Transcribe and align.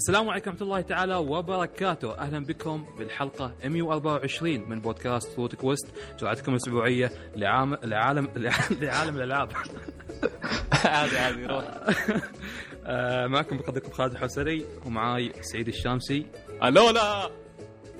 السلام 0.00 0.28
عليكم 0.28 0.50
ورحمة 0.50 0.62
الله 0.66 0.80
تعالى 0.80 1.14
وبركاته، 1.14 2.18
أهلا 2.18 2.44
بكم 2.44 2.84
بالحلقة 2.98 3.52
124 3.64 4.68
من 4.68 4.80
بودكاست 4.80 5.32
فوت 5.32 5.54
كويست، 5.54 5.86
جرعتكم 6.20 6.52
الأسبوعية 6.52 7.10
لعام 7.36 7.74
لعالم 7.74 8.28
لعالم 8.82 9.16
الألعاب. 9.16 9.48
عادي 10.84 11.18
عادي 11.18 11.46
روح. 11.46 11.64
آه، 12.86 13.26
معكم 13.26 13.56
مقدمكم 13.56 13.90
خالد 13.90 14.12
الحسري 14.12 14.64
ومعاي 14.86 15.32
سعيد 15.40 15.68
الشامسي، 15.68 16.26
ألو 16.62 16.90
لا. 16.90 17.30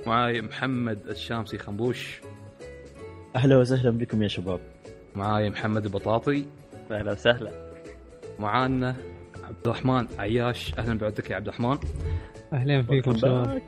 معاي 0.07 0.41
محمد 0.41 1.07
الشامسي 1.07 1.57
خنبوش، 1.57 2.21
أهلا 3.35 3.57
وسهلا 3.57 3.89
بكم 3.91 4.23
يا 4.23 4.27
شباب. 4.27 4.59
معاي 5.15 5.49
محمد 5.49 5.85
البطاطي، 5.85 6.45
أهلا 6.91 7.11
وسهلا. 7.11 7.71
معانا 8.39 8.95
عبد 9.51 9.65
الرحمن 9.67 10.07
عياش، 10.19 10.73
أهلا 10.77 10.97
بعودك 10.97 11.29
يا 11.29 11.35
عبد 11.35 11.47
الرحمن. 11.47 11.77
أهلا 12.53 12.81
فيكم 12.83 13.17
شباب. 13.17 13.61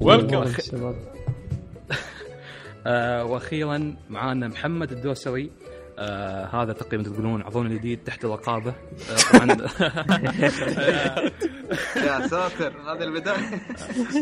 ويلكم 0.00 0.44
شباب. 0.60 0.96
آه 2.86 3.24
وأخيرا 3.24 3.96
معانا 4.10 4.48
محمد 4.48 4.92
الدوسري. 4.92 5.50
آه 5.98 6.44
هذا 6.62 6.72
تقريبا 6.72 7.02
تقولون 7.10 7.42
عضونا 7.42 7.68
الجديد 7.68 8.04
تحت 8.04 8.24
الرقابة. 8.24 8.70
آه 8.70 9.32
طبعا. 9.32 9.46
يا 12.06 12.26
ساتر 12.26 12.72
هذه 12.82 13.02
البداية. 13.02 13.36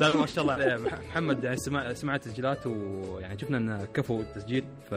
لا 0.01 0.17
ما 0.17 0.27
شاء 0.27 0.43
الله. 0.45 0.55
عليه 0.55 0.77
مح- 0.77 1.01
محمد 1.11 1.45
يعني 1.45 1.57
سمع 1.57 1.93
سمعت 1.93 2.25
تسجيلات 2.25 2.67
ويعني 2.67 3.39
شفنا 3.39 3.59
انه 3.59 3.85
كفو 3.95 4.21
التسجيل 4.21 4.65
ف 4.91 4.95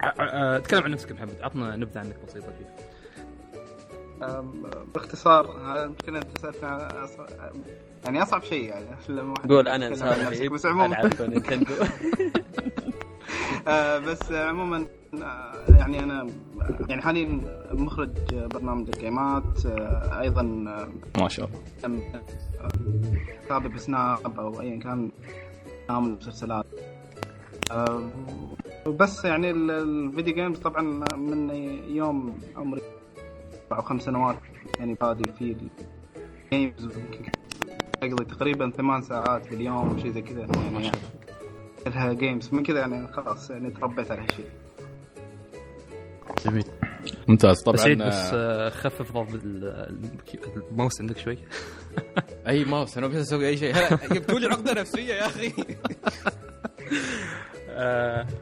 ع- 0.00 0.58
تكلم 0.58 0.82
عن 0.82 0.90
نفسك 0.90 1.12
محمد. 1.12 1.34
عطنا 1.42 1.76
نبذة 1.76 1.98
عنك 1.98 2.16
بسيطة 2.26 2.46
فيه 2.58 2.83
باختصار 4.94 5.46
يمكن 5.86 6.16
انت 6.16 6.38
أص- 6.38 7.20
يعني 8.04 8.22
أصعب 8.22 8.42
شيء 8.42 8.64
يعني 8.64 8.86
لما 9.08 9.32
واحد 9.32 9.48
قول 9.52 9.68
أنا 9.68 9.86
انسان. 9.88 10.26
رهيب 10.26 10.52
بس 10.52 10.66
عموما. 10.66 11.10
نينتندو. 11.20 11.72
آه، 13.68 13.98
بس 13.98 14.32
عموما 14.32 14.86
آه، 15.22 15.52
يعني 15.78 16.00
أنا 16.00 16.26
يعني 16.88 17.02
حاليا 17.02 17.40
مخرج 17.72 18.10
برنامج 18.34 18.88
الجيمات 18.94 19.66
آه، 19.66 20.20
أيضا 20.20 20.42
ما 21.18 21.28
شاء 21.28 21.48
الله. 21.84 22.22
كتابة 23.44 23.68
بسناب 23.68 24.40
أو 24.40 24.60
ايا 24.60 24.78
كان 24.80 25.10
نعمل 25.88 26.10
مسلسلات. 26.10 26.66
بس 28.86 29.24
يعني 29.24 29.50
ال- 29.50 29.70
ال 29.70 29.81
video 29.81 30.34
games 30.34 30.58
طبعا 30.58 30.82
من 31.16 31.50
يوم 31.88 32.38
عمري. 32.56 32.82
أربع 33.74 33.82
أو 33.82 33.82
خمس 33.88 34.02
سنوات 34.02 34.36
يعني 34.78 34.94
بادي 34.94 35.32
في 35.38 35.56
ال 36.52 36.58
games 36.58 36.88
اقضي 38.02 38.24
تقريبا 38.24 38.70
ثمان 38.70 39.02
ساعات 39.02 39.46
في 39.46 39.54
اليوم 39.54 39.98
شيء 40.02 40.10
زي 40.10 40.22
كذا 40.22 40.40
يعني. 40.40 40.90
كلها 41.84 42.12
games 42.12 42.54
من 42.54 42.62
كذا 42.62 42.78
يعني 42.80 43.08
خلاص 43.12 43.50
يعني 43.50 43.70
تربيت 43.70 44.10
على 44.10 44.22
هالشيء. 44.22 44.46
جميل. 46.46 46.64
ممتاز. 47.28 47.62
طبعا 47.62 47.74
بس 47.76 48.30
آه، 48.32 48.66
آه، 48.66 48.68
خفف 48.70 49.12
ضغط 49.12 49.34
ال- 49.34 49.98
الماوس 50.70 51.00
عندك 51.00 51.18
شوي. 51.18 51.38
أي 52.48 52.64
ماوس 52.64 52.98
أنا 52.98 53.06
بس 53.06 53.16
أسوي 53.16 53.48
أي 53.48 53.56
شيء. 53.56 53.74
هلا 53.74 53.96
جبتوا 54.12 54.38
لي 54.38 54.46
عقدة 54.46 54.72
نفسية 54.80 55.14
يا 55.14 55.26
أخي. 55.26 55.52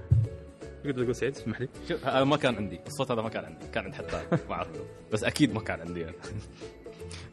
تقدر 0.84 1.02
تقول 1.02 1.14
سعيد 1.14 1.36
اسمح 1.36 1.60
لي؟ 1.60 1.68
شوف 1.88 2.06
هذا 2.06 2.24
ما 2.24 2.36
كان 2.36 2.56
عندي. 2.56 2.80
الصوت 2.86 3.10
هذا 3.10 3.22
ما 3.22 3.28
كان 3.28 3.44
عندي. 3.44 3.66
كان 3.74 3.84
عند 3.84 3.94
حتى 3.94 4.22
ما 4.48 4.54
أعرف 4.54 4.68
بس 5.12 5.24
أكيد 5.24 5.54
ما 5.54 5.60
كان 5.60 5.80
عندي 5.80 6.06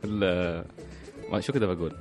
أنا. 0.03 0.63
شو 1.39 1.53
كذا 1.53 1.65
بقول؟ 1.65 1.95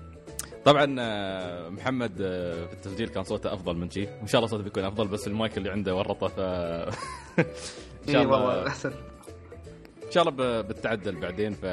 طبعا 0.65 0.97
آه، 1.01 1.69
محمد 1.69 2.21
آه، 2.21 2.67
في 2.67 2.73
التسجيل 2.73 3.09
كان 3.09 3.25
صوته 3.25 3.53
أفضل 3.53 3.77
من 3.77 3.91
شي. 3.91 4.07
وان 4.07 4.27
شاء 4.27 4.39
الله 4.39 4.51
صوته 4.51 4.63
بيكون 4.65 4.85
أفضل 4.85 5.09
بس 5.09 5.27
المايك 5.27 5.59
اللي 5.59 5.71
عنده 5.71 5.95
ورطه 5.97 6.29
ف 6.29 6.41
إن 8.09 8.13
شاء 8.13 8.23
الله. 8.23 8.67
أحسن. 8.67 8.93
إن 10.07 10.11
شاء 10.11 10.29
الله 10.29 10.61
بتعدل 10.61 11.17
بعدين 11.21 11.53
ف 11.55 11.65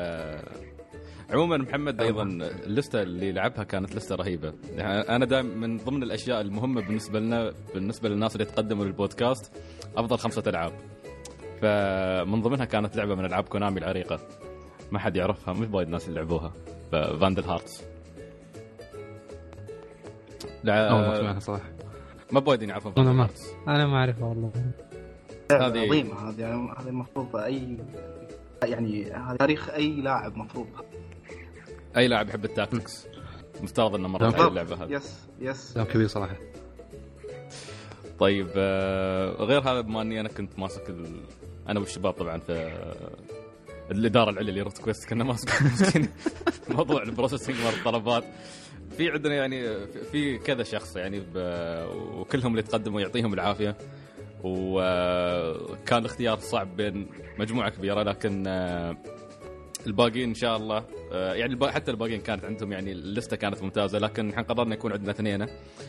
عموما 1.32 1.58
محمد 1.58 2.02
أيضا 2.02 2.24
اللستة 2.24 3.02
اللي 3.02 3.32
لعبها 3.32 3.64
كانت 3.64 3.96
لستة 3.96 4.16
رهيبة. 4.16 4.54
يعني 4.76 5.00
أنا 5.00 5.26
دائما 5.26 5.68
من 5.68 5.78
ضمن 5.78 6.04
الأشياء 6.04 6.42
المهمة 6.42 6.82
بالنسبة 6.82 7.20
لنا 7.20 7.54
بالنسبة 7.74 8.10
للناس 8.10 8.36
اللي 8.36 8.44
يتقدموا 8.44 8.86
للبودكاست 8.86 9.52
أفضل 9.98 10.18
خمسة 10.18 10.44
ألعاب. 10.48 10.72
فمن 11.62 12.42
ضمنها 12.42 12.66
كانت 12.66 12.96
لعبة 12.96 13.16
من 13.16 13.26
ألعاب 13.26 13.44
كونامي 13.44 13.80
العريقة. 13.80 14.20
ما 14.92 15.00
حد 15.00 15.16
يعرفها 15.16 15.54
مش 15.54 15.68
وايد 15.72 15.90
ناس 15.90 16.08
اللي 16.08 16.20
لعبوها. 16.20 16.54
Vandal 16.92 17.44
Hearts 17.44 17.84
أول 20.68 21.02
ما. 21.08 21.16
سمعتها 21.20 21.40
صراحة. 21.40 21.70
ما 22.32 22.40
بوايدين 22.40 22.70
يعرفون 22.70 22.94
أنا 22.98 23.12
Vandal 23.28 23.30
ما-. 23.68 23.72
أنا 23.76 23.88
ما 23.88 23.98
أعرفها 23.98 24.26
والله. 24.28 24.52
هذه- 25.52 25.86
عظيمة 25.88 26.30
هذه 26.30 26.42
يعني 26.42 26.72
هذه 26.80 26.88
المفروض 26.88 27.36
أي 27.36 27.78
يعني 28.64 29.12
هذا 29.12 29.38
تاريخ 29.38 29.70
أي 29.70 29.88
لاعب 30.02 30.38
مفروض 30.38 30.68
أي 31.98 32.08
لاعب 32.08 32.30
يحب 32.30 32.46
ال 32.46 32.53
tactics؟ 32.53 33.08
مفترض 33.62 33.96
إنه 33.96 34.08
مرة. 34.08 34.28
يلعب 34.28 34.48
اللعبة 34.50 34.84
هذه. 34.84 34.92
yes 34.92 35.20
yes 35.40 35.74
كلام 35.74 35.86
كبير 35.88 36.08
صراحة. 36.08 36.36
طيب 38.20 38.48
آه، 38.58 39.32
غير 39.44 39.62
هذا 39.62 39.82
بما 39.82 40.02
إني 40.02 40.20
أنا 40.20 40.30
كنت 40.30 40.60
ماسك 40.60 40.90
ال... 40.90 41.20
أنا 41.70 41.80
والشباب 41.80 42.14
طبعا 42.14 42.38
في 42.40 42.72
الإدارة 43.92 44.30
العليا 44.30 44.54
لروت 44.54 44.78
كويست 44.78 45.10
كنا 45.10 45.24
ماسك 45.24 45.62
ماسكين 45.62 46.10
موضوع 46.78 47.04
ال 47.04 47.08
processing 47.08 47.56
مال 47.56 47.74
الطلبات. 47.74 48.24
في 48.98 49.10
عندنا 49.12 49.36
يعني 49.36 49.64
في- 49.88 50.04
في 50.12 50.38
كذا 50.38 50.64
شخص 50.64 50.96
يعني 50.96 51.20
ب... 51.20 51.34
وكلهم 52.16 52.52
اللي 52.52 52.62
تقدموا 52.62 53.02
يعطيهم 53.02 53.34
العافية. 53.34 53.76
وكان 54.44 56.00
الاختيار 56.00 56.40
صعب 56.40 56.76
بين 56.78 57.08
مجموعة 57.40 57.70
كبيرة 57.70 58.04
لكن 58.04 58.44
آه، 58.48 58.98
الباقيين 59.88 60.30
إن 60.30 60.36
شاء 60.36 60.58
الله 60.58 60.86
آه، 61.12 61.34
يعني 61.34 61.72
حتى 61.72 61.92
الباقيين 61.92 62.22
كانت 62.22 62.46
عندهم 62.46 62.72
يعني 62.72 62.92
اللستة 62.92 63.38
كانت 63.38 63.64
ممتازة 63.64 64.00
لكن 64.00 64.30
إحنا 64.30 64.44
قررنا 64.44 64.74
يكون 64.76 64.92
عندنا 64.92 65.12
اثنين 65.12 65.46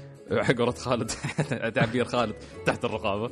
قولة 0.58 0.70
خالد 0.72 1.10
تعبير 1.74 2.04
خالد 2.04 2.34
تحت 2.66 2.84
الرقابة 2.84 3.30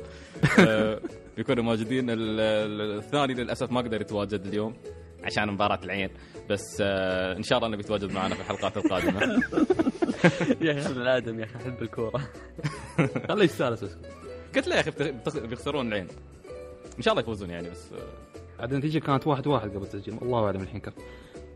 آه، 0.59 0.99
بيكونوا 1.37 1.63
موجودين. 1.63 2.09
ال- 2.09 2.39
ال- 2.39 2.97
الثاني 2.97 3.33
للأسف 3.33 3.71
ما 3.71 3.81
قدر 3.81 4.01
يتواجد 4.01 4.45
اليوم 4.45 4.73
عشان 5.23 5.47
مباراة 5.47 5.79
العين 5.83 6.09
بس 6.49 6.77
آه 6.81 7.37
إن 7.37 7.43
شاء 7.43 7.57
الله 7.57 7.67
إنه 7.67 7.77
بيتواجد 7.77 8.11
معنا 8.11 8.35
في 8.35 8.41
الحلقات 8.41 8.77
القادمة. 8.77 9.21
يا 10.61 10.71
أخي 10.79 10.89
أبن 10.91 11.01
الآدم 11.01 11.39
يا 11.39 11.45
أخي 11.45 11.55
أحب 11.55 11.81
الكورة. 11.81 12.21
خليه 13.29 13.43
يستانس 13.45 13.83
قلت 14.55 14.67
له 14.67 14.75
يا 14.75 14.81
أخي 14.81 14.91
بيخسرون 15.47 15.87
العين. 15.87 16.07
إن 16.97 17.01
شاء 17.01 17.11
الله 17.13 17.23
يفوزون 17.23 17.49
يعني 17.49 17.69
بس 17.69 17.91
آه، 17.93 18.24
النتيجه 18.61 18.99
كانت 18.99 19.27
واحد 19.27 19.47
واحد 19.47 19.69
قبل 19.69 19.83
التسجيل 19.83 20.17
الله 20.21 20.45
أعلم 20.45 20.61
الحين 20.61 20.79
كم. 20.79 20.91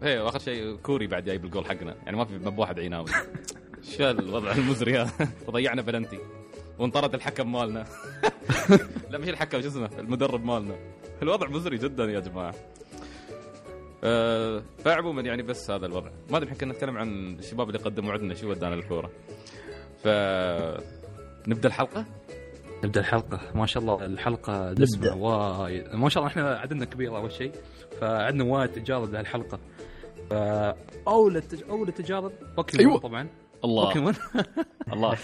هي 0.04 0.20
وآخر 0.20 0.40
شيء 0.40 0.76
كوري 0.76 1.08
بعد 1.08 1.24
جايب 1.24 1.46
الجول 1.46 1.66
حقنا. 1.66 1.96
يعني 2.06 2.18
ما 2.18 2.26
في 2.26 2.38
ما 2.38 2.50
بواحد 2.50 2.80
عيناوي 2.80 3.08
شو 3.98 4.10
الوضع 4.10 4.52
المزري 4.52 4.98
هذا؟ 4.98 5.30
وضيعنا 5.48 5.82
بلنتي. 5.82 6.20
وانطرد 6.80 7.14
الحكم 7.14 7.52
مالنا. 7.52 7.86
لا 9.12 9.18
مش 9.18 9.30
الحكم 9.30 9.62
شو 9.62 9.68
اسمه؟ 9.68 9.90
المدرب 10.00 10.46
مالنا. 10.46 10.76
الوضع 11.22 11.48
مزري 11.48 11.78
جدا 11.78 12.06
يا 12.06 12.20
جماعة. 12.20 12.54
أه 14.04 14.64
فعموما 14.86 15.22
يعني 15.22 15.44
بس 15.44 15.72
هذا 15.72 15.86
الوضع. 15.86 16.10
ما 16.30 16.38
أدري 16.38 16.56
كنا 16.56 16.74
نتكلم 16.74 16.98
عن 16.98 17.36
الشباب 17.40 17.70
اللي 17.70 17.80
قدموا 17.80 18.14
عندنا 18.14 18.34
شو 18.34 18.50
ودانا 18.50 18.76
الكورة. 18.76 19.12
ف 20.04 20.08
نبدأ 21.48 21.68
الحلقة؟ 21.68 22.06
نبدأ 22.84 23.00
الحلقة. 23.00 23.40
ما 23.56 23.66
شاء 23.66 23.84
الله 23.84 24.06
الحلقة 24.06 24.74
دسمة 24.74 25.16
وايد. 25.16 25.96
ما 25.96 26.10
شاء 26.10 26.24
الله 26.24 26.32
إحنا 26.32 26.58
عددنا 26.58 26.86
كبير 26.86 27.18
أول 27.18 27.32
شيء 27.32 27.52
فعندنا 28.02 28.44
وايد 28.44 28.72
تجارب 28.72 29.12
لهالحلقه 29.14 29.60
فاولى 30.30 31.40
التج... 31.40 31.64
اولى 31.70 31.92
تجارب. 31.92 32.32
بوكيمون 32.58 32.88
أيوة. 32.88 33.00
طبعا. 33.00 33.28
الله. 33.66 33.86
بوكيمون 33.86 34.14
الله. 34.94 35.16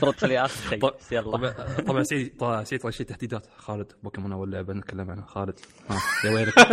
فرض 0.00 0.24
لي 0.24 0.44
آخر 0.44 0.68
شيء. 0.70 0.90
يلا. 1.12 1.52
طبعا 1.86 2.02
سعيد 2.02 2.32
سعيد 2.62 2.82
اول 2.82 2.94
شيء 2.94 3.06
تهديدات 3.06 3.46
خالد 3.56 3.92
بوكيمون 4.02 4.32
اول 4.32 4.52
لعبه 4.52 4.72
نتكلم 4.72 5.10
عنها 5.10 5.26
خالد. 5.26 5.58
ها 5.90 5.98
يا 6.24 6.30
ويلك. 6.30 6.54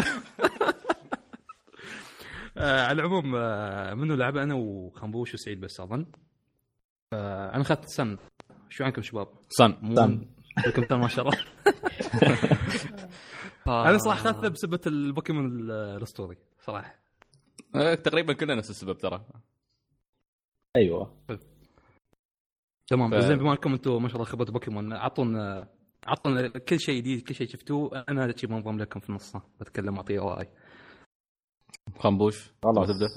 آه، 2.57 2.85
على 2.85 3.01
العموم 3.01 3.35
آه، 3.35 3.93
منو 3.93 4.15
لعبة؟ 4.15 4.43
أنا 4.43 4.53
وخنبوش 4.55 5.33
وسعيد 5.33 5.59
بس 5.61 5.79
أظن. 5.79 6.05
آه، 7.13 7.53
أنا 7.53 7.61
اخذت 7.61 7.85
صن. 7.89 8.17
شو 8.69 8.83
عنكم 8.83 9.01
شباب؟ 9.01 9.27
صن. 9.50 9.71
لكم 10.68 10.86
صن 10.89 10.95
ما 10.95 11.07
شاء 11.07 11.27
الله. 11.27 11.38
أنا 13.89 13.98
صراحة 13.98 14.30
اخذته 14.30 14.48
بسبه 14.50 14.80
البوكيمون 14.88 15.45
ال- 15.45 15.71
الأسطوري 15.71 16.38
صراحة. 16.60 16.95
أه، 17.75 17.95
تقريبا 17.95 18.33
كلنا 18.33 18.56
نفس 18.56 18.69
السبب 18.69 18.98
ترى. 18.98 19.25
أيوه. 20.75 21.18
تمام. 22.88 23.12
ف- 23.12 23.16
ف... 23.16 23.18
زين 23.18 23.38
بما 23.38 23.51
أنكم 23.51 23.74
أنتم 23.74 24.01
ما 24.04 24.07
شاء 24.07 24.16
الله 24.18 24.25
خبرة 24.31 24.51
بوكيمون 24.51 24.94
اعطونا 24.94 25.68
اعطونا 26.07 26.48
كل 26.48 26.80
شيء 26.80 26.98
جديد 27.01 27.27
كل 27.27 27.36
شيء 27.36 27.48
شفتوه. 27.48 28.06
أنا 28.10 28.36
شيء 28.38 28.50
منظم 28.50 28.77
لكم 28.80 29.00
في 29.00 29.10
النص 29.10 29.33
بتكلم 29.60 29.95
أعطيه 29.95 30.19
رأي. 30.19 30.48
خنبوش 32.00 32.51
خلاص. 32.63 32.88
تبدأ؟ 32.88 33.07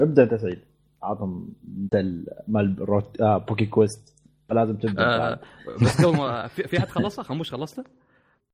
ابدأ 0.00 0.22
أنت 0.22 0.34
سعيد. 0.34 0.64
عطهم 1.02 1.54
مثل 1.64 2.26
مال 2.48 2.76
روت... 2.80 3.20
آه 3.20 3.38
بوكي 3.38 3.66
كويست. 3.66 4.13
فلازم 4.48 4.76
تبدأ 4.76 5.02
آه 5.02 5.40
بس 5.82 6.04
قبل 6.04 6.16
ما 6.16 6.46
في, 6.54 6.62
في 6.68 6.78
أحد 6.78 6.88
خلصها 6.88 7.22
خنبوش 7.22 7.50
خلصته؟ 7.50 7.84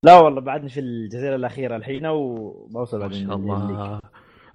لا 0.02 0.18
والله 0.18 0.40
بعدني 0.40 0.68
في 0.68 0.80
الجزيرة 0.80 1.36
الأخيرة 1.36 1.76
الحين 1.76 2.06
وبوصل 2.06 3.00
ما 3.00 3.12
شاء. 3.12 3.36
الله 3.36 4.00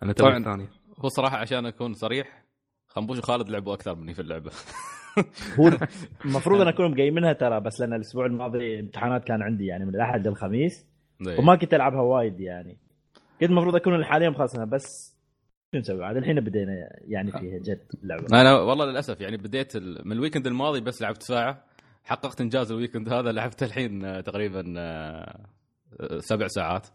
أنا 0.04 0.14
طبعاً. 0.14 0.32
توي 0.32 0.38
الثاني 0.38 0.68
هو 1.00 1.10
صراحة 1.10 1.38
عشان 1.38 1.66
أكون 1.66 1.94
صريح 1.94 2.46
خنبوش 2.88 3.18
وخالد 3.18 3.50
لعبوا 3.50 3.74
أكثر 3.74 3.96
مني 3.96 4.14
في 4.14 4.22
اللعبة 4.22 4.52
هو 5.60 5.72
المفروض 6.26 6.62
أنا 6.62 6.70
أكون 6.70 6.92
مقيمنها 6.92 7.34
ترى 7.34 7.60
بس 7.60 7.82
لأن 7.82 7.94
الأسبوع 7.94 8.26
الماضي 8.26 8.80
امتحانات 8.80 9.24
كان 9.24 9.42
عندي 9.42 9.66
يعني 9.66 9.86
من 9.86 9.96
الأحد 9.96 10.28
للخميس 10.28 10.86
إيه. 11.28 11.40
وما 11.40 11.56
كنت 11.56 11.74
ألعبها 11.74 12.02
وايد 12.02 12.40
يعني 12.40 12.78
كنت 13.40 13.50
المفروض 13.50 13.76
أكون 13.76 14.06
حاليا 14.06 14.30
مخلصها 14.30 14.66
بس 14.66 15.15
شو 15.76 15.80
نسوي؟ 15.80 16.06
عاد 16.06 16.18
الحين 16.18 16.40
بدينا 16.40 16.74
يعني 17.08 17.32
فيها 17.32 17.60
جد 17.60 17.88
اللعبة. 18.04 18.42
أنا 18.42 18.54
والله 18.54 18.86
للأسف 18.86 19.22
يعني 19.22 19.38
بديت 19.38 19.76
ال- 19.76 20.02
من 20.08 20.12
ال 20.12 20.16
weekend 20.16 20.48
الماضي 20.48 20.82
بس 20.82 21.02
لعبت 21.02 21.24
ساعة. 21.24 21.66
حققت 22.04 22.42
إنجاز 22.42 22.72
ال 22.72 22.76
weekend 22.76 23.10
هذا 23.14 23.32
لعبت 23.32 23.64
الحين 23.64 24.06
آه، 24.06 24.22
تقريبا 24.22 24.74
آه، 24.78 25.40
سبع 26.20 26.48
ساعات. 26.48 26.88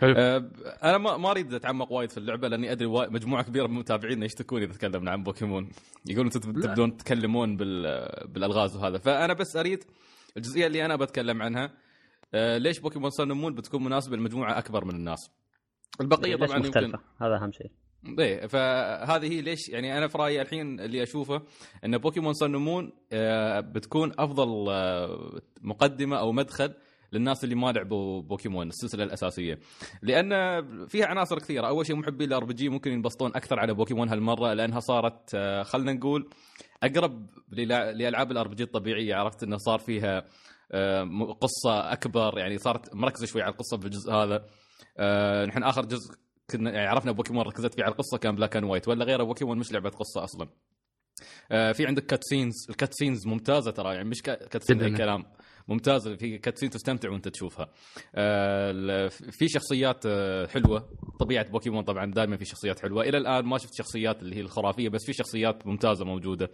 حلو. 0.00 0.14
آه، 0.16 0.50
أنا 0.82 0.98
ما 0.98 1.16
ما 1.16 1.30
أريد 1.30 1.54
أتعمق 1.54 1.92
وايد 1.92 2.10
في 2.10 2.18
اللعبة 2.18 2.48
لأني 2.48 2.72
أدري 2.72 2.86
وا- 2.86 3.08
مجموعة 3.10 3.42
كبيرة 3.44 3.66
من 3.66 3.74
متابعينا 3.74 4.24
يشتكون 4.24 4.62
إذا 4.62 4.72
تكلمنا 4.72 5.10
عن 5.10 5.22
بوكيمون. 5.22 5.68
يقولون 6.06 6.26
أنتم 6.26 6.52
تبدون 6.52 6.96
تتكلمون 6.96 7.56
بال- 7.56 8.28
بالألغاز 8.28 8.76
وهذا. 8.76 8.98
فأنا 8.98 9.32
بس 9.32 9.56
أريد 9.56 9.84
الجزئية 10.36 10.66
اللي 10.66 10.84
أنا 10.84 10.96
بتكلم 10.96 11.42
عنها. 11.42 11.70
ليش 12.34 12.78
بوكيمون 12.80 13.10
صن 13.10 13.32
مون 13.32 13.54
بتكون 13.54 13.84
مناسبة 13.84 14.16
لمجموعة 14.16 14.58
أكبر 14.58 14.84
من 14.84 14.94
الناس. 14.94 15.30
البقية 16.00 16.36
طبعا 16.36 16.56
يمكن 16.56 16.68
مختلفة؟ 16.68 16.98
هذا 17.22 17.36
أهم 17.36 17.52
شيء. 17.52 17.70
إيه 18.18 18.46
فهذه 18.46 19.32
هي 19.32 19.40
ليش 19.40 19.68
يعني 19.68 19.98
أنا 19.98 20.08
في 20.08 20.18
رأيي 20.18 20.42
الحين 20.42 20.80
اللي 20.80 21.02
أشوفه 21.02 21.42
إن 21.84 21.98
بوكيمون 21.98 22.32
صن 22.32 22.56
مون 22.56 22.92
آه، 23.12 23.60
بتكون 23.60 24.12
أفضل 24.18 24.70
آه، 24.70 25.40
مقدمة 25.60 26.18
أو 26.18 26.32
مدخل 26.32 26.74
للناس 27.12 27.44
اللي 27.44 27.54
ما 27.54 27.72
لعبوا 27.72 28.22
بوكيمون 28.22 28.68
السلسلة 28.68 29.04
الأساسية. 29.04 29.58
لأن 30.02 30.62
فيها 30.86 31.06
عناصر 31.06 31.38
كثيرة. 31.38 31.66
أول 31.66 31.86
شيء 31.86 31.96
محبي 31.96 32.24
ال 32.24 32.44
RPG 32.44 32.68
ممكن 32.68 32.92
ينبسطون 32.92 33.30
أكثر 33.34 33.60
على 33.60 33.74
بوكيمون 33.74 34.08
هالمرة 34.08 34.52
لأنها 34.52 34.80
صارت 34.80 35.30
آه، 35.34 35.62
خلينا 35.62 35.92
نقول 35.92 36.28
أقرب 36.82 37.26
لألعاب 37.48 38.30
ال 38.32 38.48
RPG 38.48 38.62
الطبيعية. 38.62 39.14
عرفت 39.14 39.42
إنه 39.42 39.56
صار 39.56 39.78
فيها 39.78 40.24
قصة 41.40 41.92
أكبر 41.92 42.38
يعني 42.38 42.58
صارت 42.58 42.94
مركزة 42.94 43.26
شوي 43.26 43.42
على 43.42 43.52
القصة 43.52 43.76
بالجزء 43.76 44.12
هذا. 44.12 44.44
نحن 45.46 45.62
آخر 45.62 45.84
جزء 45.84 46.14
كنا 46.52 46.70
يعني 46.72 46.86
عرفنا 46.86 47.12
بوكيمون 47.12 47.42
ركزت 47.46 47.74
فيه 47.74 47.82
على 47.84 47.92
القصة 47.92 48.18
كان 48.18 48.34
Black 48.36 48.56
and 48.56 48.64
White 48.64 48.88
ولا 48.88 49.04
غيره 49.04 49.22
بوكيمون 49.24 49.58
مش 49.58 49.72
لعبة 49.72 49.90
قصة 49.90 50.24
أصلا. 50.24 50.48
آه، 51.52 51.72
في 51.72 51.86
عندك 51.86 52.06
cutscenes 52.06 52.54
ال 52.70 52.94
cutscenes 52.94 53.26
ممتازة 53.26 53.70
ترى 53.70 53.94
يعني 53.94 54.08
مش 54.08 54.22
cutscene 54.22 54.82
اي. 54.82 54.90
كلام 54.96 55.24
ممتازة 55.68 56.16
في 56.16 56.38
cutscene 56.38 56.70
تستمتع 56.70 57.10
وأنت 57.10 57.28
تشوفها. 57.28 57.68
آه، 58.14 59.08
في 59.08 59.48
شخصيات 59.48 60.06
آه، 60.06 60.46
حلوة 60.46 60.88
طبيعة 61.20 61.48
بوكيمون 61.50 61.84
طبعا 61.84 62.10
دائما 62.12 62.36
في 62.36 62.44
شخصيات 62.44 62.80
حلوة. 62.80 63.02
إلى 63.02 63.18
الآن 63.18 63.44
ما 63.44 63.58
شفت 63.58 63.74
شخصيات 63.74 64.22
اللي 64.22 64.36
هي 64.36 64.40
الخرافية 64.40 64.88
بس 64.88 65.06
في 65.06 65.12
شخصيات 65.12 65.66
ممتازة 65.66 66.04
موجودة. 66.04 66.50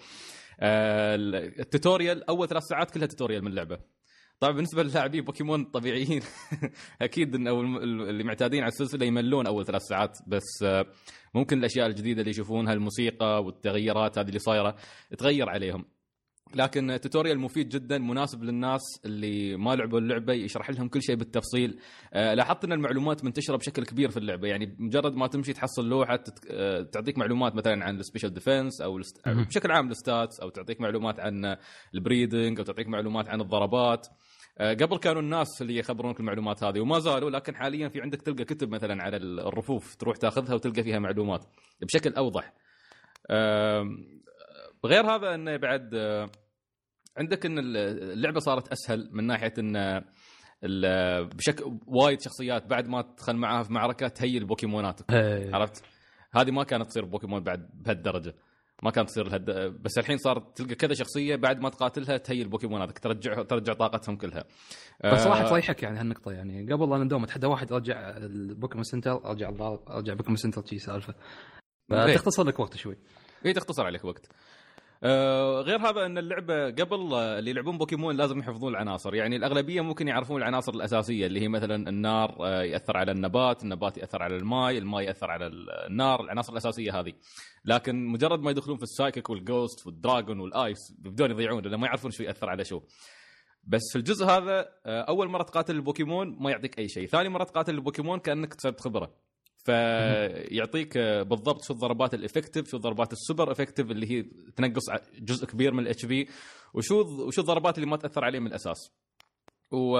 آه، 0.61 1.15
ال- 1.15 1.61
ال 1.61 1.68
tutorial 1.68 2.29
أول 2.29 2.49
ثلاث 2.49 2.63
ساعات 2.63 2.91
كلها 2.91 3.07
tutorial 3.07 3.43
من 3.43 3.51
اللعبة. 3.51 3.79
طبعا 4.41 4.53
بالنسبة 4.53 4.83
للاعبين 4.83 5.25
بوكيمون 5.25 5.65
طبيعيين 5.65 6.23
أكيد 7.03 7.35
الم- 7.35 7.77
اللي 7.77 8.25
معتادين 8.25 8.61
على 8.61 8.69
السلسلة 8.69 9.07
يملون 9.07 9.47
أول 9.47 9.67
ثلاث 9.67 9.83
ساعات 9.83 10.19
بس 10.27 10.63
آه، 10.63 10.87
ممكن 11.35 11.59
الأشياء 11.59 11.87
الجديدة 11.87 12.21
اللي 12.21 12.31
يشوفونها 12.31 12.73
الموسيقى 12.73 13.45
والتغيرات 13.45 14.19
هذه 14.19 14.29
اللي 14.29 14.39
صايرة 14.39 14.77
تغير 15.19 15.49
عليهم. 15.49 15.85
لكن 16.55 16.91
ال 16.91 16.96
tutorial 16.96 17.39
مفيد 17.39 17.69
جدا 17.69 17.99
مناسب 17.99 18.43
للناس 18.43 18.81
اللي 19.05 19.57
ما 19.57 19.75
لعبوا 19.77 19.99
اللعبة 19.99 20.33
يشرح 20.33 20.71
لهم 20.71 20.89
كل 20.89 21.03
شيء 21.03 21.17
بالتفصيل. 21.17 21.79
آه، 22.13 22.35
لاحظت 22.35 22.65
إن 22.65 22.73
المعلومات 22.73 23.25
منتشرة 23.25 23.57
بشكل 23.57 23.85
كبير 23.85 24.11
في 24.11 24.17
اللعبة 24.17 24.49
يعني 24.49 24.77
مجرد 24.79 25.15
ما 25.15 25.27
تمشي 25.27 25.53
تحصل 25.53 25.89
لوحة 25.89 26.17
تت- 26.17 26.47
آه، 26.51 26.83
تعطيك 26.83 27.19
معلومات 27.19 27.55
مثلا 27.55 27.85
عن 27.85 27.97
ال 28.01 28.05
special 28.05 28.35
defense 28.35 28.81
أو 28.81 28.99
الست-. 28.99 29.29
بشكل 29.29 29.71
عام 29.71 29.91
ال 29.91 29.99
stats 29.99 30.41
أو 30.41 30.49
تعطيك 30.49 30.81
معلومات 30.81 31.21
عن 31.21 31.57
ال 31.95 32.02
breeding 32.02 32.59
أو 32.59 32.65
تعطيك 32.65 32.89
معلومات 32.89 33.29
عن 33.29 33.41
الضربات. 33.41 34.07
قبل 34.61 34.99
كانوا 34.99 35.23
الناس 35.23 35.63
اللي 35.63 35.77
يخبرونك 35.77 36.21
المعلومات 36.21 36.65
هذه 36.65 36.81
وما 36.81 36.99
زالوا 36.99 37.31
لكن 37.31 37.57
حاليا 37.57 37.89
في 37.89 38.01
عندك 38.01 38.23
تلقى 38.23 38.45
كتب 38.45 38.69
مثلا 38.69 39.03
على 39.03 39.17
الرفوف 39.17 39.95
تروح 39.95 40.17
تاخذها 40.17 40.55
وتلقى 40.55 40.83
فيها 40.83 40.99
معلومات 40.99 41.45
بشكل 41.83 42.15
أوضح 42.15 42.53
غير 44.87 45.07
هذا 45.07 45.35
إنه 45.35 45.57
بعد 45.57 45.95
آه، 45.95 46.31
عندك 47.17 47.47
إن 47.47 47.59
اللعبة 47.59 48.41
صارت 48.41 48.69
أسهل 48.69 49.09
من 49.13 49.27
ناحية 49.27 49.53
إن 49.59 50.05
بشكل 51.35 51.79
وايد 51.87 52.21
شخصيات 52.21 52.67
بعد 52.67 52.89
ما 52.89 53.03
تدخل 53.03 53.37
معاها 53.37 53.63
في 53.63 53.73
معركة 53.73 54.09
ت 54.09 54.16
heal 54.16 54.45
بوكيموناتك 54.45 55.13
إيه. 55.13 55.55
عرفت؟ 55.55 55.85
هذه 56.33 56.51
ما 56.51 56.65
كانت 56.65 56.87
تصير 56.87 57.05
بوكيمون 57.05 57.41
بعد 57.41 57.71
بهالدرجة 57.75 58.35
ما 58.83 58.91
كانت 58.91 59.09
تصير 59.09 59.29
لهد... 59.29 59.51
بس 59.83 59.99
الحين 59.99 60.19
صارت 60.19 60.57
تلقى 60.57 60.75
كذا 60.75 60.95
شخصية 60.95 61.37
بعد 61.37 61.61
ما 61.61 61.69
تقاتلها 61.69 62.17
ت 62.17 62.23
heal 62.23 62.49
بوكيموناتك 62.49 62.99
ترجع 62.99 63.43
ترجع 63.43 63.73
طاقتهم 63.73 64.17
كلها. 64.17 64.45
بس 65.05 65.27
آه، 65.27 65.45
تصيحك 65.45 65.83
يعني 65.83 65.99
هالنقطة 65.99 66.33
يعني. 66.33 66.73
قبل 66.73 66.93
أنا 66.93 67.09
دوم 67.09 67.25
اتحدى 67.25 67.47
واحد 67.47 67.73
ارجع 67.73 68.17
البوكيمون 68.17 68.85
center 68.85 69.31
ارجع 69.31 69.49
ارجع 69.91 70.15
بوكيمون 70.15 70.37
center 70.37 70.67
شي 70.67 70.79
سالفة. 70.79 71.15
إيه. 71.93 72.07
فتختصر 72.07 72.45
لك 72.45 72.61
وقت 72.61 72.77
شوي. 72.77 72.97
هي 73.45 73.53
تختصر 73.53 73.87
عليك 73.87 74.05
وقت. 74.05 74.29
آه 75.03 75.61
غير 75.61 75.79
هذا 75.89 76.07
أن 76.07 76.19
اللعبة 76.19 76.71
قبل 76.71 77.15
آه، 77.15 77.39
اللي 77.39 77.51
يلعبون 77.51 77.79
بوكيمون 77.79 78.17
لازم 78.17 78.39
يحفظون 78.39 78.73
العناصر. 78.73 79.15
يعني 79.15 79.37
الأغلبية 79.37 79.81
ممكن 79.81 80.09
يعرفون 80.09 80.43
العناصر 80.43 80.75
الأساسية 80.75 81.27
اللي 81.27 81.41
هي 81.41 81.49
مثلا 81.49 81.89
النار 81.89 82.37
آه 82.41 82.63
يأثر 82.63 82.97
على 82.97 83.13
النبات 83.13 83.63
النبات 83.63 83.99
يأثر 83.99 84.23
على 84.23 84.37
الماي 84.37 84.79
الماي 84.79 85.05
يأثر 85.05 85.31
على 85.31 85.47
النار 85.87 86.21
العناصر 86.21 86.53
الأساسية 86.53 87.01
هذه. 87.01 87.13
لكن 87.65 88.07
مجرد 88.07 88.41
ما 88.41 88.51
يدخلون 88.51 88.77
في 88.77 88.83
السايكيك 88.83 89.31
والجوست 89.31 89.87
والدراجون 89.87 90.41
والايس 90.41 90.79
بيبدون 90.99 91.31
يضيعون 91.31 91.63
لأن 91.63 91.75
ما 91.81 91.87
يعرفون 91.87 92.11
شو 92.11 92.23
يأثر 92.23 92.49
على 92.51 92.65
شو. 92.65 92.81
بس 93.65 93.83
في 93.93 93.99
الجزء 93.99 94.27
هذا 94.27 94.69
أول 94.87 95.29
مرة 95.29 95.43
تقاتل 95.43 95.77
البوكيمون 95.77 96.37
ما 96.41 96.51
يعطيك 96.51 96.79
أي 96.79 96.89
شيء. 96.89 97.07
ثاني 97.07 97.29
مرة 97.29 97.45
تقاتل 97.45 97.75
البوكيمون 97.75 98.19
كأنك 98.19 98.55
كسبت 98.55 98.81
خبره 98.81 99.28
فيعطيك 99.73 100.99
بالضبط 100.99 101.63
شو 101.65 101.75
الضربات 101.75 102.15
ال 102.15 102.20
effective 102.20 102.69
شو 102.69 102.77
الضربات 102.77 103.13
ال 103.13 103.19
super 103.19 103.53
effective 103.53 103.91
اللي 103.91 104.11
هي 104.11 104.23
تنقص 104.57 104.83
جزء 105.21 105.47
كبير 105.47 105.73
من 105.73 105.81
ال 105.83 106.07
HP 106.07 106.29
وشو 106.75 107.01
وشو 107.27 107.41
الضربات 107.41 107.79
اللي 107.79 107.91
ما 107.91 107.97
تأثر 107.97 108.25
عليه 108.25 108.39
من 108.39 108.47
الأساس. 108.47 108.93
و 109.73 109.97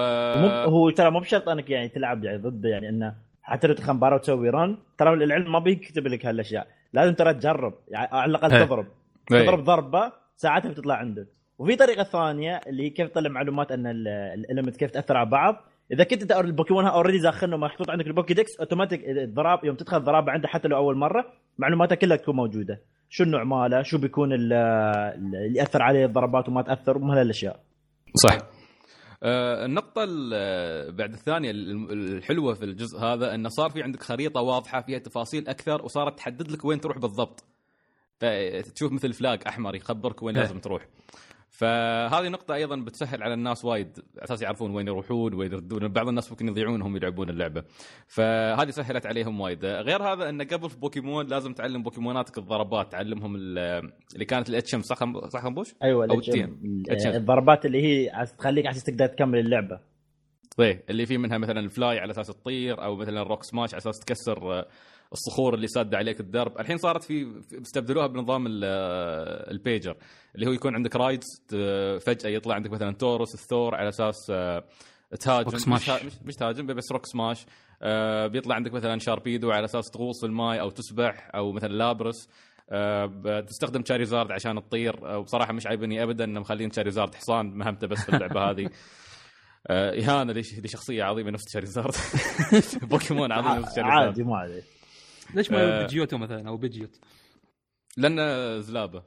هو 0.69 0.89
ترى 0.89 1.11
مو 1.11 1.19
بشرط 1.19 1.49
أنك 1.49 1.69
يعني 1.69 1.89
تلعب 1.89 2.23
يعني 2.23 2.37
ضده 2.37 2.69
يعني 2.69 2.89
إنه 2.89 3.15
حتى 3.41 3.67
لو 3.67 3.73
تدخل 3.73 3.93
مباراة 3.93 4.15
وتسوي 4.15 4.49
run 4.49 4.77
ترى 4.97 5.13
العلم 5.13 5.51
ما 5.51 5.59
بيكتب 5.59 6.07
لك 6.07 6.25
هالأشياء. 6.25 6.67
لازم 6.93 7.13
ترى 7.13 7.33
تجرب 7.33 7.73
يعني 7.87 8.07
على 8.11 8.29
الأقل 8.29 8.53
إيه. 8.53 8.63
تضرب. 8.65 8.87
إيه. 9.31 9.41
تضرب 9.41 9.63
ضربة 9.63 10.11
ساعتها 10.35 10.69
بتطلع 10.71 10.95
عندك. 10.95 11.27
وفي 11.57 11.75
طريقة 11.75 12.03
ثانية 12.03 12.61
اللي 12.67 12.83
هي 12.83 12.89
كيف 12.89 13.09
تطلع 13.09 13.29
معلومات 13.29 13.71
أن 13.71 13.87
ال- 13.87 14.07
ال 14.07 14.16
element 14.16 14.77
كيف 14.77 14.91
تأثر 14.91 15.17
على 15.17 15.29
بعض. 15.29 15.55
إذا 15.93 16.03
كنت 16.03 16.21
أنت 16.21 16.31
البوكيمون 16.31 16.85
already 16.85 17.19
زاخنه 17.19 17.57
محطوط 17.57 17.89
عندك 17.89 18.07
ال 18.07 18.33
Pokédex 18.33 18.59
automatic 18.59 19.01
الضراب 19.09 19.65
يوم 19.65 19.75
تدخل 19.75 19.99
ضرابه 20.03 20.31
عنده 20.31 20.47
حتى 20.47 20.67
لو 20.67 20.77
أول 20.77 20.97
مرة 20.97 21.25
معلوماتها 21.57 21.95
كلها 21.95 22.17
تكون 22.17 22.35
موجودة 22.35 22.81
شو 23.09 23.23
النوع 23.23 23.43
ماله 23.43 23.81
شو 23.81 23.97
بيكون 23.97 24.33
ال- 24.33 24.53
اللي 25.15 25.53
يأثر 25.59 25.81
عليه 25.81 26.05
الضربات 26.05 26.49
وما 26.49 26.61
تأثر 26.61 26.97
ومن 26.97 27.17
هالاشياء 27.17 27.59
صح 28.23 28.37
آه، 29.23 29.65
النقطة 29.65 30.03
ال- 30.07 30.91
بعد 30.95 31.13
الثانية 31.13 31.51
ال- 31.51 31.91
الحلوة 32.17 32.53
في 32.53 32.65
الجزء 32.65 32.99
هذا 32.99 33.35
انه 33.35 33.49
صار 33.49 33.69
في 33.69 33.83
عندك 33.83 34.03
خريطة 34.03 34.41
واضحة 34.41 34.81
فيها 34.81 34.99
تفاصيل 34.99 35.47
أكثر 35.47 35.81
وصارت 35.85 36.17
تحدد 36.17 36.51
لك 36.51 36.65
وين 36.65 36.81
تروح 36.81 36.97
بالضبط. 36.97 37.43
فتشوف 38.19 38.91
مثل 38.91 39.13
flag 39.13 39.39
أحمر 39.47 39.75
يخبرك 39.75 40.23
وين. 40.23 40.35
لازم 40.35 40.59
تروح. 40.59 40.87
فهذه 41.49 42.27
نقطة 42.27 42.53
أيضا 42.55 42.75
بتسهل 42.75 43.23
على 43.23 43.33
الناس 43.33 43.65
وايد 43.65 43.99
على 44.17 44.23
أساس 44.25 44.41
يعرفون 44.41 44.71
وين 44.75 44.87
يروحون 44.87 45.33
وين 45.33 45.51
يردون 45.51 45.87
بعض 45.87 46.07
الناس 46.07 46.31
ممكن 46.31 46.47
يضيعون 46.47 46.81
وهم 46.81 46.95
يلعبون 46.97 47.29
اللعبة. 47.29 47.63
فهذه 48.07 48.69
سهلت 48.69 49.05
عليهم 49.05 49.39
وايد، 49.41 49.65
غير 49.65 50.03
هذا 50.03 50.29
انه 50.29 50.43
قبل 50.43 50.69
في 50.69 50.77
بوكيمون 50.77 51.27
لازم 51.27 51.53
تعلم 51.53 51.83
بوكيموناتك 51.83 52.37
الضربات، 52.37 52.91
تعلمهم 52.91 53.35
ال- 53.35 53.91
اللي 54.13 54.25
كانت 54.25 54.49
ال 54.49 54.60
HM 54.60 54.81
صح 54.81 54.97
صح 55.27 55.41
خنبوش؟ 55.43 55.75
أيوه 55.83 56.05
الاتش- 56.05 56.29
التيم. 56.29 56.61
الاتش- 56.87 57.05
الضربات 57.15 57.65
اللي 57.65 57.81
هي 57.83 58.25
تخليك 58.37 58.67
عشان 58.67 58.81
تقدر 58.83 59.07
تكمل 59.07 59.39
اللعبة 59.39 59.79
طيب 60.57 60.81
اللي 60.89 61.05
في 61.05 61.17
منها 61.17 61.37
مثلا 61.37 61.59
ال 61.59 61.69
Fly 61.69 61.99
على 61.99 62.11
أساس 62.11 62.27
تطير 62.27 62.83
أو 62.83 62.95
مثلا 62.95 63.21
ال 63.21 63.25
Rock 63.25 63.43
Smash 63.43 63.73
على 63.73 63.77
أساس 63.81 63.99
تكسر 63.99 64.53
آه، 64.59 64.67
الصخور 65.11 65.53
اللي 65.53 65.67
سادة 65.67 65.97
عليك 65.97 66.19
الدرب. 66.19 66.59
الحين 66.59 66.77
صارت 66.77 67.03
في 67.03 67.41
استبدلوها 67.61 68.07
بنظام 68.07 68.47
آه، 68.63 69.51
البيجر 69.51 69.97
اللي 70.35 70.47
هو 70.47 70.51
يكون 70.51 70.75
عندك 70.75 70.95
rides 70.95 71.25
فجأة 72.05 72.29
يطلع 72.29 72.55
عندك 72.55 72.71
مثلا 72.71 72.93
توروس 72.95 73.33
الثور 73.33 73.75
على 73.75 73.89
أساس 73.89 74.15
آه، 74.29 74.63
تهاجم. 75.19 75.57
سماش. 75.57 75.89
مش, 76.25 76.35
تهاجم 76.35 76.65
بس 76.67 76.91
Rock 76.91 77.05
Smash 77.05 77.45
آه، 77.81 78.27
بيطلع 78.27 78.55
عندك 78.55 78.73
مثلا 78.73 78.99
شاربيدو 78.99 79.51
على 79.51 79.65
أساس 79.65 79.85
تغوص 79.89 80.19
في 80.21 80.25
الماي 80.25 80.61
أو 80.61 80.69
تسبح 80.69 81.31
أو 81.35 81.51
مثلا 81.51 81.73
لابرس 81.73 82.29
آه، 82.71 83.05
بتستخدم 83.05 83.83
شاريزارد 83.85 84.31
عشان 84.31 84.61
تطير. 84.63 85.17
وبصراحه 85.17 85.53
مش 85.53 85.67
عايبني 85.67 86.03
ابدا 86.03 86.23
إنه 86.23 86.39
مخلين 86.39 86.71
شاريزارد 86.71 87.15
حصان 87.15 87.45
مهمته 87.57 87.87
بس 87.87 88.01
في 88.01 88.09
اللعبة 88.15 88.41
هذه. 88.49 88.69
آه، 89.67 89.99
إهانة 90.01 90.33
لش- 90.33 90.59
لشخصية 90.59 91.03
عظيمة 91.03 91.31
نفس 91.31 91.43
شاريزارد 91.53 91.93
بوكيمون 92.89 93.31
عظيم 93.31 93.51
نفس 93.61 93.75
شاريزارد 93.75 94.05
عادي 94.07 94.23
ما 94.23 94.37
عليه. 94.37 94.61
ليش 95.33 95.51
ما 95.51 95.79
آه. 95.79 95.81
بيجيوتو 95.81 96.17
مثلا 96.17 96.47
أو 96.49 96.57
بيجيوت 96.57 96.99
لأنه 97.97 98.59
زلابة. 98.59 99.03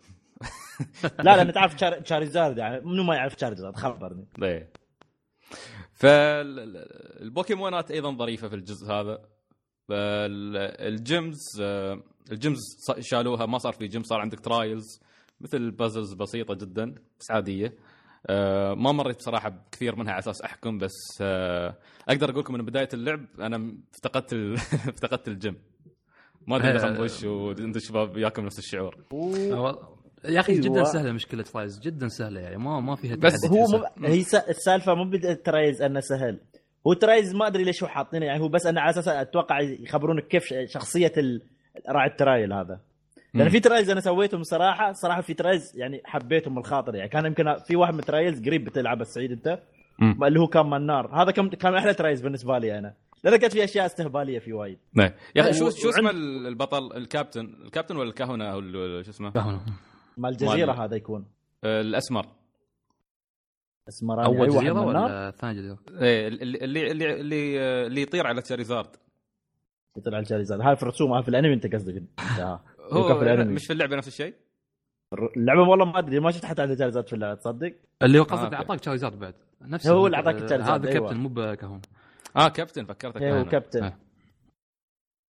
لا 1.19 1.37
لأن 1.37 1.53
تعرف 1.53 1.79
شار- 1.79 2.05
شاريزارد 2.05 2.59
يعني 2.59 2.81
منو 2.81 3.03
ما 3.03 3.15
يعرف 3.15 3.35
شاريزارد 3.39 3.77
خبرني. 3.77 4.27
إيه. 4.43 4.73
فالبوكيمونات 5.93 7.91
أيضا 7.91 8.17
ظريفة 8.17 8.49
في 8.49 8.55
الجزء 8.55 8.87
هذا. 8.93 9.19
فال 9.89 10.39
gyms 10.39 11.39
آه، 11.61 12.03
ال 12.33 12.38
gyms 12.38 12.61
شالوها 13.01 13.47
ما 13.47 13.59
صار 13.59 13.73
في 13.73 13.87
جيم 13.87 14.03
صار 14.03 14.21
عندك 14.21 14.41
trials 14.41 15.01
مثل 15.41 15.71
puzzles 15.71 16.13
بسيطة 16.15 16.55
جدا 16.55 16.95
بس 17.21 17.31
عادية. 17.31 17.75
آه، 18.27 18.75
ما 18.75 18.93
مريت 18.93 19.17
بصراحة 19.17 19.49
بكثير 19.49 19.97
منها 19.97 20.13
على 20.13 20.19
أساس 20.19 20.43
أحكم 20.43 20.79
بس 20.79 20.93
أقدر 22.09 22.31
أقول 22.31 22.41
لكم 22.41 22.55
من 22.55 22.65
بداية 22.65 22.89
اللعب 22.95 23.27
أنا 23.41 23.77
افتقدت 23.95 24.33
ال... 24.33 24.55
افتقدت 24.95 25.29
الجيم. 25.29 25.57
ما 26.47 26.57
أدري 26.57 26.71
إذا 26.71 26.77
آه. 26.77 26.89
خنبوش 26.89 27.25
وأنتم 27.25 27.71
الشباب 27.77 28.17
ياكم 28.19 28.45
نفس 28.45 28.59
الشعور 28.59 28.97
يا 30.25 30.41
أخي 30.41 30.53
أيوة. 30.53 30.63
جدا 30.65 30.85
سهلة 30.85 31.13
مشكلة 31.13 31.43
trials 31.43 31.81
جدا 31.81 32.09
سهلة 32.09 32.41
يعني 32.41 32.57
ما 32.57 32.81
ما 32.81 32.97
فيها 32.97 33.17
بس 33.17 33.47
هو. 33.47 33.67
مو 33.97 34.07
هي 34.09 34.23
س- 34.23 34.35
السالفة 34.35 34.95
مو 34.95 35.05
بال 35.05 35.24
trials 35.24 35.83
أنه 35.83 36.01
سهل 36.01 36.39
هو 36.87 36.93
trials 36.93 37.35
ما 37.35 37.47
أدري 37.47 37.65
ليش 37.65 37.83
هو 37.83 37.89
حاطينه 37.89 38.27
يعني 38.27 38.41
هو 38.43 38.49
بس 38.49 38.67
أنا 38.67 38.81
على 38.81 38.91
أساس 38.91 39.09
أتوقع 39.09 39.61
يخبرونك 39.61 40.27
كيف 40.27 40.45
شخصية 40.67 41.13
ال- 41.17 41.43
راعي 41.89 42.09
ال 42.11 42.18
trial 42.18 42.53
هذا 42.53 42.81
لأن. 43.35 43.49
في 43.49 43.61
trials 43.61 43.91
أنا 43.91 44.01
سويتهم 44.01 44.43
صراحة 44.43 44.93
صراحة 44.93 45.21
في 45.21 45.35
trials 45.35 45.73
يعني 45.79 46.03
حبيتهم 46.05 46.53
من 46.53 46.59
الخاطر 46.59 46.95
يعني 46.95 47.09
كان 47.09 47.27
يمكن 47.27 47.55
في 47.67 47.77
واحد 47.77 47.93
من 47.95 48.01
ال 48.01 48.07
trials 48.07 48.41
قريب 48.49 48.65
بتلعبه 48.65 49.03
السعيد 49.03 49.33
أنت 49.33 49.59
مم. 49.99 50.25
اللي 50.25 50.41
هو 50.41 50.47
كان 50.47 50.67
من 50.67 50.77
النار 50.77 51.23
هذا 51.23 51.31
كان 51.31 51.49
كان 51.49 51.75
أحلى 51.75 51.95
trials 51.95 52.21
بالنسبة 52.21 52.59
لي 52.59 52.79
أنا 52.79 52.95
لأن 53.25 53.37
كانت 53.37 53.53
في 53.53 53.65
أشياء 53.65 53.87
استهبالية 53.87 54.39
في 54.39 54.53
وايد. 54.53 54.79
إيه. 54.99 55.17
يا 55.37 55.43
أخي 55.43 55.53
شو 55.53 55.71
شو 55.71 55.91
اسمه 55.91 56.05
وعند- 56.05 56.47
البطل 56.47 56.97
الكابتن؟ 56.97 57.45
الكابتن 57.65 57.97
ولا 57.97 58.09
الكهنة 58.09 58.45
أو 58.45 58.59
ال- 58.59 59.05
شو 59.05 59.11
اسمه؟ 59.11 59.31
فاهمه 59.31 59.61
مال 60.17 60.31
الجزيرة 60.31 60.73
هذا 60.73 60.97
يكون. 60.97 61.27
آه، 61.65 61.81
الأسمر. 61.81 62.27
اسمراني 63.89 64.27
أول 64.27 64.37
أي 64.37 64.49
واحد 64.57 64.67
جزيره 64.67 64.81
ولا 64.81 65.31
ثاني 65.31 65.55
جزيرة؟ 65.59 65.79
إيه 66.03 66.29
اللي 66.29 66.65
اللي 66.65 66.91
اللي 66.91 67.21
اللي, 67.21 67.61
آه، 67.61 67.87
اللي 67.87 68.03
يطير 68.03 68.27
على 68.27 68.43
تشاريزارد. 68.43 68.89
يطلع 69.97 70.19
الجاليزارد 70.19 70.61
هاي 70.61 70.77
في 70.77 70.83
الرسوم 70.83 71.13
هاي 71.13 71.23
في 71.23 71.29
الأنمي 71.29 71.55
أنت 71.55 71.75
قصدك 71.75 72.03
ها. 72.21 72.65
هو 72.93 73.19
في 73.19 73.23
الأنمي. 73.25 73.55
مش 73.55 73.67
في 73.67 73.73
اللعبة 73.73 73.97
نفس 73.97 74.09
الشيء؟ 74.09 74.35
اللعبة 75.37 75.61
والله 75.61 75.85
ما 75.85 75.99
أدري 75.99 76.21
ما 76.21 76.31
شفت 76.31 76.45
حتى 76.45 76.63
على 76.63 76.73
الجاليزارد 76.73 77.07
في 77.07 77.13
اللعبة 77.13 77.35
تصدق؟ 77.35 77.75
اللي 78.03 78.19
هو 78.19 78.23
آه، 78.23 78.27
قصدك. 78.27 78.55
أعطاك 78.55 78.85
شاريزارد 78.85 79.19
بعد. 79.19 79.35
نفس 79.63 79.87
هو 79.87 80.01
ال- 80.01 80.07
اللي 80.07 80.17
أعطاك 80.17 80.35
الشاريزارد، 80.43 80.81
هذا 80.87 80.93
أيوة. 80.93 81.07
كابتن 81.09 81.23
مو 81.23 81.29
بكهون 81.29 81.81
آه 82.37 82.49
كابتن 82.49 82.85
فكرتك 82.85 83.21
كهنة. 83.21 83.45
كابتن 83.45 83.85
آه. 83.85 83.97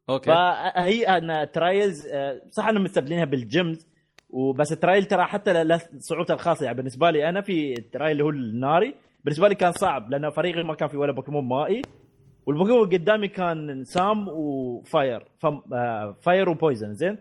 أوكي. 0.09 0.31
فهي 0.31 1.03
أن 1.03 1.51
trials 1.51 2.07
آه، 2.07 2.41
صح 2.49 2.67
أنهم 2.67 2.83
مستبدلينها 2.83 3.25
بال 3.25 3.46
gyms 3.46 3.87
وبس 4.29 4.71
ال 4.71 4.77
trial 4.77 5.05
ترى 5.05 5.23
حتى 5.23 5.63
له 5.63 5.81
صعوبته 5.97 6.33
الخاصة. 6.33 6.65
يعني 6.65 6.77
بالنسبة 6.77 7.11
لي 7.11 7.29
أنا 7.29 7.41
في 7.41 7.73
ال 7.73 7.79
trial 7.79 8.11
اللي 8.11 8.23
هو 8.23 8.29
الناري. 8.29 8.95
بالنسبة 9.23 9.47
لي 9.47 9.55
كان 9.55 9.71
صعب 9.71 10.09
لأن 10.09 10.29
فريقي 10.29 10.63
ما 10.63 10.75
كان 10.75 10.89
في 10.89 10.97
ولا 10.97 11.11
بوكيمون 11.11 11.47
مائي. 11.47 11.81
والبوكيمون 12.45 12.89
قدامي 12.89 13.27
كان 13.27 13.83
سام 13.83 14.27
و 14.27 14.43
fire. 14.43 15.25
آه 15.73 16.17
fire 16.21 16.49
و 16.49 16.55
poison 16.55 16.93
زين؟ 16.93 17.17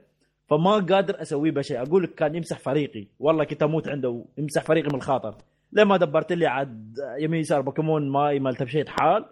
فما 0.49 0.73
قادر 0.73 1.23
أسوي 1.23 1.51
به 1.51 1.63
شيء. 1.63 1.83
أقول 1.83 2.03
لك 2.03 2.15
كان 2.15 2.35
يمسح 2.35 2.59
فريقي. 2.59 3.07
والله 3.19 3.45
كنت 3.45 3.63
أموت 3.63 3.89
عنده 3.89 4.25
ويمسح 4.39 4.63
فريقي 4.63 4.89
من 4.89 4.95
الخاطر. 4.95 5.35
لما 5.73 5.97
دبرت 5.97 6.33
لي 6.33 6.47
عاد 6.47 6.95
يمين 7.19 7.41
يسار 7.41 7.61
بوكيمون 7.61 8.09
مائي 8.09 8.41
مال 8.41 8.55
بشيء 8.55 8.87
حال. 8.87 9.25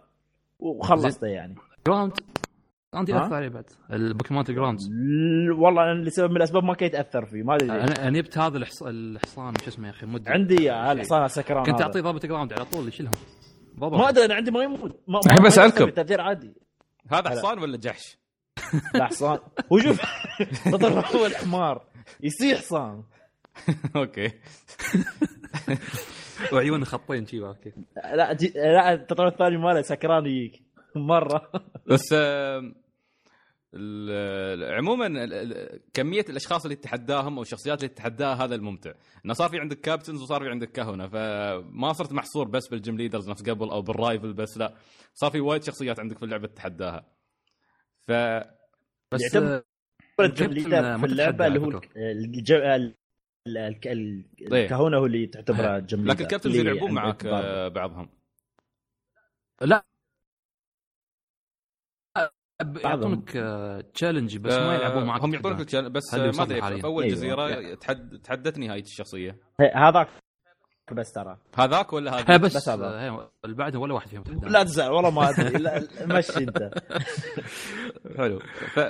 وخلصته 0.59 1.27
يعني. 1.27 1.55
جراوند 1.87 2.13
جراوند 2.95 3.11
ها؟ 3.11 3.23
يأثر 3.23 3.35
عليه 3.35 3.49
بعد. 3.49 3.65
البوكيمون 3.93 4.45
جراوند 4.45 4.81
والله 5.59 5.93
أنا 5.93 6.03
لسبب 6.05 6.31
من 6.31 6.37
الأسباب 6.37 6.65
ما 6.65 6.75
كنت 6.75 6.95
اتاثر 6.95 7.27
فيه 7.27 7.43
ما 7.43 7.55
أدري. 7.55 7.71
أنا 7.73 8.09
أنا 8.09 8.19
جبت 8.19 8.39
هذا 8.39 8.59
الحص- 8.59 8.83
الحصان 8.83 9.55
شو 9.65 9.69
اسمه 9.69 9.87
يا 9.87 9.93
أخي 9.93 10.07
مدة. 10.07 10.31
عندي 10.31 10.73
الحصان 10.73 11.29
سكران 11.29 11.65
كنت. 11.65 11.81
أعطيه 11.81 12.01
ضربه 12.01 12.19
جراوند 12.19 12.53
على 12.53 12.65
طول 12.65 12.89
يشيلهم. 12.89 13.15
ما 13.77 14.09
أدري 14.09 14.25
أنا 14.25 14.35
عندي 14.35 14.51
ما 14.51 14.63
يموت. 14.63 15.01
ما 15.09 15.21
الحين. 15.27 15.47
يسوي 15.47 15.91
تأثير 15.91 16.21
عادي. 16.21 16.55
هذا 17.13 17.31
حصان 17.31 17.59
ولا 17.59 17.77
جحش؟ 17.77 18.19
لا 18.95 19.05
حصان. 19.07 19.39
وشوف 19.71 20.01
تطور 20.65 21.01
هو 21.07 21.27
الحمار. 21.27 21.87
يصير 22.21 22.57
حصان. 22.57 23.03
okay. 23.97 24.31
وعيونه 26.53 26.85
خطين 26.85 27.27
شي 27.27 27.41
okay 27.41 27.73
لا 28.15 28.33
جي... 28.33 28.53
لا 28.57 28.93
التطور 28.93 29.29
الثاني 29.29 29.57
ماله 29.57 29.83
سكران 29.83 30.27
يجيك. 30.27 30.63
مرة. 30.97 31.51
بس 31.87 32.15
عموما 34.63 35.09
كمية 35.95 36.25
الأشخاص 36.29 36.65
اللي 36.65 36.77
تتحداهم 36.77 37.37
أو 37.37 37.43
الشخصيات 37.43 37.79
اللي 37.79 37.89
تتحداها 37.89 38.45
هذا 38.45 38.55
الممتع. 38.55 38.93
إنه 39.25 39.35
صار 39.35 39.49
في 39.49 39.59
عندك 39.59 39.81
captains 39.81 40.23
وصار 40.23 40.43
في 40.43 40.49
عندك 40.49 40.71
كهنة 40.73 41.09
فما 41.09 41.93
صرت 41.93 42.13
محصور 42.13 42.49
بس 42.49 42.69
بال 42.69 42.80
gym 42.80 42.97
leaders 42.97 43.31
نفس 43.31 43.43
قبل 43.43 43.71
أو 43.71 43.83
بال 43.83 43.97
rival 43.97 44.33
بس 44.33 44.59
لا. 44.59 44.75
صار 45.15 45.31
في 45.31 45.41
وايد 45.41 45.63
شخصيات 45.63 46.01
عندك 46.01 46.19
في 46.19 46.25
اللعبة 46.25 46.47
تتحداها 46.47 47.07
ف 48.01 48.13
بس 49.13 49.21
يعتبر 49.23 49.55
آه، 49.57 49.65
ال 50.21 50.27
gym 50.27 50.47
captain 50.47 50.63
leader 50.63 50.83
ما 50.83 50.99
في 50.99 51.07
اللعبة 51.07 51.47
اللي 51.47 51.61
هو 51.61 51.81
الكهونة 53.57 54.97
هو 54.97 55.07
اللي 55.07 55.27
تعتبره 55.27 55.77
ال 55.77 55.83
gym 55.83 56.01
leader 56.05 56.13
لكن 56.13 56.25
ال 56.25 56.28
captains 56.28 56.57
يلعبون 56.57 56.93
معك 56.93 57.25
ضربة. 57.25 57.39
آه، 57.39 57.69
بعضهم. 57.69 58.09
لا. 59.61 59.85
يعطونك 62.85 63.31
challenge 63.95 64.37
بس 64.37 64.55
ما 64.55 64.75
يلعبون 64.75 65.05
معك 65.05 65.21
هم 65.21 65.35
يعطونك 65.35 65.75
بس 65.75 66.15
آه، 66.15 66.31
ما 66.31 66.43
أدري؟ 66.43 66.61
في 66.61 66.85
أول 66.85 67.05
أيوة. 67.05 67.15
جزيرة 67.15 67.75
تحد... 67.75 68.19
تحدتني 68.25 68.69
هاي 68.69 68.81
الشخصية. 68.81 69.39
هذاك 69.75 70.09
بس 70.93 71.13
ترى. 71.13 71.39
هذاك 71.59 71.93
ولا 71.93 72.21
هذا؟ 72.21 72.37
بس, 72.37 72.57
بس 72.57 72.69
هذا. 72.69 72.87
آه، 72.87 73.33
اللي 73.45 73.57
بعدها 73.57 73.81
ولا 73.81 73.95
واحد 73.95 74.09
فيهم. 74.09 74.25
لا 74.43 74.63
تزعل 74.63 74.91
والله 74.91 75.11
ما 75.11 75.31
أدري. 75.31 75.89
مشي 76.07 76.39
أنت. 76.39 76.71
حلو. 78.19 78.39
ف... 78.75 78.81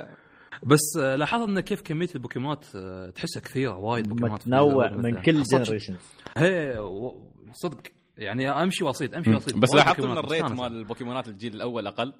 بس 0.62 0.96
آه، 1.00 1.16
لاحظت 1.16 1.48
إن 1.48 1.60
كيف 1.60 1.82
كمية 1.82 2.08
البوكيمونات 2.14 2.64
آه، 2.76 3.10
تحسها 3.10 3.40
كثيرة 3.40 3.76
وايد 3.76 4.08
بوكيمونات 4.08 4.42
في 4.42 4.48
متنوع 4.50 4.90
من. 4.90 5.22
كل 5.22 5.42
generation 5.42 5.96
هي 6.36 6.78
و- 6.78 7.32
صدق. 7.52 7.80
يعني 8.18 8.50
أمشي 8.50 8.84
واصيد 8.84 9.14
أمشي 9.14 9.30
واصيد 9.30 9.60
بس 9.60 9.74
لاحظت 9.74 10.00
إن 10.00 10.18
ال 10.18 10.22
rate. 10.22 10.44
مال 10.44 10.72
البوكيمونات 10.72 11.28
الجيل 11.28 11.54
الأول 11.54 11.86
أقل؟ 11.86 12.12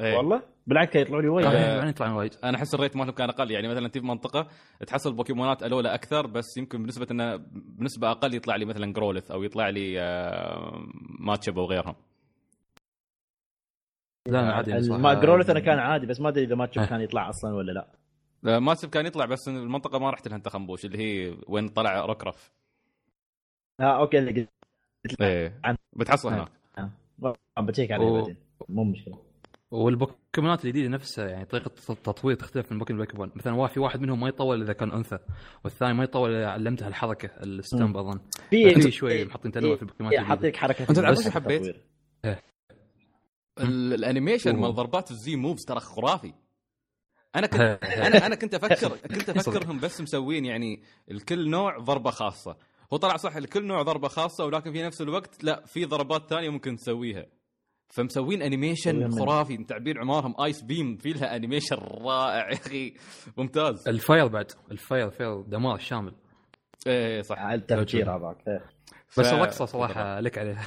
إيه. 0.00 0.16
والله؟ 0.16 0.42
بالعكس 0.66 0.96
يطلعوا 0.96 1.22
لي 1.22 1.28
وايد. 1.28 1.46
آه، 1.46 1.50
آه. 1.50 1.76
يعني 1.76 1.90
يطلع 1.90 2.12
وايد. 2.12 2.34
أنا 2.44 2.56
أحس 2.56 2.74
ال 2.74 2.78
rate 2.78 2.96
مالهم 2.96 3.10
كان 3.14 3.28
أقل. 3.28 3.50
يعني 3.50 3.68
مثلا 3.68 3.88
تجي 3.88 4.06
منطقة 4.06 4.48
تحصل 4.86 5.12
بوكيمونات 5.12 5.62
ألولا 5.62 5.94
أكثر 5.94 6.26
بس 6.26 6.56
يمكن 6.56 6.82
بنسبة 6.82 7.06
إنه 7.10 7.36
بنسبة 7.52 8.10
أقل 8.10 8.34
يطلع 8.34 8.56
لي 8.56 8.64
مثلا 8.64 8.92
جرولث 8.92 9.30
أو 9.30 9.42
يطلع 9.42 9.68
لي 9.68 10.00
آه، 10.00 10.86
ماتشب 11.20 11.58
أو 11.58 11.64
غيرهم. 11.64 11.94
لا 14.26 14.40
أنا 14.40 14.52
عادي 14.52 14.70
يعني. 14.70 14.88
ما 14.88 15.14
جرولث 15.14 15.50
أنا 15.50 15.60
كان 15.60 15.78
عادي 15.78 16.06
بس 16.06 16.20
ما 16.20 16.28
أدري 16.28 16.44
إذا 16.44 16.54
ماتش 16.54 16.78
إيه. 16.78 16.84
كان 16.84 17.00
يطلع 17.00 17.28
أصلا 17.28 17.54
ولا 17.54 17.72
لا. 17.72 17.86
آه، 18.46 18.58
ماتشب 18.58 18.88
كان 18.90 19.06
يطلع 19.06 19.24
بس 19.24 19.48
إن 19.48 19.56
المنطقة 19.56 19.98
ما 19.98 20.10
رحت 20.10 20.28
لها 20.28 20.36
انت 20.36 20.48
خنبوش 20.48 20.84
اللي 20.84 20.98
هي 20.98 21.36
وين 21.48 21.68
طلع 21.68 22.04
روكرف 22.06 22.52
آه 23.80 24.00
okay 24.00 24.18
اللي 24.18 24.30
قلت 24.30 25.20
إيه 25.20 25.60
عن- 25.64 25.76
بتحصل 25.92 26.32
إيه. 26.32 26.46
هناك. 26.78 26.90
عم 27.56 27.66
بتشيك 27.66 27.92
عليه 27.92 28.04
و- 28.06 28.20
بعدين. 28.20 28.36
مو 28.68 28.84
مشكلة. 28.84 29.18
والبوكيمونات 29.70 30.64
الجديدة 30.64 30.88
نفسها 30.88 31.28
يعني 31.28 31.44
طريقة 31.44 31.70
التطوير 31.90 32.36
تختلف 32.36 32.72
من 32.72 32.78
بوكيمون 32.78 33.02
لبوكيمون 33.02 33.30
مثلا 33.36 33.54
واحد 33.54 33.72
في 33.74 33.80
واحد 33.80 34.00
منهم 34.00 34.20
ما 34.20 34.28
يطور 34.28 34.62
إذا 34.62 34.72
كان 34.72 34.92
أنثى 34.92 35.18
والثاني 35.64 35.94
ما 35.94 36.04
يطور 36.04 36.34
إذا 36.34 36.46
علمته 36.48 36.88
الحركة 36.88 37.30
ال 37.42 37.51
Stomp 37.51 37.96
أظن. 37.96 38.20
في 38.50 38.74
في 38.80 38.90
شوي 38.90 39.24
محطين 39.24 39.52
تنوع 39.52 39.76
في 39.76 39.82
البوكيمونات 39.82 40.18
إيه،. 40.18 40.24
حاطيك 40.26 40.56
حركة 40.56 40.84
تعرف 40.84 41.10
بس 41.18 41.28
حبيت؟ 41.28 41.76
ال 43.60 43.69
animation. 43.69 44.56
مال 44.56 44.74
ضربات 44.74 45.10
ال 45.10 45.36
Z-Moves 45.36 45.64
ترى 45.64 45.80
خرافي. 45.80 46.32
أنا 47.36 47.46
كنت 47.46 47.60
أنا 47.84 48.26
أنا 48.26 48.34
كنت 48.34 48.54
أفكر 48.54 48.96
كنت 49.14 49.28
أفكرهم 49.30 49.80
بس 49.80 50.00
مسوين 50.00 50.44
يعني 50.44 50.82
الكل 51.10 51.50
نوع 51.50 51.78
ضربة 51.78 52.10
خاصة. 52.10 52.56
هو 52.92 52.96
طلع 52.96 53.16
صح 53.16 53.36
الكل 53.36 53.64
نوع 53.66 53.82
ضربة 53.82 54.08
خاصة 54.08 54.44
ولكن 54.44 54.72
في 54.72 54.82
نفس 54.82 55.00
الوقت 55.02 55.44
لا 55.44 55.62
في 55.66 55.84
ضربات 55.84 56.30
ثانية 56.30 56.48
ممكن 56.48 56.76
تسويها. 56.76 57.26
فمسوين 57.88 58.42
animation 58.42 59.10
خرافي 59.10 59.56
تعبير 59.56 60.00
عمارهم. 60.00 60.40
Ice 60.40 60.62
Beam 60.62 60.96
في 60.96 61.12
لها 61.12 61.36
animation 61.36 61.76
رائع 61.76 62.48
يا 62.50 62.54
أخي. 62.54 62.94
ممتاز. 63.36 63.88
ال 63.88 63.96
fire 63.96 64.26
بعد. 64.26 64.52
ال 64.70 64.78
fire 64.78 65.10
fire 65.10 65.42
دمار 65.42 65.78
شامل. 65.78 66.14
إيه 66.86 67.22
صح. 67.22 67.38
على 67.38 67.54
التفكير 67.54 68.16
هذاك. 68.16 68.36
إيه. 68.48 68.64
بس 69.18 69.32
الرقصة 69.32 69.64
صراحة 69.64 70.20
لك 70.20 70.38
عليها. 70.38 70.66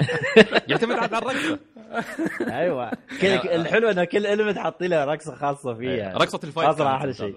يعتمد 0.68 0.92
على 0.96 1.18
الرقصة 1.18 1.58
أيوه 2.60 2.90
كل- 3.20 3.26
الحلو 3.26 3.90
إنه 3.90 4.04
كل 4.04 4.26
element 4.26 4.58
حاطين 4.58 4.90
له 4.90 5.04
رقصة 5.04 5.34
خاصة 5.34 5.74
فيه 5.74 5.90
يعني. 5.90 6.14
رقصة 6.14 6.40
ال 6.44 6.48
fight 6.48 6.66
خاصة 6.68 6.78
كانت 6.84 6.94
أحلى 6.96 7.12
شيء. 7.14 7.36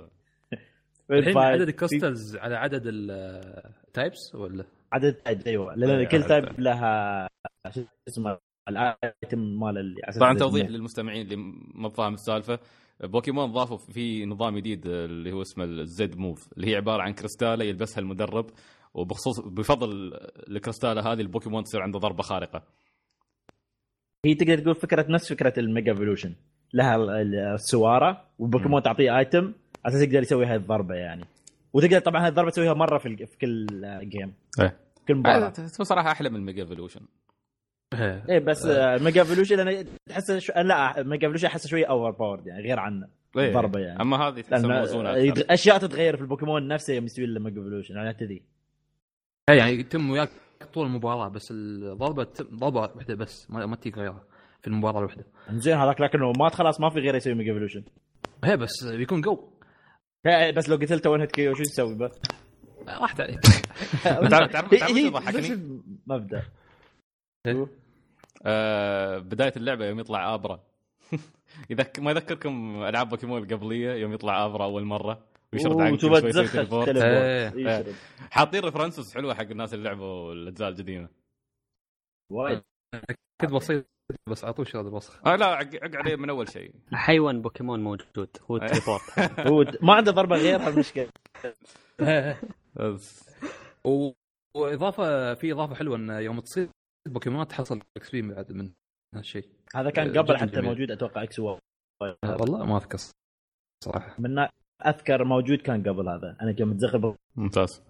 الحين. 1.12 1.38
عدد 1.38 1.64
في 1.64 1.70
ال 1.70 1.77
crystals 1.77 2.36
على 2.36 2.56
عدد 2.56 2.82
ال 2.86 3.11
types 3.11 4.36
ولا 4.36 4.66
عدد 4.94 5.18
أيوه 5.48 5.76
لأن 5.76 5.90
إيه، 6.00 6.08
كل 6.08 6.24
type. 6.24 6.60
لها 6.60 7.28
شو 7.76 7.82
اسمه 8.08 8.38
ال 8.70 8.88
item 8.88 9.60
مال 9.60 9.96
طبعا 10.20 10.34
توضيح. 10.38 10.68
للمستمعين 10.68 11.22
اللي 11.26 11.36
ما 11.76 11.90
فاهم 11.90 12.14
السالفة 12.14 12.60
بوكيمون 13.04 13.52
ضافوا 13.52 13.78
في 13.78 14.26
نظام 14.26 14.58
جديد 14.58 14.82
اللي 14.88 15.32
هو 15.32 15.42
اسمه 15.42 15.64
ال 15.64 16.18
Z-Move 16.18 16.48
اللي 16.58 16.72
هي 16.72 16.76
عبارة 16.76 17.02
عن 17.02 17.14
كريستالة 17.14 17.64
يلبسها 17.66 18.00
المدرب 18.02 18.50
وبخصوص 18.94 19.40
بفضل 19.40 20.14
الكريستاله 20.50 21.02
هذه 21.14 21.22
البوكيمون 21.22 21.64
تصير 21.64 21.82
عنده 21.82 22.00
ضربة 22.00 22.24
خارقة. 22.24 22.64
هي 24.26 24.34
تقدر 24.36 24.58
تقول 24.58 24.76
فكرة 24.76 25.06
نفس 25.10 25.34
فكرة 25.34 25.54
ال 25.58 25.65
Mega 25.65 25.92
Evolution 25.92 26.34
لها 26.74 26.96
ال- 26.96 27.10
ال- 27.10 27.36
السوارة 27.54 28.26
والبوكيمون 28.40 28.82
تعطيه 28.84 29.18
item 29.18 29.44
على 29.86 29.96
أساس 29.96 30.02
يقدر 30.02 30.22
يسوي 30.22 30.46
هاي 30.46 30.56
الضربة 30.56 30.96
يعني. 30.96 31.26
وتقدر 31.74 32.00
طبعا 32.00 32.22
هاي 32.22 32.30
الضربة 32.30 32.50
تسويها 32.50 32.74
مرة 32.74 32.98
في 32.98 33.08
ال- 33.08 33.28
في 33.28 33.38
كل 33.38 33.68
game 34.10 34.34
إيه. 34.60 34.78
كل 35.08 35.16
مباراة. 35.16 35.54
هو 35.80 35.84
صراحة 35.84 36.12
أحلى 36.12 36.30
من 36.30 36.36
ال 36.36 36.41
Mega 36.41 36.62
Evolution 36.62 37.02
إيه. 37.94 38.26
إيه 38.30 38.40
بس 38.40 38.66
Mega 39.02 39.22
Evolution 39.22 39.60
أنا 39.60 39.86
تحس 40.10 40.32
شو... 40.32 40.54
لا 40.54 41.04
Mega 41.04 41.28
Evolution 41.28 41.48
أحسه 41.48 41.70
شوي 41.70 41.84
overpowered 41.84 42.48
يعني 42.48 42.62
غير 42.64 42.80
عنه 42.80 43.08
إيه. 43.38 43.54
ضربه 43.54 43.80
يعني. 43.80 44.02
أما 44.02 44.18
هذه 44.18 44.42
تحسها 44.42 44.80
موزونة 44.80 45.34
أشياء 45.50 45.78
تتغير 45.78 46.16
في 46.16 46.22
البوكيمون 46.22 46.68
نفسه 46.68 46.94
يوم 46.94 47.06
يسوي 47.06 47.26
له 47.26 47.40
Mega 47.40 47.58
Evolution 47.58 47.96
يعني 47.96 48.14
تدري. 48.14 48.42
إيه، 49.52 49.58
يعني 49.58 49.72
يتم 49.72 50.10
وياك 50.10 50.30
طول 50.74 50.86
المباراة 50.88 51.28
بس 51.28 51.48
الضربة 51.52 52.28
ضربة 52.42 52.80
واحدة 52.80 53.16
بس 53.16 53.52
ما, 53.52 53.66
ما 53.66 53.76
تجيك 53.76 53.98
غيرها 53.98 54.24
في 54.62 54.68
المباراة 54.68 55.00
الواحدة. 55.00 55.26
زين 55.50 55.78
هذاك 55.78 56.02
لكنه 56.02 56.32
مات 56.40 56.56
خلاص 56.56 56.80
ما 56.82 56.90
في 56.90 57.00
غيره 57.00 57.18
يسوي 57.18 57.34
Mega 57.34 57.50
Evolution 57.52 57.84
هي 58.44 58.58
بس 58.58 58.84
بيكون 58.84 59.22
جو 59.22 59.50
بس 60.56 60.70
لو 60.70 60.76
قتلته 60.76 61.10
one 61.10 61.22
hit 61.22 61.32
KO 61.32 61.54
شو 61.56 61.64
تسوي 61.64 61.96
بس؟ 61.96 62.12
راحت 62.88 63.22
عليك 63.22 63.40
تعرف- 64.04 64.52
تعرف- 64.52 64.70
المبدا 66.08 66.44
آه 68.46 69.18
بداية 69.20 69.54
اللعبة 69.58 69.86
يوم 69.86 70.00
يطلع 70.00 70.34
آبرا. 70.34 70.60
يذك 71.70 72.00
ما 72.00 72.12
يذكركم 72.12 72.84
ألعاب 72.84 73.10
بوكيمون 73.10 73.44
القبلية 73.44 73.92
يوم 73.94 74.14
يطلع 74.14 74.46
آبرا 74.46 74.64
أول 74.66 74.86
مرة. 74.86 75.20
ويشرد 75.54 75.82
عنك 75.82 76.00
teleport. 76.02 76.50
teleport. 76.50 76.88
إيه. 76.90 77.48
يشرد. 77.56 77.96
حاطين 78.32 78.64
references 78.64 79.14
حلوة 79.14 79.34
حق 79.34 79.42
الناس 79.42 79.74
اللي 79.74 79.86
لعبوا 79.90 80.34
الأجزاء 80.34 80.70
القديمه 80.70 81.10
وايد. 82.32 82.62
كنت 83.42 83.52
بسيط 83.52 83.86
بس 84.30 84.44
أعطوه 84.44 84.66
شغل 84.66 84.88
الوسخ. 84.88 85.28
آه 85.28 85.36
لا 85.36 85.46
عق 85.46 85.76
عق 85.76 85.96
عليه 85.96 86.16
من 86.16 86.30
أول 86.30 86.50
شيء. 86.50 86.76
حيوان 86.94 87.42
بوكيمون 87.42 87.84
موجود. 87.84 88.30
هو 88.52 88.56
ال 88.58 88.63
teleport 88.63 89.02
هو 89.50 89.66
ما 89.82 89.94
عنده 89.94 90.12
ضربة 90.12 90.36
غيرها 90.36 90.70
المشكلة. 90.70 91.10
و... 93.86 94.12
وإضافة 94.58 95.34
في 95.34 95.52
إضافة 95.52 95.76
حلوة 95.76 95.96
إن 95.96 96.10
يوم 96.10 96.40
تصيد 96.40 96.70
بوكيمون 97.08 97.48
تحصل 97.48 97.80
XP 97.98 98.22
بعد 98.22 98.52
من 98.52 98.72
هالشيء. 99.16 99.50
هذا 99.76 99.90
كان 99.90 100.08
جداً 100.12 100.22
قبل 100.22 100.38
حتى 100.38 100.52
جميل. 100.52 100.66
موجود 100.66 100.92
أتوقع 100.92 101.24
X 101.24 101.40
Y. 101.40 101.60
والله 102.26 102.66
ما 102.66 102.78
أذكر 102.78 102.98
صراحة. 103.84 104.16
من 104.20 104.48
أذكر 104.86 105.24
موجود 105.24 105.58
كان 105.58 105.84
قبل 105.84 106.10
هذا. 106.10 106.38
أنا 106.42 106.56
يوم 106.60 106.74
تزخر 106.74 107.16
ممتاز. 107.36 107.84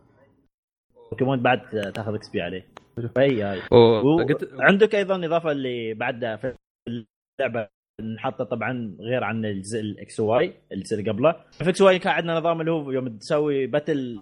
بوكيمون 1.12 1.39
بعد 1.39 1.91
تاخذ 1.95 2.13
XP 2.13 2.41
عليه. 2.41 2.67
فهي 3.15 3.43
هاي. 3.43 3.62
وعندك 3.71 4.95
أيضا 4.95 5.25
إضافة 5.25 5.51
اللي 5.51 5.93
بعد 5.93 6.19
في 6.19 6.56
اللعبة 7.39 7.67
نحطه 8.15 8.43
طبعا 8.43 8.97
غير 8.99 9.23
عن 9.23 9.45
الجزء 9.45 9.80
ال 9.80 10.00
X 10.00 10.19
Y 10.19 10.54
الجزء 10.71 10.99
اللي 10.99 11.12
قبله. 11.12 11.36
في 11.51 11.69
X 11.69 11.82
Y 11.82 12.00
كان 11.99 12.13
عندنا 12.13 12.39
نظام 12.39 12.62
اللي 12.62 12.71
هو 12.71 12.91
يوم 12.91 13.17
تسوي 13.17 13.67
battle. 13.67 14.21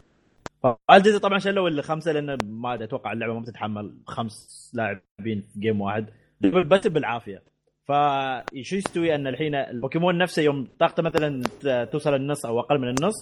الجزء 0.92 1.18
طبعا 1.20 1.40
شلوا 1.40 1.70
الخمسه 1.70 2.12
لأن 2.12 2.38
ما 2.46 2.84
أتوقع 2.84 3.12
اللعبة 3.12 3.34
ما 3.34 3.40
بتتحمل 3.40 3.98
خمس 4.08 4.72
لاعبين 4.76 5.42
في 5.42 5.60
game 5.60 5.82
واحد. 5.82 6.10
ال 6.44 6.50
battle 6.50 6.90
بالعافية. 6.90 7.44
فشو 7.90 8.76
يستوي 8.76 9.16
أن 9.16 9.28
الحين 9.28 9.56
البوكيمون 9.56 10.18
نفسه 10.18 10.42
يوم 10.42 10.68
طاقته 10.80 11.04
مثلا 11.04 11.42
توصل 11.86 12.16
النص 12.16 12.46
أو 12.46 12.60
أقل 12.60 12.80
من 12.80 12.88
النص 12.88 13.16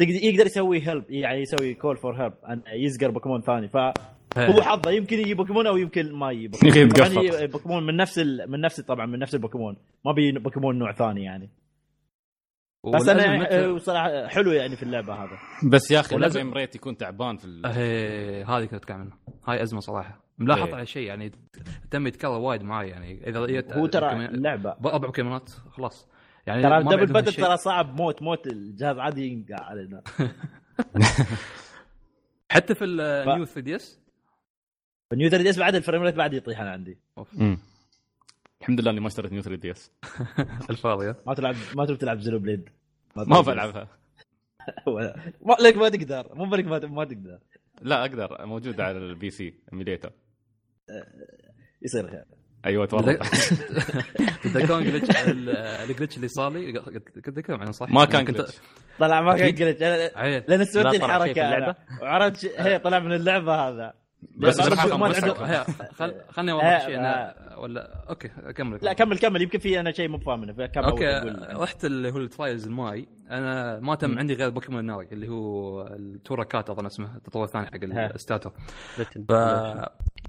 يقدر 0.00 0.46
يسوي 0.46 0.88
help 0.88 1.04
يعني 1.10 1.40
يسوي 1.40 1.74
call 1.74 1.96
for 1.96 2.22
help 2.22 2.32
أن 2.48 2.62
يزقر 2.72 3.10
بوكيمون 3.10 3.40
ثاني. 3.40 3.68
فهو 3.68 4.62
حظه 4.62 4.90
يمكن 4.90 5.18
يجي 5.18 5.34
بوكيمون 5.34 5.66
أو 5.66 5.76
يمكن 5.76 6.12
ما 6.12 6.30
يجي 6.30 6.48
بوكيمون. 6.48 7.24
يجي 7.24 7.46
بوكيمون 7.46 7.86
من 7.86 7.96
نفس 7.96 8.18
ال... 8.18 8.50
من 8.50 8.60
نفس 8.60 8.80
طبعا 8.80 9.06
من 9.06 9.18
نفس 9.18 9.34
البوكيمون. 9.34 9.76
ما 10.04 10.12
بي 10.12 10.32
بوكيمون 10.32 10.78
نوع 10.78 10.92
ثاني 10.92 11.24
يعني. 11.24 11.48
بس 12.84 13.08
أنا 13.08 13.50
آه، 13.64 13.78
صراحة 13.78 14.26
حلو 14.26 14.52
يعني 14.52 14.76
في 14.76 14.82
اللعبة 14.82 15.14
هذا. 15.14 15.38
بس 15.70 15.90
يا 15.90 16.00
أخي 16.00 16.16
ولازم- 16.16 16.40
ال 16.40 16.42
frame 16.42 16.54
rate 16.54 16.74
يكون 16.74 16.96
تعبان 16.96 17.36
في 17.36 17.44
ال... 17.44 17.66
هي 17.66 18.44
هذه 18.44 18.64
كنت 18.64 18.74
اتكلم 18.74 18.96
عنها 18.96 19.18
هاي 19.48 19.62
أزمة 19.62 19.80
صراحة. 19.80 20.24
ملاحظ 20.38 20.66
إيه. 20.68 20.74
على 20.74 20.86
شيء 20.86 21.02
يعني 21.06 21.32
تم 21.90 22.06
يتكرر 22.06 22.30
وايد 22.38 22.62
معي 22.62 22.88
يعني. 22.88 23.28
إذا 23.28 23.46
جت 23.46 23.72
هو 23.72 23.86
ترى 23.86 24.08
بوكيمون- 24.10 24.34
اللعبه 24.34 24.70
أربع 24.70 24.96
بوكيمونات 24.96 25.50
خلاص. 25.50 26.08
يعني 26.46 26.62
ترى 26.62 26.82
double 26.82 27.12
battle 27.12 27.32
شيء. 27.32 27.44
ترى 27.44 27.56
صعب 27.56 28.00
موت 28.00 28.22
موت 28.22 28.46
الجهاز 28.46 28.98
عادي 28.98 29.26
ينقع 29.32 29.64
علينا. 29.64 30.02
حتى 32.50 32.74
في 32.74 32.84
ال 32.84 32.99
New 32.99 33.44
3DS 33.44 34.00
New 35.14 35.28
3DS 35.30 35.58
بعد 35.58 35.74
ال 35.74 35.79
frame 35.79 36.02
rate 36.02 36.14
بعد 36.14 36.34
يطيح 36.34 36.60
أنا 36.60 36.70
عندي. 36.70 36.98
مم. 37.34 37.58
الحمد 38.60 38.80
لله 38.80 38.90
اني 38.90 39.00
ما 39.00 39.06
اشتريت 39.06 39.32
New 39.32 39.42
3DS. 39.42 39.92
الفاضيه 40.70 41.16
ما 41.26 41.34
تلعب 41.34 41.54
ما 41.76 41.86
تبي 41.86 41.96
تلعب 41.96 42.20
Xenoblade. 42.20 42.68
ما. 43.16 43.40
بلعبها. 43.40 43.88
ما 45.46 45.56
لك 45.60 45.76
ما 45.76 45.88
تقدر. 45.88 46.34
مو 46.34 46.44
بالك 46.44 46.64
ما 46.64 46.78
ما 46.78 47.04
تقدر. 47.04 47.38
لا 47.82 48.00
أقدر. 48.00 48.46
موجودة 48.46 48.84
على 48.84 48.98
ال 48.98 49.30
PC 49.30 49.54
emulator 49.72 50.12
يصير 51.82 52.10
خير. 52.10 52.24
أيوه 52.66 52.86
تورط 52.86 53.22
تذكرون 54.42 54.84
glitch 54.84 55.16
ال 55.90 55.94
glitch 55.94 56.16
اللي 56.16 56.28
صار 56.28 56.52
لي 56.52 56.72
كنت 56.72 57.38
اتكلم 57.38 57.60
عنه 57.60 57.70
صح؟ 57.70 57.90
ما 57.90 58.04
كان 58.04 58.24
كنت 58.24 58.36
glitch 58.36 58.58
طلع 58.98 59.20
ما 59.20 59.36
كان 59.36 59.76
عيل 60.16 60.44
لأن 60.48 60.64
سويت 60.64 60.86
الحركة. 60.86 61.76
وعرفت 62.02 62.44
هي 62.44 62.78
طلع 62.78 62.98
من 62.98 63.12
اللعبة 63.12 63.54
هذا. 63.54 63.94
بس 64.36 64.58
ما- 64.58 64.64
عنده- 64.64 66.24
خلني 66.32 66.52
أوضح 66.52 66.86
شيء 66.86 66.96
أنا 66.98 67.34
ولا 67.58 68.04
okay 68.10 68.28
كمل 68.28 68.78
لا 68.82 68.92
كمل 68.92 69.18
كمل. 69.18 69.42
يمكن 69.42 69.58
في 69.58 69.80
أنا 69.80 69.92
شيء 69.92 70.08
مو 70.08 70.18
فاهم 70.18 70.40
منه 70.40 70.66
كمل 70.66 70.84
okay. 70.84 71.04
رحت 71.62 71.84
اللي 71.84 72.10
هو 72.12 72.16
ال 72.18 72.25
trials 72.25 72.66
الماي. 72.66 73.08
أنا 73.30 73.80
ما 73.80 73.94
تم 73.94 74.18
عندي 74.18 74.34
غير 74.34 74.50
بوكيمون 74.50 74.80
الناري 74.80 75.08
اللي 75.12 75.28
هو 75.28 75.82
ال 75.86 75.95
Torracat 75.95 76.70
أظن 76.70 76.86
اسمه 76.86 77.16
التطور 77.16 77.44
الثاني 77.44 77.66
حق. 77.66 77.76
ف 79.28 79.32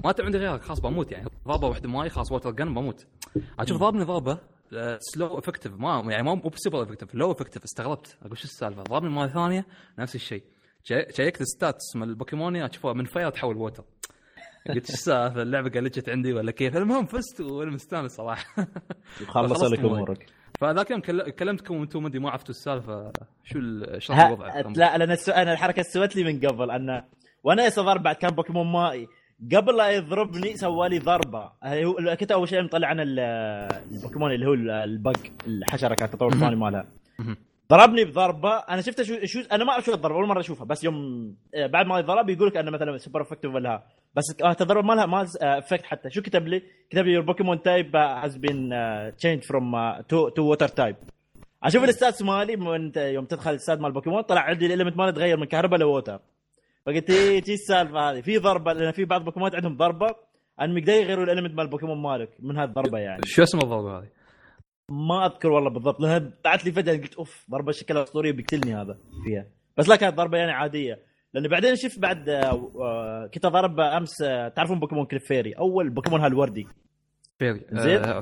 ما 0.05 0.11
تم 0.11 0.25
عندي 0.25 0.37
غيرها 0.37 0.57
خلاص 0.57 0.79
بموت 0.79 1.11
يعني. 1.11 1.29
ضربه 1.47 1.67
واحدة 1.67 1.89
ماي 1.89 2.09
خلاص 2.09 2.31
water 2.31 2.51
gun 2.51 2.73
بموت. 2.73 3.05
أشوف 3.59 3.77
ضربني 3.77 4.03
ضربه 4.03 4.37
slow 4.99 5.37
effective 5.39 5.73
ما 5.79 6.03
يعني 6.11 6.23
مو 6.23 6.51
super 6.55 6.83
effective 6.83 7.15
low 7.15 7.31
effective 7.31 7.63
استغربت. 7.63 8.17
أقول 8.25 8.37
شو 8.37 8.43
السالفة؟ 8.43 8.83
ضربني 8.83 9.09
مره 9.09 9.27
ثانية 9.27 9.65
نفس 9.99 10.15
الشيء. 10.15 10.39
شي- 10.39 10.58
شيكت 11.11 11.41
ال 11.41 11.49
status 11.49 11.95
مال 11.95 12.09
البوكيموني 12.09 12.65
اشوفها 12.65 12.93
من 12.93 13.05
fire 13.05 13.29
تحول 13.29 13.57
water 13.57 13.83
قلت 14.69 14.87
شو 14.87 14.93
السالفة؟ 14.93 15.41
اللعبة 15.41 15.69
قلجت 15.69 16.09
عندي 16.09 16.33
ولا 16.33 16.51
كيف؟ 16.51 16.77
المهم 16.77 17.05
فزت 17.05 17.41
وأنا 17.41 17.71
مستانس 17.71 18.11
صراحة. 18.11 18.45
خلص 19.27 19.63
لك. 19.63 19.79
أمورك. 19.79 20.25
فذاك 20.59 20.91
يوم 20.91 20.99
كل- 20.99 21.29
كلمتكم 21.29 21.75
وأنتم 21.79 22.03
مدري 22.03 22.19
ما 22.19 22.29
عرفتوا 22.29 22.49
السالفة. 22.49 23.11
شو 23.43 23.59
شلون 23.99 24.19
ها- 24.19 24.27
الوضع 24.27 24.59
لا 24.75 24.95
أنا 24.95 25.13
السو... 25.13 25.31
أنا 25.31 25.51
الحركة 25.53 25.81
سوت 25.81 26.15
لي 26.15 26.23
من 26.23 26.47
قبل 26.47 26.71
انه 26.71 27.03
وأنا 27.43 27.65
يصير 27.65 27.97
بعد 27.97 28.15
كان 28.15 28.31
بوكيمون 28.31 28.71
مائي. 28.71 29.07
قبل 29.55 29.77
لا 29.77 29.89
يضربني 29.89 30.57
سوى 30.57 30.89
لي 30.89 30.99
ضربة. 30.99 31.51
كنت 32.15 32.31
أول 32.31 32.47
شيء 32.49 32.63
مطلع 32.63 32.87
عن 32.87 32.99
ال- 32.99 33.19
البوكيمون 33.91 34.31
اللي 34.31 34.45
هو 34.47 34.53
ال 34.83 34.92
bug 34.92 35.17
الحشرة 35.47 35.95
كانت 35.95 36.13
التطور 36.13 36.33
الثاني 36.33 36.55
مالها. 36.55 36.85
ضربني 37.71 38.05
بضربة. 38.05 38.57
أنا 38.57 38.81
شفته 38.81 39.03
شو, 39.03 39.13
شو 39.25 39.39
أنا 39.51 39.63
ما 39.63 39.71
أعرف 39.71 39.85
شو 39.85 39.93
الضربة 39.93 40.15
أول 40.15 40.27
مرة 40.27 40.39
أشوفها. 40.39 40.65
بس 40.65 40.83
يوم 40.83 40.95
آه، 41.55 41.67
بعد 41.67 41.85
ما 41.85 41.99
يضرب 41.99 42.29
يقول 42.29 42.47
لك 42.47 42.57
أنه 42.57 42.71
مثلا 42.71 42.97
super 42.97 43.21
effective 43.21 43.53
ولا 43.53 43.69
ها. 43.69 43.83
بس 44.15 44.23
آه، 44.43 44.51
التضرب 44.51 44.85
ما 44.85 44.93
لها 44.93 45.05
ما 45.05 45.25
effect 45.41 45.85
حتى. 45.85 46.09
شو 46.09 46.21
كتب 46.21 46.47
لي؟ 46.47 46.63
كتب 46.89 47.05
لي 47.05 47.17
ال 47.17 47.23
Pokémon 47.23 47.61
type 47.61 47.95
has 47.95 48.37
been 48.37 48.69
change 49.17 49.43
from 49.43 50.01
to 50.09 50.29
to 50.29 50.41
water 50.41 50.67
type 50.67 50.95
أشوف 51.63 51.83
ال 51.83 51.89
status 51.89 52.21
مالي 52.21 52.55
من 52.55 52.91
يوم 52.97 53.25
تدخل 53.25 53.51
ال 53.51 53.55
status 53.55 53.79
مال 53.79 53.91
بوكيمون 53.91 54.21
طلع 54.21 54.41
عندي 54.41 54.65
ال 54.65 54.69
element 54.69 54.97
مالي 54.97 55.11
تغير 55.11 55.37
من 55.37 55.45
كهرباء 55.45 55.79
ل 55.79 55.86
water 55.86 56.19
فقلت 56.85 57.09
إيه 57.09 57.41
تي 57.41 57.53
السالفة 57.53 57.99
هذه؟ 57.99 58.21
في 58.21 58.37
ضربة 58.37 58.73
لأن 58.73 58.91
في 58.91 59.05
بعض 59.05 59.23
بوكيمون 59.25 59.55
عندهم 59.55 59.77
ضربة 59.77 60.07
ان 60.61 60.77
يقدر 60.77 60.93
يغيروا 60.93 61.23
ال 61.23 61.27
element 61.27 61.53
مال 61.53 61.65
البوكيمون 61.65 62.01
مالك 62.01 62.29
من 62.39 62.57
هذه 62.57 62.67
الضربه 62.67 62.97
يعني. 62.99 63.21
شو 63.25 63.43
اسم 63.43 63.57
الضربة 63.57 63.97
هذه؟ 63.99 64.07
ما 64.89 65.25
أذكر 65.25 65.49
والله 65.51 65.69
بالضبط 65.69 65.99
لأنها 65.99 66.31
طلعت 66.43 66.65
لي 66.65 66.71
فجأة 66.71 66.93
قلت 66.97 67.15
أوف 67.15 67.45
ضربة 67.51 67.71
شكلها 67.71 68.03
أسطورية 68.03 68.31
بيقتلني 68.31 68.75
هذا 68.75 68.97
فيها. 69.23 69.45
بس 69.77 69.89
لا 69.89 69.95
كانت 69.95 70.15
ضربة 70.15 70.37
يعني 70.37 70.51
عادية. 70.51 70.99
لأن 71.33 71.47
بعدين 71.47 71.75
شفت 71.75 71.99
بعد 71.99 72.29
آه، 72.29 72.71
آه، 72.81 73.29
كنت 73.33 73.45
ضرب 73.45 73.79
أمس 73.79 74.21
آه، 74.21 74.47
تعرفون 74.47 74.79
بوكيمون 74.79 75.05
Clefairy 75.05 75.53
أول 75.53 75.89
بوكيمون 75.89 76.21
هالوردي 76.21 76.67
fairy 77.39 77.61
زين. 77.71 78.03
آه، 78.05 78.21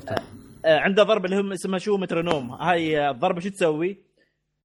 عنده 0.64 1.02
ضربة 1.02 1.24
اللي 1.24 1.40
هم 1.40 1.52
اسمها 1.52 1.78
شو؟ 1.78 1.96
مترونوم. 1.96 2.50
هاي 2.52 3.10
الضربة 3.10 3.40
شو 3.40 3.48
تسوي؟ 3.48 3.98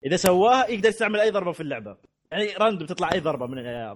إذا 0.06 0.16
سواها 0.16 0.70
يقدر 0.70 0.90
يستعمل 0.90 1.20
أي 1.20 1.32
ضربة 1.32 1.52
في 1.52 1.62
اللعبة. 1.62 1.98
يعني 2.32 2.48
random 2.58 2.88
تطلع 2.88 3.12
أي 3.14 3.20
ضربة 3.20 3.48
من 3.48 3.56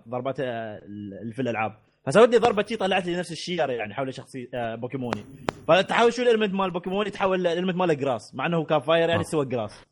ضربات 0.09 0.35
اللي 0.39 1.33
في 1.33 1.41
الألعاب. 1.41 1.86
فسويت 2.07 2.29
لي 2.29 2.37
ضربة 2.37 2.65
شي 2.69 2.75
طلعت 2.75 3.05
لي 3.05 3.15
نفس 3.15 3.31
الشي 3.31 3.69
يعني 3.69 3.93
حول 3.93 4.13
شخصي 4.13 4.49
آه، 4.53 4.75
بوكيموني 4.75 5.25
فتحاول 5.67 6.13
شو 6.13 6.21
ال 6.21 6.25
element 6.25 6.53
مال 6.53 6.71
بوكيموني 6.71 7.09
تحول 7.09 7.47
ال 7.47 7.51
element 7.51 7.75
ماله 7.75 7.93
grass 7.93 8.35
مع 8.35 8.45
إنه 8.45 8.57
هو 8.57 8.65
كان 8.65 8.79
fire 8.79 9.09
يعني 9.09 9.21
آه. 9.21 9.23
سوى 9.23 9.45
grass 9.45 9.85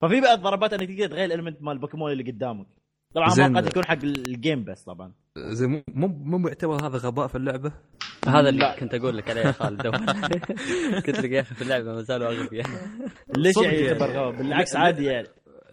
ففي 0.00 0.20
بعض 0.20 0.40
ضربات 0.40 0.72
انك 0.72 0.88
تقدر 0.88 1.06
تغير 1.06 1.24
ال 1.24 1.29
element 1.29 1.62
مال 1.62 1.72
البوكيمون 1.72 2.12
اللي 2.12 2.22
قدامك 2.22 2.66
طبعا 3.14 3.28
زين. 3.28 3.52
ما 3.52 3.60
قد 3.60 3.66
يكون 3.66 3.84
حق 3.84 3.98
الجيم 4.02 4.64
بس 4.64 4.82
طبعا 4.82 5.12
زي 5.36 5.66
مو 5.66 5.82
مو 6.06 6.38
معتبر 6.38 6.86
هذا 6.86 6.98
غباء 6.98 7.26
في 7.26 7.34
اللعبة 7.34 7.72
هذا 8.28 8.48
اللي 8.48 8.76
كنت 8.80 8.94
أقول 8.94 9.16
لك 9.16 9.30
عليه 9.30 9.40
يا 9.40 9.52
خالد. 9.52 9.86
قلت 11.06 11.20
لك 11.20 11.30
يا 11.30 11.40
أخي 11.40 11.54
في 11.54 11.62
اللعبة 11.62 11.92
ما 11.92 12.02
زالوا 12.02 12.28
أغبياء 12.28 12.66
ليش 13.36 13.56
يعني 13.56 13.76
يعني. 13.76 13.86
يعتبر 13.86 14.10
غباء؟ 14.10 14.30
بالعكس 14.30 14.76
عادي 14.76 15.04
يعني 15.04 15.28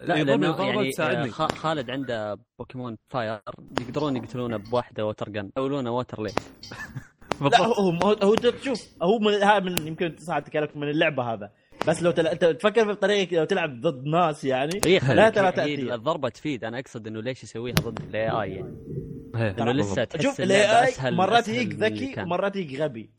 لا 0.08 0.16
يضرب 0.16 0.42
لأنه 0.42 0.92
يعني. 1.00 1.30
آه، 1.30 1.48
خالد 1.48 1.90
عنده 1.90 2.40
بوكيمون 2.60 2.98
fire 3.10 3.40
يقدرون 3.82 4.16
يقتلونه 4.16 4.58
بواحدة 4.58 5.06
water 5.06 5.30
gun 5.30 5.50
يقولونه 5.58 5.92
water 5.92 6.24
ليه 6.24 6.34
لا 7.42 7.62
هو 7.62 7.74
هو 7.74 7.90
هو, 7.92 8.14
هو 8.24 8.36
تشوف 8.36 8.88
هو 9.02 9.20
من 9.20 9.34
هذا 9.34 9.60
من 9.60 9.88
يمكن 9.88 10.16
تكلف 10.16 10.76
من 10.76 10.90
اللعبة 10.90 11.24
هذا. 11.34 11.52
بس 11.88 12.04
لو 12.04 12.12
تل... 12.12 12.28
انت 12.28 12.46
تفكر 12.46 12.86
في 12.86 12.96
طريقه 12.96 13.38
لو 13.38 13.46
تلعب 13.46 13.82
ضد 13.82 14.06
ناس 14.06 14.44
يعني 14.44 14.80
لا 15.08 15.30
ترى 15.30 15.52
تأثير. 15.52 15.94
الضربة 15.96 16.30
تفيد. 16.30 16.64
أنا 16.64 16.80
أقصد 16.80 17.08
إنه 17.08 17.22
ليش 17.22 17.44
يسويها 17.44 17.76
ضد 17.76 18.00
ال 18.10 18.30
AI 18.30 18.52
يعني؟ 18.52 18.78
إيه، 19.36 19.52
إنه 19.52 19.72
لسه 19.72 20.04
تحس 20.04 20.24
شوف 20.24 20.42
ال 20.42 20.88
AI 20.88 21.12
مرات 21.12 21.48
يجيك 21.48 21.74
ذكي. 21.74 22.22
ومرات 22.22 22.56
يجيك 22.56 22.82
غبي. 22.82 23.10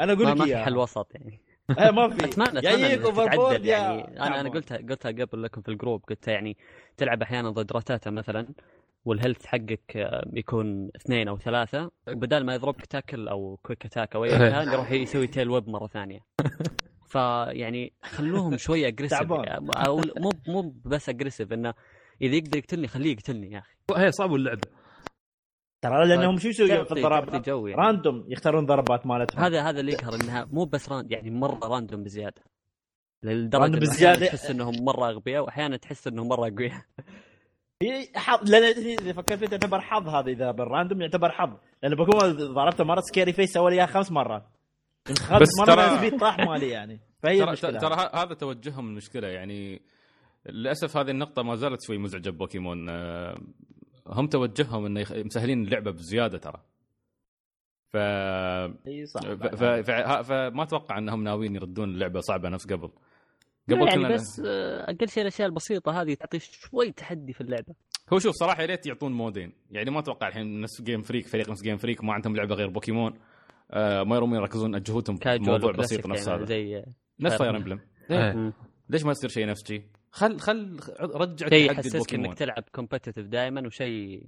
أنا 0.00 0.12
أقول 0.12 0.26
لك 0.26 0.36
ما 0.36 0.44
في 0.44 0.50
إياها. 0.50 0.64
حل 0.64 0.76
وسط 0.76 1.14
يعني. 1.14 1.40
إيه، 1.70 1.90
ما 1.90 2.08
في. 2.08 2.24
اتمنى 2.24 2.58
إنها 2.74 3.34
over 3.36 3.64
يعني. 3.64 4.20
أنا 4.20 4.40
أنا. 4.40 4.48
قلتها 4.48 4.76
قلتها 4.78 5.10
قبل 5.10 5.42
لكم 5.42 5.62
في 5.62 5.68
ال 5.68 5.74
group 5.74 6.04
قلتها 6.08 6.32
يعني 6.32 6.56
تلعب 6.96 7.22
أحيانا 7.22 7.50
ضد 7.50 7.72
رتاتا 7.72 8.10
مثلا 8.10 8.46
وال 9.04 9.14
health 9.14 9.46
حقك 9.46 9.96
آه، 9.96 10.30
يكون 10.32 10.90
اثنين 10.96 11.28
أو 11.28 11.38
ثلاثة 11.38 11.90
وبدال 12.08 12.46
ما 12.46 12.54
يضربك 12.54 12.86
tackle 12.86 13.28
أو 13.28 13.58
quick 13.62 13.84
attack 13.86 14.14
أو 14.14 14.24
أي 14.24 14.30
كان 14.30 14.72
يروح 14.72 14.92
يسوي 14.92 15.26
tail 15.26 15.50
whip 15.50 15.68
مرة 15.68 15.86
ثانية. 15.86 16.20
فيعني 17.12 17.92
خلوهم 18.02 18.56
شوي 18.56 18.88
aggressive 18.88 19.18
تعبان. 19.18 19.70
أو 19.76 20.00
مو 20.16 20.30
مو 20.48 20.74
بس 20.84 21.08
aggressive 21.08 21.52
إنه 21.52 21.74
إذا 22.22 22.34
يقدر 22.36 22.58
يقتلني 22.58 22.88
خليه 22.88 23.12
يقتلني 23.12 23.50
يا 23.52 23.58
أخي. 23.58 24.04
هي 24.04 24.12
صعبة 24.12 24.34
اللعبة. 24.34 24.68
ترى 25.82 26.08
لأنهم 26.08 26.38
شو 26.38 26.48
يسوون 26.48 26.84
في 26.84 26.92
الضرب؟ 26.92 27.46
يعني. 27.46 27.74
random 27.74 28.24
يختارون 28.28 28.66
ضربات 28.66 29.06
مالتهم. 29.06 29.44
هذا 29.44 29.62
هذا 29.62 29.80
اللي 29.80 29.92
يقهر 29.92 30.14
إنها 30.14 30.48
مو 30.52 30.64
بس 30.64 30.88
راند 30.88 31.10
يعني 31.12 31.30
مرة 31.30 31.58
random 31.62 32.02
بزيادة. 32.02 32.42
بزيادة. 33.22 34.12
أحياناً 34.14 34.26
تحس 34.26 34.50
إنهم 34.50 34.84
مرة 34.84 35.08
أغبياء 35.08 35.42
وأحيانا 35.44 35.76
تحس 35.76 36.06
إنهم 36.06 36.28
مرة 36.28 36.48
اقوياء 36.48 36.82
هي 37.82 38.08
حظ 38.16 38.50
لأن 38.50 38.62
إذا 39.00 39.12
فكرت 39.12 39.38
فيه 39.38 39.46
تعتبر 39.46 39.80
حظ 39.80 40.08
هذا 40.08 40.30
إذا 40.30 40.50
بال 40.50 40.62
random 40.62 41.00
يعتبر 41.02 41.30
حظ. 41.32 41.50
لأن 41.82 41.94
بوكيمون 41.94 42.54
ضربته 42.54 42.84
مرة 42.84 43.00
scary 43.00 43.32
face 43.32 43.52
سوى 43.52 43.70
لي 43.70 43.76
اياها 43.76 43.86
خمس 43.86 44.12
مرات. 44.12 44.46
خمس 45.18 45.40
بس 45.42 45.48
مرات 45.68 46.12
ترى- 46.14 46.20
طاح 46.20 46.38
مالي 46.38 46.68
يعني. 46.68 47.00
فهي 47.22 47.38
ترى 47.38 47.56
ترى 47.56 47.94
ه- 47.94 48.16
هذا 48.22 48.34
توجههم 48.34 48.88
المشكلة 48.88 49.28
يعني. 49.28 49.82
للأسف 50.46 50.96
هذه 50.96 51.10
النقطة 51.10 51.42
ما 51.42 51.56
زالت 51.56 51.82
شوي 51.86 51.98
مزعجة 51.98 52.30
ببوكيمون 52.30 52.88
آه، 52.88 53.38
هم 54.08 54.26
توجههم 54.26 54.86
إنه 54.86 55.00
يخ- 55.00 55.12
مسهلين 55.12 55.62
اللعبة 55.64 55.90
بزيادة 55.90 56.38
ترى. 56.38 56.60
ف 57.92 57.96
إي 57.96 59.06
صح 59.06 59.20
ف... 59.20 59.26
ف... 59.46 59.64
ف... 59.64 59.90
فما 60.28 60.62
أتوقع 60.62 60.98
إنهم 60.98 61.24
ناويين 61.24 61.54
يردون 61.54 61.90
اللعبه 61.90 62.20
صعبة 62.20 62.48
نفس 62.48 62.66
قبل. 62.66 62.90
قبل 63.70 63.78
يعني 63.86 63.90
كنا 63.90 64.08
بس 64.14 64.42
آه، 64.46 64.90
أقل 64.90 65.08
شيء 65.08 65.22
الأشياء 65.22 65.48
البسيطة 65.48 66.02
هذه 66.02 66.14
تعطي 66.14 66.38
شوي 66.38 66.92
تحدي 66.92 67.32
في 67.32 67.40
اللعبة. 67.40 67.74
هو 68.12 68.18
شوف 68.18 68.34
صراحة 68.34 68.62
يا 68.62 68.66
ريت 68.66 68.86
يعطون 68.86 69.12
mode 69.12 69.35
ين. 69.35 69.52
يعني 69.70 69.90
ما 69.90 69.98
أتوقع 69.98 70.28
الحين 70.28 70.60
نفس 70.60 70.82
Game 70.82 71.02
Freak 71.02 71.26
فريق 71.26 71.50
نفس 71.50 71.62
Game 71.62 71.76
Freak 71.76 72.04
ما 72.04 72.12
عندهم 72.12 72.36
لعبة 72.36 72.54
غير 72.54 72.68
بوكيمون 72.68 73.18
آه 73.70 74.02
ما 74.02 74.16
يرومون 74.16 74.38
يركزون 74.38 74.82
جهودهم 74.82 75.16
في 75.16 75.38
موضوع 75.38 75.72
بسيط 75.72 76.06
نفس 76.06 76.26
يعني 76.28 76.38
هذا. 76.40 76.46
زي 76.46 76.84
نفس 77.20 77.36
Fire. 77.36 77.56
Emblem. 77.56 77.80
ليش 78.88 79.04
ما 79.04 79.10
يصير 79.10 79.30
شيء 79.30 79.46
نفس 79.46 79.66
شيء 79.68 79.82
خل 80.10 80.40
خل 80.40 80.80
رجع 81.00 81.48
شيء 81.48 81.70
يحسسك 81.72 82.14
إنك 82.14 82.34
تلعب 82.38 82.64
competitive 82.74 83.18
دائما 83.24 83.66
وشيء 83.66 84.26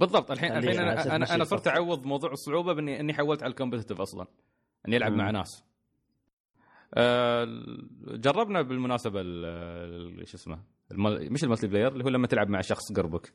بالضبط 0.00 0.30
الحين 0.30 0.52
الحين 0.56 0.78
أنا 0.78 1.16
أنا, 1.16 1.34
أنا 1.34 1.44
صرت. 1.44 1.68
أعوض 1.68 2.04
موضوع 2.06 2.32
الصعوبة 2.32 2.72
باني 2.72 3.00
إني 3.00 3.14
حولت 3.14 3.42
على 3.42 3.50
ال 3.50 3.54
competitive 3.54 4.00
أصلا 4.00 4.26
إني 4.88 4.96
ألعب 4.96 5.12
مم. 5.12 5.18
مع 5.18 5.30
ناس 5.30 5.62
آه، 6.94 7.44
جربنا 8.06 8.62
بالمناسبة 8.62 9.20
ال- 9.20 9.44
ال- 10.20 10.28
شو 10.28 10.36
اسمه 10.36 10.62
ال 10.90 10.96
mul... 10.96 11.32
مش 11.32 11.44
ال 11.44 11.66
multiplayer 11.66 11.92
اللي 11.92 12.04
هو 12.04 12.08
لما 12.08 12.26
تلعب 12.26 12.48
مع 12.48 12.60
شخص 12.60 12.92
قربك 12.92 13.32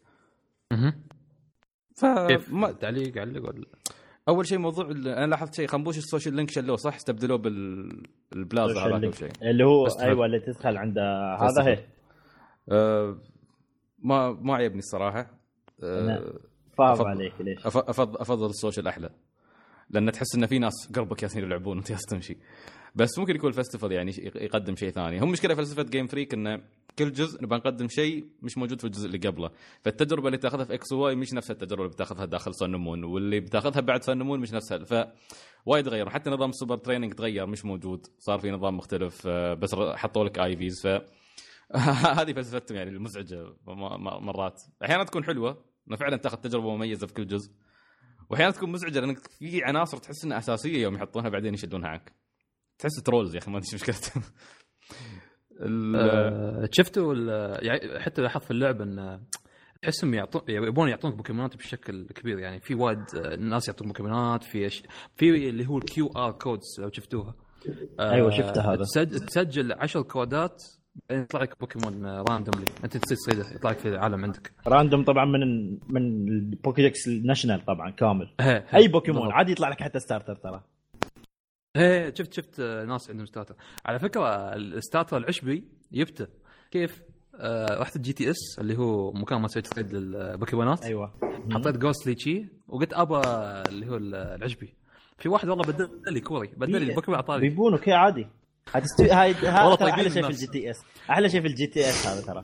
مهم. 0.72 1.04
ف 1.96 2.06
كيف 2.06 2.54
ما... 2.54 2.72
تعليق 2.72 3.18
علق 3.18 3.50
ولا 3.50 3.66
أول 4.30 4.48
شيء 4.48 4.58
موضوع 4.58 4.86
ال- 4.86 5.08
أنا 5.08 5.26
لاحظت 5.26 5.54
شيء 5.54 5.68
خنبوش 5.68 5.98
السوشيال 5.98 6.36
لينك 6.36 6.50
شلوه 6.50 6.76
صح 6.76 6.96
استبدلوه 6.96 7.38
بالبلازا 7.38 8.82
أو 8.84 9.00
link. 9.12 9.16
شيء 9.16 9.30
اللي 9.42 9.64
هو 9.66 9.88
أيوه 10.00 10.26
اللي 10.26 10.40
تدخل 10.40 10.78
عند 10.78 10.98
هذا. 11.00 11.64
هي 11.64 11.86
آه، 12.72 13.18
ما 14.00 14.32
ما 14.32 14.56
عجبني 14.56 14.80
الصراحة. 14.80 15.28
فاض 16.78 16.92
أفضل. 16.92 17.08
عليك 17.08 17.34
ليش؟ 17.40 17.66
أفضل 17.66 18.50
السوشيال 18.50 18.88
أحلى 18.88 19.10
لأن 19.94 20.12
تحس 20.12 20.36
إن 20.36 20.46
في 20.46 20.60
ناس 20.60 20.74
قربك 20.96 21.24
ياسين 21.24 21.44
يلعبون 21.44 21.78
وأنت 21.78 21.92
تمشي. 21.92 22.38
بس 22.96 23.20
ممكن 23.20 23.36
يكون 23.36 23.50
الفستيفال 23.50 23.92
يعني 23.92 24.12
يقدم 24.36 24.76
شيء 24.76 24.90
ثاني. 24.90 25.20
هم 25.20 25.32
مشكلة 25.32 25.56
فلسفة 25.56 25.84
جيم 25.84 26.08
فريك 26.08 26.34
إنه 26.34 26.62
كل 27.00 27.12
جزء 27.12 27.44
نبغى 27.44 27.58
نقدم 27.58 27.88
شيء 27.88 28.26
مش 28.42 28.58
موجود 28.58 28.80
في 28.80 28.88
الجزء 28.88 29.06
اللي 29.06 29.18
قبله. 29.18 29.50
فالتجربة 29.84 30.28
اللي 30.28 30.38
تأخذها 30.38 30.66
في 30.66 30.74
X 30.74 30.92
Y 30.92 31.16
مش 31.16 31.34
نفس 31.34 31.52
التجربة 31.52 31.84
اللي 31.84 31.94
بتأخذها 31.94 32.26
داخل 32.26 32.56
Sun 32.56 32.76
Moon 32.76 33.04
واللي 33.04 33.40
بتأخذها 33.40 33.82
بعد 33.82 34.04
Sun 34.04 34.22
Moon 34.22 34.40
مش 34.40 34.54
نفسها 34.54 34.78
ف 34.78 35.08
وايد 35.66 35.88
غير. 35.88 36.10
حتى 36.10 36.30
نظام 36.30 36.50
ال 36.50 36.55
super 36.55 36.78
training 36.78 37.14
تغير 37.14 37.46
مش 37.46 37.66
موجود. 37.66 38.08
صار 38.20 38.40
في 38.40 38.52
نظام 38.52 38.78
مختلف 38.78 39.28
آه، 39.28 39.54
بس 39.54 39.76
حطوا 39.76 40.24
لك 40.26 40.40
EVs 40.40 40.82
ف 40.88 40.88
هذه 42.20 42.34
فلسفتهم 42.34 42.78
يعني 42.78 42.90
المزعجة 42.90 43.54
مرات. 44.22 44.62
أحيانا 44.84 45.04
تكون 45.04 45.24
حلوة 45.24 45.64
إنه 45.88 45.98
فعلا 45.98 46.18
تأخذ 46.18 46.38
تجربة 46.38 46.76
مميزة 46.76 47.08
في 47.08 47.14
كل 47.14 47.28
جزء. 47.28 47.52
وأحيانا 48.32 48.52
تكون 48.52 48.72
مزعجة 48.72 49.00
لأنك 49.00 49.18
في 49.28 49.64
عناصر 49.64 49.98
تحس 49.98 50.26
إنها 50.26 50.38
أساسية 50.38 50.82
يوم 50.82 50.96
يحطونها 50.96 51.30
بعدين 51.30 51.54
يشدونها 51.54 51.90
عنك. 51.90 52.12
تحس 52.80 53.04
trolls 53.04 53.34
يا 53.36 53.40
أخي 53.40 53.52
ما 53.52 53.58
أدري 53.58 53.68
إيش 53.74 53.82
مشكلتهم. 53.82 54.24
آه، 55.96 56.70
شفتوا 56.72 57.14
ال- 57.14 57.66
يعني 57.66 58.00
حتى 58.00 58.22
لاحظت 58.22 58.44
في 58.46 58.52
اللعبة 58.52 58.84
إن 58.84 59.22
تحسهم 59.82 60.14
يعطون 60.14 60.42
يبون 60.48 60.90
يعطونك 60.90 61.16
بوكيمونات 61.16 61.56
بشكل 61.58 62.08
كبير. 62.08 62.40
يعني 62.40 62.60
في 62.60 62.76
وايد 62.76 63.04
آه، 63.16 63.36
ناس 63.36 63.68
يعطون 63.68 63.88
بوكيمونات 63.88 64.44
في 64.44 64.66
أش... 64.68 64.84
في 65.16 65.50
اللي 65.50 65.68
هو 65.68 65.78
ال 65.78 66.08
QR 66.08 66.32
codes 66.32 66.80
لو 66.80 66.90
شفتوها. 66.94 67.36
آه، 68.00 68.12
أيوة، 68.12 68.30
شفته 68.32 68.74
هذا. 68.74 68.84
تسجل, 68.84 69.20
تسجل 69.20 69.74
10 69.74 70.02
كودات 70.02 70.64
بعدين 71.10 71.24
يطلع 71.24 71.42
لك 71.42 71.60
بوكيمون 71.60 72.06
randomly 72.06 72.66
أنت 72.84 72.98
تصيد 72.98 73.18
تصيده 73.18 73.56
يطلع 73.56 73.72
لك 73.72 73.78
في 73.80 73.88
العالم 73.88 74.24
عندك. 74.24 74.52
random 74.68 75.04
طبعا 75.04 75.26
من 75.26 75.70
من 75.90 76.28
ال 76.28 76.38
Pokédex 76.38 77.08
ال 77.08 77.14
national 77.14 77.66
طبعا 77.66 77.90
كامل. 77.90 78.30
هي. 78.40 78.64
أي 78.76 78.88
بوكيمون 78.88 79.22
بالضبط. 79.22 79.38
عادي 79.38 79.52
يطلع 79.52 79.70
لك 79.70 79.84
حتى 79.84 80.00
starter 80.00 80.36
ترى. 80.36 80.64
إيه 81.76 82.14
شفت 82.14 82.34
شفت 82.34 82.60
آه، 82.60 82.86
ناس 82.86 83.10
عندهم 83.10 83.26
ستارتر 83.26 83.56
على 83.86 84.00
فكرة 84.00 84.54
الستارتر 84.56 85.18
العشبي 85.18 85.64
جبته 85.94 86.28
كيف؟ 86.72 87.02
آه 87.36 87.80
رحت 87.82 87.96
الجي 87.96 88.14
تي 88.14 88.30
اس 88.30 88.60
اللي 88.60 88.78
هو 88.78 89.12
مكان 89.12 89.42
ما 89.42 89.48
تسوي 89.48 89.62
تصيد 89.62 89.94
للبوكيمونات. 89.94 90.84
أيوه. 90.84 91.14
حطيت 91.52 91.78
جوست 91.78 92.08
ليتشي 92.08 92.46
وقلت 92.68 92.94
ابى 92.94 93.18
اللي 93.70 93.90
هو 93.90 93.98
العشبي. 93.98 94.74
في 95.18 95.30
واحد 95.30 95.50
والله 95.50 95.64
بدل 95.64 95.90
لي 96.14 96.20
كوري 96.22 96.48
بدل 96.58 96.72
لي 96.72 96.90
البوكيمون 96.90 97.16
اعطاني 97.16 97.42
بيبون 97.50 97.74
أوكي 97.74 97.92
عادي. 97.92 98.28
هتستوي 98.74 99.12
هاي 99.12 99.32
هذا 99.34 99.62
والله 99.62 99.76
طايقين 99.76 100.00
أحلى 100.00 100.10
شيء 100.10 100.24
في. 100.24 100.30
الجي 100.30 100.48
تي 100.48 100.70
إس. 100.72 100.84
أحلى 101.10 101.30
شيء 101.30 101.42
في 101.42 101.48
الجي 101.48 101.68
تي 101.68 101.80
إس 101.90 102.08
هذا 102.08 102.22
ترى. 102.22 102.44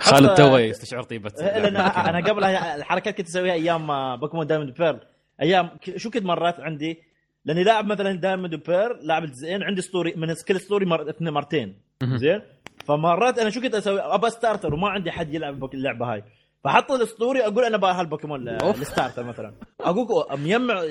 خالد 0.00 0.34
تو 0.34 0.56
يستشعر 0.56 1.02
طيبة 1.02 1.32
لأن 1.38 1.76
أنا 1.76 2.28
قبل 2.30 2.44
هاي 2.44 2.74
الحركات 2.74 3.16
كنت 3.16 3.28
أسويها 3.28 3.52
أيام 3.52 3.86
ما 3.86 4.16
بوكيمون 4.16 4.46
دايموند 4.46 4.74
بيرل. 4.74 5.00
أيام 5.42 5.70
شو 5.96 6.10
كنت 6.10 6.22
مرات 6.24 6.60
عندي؟ 6.60 7.02
لأني 7.44 7.64
لاعب 7.64 7.86
مثلا 7.86 8.12
Diamond 8.12 8.54
Pearl 8.54 9.06
لاعب 9.06 9.24
الجزئين 9.24 9.62
عندي 9.62 9.80
أسطوري 9.82 10.14
من 10.16 10.34
كل 10.48 10.60
أسطوري 10.60 10.86
مر... 10.86 11.10
اثنين 11.10 11.32
مرتين. 11.32 11.80
زين؟ 12.04 12.42
فمرات 12.84 13.38
أنا 13.38 13.50
شو 13.50 13.60
كنت 13.60 13.74
أسوي؟ 13.74 14.00
أبى 14.00 14.30
starter 14.30 14.74
وما 14.74 14.88
عندي 14.88 15.10
حد 15.10 15.34
يلعب 15.34 15.74
اللعبة 15.74 16.12
هاي. 16.12 16.24
فحط 16.64 16.92
الاسطوري 16.92 17.42
أقول 17.46 17.64
أنا 17.64 17.76
أبغى 17.76 17.94
هالبوكيمون 17.94 18.48
ال- 18.48 18.62
أوف. 18.62 18.82
ال 18.82 18.87
starter 18.87 19.24
مثلا. 19.24 19.54
أقول 19.80 20.38
مجمع 20.38 20.82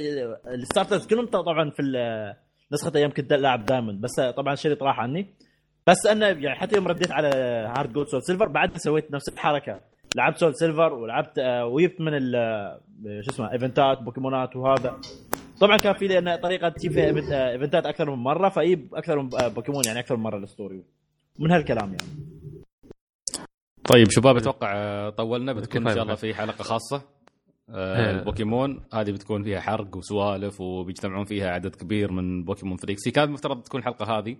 ال 0.47 0.54
starters 0.54 1.07
كلهم 1.07 1.25
طبعا 1.25 1.69
في 1.69 1.81
نسخة 2.71 2.91
أيام 2.95 3.11
كنت 3.11 3.33
لاعب 3.33 3.65
Diamond 3.65 4.01
بس 4.01 4.19
طبعا 4.37 4.53
الشريط 4.53 4.83
راح 4.83 4.99
عني. 4.99 5.33
بس 5.87 6.05
أنا 6.05 6.29
يعني 6.29 6.55
حتى 6.59 6.75
يوم 6.75 6.87
رديت 6.87 7.11
على 7.11 7.27
HeartGold 7.77 8.07
SoulSilver 8.07 8.47
بعد 8.47 8.77
سويت 8.77 9.11
نفس 9.11 9.29
الحركة. 9.29 9.79
لعبت 10.15 10.37
SoulSilver 10.37 10.93
ولعبت 10.93 11.39
آه، 11.39 11.65
وجبت 11.65 12.01
من 12.01 12.13
ال 12.13 12.35
آه، 12.35 12.79
شو 13.21 13.31
اسمه 13.31 13.51
event 13.51 13.93
ات 13.93 14.01
بوكيمونات 14.01 14.55
وهذا. 14.55 14.97
طبعا 15.59 15.77
كان 15.77 15.93
في 15.93 16.07
لأن 16.07 16.35
طريقة 16.35 16.69
تجيب 16.69 16.91
فيها 16.91 17.09
آه، 17.33 17.51
event 17.51 17.80
ات 17.80 17.85
أكثر 17.85 18.11
من 18.15 18.23
مرة 18.23 18.49
فيجيب 18.49 18.95
أكثر 18.95 19.21
من 19.21 19.29
بوكيمون 19.29 19.83
يعني 19.87 19.99
أكثر 19.99 20.15
من 20.15 20.23
مرة 20.23 20.37
الأسطوري 20.37 20.83
من 21.39 21.51
هالكلام 21.51 21.89
يعني. 21.89 22.33
طيب 23.85 24.07
شباب 24.09 24.37
أتوقع 24.37 24.73
آه، 24.75 25.09
طولنا 25.09 25.53
بتكون 25.53 25.87
إن 25.87 25.93
شاء 25.93 26.03
الله. 26.03 26.15
في 26.15 26.33
حلقة 26.33 26.63
خاصة. 26.63 27.01
البوكيمون 27.69 28.81
هذه 28.93 29.11
بتكون 29.11 29.43
فيها 29.43 29.59
حرق 29.59 29.97
وسوالف 29.97 30.61
وبيجتمعون 30.61 31.25
فيها 31.25 31.49
عدد 31.51 31.75
كبير 31.75 32.11
من 32.11 32.43
بوكيمون 32.43 32.77
freaks. 32.77 33.07
هي 33.07 33.11
كانت 33.11 33.27
المفترض 33.27 33.61
تكون 33.61 33.79
الحلقة 33.79 34.17
هذه 34.19 34.37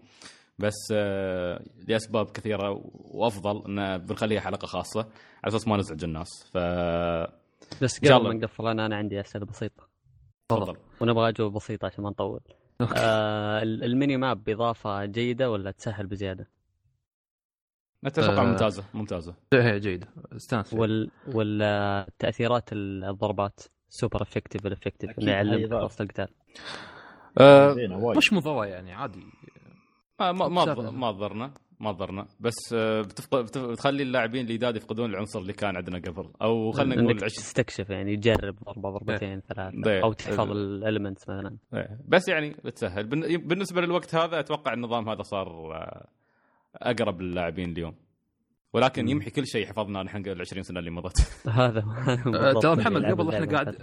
بس 0.59 0.73
آه، 0.93 1.63
لأسباب 1.87 2.29
كثيرة 2.31 2.81
وأفضل 2.93 3.63
إن 3.65 3.97
بنخليها 3.97 4.41
حلقة 4.41 4.65
خاصة. 4.65 4.99
على 5.43 5.47
أساس 5.47 5.67
ما 5.67 5.77
نزعج 5.77 6.03
الناس 6.03 6.29
ف 6.53 6.57
بس 7.83 7.99
قبل. 7.99 8.23
ما 8.27 8.33
نقفل 8.33 8.67
أنا 8.67 8.85
أنا 8.85 8.95
عندي 8.95 9.19
أسئلة 9.19 9.45
بسيطة. 9.45 9.87
تفضل. 10.49 10.77
ونبغى 11.01 11.29
أجوبة 11.29 11.55
بسيطة 11.55 11.85
عشان 11.85 12.03
ما 12.03 12.09
نطول. 12.09 12.39
أوكي. 12.81 12.93
آه 12.97 13.61
ال- 13.63 13.83
ال 13.83 13.90
mini 13.90 14.17
map 14.17 14.49
اضافه 14.49 15.05
جيدة 15.05 15.51
ولا 15.51 15.71
تسهل 15.71 16.07
بزيادة؟ 16.07 16.47
أتوقع 18.05 18.41
آه. 18.41 18.45
ممتازة 18.45 18.83
ممتازة. 18.93 19.35
هي 19.53 19.79
جيدة. 19.79 20.07
استانس 20.35 20.73
وال 20.73 21.11
ولا 21.33 22.07
تاثيرات 22.19 22.69
الضربات 22.73 23.59
super 23.89 24.21
effective 24.21 24.65
ال 24.67 24.72
effective 24.72 25.11
يعلمك 25.17 25.63
إضافة. 25.63 25.85
وسط 25.85 26.01
القتال 26.01 26.27
آه، 27.39 27.73
زينة 27.73 27.97
وايد. 27.97 28.17
مش 28.17 28.33
مضره 28.33 28.65
يعني 28.65 28.93
عادي. 28.93 29.23
ما 30.19 30.31
ما 30.31 30.47
ما, 30.47 30.63
ضرنا 31.11 31.53
ما 31.79 31.91
ضرنا. 31.91 32.27
بس 32.39 32.73
آه، 32.73 33.01
بتفق... 33.01 33.41
بتف... 33.41 33.61
بتخلي 33.65 34.03
اللاعبين 34.03 34.41
الجداد 34.45 34.75
يفقدون 34.75 35.09
العنصر 35.09 35.39
اللي 35.39 35.53
كان 35.53 35.75
عندنا 35.77 35.97
قبل. 35.97 36.29
أو 36.41 36.71
خلينا 36.71 36.95
نقول 36.95 37.11
إنك 37.11 37.23
عش... 37.23 37.33
تستكشف 37.33 37.89
يعني 37.89 38.15
تجرب 38.17 38.55
ضربة 38.65 38.89
ضربتين 38.89 39.41
ثلاث 39.41 39.73
إيه. 39.87 40.03
أو 40.03 40.13
تحفظ 40.13 40.39
إيه. 40.39 40.51
ال 40.51 40.60
elements 40.60 41.29
مثلا. 41.29 41.57
إيه، 41.73 41.99
بس 42.07 42.27
يعني 42.27 42.55
بتسهل. 42.65 43.03
بالن- 43.07 43.47
بالنسبة 43.47 43.81
للوقت 43.81 44.15
هذا 44.15 44.39
أتوقع 44.39 44.73
النظام 44.73 45.09
هذا 45.09 45.21
صار 45.21 45.47
آه، 45.75 46.07
أقرب 46.75 47.21
للاعبين 47.21 47.71
اليوم. 47.71 47.95
ولكن 48.73 49.07
يمحي 49.07 49.29
كل 49.29 49.47
شيء 49.47 49.67
حفظناه 49.67 50.03
نحن 50.03 50.17
قبل 50.23 50.41
20 50.41 50.63
سنة 50.63 50.79
اللي 50.79 50.91
مضت. 50.91 51.17
هذا 51.49 51.79
بالضبط 52.25 52.63
ترى 52.63 52.75
محمد 52.75 53.05
قبل 53.05 53.33
إحنا 53.33 53.45
قاعد 53.45 53.75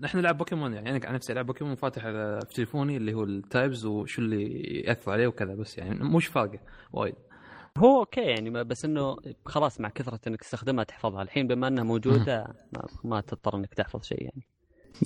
نحن 0.00 0.18
نلعب 0.18 0.38
بوكيمون 0.38 0.74
يعني 0.74 0.90
أنا 0.90 1.06
عن 1.06 1.14
نفسي 1.14 1.32
ألعب 1.32 1.46
بوكيمون 1.46 1.74
فاتح 1.74 2.02
في 2.02 2.54
تليفوني 2.54 2.96
اللي 2.96 3.14
هو 3.14 3.24
ال 3.24 3.34
types 3.34 3.86
وشو 3.86 4.22
اللي 4.22 4.60
يأثر 4.86 5.12
عليه 5.12 5.26
وكذا 5.26 5.54
بس 5.54 5.78
يعني 5.78 6.04
مش 6.04 6.26
فارقة 6.26 6.58
وايد. 6.92 7.14
هو 7.78 8.00
أوكي 8.00 8.20
يعني 8.20 8.64
بس 8.64 8.84
إنه 8.84 9.16
خلاص 9.46 9.80
مع 9.80 9.88
كثرة 9.88 10.20
إنك 10.26 10.40
تستخدمها 10.40 10.84
تحفظها. 10.84 11.22
الحين 11.22 11.46
بما 11.46 11.68
إنها 11.68 11.84
موجودة 11.84 12.54
ما, 12.72 12.86
ما 13.04 13.20
تضطر 13.20 13.56
إنك 13.56 13.74
تحفظ 13.74 14.02
شيء 14.02 14.22
يعني. 14.22 14.46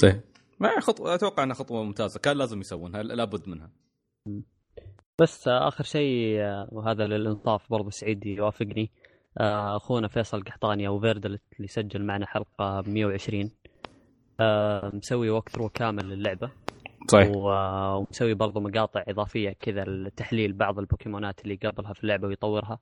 إيه. 0.05 0.25
خطوه 0.61 1.15
أتوقع 1.15 1.43
إنها 1.43 1.55
خطوة 1.55 1.85
ممتازة 1.85 2.21
كان 2.21 2.37
لازم 2.37 2.61
يسوونها 2.61 3.03
لابد 3.03 3.49
منها. 3.49 3.71
بس 5.19 5.49
آخر 5.49 5.85
شيء 5.85 6.41
آه، 6.41 6.69
وهذا 6.73 7.07
للانصاف 7.07 7.71
برضو 7.71 7.91
سعيد 7.91 8.27
يوافقني. 8.27 8.91
آه، 9.39 9.77
أخونا 9.77 10.09
فيصل 10.09 10.43
قحطاني 10.45 10.87
أو 10.87 11.01
فيردل 11.01 11.39
اللي 11.57 11.69
سجل 11.69 12.05
معنا 12.05 12.27
حلقة 12.27 12.83
120 12.87 13.51
آه، 14.41 14.91
مسوي 14.95 15.31
walkthrough 15.31 15.69
كامل 15.69 16.05
للعبة. 16.09 16.51
صحيح. 17.09 17.33
ومسوي 17.37 18.35
برضو 18.35 18.61
مقاطع 18.61 19.05
إضافية 19.09 19.51
كذا 19.51 19.85
لتحليل 19.85 20.53
بعض 20.53 20.79
البوكيمونات 20.79 21.43
اللي 21.43 21.55
قبلها 21.55 21.93
في 21.93 22.03
اللعبة 22.03 22.29
ويطورها. 22.29 22.79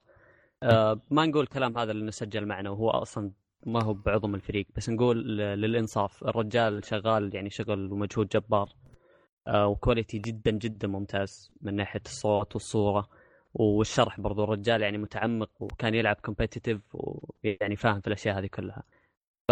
ما 1.11 1.25
نقول 1.25 1.47
كلام 1.47 1.77
هذا 1.77 1.93
لأنه 1.93 2.11
سجل 2.11 2.45
معنا 2.45 2.69
وهو 2.69 2.89
أصلا 2.89 3.31
ما 3.65 3.83
هو 3.83 3.93
بعضو 3.93 4.27
من 4.27 4.35
الفريق 4.35 4.67
بس 4.75 4.89
نقول 4.89 5.37
للإنصاف 5.37 6.23
الرجال 6.23 6.85
شغال 6.85 7.35
يعني 7.35 7.49
شغل 7.49 7.91
ومجهود 7.91 8.27
جبار. 8.27 8.69
و 9.49 9.57
quality 9.57 10.17
جدا 10.17 10.51
جدا 10.51 10.87
ممتاز 10.87 11.51
من 11.61 11.75
ناحية 11.75 12.01
الصوت 12.05 12.55
والصورة. 12.55 13.09
والشرح 13.53 14.19
برضو 14.19 14.43
الرجال 14.43 14.81
يعني 14.81 14.97
متعمق 14.97 15.49
وكان 15.59 15.95
يلعب 15.95 16.15
competitive 16.15 16.81
ويعني 16.93 17.75
فاهم 17.75 18.01
في 18.01 18.07
الأشياء 18.07 18.39
هذه 18.39 18.47
كلها. 18.47 18.83
ف 19.47 19.51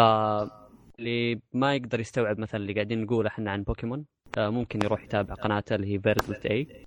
اللي 0.99 1.41
ما 1.53 1.75
يقدر 1.75 1.99
يستوعب 1.99 2.39
مثلا 2.39 2.61
اللي 2.61 2.73
قاعدين 2.73 3.01
نقوله 3.03 3.27
إحنا 3.27 3.51
عن 3.51 3.63
بوكيمون 3.63 4.05
آه، 4.37 4.49
ممكن 4.49 4.79
يروح 4.83 5.03
يتابع 5.03 5.33
قناته 5.35 5.75
اللي 5.75 5.93
هي 5.93 5.99
فيرتلت 5.99 6.45
اي 6.45 6.85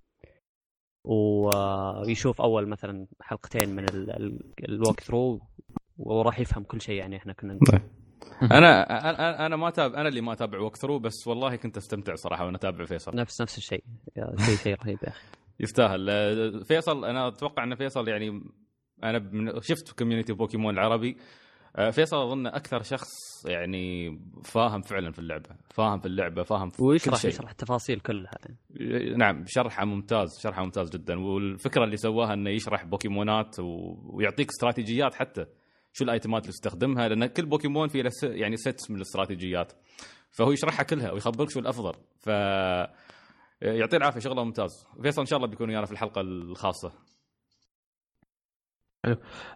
ويشوف 1.05 2.41
أول 2.41 2.67
مثلا 2.69 3.07
حلقتين 3.21 3.69
من 3.77 3.87
ال 4.69 5.01
walkthrough 5.01 5.41
وراح 5.99 6.41
يفهم 6.41 6.65
كل 6.65 6.81
شيء 6.81 6.95
يعني 6.95 7.17
إحنا 7.17 7.33
كنا 7.33 7.55
نقول. 7.55 7.81
أنا 8.43 8.83
أنا 9.11 9.47
أنا 9.47 9.57
ما 9.57 9.71
تابع 9.71 10.01
أنا 10.01 10.09
اللي 10.09 10.21
ما 10.21 10.33
أتابع 10.33 10.61
walkthrough 10.61 10.99
بس 10.99 11.27
والله 11.27 11.57
كنت 11.57 11.77
أستمتع 11.77 12.15
صراحة 12.15 12.45
وأنا 12.45 12.57
أتابع 12.57 12.85
فيصل. 12.85 13.17
نفس 13.17 13.43
نفس 13.43 13.59
الشيء. 13.59 13.85
شيء 14.47 14.57
شيء 14.57 14.77
رهيب 14.85 14.99
يا 15.03 15.09
أخي. 15.09 15.27
يستاهل 15.61 16.65
فيصل 16.65 17.05
أنا 17.05 17.29
أتوقع 17.29 17.65
إن 17.65 17.75
فيصل 17.75 18.09
يعني 18.09 18.43
أنا 19.05 19.31
شفت 19.61 19.99
community 19.99 20.33
بوكيمون 20.33 20.75
العربي. 20.75 21.17
آه، 21.77 21.91
فيصل 21.91 22.17
أظن 22.17 22.47
أكثر 22.47 22.83
شخص 22.83 23.09
يعني 23.47 24.19
فاهم 24.45 24.83
فعلا 24.83 25.13
في 25.13 25.19
اللعبة. 25.19 25.49
فاهم 25.71 26.01
في 26.01 26.07
اللعبة 26.07 26.43
فاهم 26.43 26.71
في 26.71 26.77
كل 26.77 26.85
ويشرح 26.85 27.17
شيء. 27.17 27.31
يشرح 27.31 27.51
التفاصيل 27.51 28.01
كلها. 28.01 28.31
نعم 29.17 29.45
شرحه 29.47 29.85
ممتاز 29.85 30.29
شرحه 30.43 30.65
ممتاز 30.65 30.91
جدا. 30.91 31.21
والفكرة 31.21 31.85
اللي 31.85 31.97
سواها 31.97 32.33
إنه 32.35 32.51
يشرح 32.51 32.85
بوكيمونات. 32.85 33.57
ويعطيك 34.05 34.49
استراتيجيات 34.49 35.15
حتى. 35.15 35.47
شو 35.93 36.05
ال 36.05 36.11
item 36.11 36.37
ات 36.37 36.43
اللي 36.43 36.53
تستخدمها 36.53 37.09
لأن 37.09 37.27
كل 37.27 37.47
بوكيمون 37.47 37.89
س- 37.89 38.23
يعني 38.23 38.57
ست 38.57 38.91
من 38.91 38.97
الاستراتيجيات. 38.97 39.73
فهو 40.31 40.53
يشرحها 40.53 40.83
كلها 40.83 41.13
ويخبرك 41.13 41.51
شو 41.51 41.61
الأفضل. 41.61 41.93
ف 42.21 42.27
يعطيه 43.63 43.97
العافية 43.97 44.21
شغلة 44.21 44.45
ممتاز. 44.45 44.87
فيصل 45.03 45.21
إن 45.21 45.27
شاء 45.27 45.37
الله 45.37 45.49
بيكون 45.49 45.69
ويانا 45.69 45.87
في 45.87 45.93
الحلقة 45.93 46.21
الخاصة. 46.21 46.93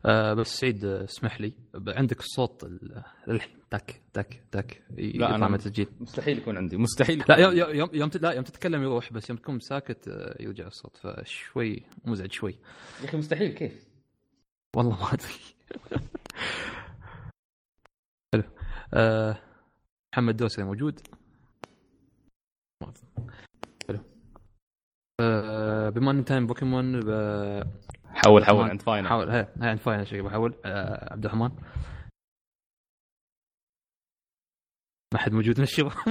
آه 0.06 0.34
بس 0.34 0.58
سعيد 0.60 0.84
اسمح 0.84 1.40
لي. 1.40 1.52
عندك 1.88 2.20
الصوت 2.20 2.64
ال- 2.64 3.02
الحين. 3.28 3.56
تك 3.70 4.02
تك 4.12 4.42
تك. 4.50 4.82
لا، 4.90 5.36
من 5.36 5.54
التسجيل 5.54 5.88
مستحيل 6.00 6.38
يكون 6.38 6.56
عندي. 6.56 6.76
مستحيل 6.76 7.24
لا 7.28 7.36
يوم 7.38 7.52
يوم 7.56 7.70
يوم, 7.74 7.90
يوم, 7.92 8.10
لا 8.20 8.32
يوم 8.32 8.44
تتكلم 8.44 8.82
يروح 8.82 9.12
بس 9.12 9.30
يوم 9.30 9.38
تكون 9.38 9.60
ساكت 9.60 10.08
آه، 10.08 10.36
يرجع 10.42 10.66
الصوت. 10.66 10.96
فشوي 10.96 11.82
مزعج 12.04 12.32
شوي. 12.32 12.58
يا 13.00 13.04
أخي 13.08 13.16
مستحيل 13.16 13.52
كيف؟ 13.52 13.86
والله 14.76 15.00
ما 15.02 15.12
أدري. 15.12 15.28
حلو. 18.34 18.42
آه 18.94 19.38
محمد 20.14 20.36
دوسري 20.36 20.64
موجود؟ 20.64 21.00
حلو. 23.88 23.98
آه 25.20 25.88
بما 25.90 26.10
ان 26.10 26.24
تايم 26.24 26.46
بوكيمون 26.46 27.00
ب- 27.00 27.64
حول 28.04 28.44
حول. 28.44 28.70
عند 28.70 28.82
فاينل 28.82 29.08
حاول 29.08 29.30
هي 29.30 29.48
عند 29.60 29.78
فاينل 29.78 30.06
شيء 30.06 30.22
بحاول 30.22 30.54
آه 30.64 31.12
عبد 31.12 31.24
الرحمن. 31.24 31.50
ما 35.14 35.18
حد 35.20 35.32
موجود 35.32 35.56
من 35.58 35.62
الشباب. 35.62 35.92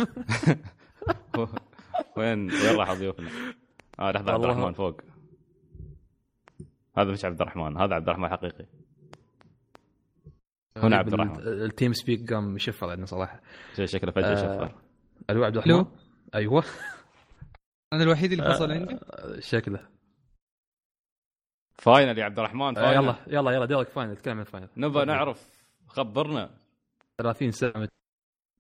وين؟ 2.18 2.52
وين 2.52 2.76
راح 2.78 2.92
ضيوفنا؟ 2.94 3.30
آه 4.00 4.12
لحظة 4.12 4.32
عبد. 4.34 4.44
الرحمن 4.44 4.74
فوق. 4.74 5.02
هذا 6.98 7.12
مش 7.12 7.26
عبد 7.26 7.42
الرحمن 7.42 7.78
هذا 7.78 7.96
عبد 7.96 8.10
الرحمن 8.10 8.30
حقيقي. 8.30 8.66
هنا 10.78 10.96
عبد 10.98 11.14
الرحمن. 11.14 11.40
ال- 11.40 11.64
التيم 11.66 11.94
سبيك 11.94 12.34
قام 12.34 12.56
يشفر 12.56 12.90
عندنا 12.90 13.06
صراحة. 13.06 13.42
شي- 13.76 13.88
شكله 13.88 14.12
فجأة 14.12 14.32
آه، 14.32 14.36
شفر. 14.36 14.76
ألو؟ 15.30 15.44
عبد 15.44 15.58
الرحمن؟ 15.58 15.86
أيوه. 16.36 16.64
أنا 17.94 18.04
الوحيد 18.04 18.32
اللي 18.32 18.44
فصل 18.54 18.72
عندي. 18.72 18.94
آه، 18.94 19.40
شكله. 19.40 19.80
فاينل 21.78 22.18
يا 22.18 22.24
عبد 22.24 22.40
الرحمن 22.40 22.78
آه، 22.78 22.82
فاينل. 22.82 23.04
يلا 23.04 23.16
يلا 23.28 23.52
يلا 23.52 23.66
دورك 23.66 23.88
فاينل 23.88 24.18
تكلم 24.18 24.38
عن 24.38 24.44
فاينل. 24.44 24.68
نبغى 24.78 25.06
نعرف 25.06 25.50
خبرنا. 25.88 26.50
30 27.18 27.52
سنه 27.52 27.88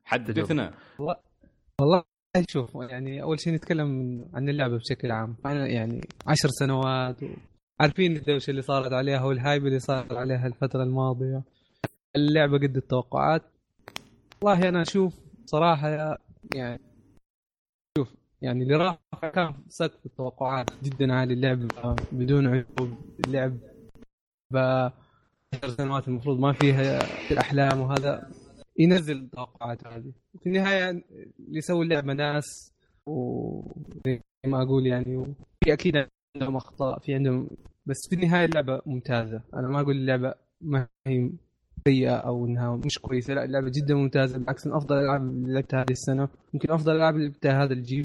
حدثنا. 0.06 0.74
والله 1.80 2.04
شوف 2.50 2.76
يعني 2.90 3.22
أول 3.24 3.40
شيء 3.40 3.54
نتكلم 3.54 3.90
عن 4.34 4.50
اللعبه 4.50 4.78
بشكل 4.78 5.12
عام. 5.12 5.38
أنا 5.46 5.68
يعني 5.68 6.02
عشر 6.28 6.50
سنوات 6.50 7.24
و... 7.24 7.28
عارفين 7.82 8.16
الدوشه 8.18 8.52
اللي 8.52 8.62
صارت 8.62 8.94
عليها 8.94 9.24
وال 9.24 9.38
hype 9.38 9.66
اللي 9.68 9.80
صار 9.80 10.18
عليها 10.18 10.48
الفترة 10.48 10.84
الماضية. 10.84 11.44
اللعبة 12.16 12.58
قد 12.58 12.78
التوقعات. 12.78 13.42
والله 14.44 14.70
أنا 14.70 14.82
أشوف 14.82 15.20
صراحة 15.46 16.18
يعني 16.56 16.80
شوف 17.98 18.16
يعني 18.42 18.64
اللي 18.64 18.76
راح 18.76 19.00
كان 19.34 19.54
سقف 19.68 20.06
التوقعات. 20.06 20.84
جدا 20.84 21.14
عالي 21.14 21.34
اللعبه 21.34 21.68
بدون 22.12 22.48
عيوب. 22.48 22.98
اللعب 23.28 23.58
10 24.54 25.70
سنوات 25.78 26.08
المفروض 26.08 26.40
ما 26.40 26.54
فيها 26.54 27.00
الأحلام 27.32 27.80
وهذا 27.82 28.32
ينزل 28.80 29.18
التوقعات 29.18 29.88
هذه. 29.88 30.14
في 30.40 30.48
النهاية 30.50 30.90
اللي 30.90 31.04
يسوي 31.58 31.86
اللعبة 31.86 32.14
ناس 32.14 32.74
وزي 33.06 34.22
ما 34.46 34.62
أقول 34.64 34.88
يعني 34.88 35.36
في 35.64 35.74
أكيد 35.74 36.08
عندهم 36.36 36.56
أخطاء 36.56 37.00
في 37.00 37.14
عندهم 37.14 37.50
بس 37.86 37.98
في 38.10 38.16
النهاية 38.16 38.46
اللعبة 38.46 38.82
ممتازة. 38.86 39.42
أنا 39.54 39.68
ما 39.68 39.82
أقول 39.82 39.96
اللعبة 39.96 40.34
ما 40.62 40.88
هي 41.08 41.30
سيئة 41.88 42.16
أو 42.16 42.46
إنها 42.46 42.76
مش 42.76 43.00
كويسة 43.00 43.34
لا 43.34 43.44
اللعبة 43.44 43.72
جدا 43.76 43.96
ممتازة 43.96 44.38
بالعكس 44.38 44.68
من 44.68 44.74
أفضل 44.74 44.96
الألعاب 44.98 45.22
اللي 45.22 45.54
لعبتها 45.54 45.82
هذه 45.82 45.92
السنة. 45.92 46.30
يمكن 46.54 46.72
أفضل 46.72 46.92
الالعاب 46.92 47.16
اللي 47.16 47.28
لعبتها 47.28 47.64
هذا 47.64 47.74
الجيل 47.74 48.02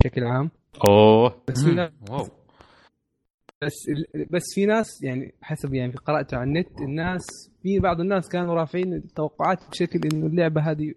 بشكل 0.00 0.24
عام. 0.24 0.50
أوه. 0.88 1.34
بس 1.48 1.64
في 1.64 1.74
ناس 1.74 1.90
واو. 2.10 2.26
بس 3.62 3.72
بس 4.30 4.42
في 4.54 4.66
ناس 4.66 5.02
يعني 5.02 5.34
حسب 5.42 5.74
يعني 5.74 5.92
قراته 5.92 6.36
على 6.36 6.48
النت 6.48 6.80
الناس 6.80 7.22
في 7.62 7.78
بعض 7.78 8.00
الناس 8.00 8.28
كانوا 8.28 8.54
رافعين 8.54 8.94
التوقعات 8.94 9.58
بشكل 9.70 10.00
إنه 10.12 10.26
اللعبة 10.26 10.60
هذه 10.60 10.94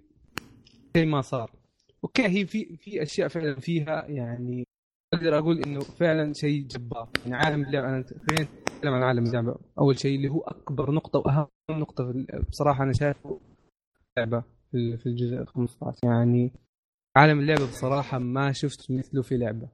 زي 0.95 1.06
ما 1.06 1.21
صار. 1.21 1.52
أوكي 2.04 2.28
هي 2.28 2.45
في 2.45 2.78
في 2.78 3.02
أشياء 3.02 3.28
فعلا 3.28 3.60
فيها 3.60 4.06
يعني 4.08 4.67
أقدر 5.13 5.38
أقول 5.38 5.63
إنه 5.63 5.80
فعلا 5.80 6.34
شيء 6.36 6.67
جبار. 6.67 7.10
يعني 7.26 7.36
عالم 7.36 7.63
اللعبة 7.63 7.88
أنا 7.88 8.04
خلينا 8.30 8.50
نتكلم 8.77 8.93
عن 8.93 9.03
عالم 9.03 9.25
اللعبة. 9.25 9.55
أول 9.79 9.99
شيء 9.99 10.15
اللي 10.15 10.29
هو 10.29 10.41
أكبر 10.41 10.91
نقطة 10.91 11.19
وأهم 11.19 11.47
نقطة 11.71 12.13
بصراحة 12.49 12.83
أنا 12.83 12.93
شايفه 12.93 13.39
لعبه 14.17 14.43
في 14.71 15.05
الجزء 15.05 15.37
ال 15.41 15.47
15 15.47 15.99
يعني 16.03 16.51
عالم 17.15 17.39
اللعبة 17.39 17.67
بصراحة 17.67 18.19
ما 18.19 18.51
شفت 18.51 18.91
مثله 18.91 19.21
في 19.21 19.37
لعبة. 19.37 19.69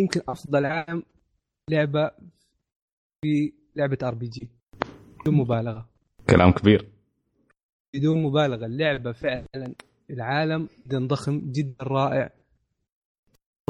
يمكن 0.00 0.20
أفضل 0.28 0.66
عالم 0.66 1.02
لعبة 1.70 2.10
في 3.22 3.52
لعبة 3.76 3.98
RPG 4.02 4.48
بدون 5.20 5.34
مبالغة. 5.34 5.88
كلام 6.30 6.52
كبير. 6.52 6.88
بدون 7.94 8.22
مبالغة. 8.22 8.66
اللعبة 8.66 9.12
فعلا 9.12 9.74
العالم 10.10 10.68
جدا 10.86 11.06
ضخم 11.06 11.52
جدا 11.52 11.84
رائع. 11.84 12.32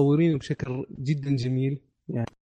مصورينه 0.01 0.39
بشكل 0.39 0.87
جدا 0.99 1.37
جميل. 1.37 1.81
يعني 2.09 2.38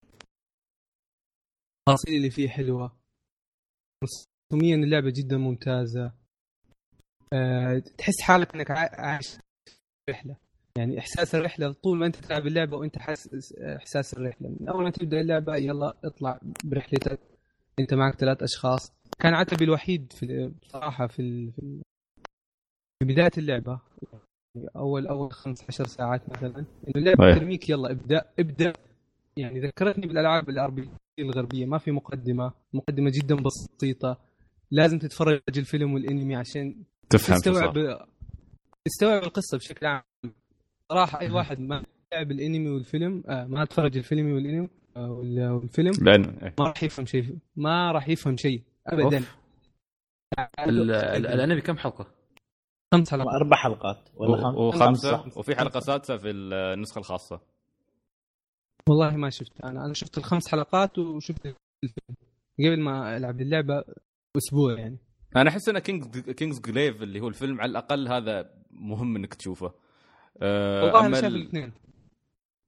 التفاصيل 1.87 2.15
اللي 2.17 2.29
فيه 2.29 2.49
حلوة. 2.49 2.95
رسوميا 4.03 4.75
اللعبة 4.75 5.09
جدا 5.15 5.37
ممتازة. 5.37 6.11
أه 7.33 7.79
تحس 7.97 8.21
حالك 8.21 8.55
إنك 8.55 8.71
عا- 8.71 9.01
عايش 9.01 9.37
رحلة. 10.09 10.35
يعني 10.77 10.99
إحساس 10.99 11.35
الرحلة 11.35 11.71
طول 11.71 11.97
ما 11.97 12.05
أنت 12.05 12.15
تلعب 12.15 12.47
اللعبة 12.47 12.77
وأنت 12.77 12.97
حاسس 12.97 13.53
إحساس 13.53 14.13
الرحلة. 14.13 14.49
من 14.59 14.69
أول 14.69 14.83
ما 14.83 14.89
تبدأ 14.89 15.21
اللعبة 15.21 15.55
يلا 15.55 15.97
اطلع 16.03 16.39
برحلتك. 16.63 17.19
أنت 17.79 17.93
معك 17.93 18.15
ثلاث 18.15 18.43
أشخاص. 18.43 18.91
كان 19.19 19.33
عتبي 19.33 19.65
الوحيد 19.65 20.13
في 20.13 20.47
بصراحه 20.61 21.07
في 21.07 21.51
في 22.99 23.05
بداية 23.05 23.31
اللعبة. 23.37 23.79
أول 24.75 25.07
أول 25.07 25.31
15 25.31 25.85
ساعات 25.87 26.29
مثلا. 26.29 26.57
إنه 26.59 26.65
اللعبة. 26.95 27.33
ترميك 27.39 27.69
يلا 27.69 27.91
ابدأ 27.91 28.31
ابدأ. 28.39 28.73
يعني 29.37 29.59
ذكرتني 29.59 30.07
بالألعاب 30.07 30.49
ال 30.49 30.69
RPG 30.69 30.89
الغربية 31.19 31.65
ما 31.65 31.77
في 31.77 31.91
مقدمة 31.91 32.53
مقدمة 32.73 33.11
جدا 33.15 33.35
بسيطة. 33.35 34.17
لازم 34.71 34.99
تتفرج 34.99 35.41
الفيلم 35.57 35.93
والأنمي 35.93 36.35
عشان 36.35 36.83
تفهم 37.09 37.37
تستوعب 37.37 37.73
تستوعب 38.85 39.23
القصة 39.23 39.57
بشكل 39.57 39.85
عام. 39.85 40.03
صراحة 40.91 41.19
أي 41.19 41.31
واحد 41.31 41.59
ما 41.59 41.83
لعب 42.13 42.31
الأنمي 42.31 42.69
والفيلم 42.69 43.23
آه 43.27 43.45
ما 43.45 43.65
تفرج 43.65 43.97
الفيلم 43.97 44.33
والأنمي 44.33 44.69
آه 44.97 45.11
وال- 45.11 45.49
والفيلم 45.49 46.07
إيه. 46.07 46.53
ما 46.59 46.65
راح 46.65 46.83
يفهم 46.83 47.05
شيء 47.05 47.37
ما 47.55 47.91
راح 47.91 48.09
يفهم 48.09 48.37
شيء 48.37 48.61
ابدا. 48.87 49.23
الأنمي 50.69 51.61
كم 51.61 51.77
حلقة؟ 51.77 52.07
خمس 52.93 53.11
حلقات. 53.11 53.27
أربع 53.41 53.57
حلقات 53.57 54.09
ولا 54.15 54.37
خمس 54.37 54.55
وخمسة. 55.05 55.39
وفي 55.39 55.55
حلقة 55.55 55.79
سادسة 55.79 56.17
في 56.17 56.29
النسخة 56.29 56.99
الخاصة. 56.99 57.41
والله 58.89 59.17
ما 59.17 59.29
شفت. 59.29 59.61
أنا 59.63 59.85
أنا 59.85 59.93
شفت 59.93 60.17
الخمس 60.17 60.47
حلقات 60.47 60.99
وشفت 60.99 61.45
الفيلم. 61.45 62.17
قبل 62.59 62.79
ما 62.79 63.17
ألعب 63.17 63.41
اللعبة 63.41 63.83
أسبوع 64.37 64.79
يعني. 64.79 64.97
أنا 65.35 65.49
أحس 65.49 65.69
إن 65.69 65.79
Kings 65.79 66.19
Kingsglaive 66.29 67.01
اللي 67.01 67.19
هو 67.19 67.27
الفيلم 67.27 67.61
على 67.61 67.69
الأقل 67.69 68.07
هذا 68.07 68.53
مهم 68.71 69.15
إنك 69.15 69.33
تشوفه. 69.33 69.73
أه، 70.41 70.83
والله 70.83 70.99
أما 70.99 71.07
أنا 71.07 71.15
شايف 71.21 71.25
ال- 71.33 71.35
الاثنين. 71.41 71.73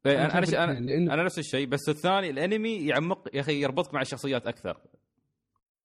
إيه، 0.05 0.25
أنا 0.25 0.37
أنا 0.37 0.63
أنا 0.63 0.71
الاثنين 0.71 0.85
لأنه 0.89 1.13
أنا 1.13 1.23
نفس 1.23 1.39
الشيء 1.39 1.67
بس 1.67 1.89
الثاني 1.89 2.29
الأنمي 2.29 2.75
يعمق 2.87 3.35
يا 3.35 3.39
أخي 3.41 3.61
يربطك 3.61 3.93
مع 3.93 4.01
الشخصيات 4.01 4.47
أكثر. 4.47 4.81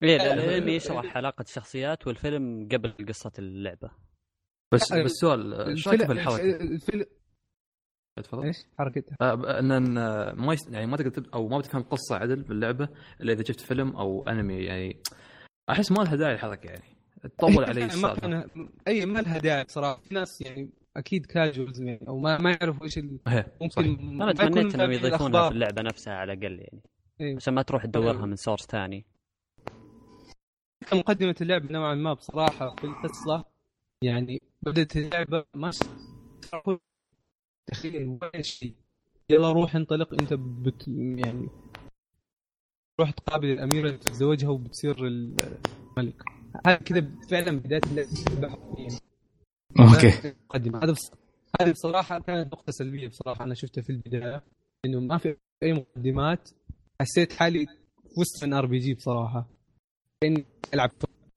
إيه 0.02 0.16
الأنمي 0.16 0.72
يشرح 0.72 1.16
علاقه 1.16 1.42
الشخصيات 1.42 2.06
والفيلم 2.06 2.68
قبل 2.72 2.94
قصة 3.08 3.32
اللعبة. 3.38 3.90
بس 4.72 4.92
بس 4.92 5.10
سؤال 5.10 5.54
إيش 5.54 5.88
رأيك 5.88 6.02
الفيلم؟ 6.10 6.72
الفيلم 6.72 7.04
تفضل 8.16 8.44
إيش 8.44 8.56
حركة 8.78 9.02
آه، 9.20 9.58
ان 9.58 9.94
ما. 10.34 10.56
يعني 10.68 10.86
ما 10.86 10.96
تقدر. 10.96 11.30
أو 11.34 11.48
ما 11.48 11.58
بتفهم 11.58 11.82
قصة 11.82 12.16
عدل 12.16 12.42
باللعبة 12.42 12.88
إلا 13.20 13.32
إذا 13.32 13.42
شفت 13.42 13.60
فيلم 13.60 13.96
أو 13.96 14.28
أنمي 14.28 14.54
يعني 14.54 15.02
أحس 15.70 15.92
ما 15.92 16.02
لها 16.02 16.16
داعي 16.16 16.34
الحركة 16.34 16.66
يعني 16.66 16.96
تطول 17.22 17.64
علي 17.64 17.80
ما 17.80 17.86
السالفة 17.86 18.50
اي 18.88 19.06
ما 19.06 19.18
لها 19.18 19.38
داعي 19.38 19.64
صراحة 19.68 20.00
في 20.00 20.14
ناس 20.14 20.40
يعني 20.40 20.70
أكيد 20.96 21.26
كاجوالز 21.26 21.82
يعني 21.82 22.08
أو 22.08 22.18
ما 22.18 22.38
ما 22.38 22.50
يعرفوا 22.50 22.84
إيش 22.84 22.98
ال- 22.98 23.18
إيه،. 23.28 23.52
ممكن 23.60 24.22
أنا 24.22 24.32
تمنيت 24.32 24.74
إنهم 24.74 24.90
يضيفونها 24.90 25.48
في. 25.48 25.54
اللعبة 25.54 25.82
نفسها 25.82 26.14
على 26.14 26.32
الأقل 26.32 26.60
يعني 26.60 26.82
إيه. 27.20 27.36
عشان 27.36 27.54
ما 27.54 27.62
تروح 27.62 27.86
تدورها 27.86 28.26
من 28.26 28.36
سورس 28.36 28.66
ثاني 28.66 29.04
مقدمه 30.92 31.34
اللعبة 31.40 31.72
نوعا 31.72 31.94
ما 31.94 32.12
بصراحة 32.12 32.74
في 32.74 32.84
القصة 32.84 33.44
يعني 34.02 34.42
بدأت 34.62 34.96
اللعبة 34.96 35.44
ما 35.54 35.70
تخيل 37.66 38.18
ولا 38.22 38.42
شيء 38.42 38.74
يلا 39.30 39.52
روح 39.52 39.76
انطلق 39.76 40.12
انت 40.20 40.34
بت 40.34 40.88
يعني 40.88 41.48
روح 43.00 43.10
تقابل 43.10 43.50
الأميرة 43.50 43.86
اللي 43.86 43.98
تتزوجها 43.98 44.48
وبتصير 44.48 45.06
الملك. 45.06 46.22
هذا 46.66 46.76
كذا 46.76 47.10
فعلا 47.30 47.58
بداية 47.58 47.80
اللعبة. 47.86 48.58
أوكي. 49.80 50.34
مقدمه 50.44 50.84
هذا 50.84 50.92
بص... 50.92 51.12
هذه 51.60 51.72
بصراحة 51.72 52.18
كانت 52.18 52.52
نقطة 52.52 52.72
سلبية 52.72 53.08
بصراحة. 53.08 53.44
أنا 53.44 53.54
شفتها 53.54 53.82
في 53.82 53.90
البداية 53.90 54.42
إنه 54.84 55.00
ما 55.00 55.18
في 55.18 55.36
أي 55.62 55.72
مقدمات. 55.72 56.48
حسيت 57.00 57.32
حالي 57.32 57.66
في 58.02 58.20
وسط 58.20 58.44
من 58.44 58.52
RPG 58.52 58.94
بصراحة. 58.94 59.46
كاني 60.20 60.44
ألعب 60.74 60.90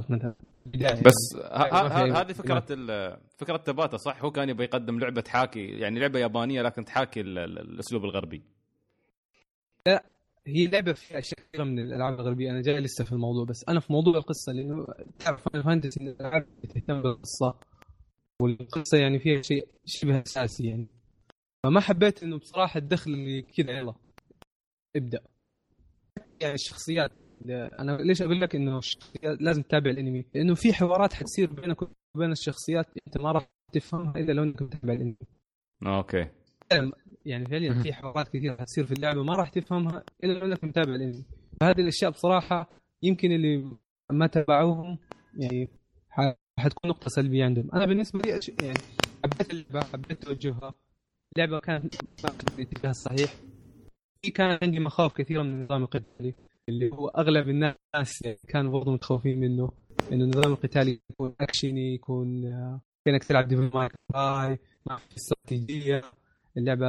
مثلا. 0.10 0.36
بس 0.66 1.36
هذه 1.92 2.34
فكرة 2.34 2.66
ال- 2.72 3.18
فكرة 3.38 3.58
تباتا 3.58 3.98
صح؟ 3.98 4.24
هو 4.24 4.32
كان 4.32 4.50
يبغى 4.50 4.66
يقدم 4.66 5.00
لعبة 5.00 5.22
تحاكي 5.22 5.66
يعني 5.68 6.00
لعبة 6.00 6.20
يابانية 6.20 6.62
لكن 6.62 6.86
تحاكي 6.86 7.22
ال- 7.22 7.38
ال- 7.40 7.60
الأسلوب 7.60 8.04
الغربي. 8.06 8.44
هي 10.48 10.68
لعبة 10.68 10.94
فيها 10.94 11.20
أشياء 11.20 11.40
كثيرة 11.40 11.64
من 11.64 11.80
الألعاب 11.80 12.14
الغربية. 12.20 12.52
أنا 12.52 12.62
جاي 12.62 12.80
لسه 12.80 13.04
في 13.04 13.12
الموضوع 13.12 13.46
بس 13.46 13.66
أنا 13.70 13.80
في 13.80 13.94
موضوع 13.94 14.18
القصة 14.18 14.52
لأنه 14.54 14.86
تعرف 15.20 15.42
Final 15.50 15.64
Fantasy 15.66 16.02
إن 16.02 16.08
الألعاب 16.08 16.46
تهتم 16.74 17.02
بالقصة 17.02 17.56
والقصة 18.42 18.98
يعني 18.98 19.20
فيها 19.20 19.42
شيء 19.42 19.68
شبه 19.86 20.22
أساسي 20.22 20.68
يعني. 20.68 20.88
فما 21.64 21.80
حبيت 21.80 22.24
إنه 22.24 22.38
بصراحة 22.38 22.78
الدخل 22.78 23.12
اللي 23.12 23.42
كذا 23.42 23.72
يلا 23.72 23.94
ابدأ. 24.96 25.20
يعني 26.42 26.54
الشخصيات 26.54 27.12
أنا 27.80 27.92
ليش 27.92 28.22
أقول 28.22 28.42
لك 28.42 28.56
إنه 28.56 28.80
لازم 29.24 29.62
تتابع 29.62 29.92
الأنمي؟ 29.92 30.26
لأنه 30.34 30.56
في 30.56 30.74
حوارات 30.74 31.14
حتصير 31.14 31.54
بينك 31.54 31.82
وبين 32.16 32.32
الشخصيات 32.32 32.86
أنت 33.08 33.18
ما 33.18 33.32
راح 33.32 33.48
تفهمها 33.74 34.20
إلا 34.20 34.32
لو 34.32 34.44
إنك 34.44 34.62
متابع 34.62 34.94
الأنمي. 34.94 35.16
okay. 35.86 36.28
يعني 37.26 37.46
فعليا 37.46 37.74
في 37.84 37.94
حوارات 37.94 38.28
كثيرة 38.28 38.56
حتصير 38.56 38.86
في 38.86 38.92
اللعبة 38.92 39.24
ما 39.24 39.36
راح 39.36 39.50
تفهمها 39.50 40.04
إلا 40.24 40.34
لو 40.34 40.46
إنك 40.46 40.64
متابع 40.64 40.96
الأنمي. 40.96 41.26
فهذه 41.62 41.82
الأشياء 41.82 42.12
بصراحة 42.12 42.70
يمكن 43.04 43.32
اللي 43.32 43.72
ما 44.12 44.28
تابعوهم 44.28 44.98
يعني 45.38 45.70
حتكون 46.60 46.90
نقطة 46.90 47.10
سلبية 47.10 47.46
عندهم. 47.46 47.72
أنا 47.74 47.86
بالنسبة 47.86 48.20
لي 48.20 48.40
يعني 48.62 48.80
حبيت 49.26 49.54
اللعبة 49.54 49.86
حبيت 49.86 50.24
توجهها. 50.24 50.74
اللعبة 51.36 51.60
كانت 51.60 51.96
في 51.96 52.60
الاتجاه 52.60 52.90
الصحيح 52.90 53.36
في 54.22 54.32
كان 54.32 54.60
عندي 54.62 54.80
مخاوف 54.80 55.14
كثيرة 55.14 55.44
من 55.44 55.50
النظام 55.50 55.84
القتالي 55.84 56.34
اللي 56.70 56.92
هو 56.94 57.08
أغلب 57.08 57.50
الناس 57.50 58.24
كانوا 58.48 58.72
برضو 58.72 58.92
متخوفين 58.92 59.40
منه 59.40 59.72
إنه 60.12 60.24
النظام 60.24 60.52
القتالي 60.54 61.02
يكون 61.12 61.36
اكشني 61.42 61.94
يكون 61.96 62.46
آه، 62.46 62.82
كأنك 63.06 63.24
تلعب 63.24 63.48
Devil 63.48 63.72
May 63.74 63.92
Cry 64.16 64.60
ما 64.86 64.98
في 64.98 65.18
استراتيجية 65.18 66.02
اللعبة 66.58 66.86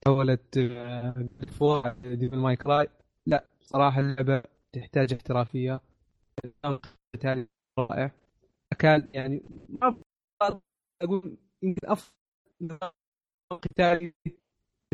تحولت 0.00 0.58
آه، 0.58 1.28
فور 1.58 1.88
Devil 1.92 2.36
May 2.36 2.56
Cry 2.56 2.88
لا 3.26 3.44
صراحة 3.60 4.00
اللعبة 4.00 4.42
تحتاج 4.72 5.12
احترافية. 5.12 5.80
النظام 6.44 6.80
القتالي 7.14 7.46
رائع. 7.78 8.10
كان 8.78 9.08
يعني 9.14 9.42
ما 9.68 9.96
أقول 11.02 11.38
يمكن 11.62 11.86
أفضل 11.86 12.14
نظام 12.60 12.90
قتالي 13.50 14.14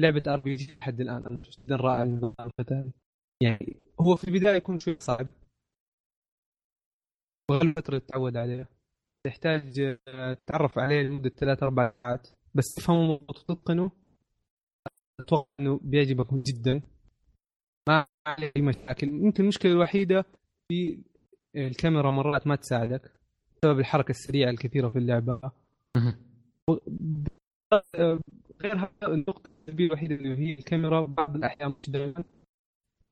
لعبة 0.00 0.22
RPG 0.34 0.74
لحد 0.74 1.00
الآن. 1.00 1.26
أنا 1.26 1.38
جدا 1.58 1.76
رائع 1.76 2.02
النظام 2.02 2.34
القتالي 2.40 2.90
يعني 3.42 3.76
هو 4.00 4.16
في 4.16 4.28
البداية 4.28 4.56
يكون 4.56 4.78
شوي 4.80 4.96
صعب. 5.00 5.26
وغير 7.50 7.72
فتره 7.72 7.98
تتعود 7.98 8.36
عليه 8.36 8.68
تحتاج 9.26 9.80
آه، 10.08 10.34
تتعرف 10.34 10.78
عليه 10.78 11.02
لمدة 11.02 11.28
ثلاث 11.30 11.62
أربع 11.62 11.92
ساعات. 12.02 12.28
بس 12.54 12.74
تفهمه 12.74 13.20
وتتقنه 13.28 13.90
أتوقع 15.20 15.48
إنه 15.60 15.80
بيعجبكم 15.82 16.42
جدا. 16.42 16.82
ما 17.88 18.06
عليه 18.26 18.52
اي 18.56 18.62
مشاكل. 18.62 19.08
يمكن 19.08 19.42
المشكلة 19.42 19.72
الوحيدة 19.72 20.24
في 20.68 20.98
الكاميرا 21.56 22.10
مرات 22.10 22.46
ما 22.46 22.56
تساعدك 22.56 23.12
بسبب 23.56 23.78
الحركة 23.78 24.10
السريعة 24.10 24.50
الكثيرة 24.50 24.88
في 24.88 24.98
اللعبة. 24.98 25.52
غير 28.62 28.76
هذا 28.76 28.90
النقطة 29.14 29.50
السلبيه 29.50 29.86
الوحيدة 29.86 30.14
اللي 30.14 30.38
هي 30.38 30.52
الكاميرا 30.52 31.06
بعض 31.06 31.36
الأحيان 31.36 31.74
مش 31.82 31.90
دائما 31.90 32.24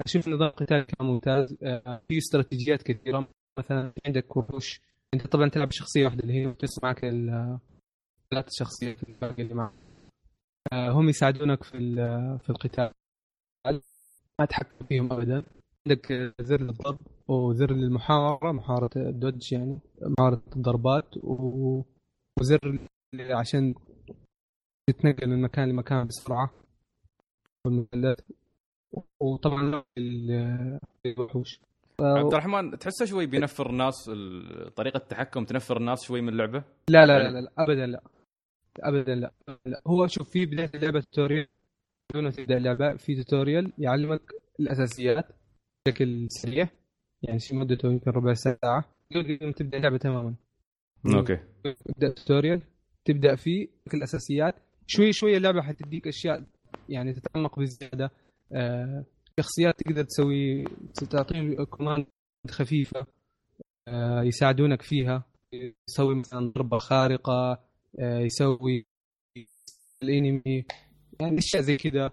أشوف 0.06 0.28
نظام 0.28 0.48
القتال 0.48 0.86
كان 0.86 1.06
ممتاز. 1.06 1.56
آه، 1.62 2.02
في 2.08 2.18
استراتيجيات 2.18 2.82
كثيرة. 2.82 3.28
مثلا 3.58 3.92
عندك 4.06 4.36
وحوش. 4.36 4.80
أنت 5.14 5.26
طبعا 5.26 5.48
تلعب 5.48 5.68
بشخصية 5.68 6.04
واحدة 6.04 6.22
اللي 6.22 6.34
هي 6.34 6.46
بتس 6.46 6.82
معك 6.82 7.00
ثلاث 8.30 8.46
شخصيات 8.50 9.08
الباقي 9.08 9.42
اللي 9.42 9.54
معك. 9.54 9.72
آه، 10.72 10.90
هم 10.90 11.08
يساعدونك 11.08 11.62
في 11.64 11.78
في 12.42 12.50
القتال. 12.50 12.90
ما 14.40 14.46
تحكم 14.46 14.86
فيهم 14.86 15.12
ابدا. 15.12 15.44
عندك 15.86 16.12
آه، 16.12 16.32
زر 16.40 16.60
للضرب 16.60 16.98
وزر 17.28 17.72
للمحاورة 17.72 18.52
محاورة 18.52 18.90
الدوج 18.96 19.52
يعني. 19.52 19.78
محاورة 20.02 20.42
الضربات. 20.56 21.14
وزر 22.40 22.78
عشان 23.20 23.74
تتنقل 24.90 25.28
من 25.28 25.42
مكان 25.42 25.68
لمكان 25.68 26.06
بسرعة. 26.06 26.50
والمثلث 27.66 28.20
وطبعا 29.20 29.82
الوحوش 31.06 31.60
عبد 32.00 32.32
الرحمن 32.32 32.78
تحسه 32.78 33.04
شوي 33.06 33.26
بينفر 33.26 33.70
الناس 33.70 34.08
ال- 34.12 34.74
طريقة 34.74 34.96
التحكم 34.96 35.44
تنفر 35.44 35.76
الناس 35.76 36.02
شوي 36.04 36.20
من 36.20 36.28
اللعبة؟ 36.28 36.64
لا 36.88 37.06
لا 37.06 37.18
لا, 37.18 37.28
لا, 37.30 37.40
لا 37.40 37.50
ابدا 37.58 37.86
لا. 37.86 38.02
ابدا 38.80 39.14
لا, 39.14 39.32
لا. 39.66 39.82
هو 39.86 40.06
شوف 40.06 40.30
في 40.30 40.46
بداية 40.46 40.70
اللعبة 40.74 41.00
tutorial 41.00 41.46
دون 42.14 42.24
ما 42.24 42.30
تبدأ 42.30 42.56
اللعبة 42.56 42.96
في 42.96 43.22
tutorial 43.22 43.72
يعلمك 43.78 44.20
الأساسيات 44.60 45.26
بشكل 45.86 46.26
سريع. 46.30 46.68
يعني 47.22 47.38
شي 47.38 47.56
مدته 47.56 47.88
يمكن 47.92 48.10
ربع 48.10 48.34
ساعة. 48.34 48.84
ما 49.14 49.52
تبدأ 49.52 49.76
اللعبة 49.78 49.96
تماما. 49.96 50.34
okay. 51.14 51.38
تبدأ 51.64 52.08
tutorial 52.08 52.62
تبدأ 53.04 53.34
فيه 53.36 53.68
الاساسيات 53.94 54.54
شوي 54.86 55.12
شوي 55.12 55.36
اللعبة 55.36 55.62
حتديك 55.62 56.08
أشياء 56.08 56.44
يعني 56.88 57.12
تتعمق 57.12 57.58
بزيادة. 57.58 58.10
شخصيات 59.40 59.80
تقدر 59.80 60.02
تسوي 60.04 60.64
تعطيهم 61.10 61.64
كوماند 61.64 62.06
خفيفة 62.50 63.06
آه 63.88 64.22
يساعدونك 64.22 64.82
فيها. 64.82 65.24
يسوي 65.88 66.14
مثلا 66.14 66.52
ضربة 66.56 66.78
خارقة 66.78 67.52
آه 68.00 68.18
يسوي 68.18 68.86
الانمي 70.02 70.64
يعني 71.20 71.38
أشياء 71.38 71.62
زي 71.62 71.76
كذا. 71.76 72.10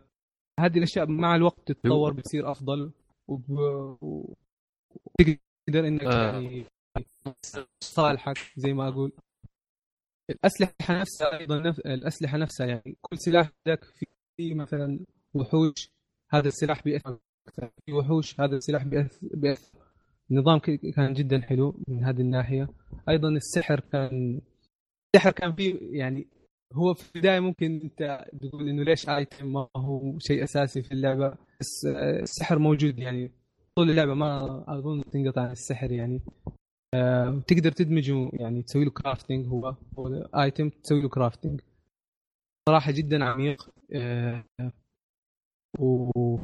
هذه 0.59 0.77
الأشياء 0.77 1.05
مع 1.05 1.35
الوقت 1.35 1.67
تتطور 1.71 2.13
بتصير 2.13 2.51
أفضل. 2.51 2.91
وتقدر 3.27 4.27
إنك 5.87 6.03
آه. 6.03 6.31
يعني 6.31 6.65
صالحك 7.83 8.37
زي 8.55 8.73
ما 8.73 8.87
أقول. 8.87 9.11
الأسلحة 10.29 10.99
نفسها 10.99 11.39
أيضا 11.39 11.59
نفس 11.59 11.79
الأسلحة 11.79 12.37
نفسها 12.37 12.67
يعني 12.67 12.97
كل 13.01 13.17
سلاح 13.19 13.51
لك 13.67 13.83
في 14.37 14.53
مثلا 14.53 14.99
وحوش 15.33 15.91
هذا 16.33 16.47
السلاح 16.47 16.83
بيأثر 16.83 17.17
أكثر. 17.47 17.71
في 17.85 17.93
وحوش 17.93 18.39
هذا 18.39 18.55
السلاح 18.55 18.83
بيأثر, 18.83 19.27
بيأثر. 19.33 19.79
النظام 20.31 20.59
كان 20.95 21.13
جدا 21.13 21.41
حلو 21.41 21.83
من 21.87 22.03
هذه 22.03 22.21
الناحية. 22.21 22.69
أيضا 23.09 23.29
السحر 23.29 23.79
كان 23.79 24.41
السحر 25.15 25.31
كان 25.31 25.53
فيه 25.53 25.75
يعني 25.99 26.27
هو 26.73 26.93
في 26.93 27.15
البداية 27.15 27.39
ممكن 27.39 27.81
أنت 27.83 28.25
تقول 28.41 28.69
إنه 28.69 28.83
ليش 28.83 29.09
ايتم 29.09 29.53
ما 29.53 29.67
هو 29.77 30.19
شيء 30.19 30.43
أساسي 30.43 30.81
في 30.81 30.91
اللعبة 30.91 31.37
بس 31.59 31.85
آه، 31.85 32.19
السحر 32.21 32.59
موجود 32.59 32.99
يعني. 32.99 33.31
طول 33.75 33.89
اللعبة 33.89 34.13
ما 34.13 34.63
أظن 34.67 35.03
تنقطع 35.11 35.41
عن 35.41 35.51
السحر 35.51 35.91
يعني. 35.91 36.21
آه، 36.93 37.43
تقدر 37.47 37.71
تدمجه 37.71 38.29
يعني 38.33 38.61
تسوي 38.63 38.85
له 38.85 38.91
crafting 38.91 39.47
هو. 39.47 39.75
هو 39.99 40.07
item 40.35 40.69
تسوي 40.69 41.01
له 41.01 41.09
crafting 41.09 41.61
صراحة 42.69 42.91
جدا 42.91 43.25
عميق. 43.25 43.69
آه، 43.93 44.43
و 45.79 46.37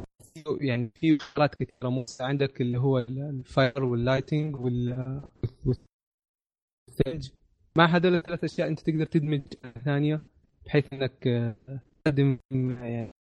يعني 0.61 0.91
في 0.95 1.17
شغلات 1.21 1.55
كثيره 1.55 1.89
مو 1.89 2.05
عندك 2.21 2.61
اللي 2.61 2.78
هو 2.78 2.97
ال 2.99 3.16
fire 3.16 3.84
وال 3.84 3.97
lightning 3.97 4.55
وال 4.55 5.21
والثلج. 5.65 7.30
مع 7.78 7.86
هذول 7.86 8.15
الثلاث 8.15 8.43
أشياء 8.43 8.67
أنت 8.67 8.80
تقدر 8.80 9.05
تدمج 9.05 9.41
ثانية 9.86 10.21
بحيث 10.65 10.93
إنك 10.93 11.28
آه، 11.28 11.55
تقدم 12.05 12.39
يعني 12.51 13.11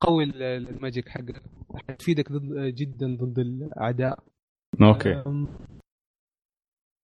تقوي 0.00 0.24
ال- 0.24 0.42
ال 0.42 0.53
magic 0.53 1.08
حقك. 1.08 1.42
حتفيدك 1.88 2.32
ضد 2.32 2.74
جدا 2.74 3.16
ضد 3.16 3.38
الأعداء. 3.38 4.24
okay. 4.82 5.08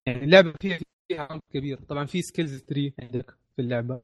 يعني 0.07 0.23
اللعبة 0.23 0.53
فيها 0.61 0.79
فيها 1.11 1.21
عمق 1.21 1.41
كبير. 1.53 1.79
طبعا 1.81 2.05
في 2.05 2.21
skills 2.21 2.61
tree 2.63 2.93
عندك 2.99 3.31
في 3.55 3.61
اللعبة. 3.61 4.01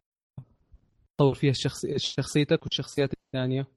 تطور 1.18 1.36
فيها 1.36 1.52
الشخص 1.52 1.86
شخصيتك 1.98 2.64
والشخصيات 2.64 3.10
الثانية. 3.14 3.68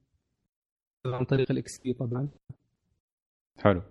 عن 1.07 1.25
طريق 1.25 1.51
ال 1.51 1.81
XP 1.81 1.93
طبعا. 1.93 2.29
حلو. 3.63 3.83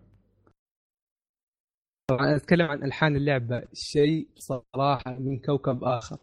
طبعا 2.09 2.36
أتكلم 2.36 2.68
عن 2.68 2.84
ألحان 2.84 3.16
اللعبة. 3.16 3.68
شيء 3.74 4.28
صراحة 4.36 5.20
من 5.20 5.39
كوكب 5.39 5.84
آخر. 5.84 6.18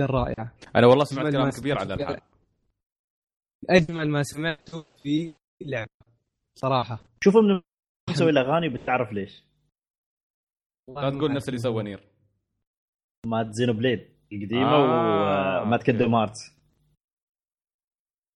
جدا 0.00 0.06
رائعه 0.06 0.54
أنا 0.76 0.86
والله 0.86 1.04
سمعت 1.04 1.32
كلام 1.32 1.50
كبير 1.50 1.78
على 1.78 1.94
الألحان. 1.94 2.20
أجمل 3.70 4.08
ما 4.08 4.22
سمعته 4.22 4.82
في 5.02 5.34
لعبة. 5.62 5.90
صراحة. 6.58 6.98
شوفوا 7.24 7.42
من 7.42 7.60
مسوي 8.10 8.30
الأغاني 8.30 8.68
بتعرف 8.68 9.12
ليش. 9.12 9.44
لا 10.88 11.10
تقول 11.10 11.32
نفس 11.32 11.48
اللي 11.48 11.58
سوى 11.60 11.82
نير. 11.82 12.08
مات 13.26 13.52
زينو 13.52 13.72
بليد 13.72 13.98
القديمة 14.32 14.74
آه، 14.74 15.62
ومات 15.62 15.80
أوكي. 15.80 15.92
كندو 15.92 16.08
مارت 16.08 16.36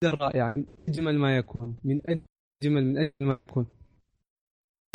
جدا 0.08 0.24
رائعة 0.24 0.54
من 0.56 0.66
أجمل 0.88 1.18
ما 1.18 1.36
يكون 1.36 1.76
من 1.84 2.00
أجمل 2.08 2.84
من 2.84 2.98
أجمل 2.98 3.12
ما 3.20 3.38
يكون. 3.48 3.66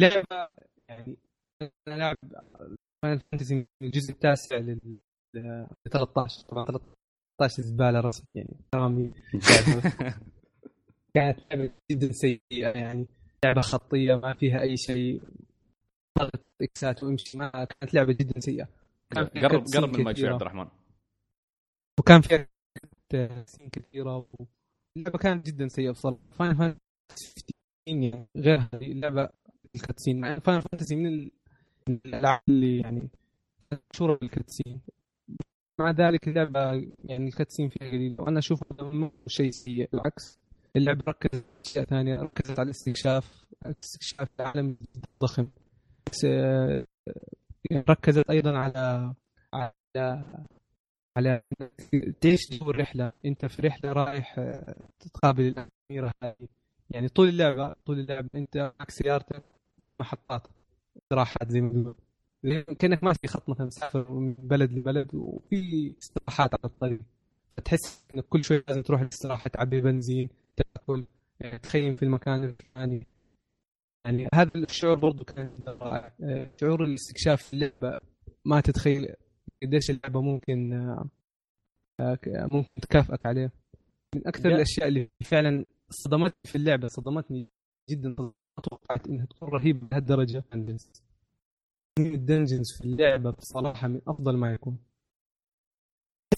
لعبة 0.02 0.50
يعني 0.90 1.18
أنا 1.88 1.96
لاعب 1.96 2.16
Final 3.04 3.22
Fantasy 3.32 3.68
الجزء 3.82 4.12
التاسع 4.12 4.58
لل 4.58 4.98
ل 5.36 5.66
13 5.92 6.42
طبعا 6.48 6.66
13 6.66 7.64
زبالة 7.64 8.00
رسم 8.00 8.24
يعني 8.36 8.56
كرامي 8.74 9.12
كانت 11.16 11.40
لعبة 11.54 11.72
جدا 11.92 12.12
سيئة 12.12 12.78
يعني 12.78 13.08
لعبة 13.46 13.62
خطية 13.62 14.16
ما 14.16 14.34
فيها 14.34 14.62
أي 14.62 14.78
شيء. 14.78 15.22
ضغط 16.20 16.46
إكسات 16.62 17.04
وامشي 17.04 17.38
ما 17.38 17.50
كانت 17.50 17.94
لعبة 17.94 18.14
جدا 18.14 18.40
سيئة. 18.40 18.68
كان 19.10 19.26
قرب 19.26 19.64
قرب 19.76 19.90
من 19.90 19.96
المايك 19.96 20.18
كثيرة. 20.18 20.34
عبد 20.34 20.42
الرحمن. 20.42 20.68
وكان 22.00 22.22
فيها 22.22 22.48
scene 23.46 23.70
كثيرة 23.70 24.18
و... 24.18 24.26
اللعبة 24.98 25.18
كانت 25.18 25.46
جدا 25.48 25.68
سيئة 25.68 25.92
بصراحة. 25.92 26.20
Final 26.32 26.54
Fantasy 26.56 26.80
15 27.18 27.54
يعني 27.88 28.28
غير 28.38 28.60
هذه 28.74 28.92
اللعبة 28.92 29.30
ال 29.76 29.80
cutscene. 29.80 30.20
مع 30.22 30.40
Final 30.40 30.60
Fantasy 30.60 30.96
من 30.96 31.06
ال- 31.08 31.32
من 31.90 32.00
الألعاب 32.06 32.42
اللي 32.50 32.78
يعني 32.80 33.10
مشهورة 33.94 34.18
بال 34.22 34.33
cutscene. 34.33 34.82
مع 35.80 35.92
ذلك 35.92 36.28
اللعبة 36.28 36.60
يعني 37.04 37.28
ال 37.28 37.33
cutscene 37.33 37.70
فيها 37.70 37.88
قليل 37.90 38.16
هذا 38.72 38.92
مو 38.92 39.12
شيء 39.28 39.52
سيء. 39.52 39.90
بالعكس 39.92 40.40
اللعبة 40.76 41.04
ركزت 41.08 41.36
على 41.36 41.44
أشياء 41.66 41.86
ثانية. 41.86 42.16
ركزت 42.22 42.60
على 42.60 42.66
الاستكشاف. 42.66 43.46
استكشاف 43.66 44.30
العالم 44.40 44.78
ضخم 45.22 45.48
آه، 46.26 46.86
يعني 47.72 47.84
ركزت 47.90 48.30
أيضا 48.30 48.58
على 48.58 49.14
على 49.54 50.24
على 51.18 51.42
جو 52.52 52.70
الرحلة. 52.72 53.12
أنت 53.26 53.46
في 53.46 53.62
رحلة 53.62 53.92
رايح 53.92 54.40
آه، 54.40 54.76
تقابل 55.00 55.44
الأميرة 55.92 56.14
هذه. 56.24 56.48
يعني 56.90 57.10
طول 57.10 57.30
اللعبة 57.30 57.76
طول 57.86 58.00
اللعبه 58.00 58.30
أنت 58.36 58.74
معك 58.80 58.92
سيارتك 58.92 59.44
محطات 60.00 60.48
استراحات 60.98 61.52
زي 61.52 61.62
ما 61.62 61.70
بيقولوا. 61.70 61.94
كأنك 62.80 63.04
ماشي 63.04 63.28
خط 63.28 63.50
مثلا 63.50 63.66
مسافر 63.68 64.12
من 64.12 64.34
بلد 64.34 64.72
لبلد 64.72 65.16
وفي 65.16 65.94
استراحات 66.04 66.54
على 66.54 66.64
الطريق. 66.74 67.00
تحس 67.66 68.04
إنك 68.16 68.26
كل 68.26 68.44
شوي 68.44 68.64
لازم 68.68 68.82
تروح 68.82 69.02
الاستراحة 69.02 69.50
تعبي 69.50 69.82
بنزين 69.82 70.30
تأكل. 70.56 71.06
يعني 71.40 71.60
تخيم 71.60 71.96
في 71.96 72.04
المكان 72.04 72.44
الفلاني. 72.44 73.08
يعني 74.06 74.28
هذا 74.34 74.52
الشعور 74.56 74.96
برضو 74.96 75.24
كان 75.24 75.50
رائع. 75.68 76.14
آه، 76.24 76.48
شعور 76.62 76.84
الاستكشاف 76.84 77.44
في 77.44 77.54
اللعبة 77.54 78.00
ما 78.46 78.62
تتخيل. 78.62 79.14
قديش 79.64 79.90
اللعبة 79.90 80.22
ممكن 80.22 80.74
آه، 80.74 81.10
آه، 82.00 82.20
ممكن 82.52 82.70
تكافئك 82.82 83.26
عليه 83.26 83.52
من 84.16 84.28
أكثر 84.28 84.50
جا- 84.50 84.56
الأشياء 84.56 84.88
اللي 84.88 85.10
فعلا 85.24 85.66
صدمتني 85.90 86.36
في 86.52 86.56
اللعبة 86.56 86.88
صدمتني 86.88 87.48
جدا 87.90 88.10
ما 88.20 88.34
توقعت 88.64 89.08
إنها 89.08 89.26
تكون 89.26 89.50
رهيبة 89.50 89.88
بهالدرجه 89.88 90.44
ال 92.00 92.09
dungeons 92.09 92.78
في 92.78 92.86
اللعبة 92.86 93.32
بصراحة 93.32 93.88
من 93.88 94.02
أفضل 94.08 94.38
ما 94.38 94.54
يكون. 94.54 94.78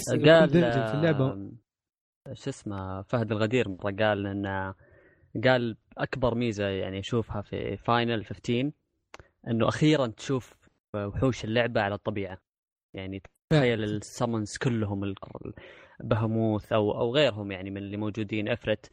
قال 0.09 0.49
في 0.89 0.93
اللعبة 0.93 1.51
شو 2.33 2.49
اسمه 2.49 3.01
فهد 3.01 3.31
الغدير 3.31 3.69
مرة 3.69 3.91
قال 3.91 4.27
إن 4.27 4.73
قال 5.43 5.77
أكبر 5.97 6.35
ميزة 6.35 6.67
يعني 6.67 6.99
اشوفها 6.99 7.41
في 7.41 7.77
Final 7.77 8.25
15 8.25 8.71
إنه 9.47 9.67
أخيرا 9.67 10.07
تشوف 10.07 10.55
وحوش 10.95 11.43
اللعبة 11.43 11.81
على 11.81 11.95
الطبيعة. 11.95 12.37
يعني 12.93 13.21
تخيل 13.49 13.83
ال 13.83 13.93
summons 13.93 14.57
كلهم 14.57 15.15
Behemoth 15.99 16.73
أو 16.73 16.91
أو 16.91 17.15
غيرهم 17.15 17.51
يعني 17.51 17.69
من 17.69 17.77
اللي 17.77 17.97
موجودين. 17.97 18.49
Ifrit 18.49 18.91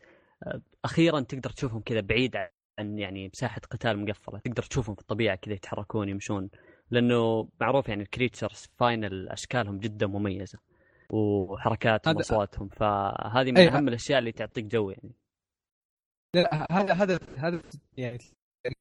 أخيرا 0.84 1.20
تقدر 1.20 1.50
تشوفهم 1.50 1.80
كذا 1.80 2.00
بعيد 2.00 2.36
عن 2.78 2.98
يعني 2.98 3.30
مساحة 3.34 3.60
قتال 3.70 3.98
مقفلة. 3.98 4.38
تقدر 4.38 4.62
تشوفهم 4.62 4.94
في 4.94 5.00
الطبيعة 5.00 5.36
كذا 5.36 5.54
يتحركون 5.54 6.08
يمشون. 6.08 6.50
لأنه 6.90 7.48
معروف 7.60 7.88
يعني 7.88 8.02
ال 8.02 8.09
creatures 8.09 8.68
Final 8.76 9.28
أشكالهم 9.28 9.78
جدا 9.78 10.06
مميزة 10.06 10.58
وحركاتهم 11.10 12.16
وأصواتهم. 12.16 12.68
فهذه 12.68 13.52
من 13.52 13.58
أهم 13.58 13.88
الأشياء 13.88 14.18
اللي 14.18 14.32
تعطيك 14.32 14.64
جو 14.64 14.90
يعني. 14.90 15.12
لا 16.34 16.66
هذا 16.72 16.94
هذا 16.94 17.18
هذا 17.36 17.62
يعني 17.96 18.18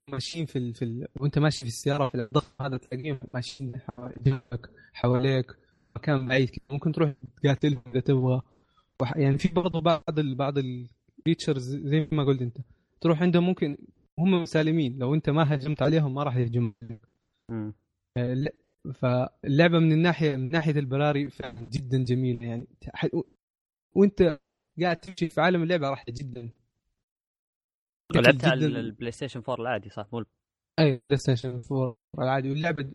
ماشيين 0.07 0.45
في 0.45 0.57
ال... 0.57 0.73
في 0.73 0.85
ال... 0.85 1.07
وأنت 1.19 1.39
ماشي 1.39 1.59
في 1.59 1.65
السيارة 1.65 2.09
في 2.09 2.15
الضغط 2.15 2.61
هذا 2.61 2.77
تلاقيهم 2.77 3.19
ماشيين 3.33 3.71
جنبك. 4.21 4.69
حواليك 4.99 5.55
مكان 5.95 6.27
بعيد 6.27 6.49
ممكن 6.69 6.91
تروح 6.91 7.13
تقاتلهم 7.43 7.81
إذا 7.87 7.99
تبغى. 7.99 8.41
يعني 9.15 9.37
في 9.37 9.47
برضه 9.47 9.81
بعض 9.81 10.19
ال... 10.19 10.35
بعض 10.35 10.57
الفيتشرز 10.57 11.75
زي 11.75 12.07
ما 12.11 12.23
قلت 12.23 12.41
أنت. 12.41 12.57
تروح 13.01 13.21
عندهم 13.21 13.45
ممكن 13.45 13.77
هم 14.19 14.41
مسالمين 14.41 14.99
لو 14.99 15.13
أنت 15.13 15.29
ما 15.29 15.55
هجمت 15.55 15.81
عليهم 15.81 16.13
ما 16.13 16.23
راح 16.23 16.35
يهجموا. 16.35 16.71
آه، 18.17 18.45
فاللعبة 18.93 19.79
من 19.79 19.91
الناحية 19.91 20.35
من 20.35 20.49
ناحية 20.49 20.79
البراري 20.79 21.29
فعلا 21.29 21.61
جدا 21.71 22.03
جميلة 22.03 22.43
يعني. 22.43 22.67
وأنت 23.95 24.39
قاعد 24.81 24.97
تمشي 24.97 25.29
في 25.29 25.41
عالم 25.41 25.63
اللعبة 25.63 25.89
راح 25.89 26.05
جدا. 26.09 26.49
ولعبت 28.15 28.45
على 28.45 28.65
البلاي 28.65 29.11
ستيشن 29.11 29.39
4 29.49 29.61
العادي 29.61 29.89
صح؟ 29.89 30.07
مو 30.13 30.23
أي 30.79 31.01
PlayStation 31.09 31.61
4 31.71 31.95
العادي. 32.19 32.49
واللعبة 32.49 32.91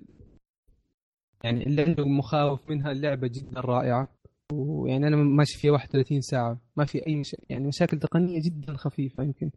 يعني 1.45 1.67
اللي 1.67 1.83
عنده 1.83 2.05
مخاوف 2.05 2.71
منها 2.71 2.93
اللعبة 2.93 3.27
جدا 3.27 3.61
رائعة. 3.61 4.09
ويعني 4.53 5.07
أنا 5.07 5.17
ماشي 5.17 5.59
فيها 5.59 5.73
31 5.73 6.21
ساعة. 6.21 6.61
ما 6.77 6.85
في 6.85 7.07
أي 7.07 7.17
مش... 7.17 7.37
يعني 7.49 7.67
مشاكل 7.67 7.99
تقنية 7.99 8.43
جدا 8.43 8.77
خفيفة 8.77 9.23
يمكن. 9.23 9.51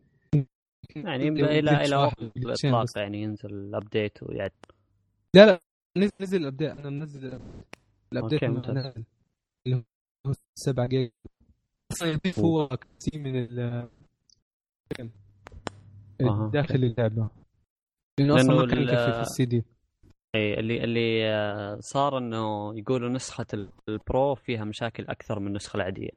يعني 0.96 1.28
إلى 1.28 1.86
إلى 1.86 1.96
وقت 1.96 2.22
الإطلاق 2.22 2.84
بس. 2.84 2.96
يعني 2.96 3.22
ينزل 3.22 3.50
ال 3.49 3.60
update 3.60 4.24
ويعد. 4.24 4.52
لا 5.36 5.46
لا 5.46 5.62
نزل 5.98 6.14
نزل 6.22 6.42
ال 6.41 6.46
update 6.46 6.72
أنا 6.80 6.90
منزل 6.90 7.40
ال 8.14 8.17
update. 8.17 8.43
نزل 8.44 9.04
اللي 9.68 9.84
هو 10.28 10.34
7 10.56 10.88
جيجا. 10.88 11.12
أصلا 11.92 12.10
يضيف 12.10 12.40
هو 12.40 12.68
كثير 12.68 13.22
من 13.22 13.36
ال. 13.36 13.90
داخل 16.52 16.76
اللعبة. 16.76 17.30
لأنه 18.20 18.36
أصلا 18.36 18.56
ما 18.56 18.68
كان 18.68 18.82
يكفي 18.82 19.14
في 19.14 19.22
السي 19.22 19.46
دي. 19.46 19.64
اللي 20.36 20.84
اللي 20.84 21.25
آه، 21.30 21.78
صار 21.80 22.17
إنه 22.17 22.73
يقولوا 22.80 23.09
نسخة 23.09 23.45
ال- 23.53 23.69
ال 23.89 24.01
Pro 24.01 24.36
فيها 24.36 24.63
مشاكل 24.63 25.05
أكثر 25.07 25.39
من 25.39 25.47
النسخة 25.47 25.78
العادية. 25.78 26.09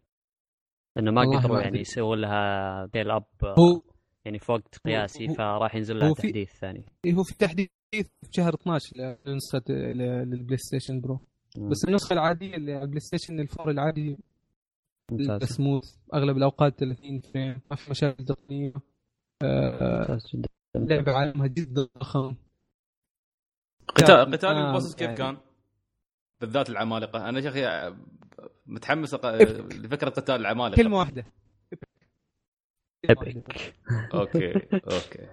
إنه 0.98 1.10
ما 1.10 1.22
قدروا 1.38 1.60
يعني. 1.60 1.80
يسووا 1.80 2.16
لها 2.16 2.86
develop 2.86 3.24
هو 3.44 3.82
يعني 4.24 4.38
في 4.38 4.52
وقت 4.52 4.78
قياسي 4.84 5.28
فراح 5.28 5.74
ينزل 5.74 5.98
لها 5.98 6.12
تحديث 6.14 6.52
ثاني. 6.52 6.84
إيه 7.04 7.12
هو 7.14 7.22
في 7.22 7.34
تحديث 7.38 7.68
في 7.94 8.04
شهر 8.30 8.54
12 8.54 9.16
لنسخه 9.26 9.62
للبلاي 10.24 10.56
ستيشن 10.56 11.00
Pro. 11.00 11.20
بس 11.70 11.84
النسخة 11.88 12.12
العادية 12.12 12.54
اللي 12.54 12.72
على 12.72 12.82
البلاي 12.82 13.00
ستيشن 13.00 13.40
الفور 13.40 13.70
العادي 13.70 14.16
ممتاز. 15.12 15.42
سموث 15.48 15.96
أغلب 16.14 16.36
الأوقات 16.36 16.78
30 16.78 17.20
frame 17.20 17.60
ما 17.70 17.76
في 17.76 17.90
مشاكل 17.90 18.24
تقنية 18.24 18.72
آه، 19.42 19.98
ممتاز 20.00 20.22
جدا. 20.34 20.48
اللعبه 20.76 21.12
عالمها 21.12 21.46
جدا 21.46 21.88
ضخم. 21.98 22.34
قتال 23.94 24.10
آه، 24.10 24.24
قتال 24.24 24.50
آه، 24.50 24.68
ال 24.68 24.72
bosses 24.72 24.94
كيف 24.94 25.02
يعني. 25.02 25.16
كان؟ 25.16 25.36
بالذات 26.40 26.70
العمالقة 26.70 27.28
أنا 27.28 27.40
يا 27.40 27.48
أخي 27.48 27.96
متحمس 28.66 29.14
أق- 29.14 29.24
epic. 29.24 29.74
لفكرة 29.74 30.08
قتال 30.10 30.34
العمالقة 30.40 30.76
كلمة 30.76 30.98
واحدة. 30.98 31.24
ايبك 33.10 33.66
أوكي 34.14 34.52
أوكي 34.94 35.28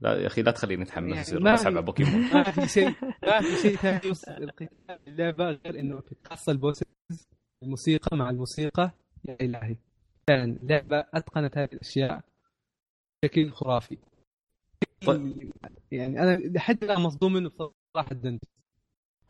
لا 0.00 0.14
يا 0.20 0.26
أخي 0.26 0.42
لا 0.42 0.50
تخليني 0.50 0.82
اتحمس 0.82 1.08
يعني 1.08 1.20
يصير 1.20 1.40
ما- 1.40 1.54
اسحب 1.54 1.66
على 1.72 1.82
بوكيمون 1.82 2.20
ما 2.34 2.42
في 2.42 2.68
شيء 2.68 2.90
ما 3.22 3.40
في 3.40 3.56
شيء 3.62 3.76
ثاني 3.76 4.00
يوصل 4.04 4.30
القتال 4.32 4.68
اللعبه 5.06 5.50
غير 5.50 5.80
إنه 5.80 6.00
تحصل 6.24 6.56
bosses 6.56 6.82
الموسيقى 7.62 8.16
مع 8.16 8.30
الموسيقى 8.30 8.90
يا 9.28 9.36
إلهي 9.40 9.76
فعلا 10.28 10.44
اللعبه 10.62 11.04
أتقنت 11.14 11.58
هذه 11.58 11.68
الأشياء 11.72 12.20
بشكل 13.22 13.50
خرافي 13.52 13.98
طيب. 15.06 15.52
يعني 15.92 16.22
أنا 16.22 16.36
لحد 16.36 16.84
الان 16.84 17.00
مصدوم 17.00 17.32
منه 17.32 17.48
بصراحة. 17.48 18.16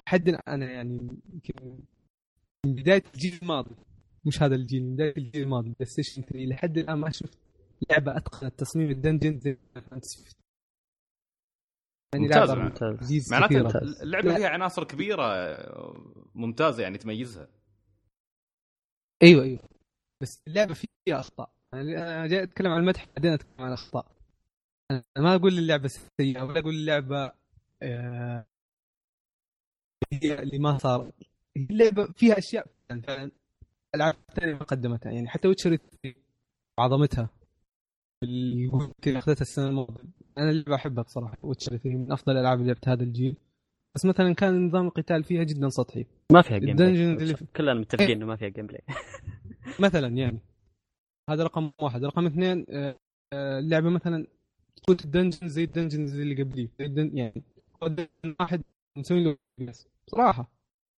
لحد 0.07 0.29
الآن 0.29 0.41
أنا 0.49 0.71
يعني 0.71 0.95
يمكن 1.33 1.79
من 2.67 2.75
بداية 2.75 3.03
الجيل 3.15 3.39
الماضي 3.43 3.75
مش 4.25 4.43
هذا 4.43 4.55
الجيل 4.55 4.83
من 4.83 4.95
بداية 4.95 5.15
الجيل 5.17 5.43
الماضي 5.43 5.71
بلاي 5.71 5.87
ستيشن 5.87 6.23
3 6.23 6.39
لحد 6.39 6.79
الآن 6.79 6.99
ما 6.99 7.11
شفت 7.11 7.39
لعبة 7.91 8.17
اتقنت 8.17 8.59
تصميم 8.59 8.91
ال 8.91 8.97
dungeon 8.97 9.39
زي 9.39 9.57
فانتسي 9.75 10.19
15 10.19 10.37
يعني 12.15 12.25
ممتاز. 12.25 12.51
ممتاز. 12.51 13.33
معناته. 13.33 14.03
اللعبة 14.03 14.35
فيها 14.35 14.49
عناصر 14.49 14.85
كبيرة 14.85 15.25
ممتازة 16.35 16.83
يعني 16.83 16.99
تميزها. 16.99 17.49
أيوه 19.23 19.45
أيوه. 19.45 19.61
بس 20.23 20.43
اللعبة 20.49 20.75
فيها 20.75 21.21
أخطاء. 21.21 21.51
يعني 21.75 21.99
أنا 21.99 22.27
جاي 22.27 22.43
أتكلم 22.43 22.71
عن 22.73 22.81
المدح 22.81 23.07
بعدين 23.17 23.33
أتكلم 23.33 23.55
عن 23.59 23.69
الاخطاء 23.69 24.20
ما 25.19 25.35
أقول 25.35 25.59
اللعبة 25.59 25.89
سيئة 26.21 26.43
ولا 26.43 26.61
أقول 26.61 26.75
اللعبة 26.75 27.33
آه، 27.83 28.47
هي 30.13 30.43
اللي 30.43 30.59
ما 30.59 30.79
صار 30.79 31.13
اللعبة 31.57 32.07
فيها 32.17 32.39
أشياء 32.39 32.67
فعلا 32.89 33.03
فعلا. 33.03 33.31
ألعاب 33.95 34.15
ثانية 34.35 34.55
ما 34.55 34.65
قدمتها 34.65 35.13
يعني 35.13 35.29
حتى 35.29 35.49
ويتشر 35.49 35.79
عظمتها. 36.79 37.29
اللي 38.23 38.71
أخذتها 39.07 39.43
السنة 39.43 39.69
الماضية. 39.69 40.05
أنا 40.39 40.51
اللعبة 40.51 40.75
أحبها 40.75 41.05
بصراحة 41.05 41.39
ويتشر 41.43 41.77
3 41.77 41.91
من 41.91 42.13
أفضل 42.13 42.33
الألعاب 42.33 42.59
اللي 42.59 42.73
لعبتها 42.73 42.93
هذا 42.93 43.03
الجيل. 43.03 43.37
بس 43.95 44.05
مثلا 44.05 44.35
كان 44.35 44.67
نظام 44.67 44.87
القتال 44.87 45.25
فيها 45.25 45.45
جدا 45.45 45.69
سطحي. 45.69 46.07
ما 46.33 46.43
فيها 46.43 46.59
gameplay 46.59 47.13
اللي 47.13 47.35
كلنا 47.57 47.75
متفقين 47.75 48.11
إنه 48.11 48.27
ما 48.27 48.37
فيها 48.37 48.49
gameplay 48.49 48.83
مثلا 49.81 50.09
يعني. 50.09 50.41
هذا 51.31 51.45
رقم 51.45 51.73
واحد. 51.79 52.05
رقم 52.05 52.27
اثنين 52.27 52.67
آه، 52.71 52.97
آه، 53.33 53.59
اللعبة 53.59 53.91
مثلا 53.91 54.27
تكون 54.77 54.97
ال 55.05 55.10
dungeon 55.10 55.49
زي 55.49 55.65
ال 55.65 55.71
dungeons 55.71 56.21
اللي 56.21 56.43
قبليه. 56.43 56.69
زي. 56.81 57.11
يعني 57.15 57.43
ال 57.83 57.90
dungeon 57.90 58.37
واحد 58.41 58.63
مسوي 58.99 59.25
له 59.25 59.37
بس 59.59 59.89
بصراحة 60.07 60.51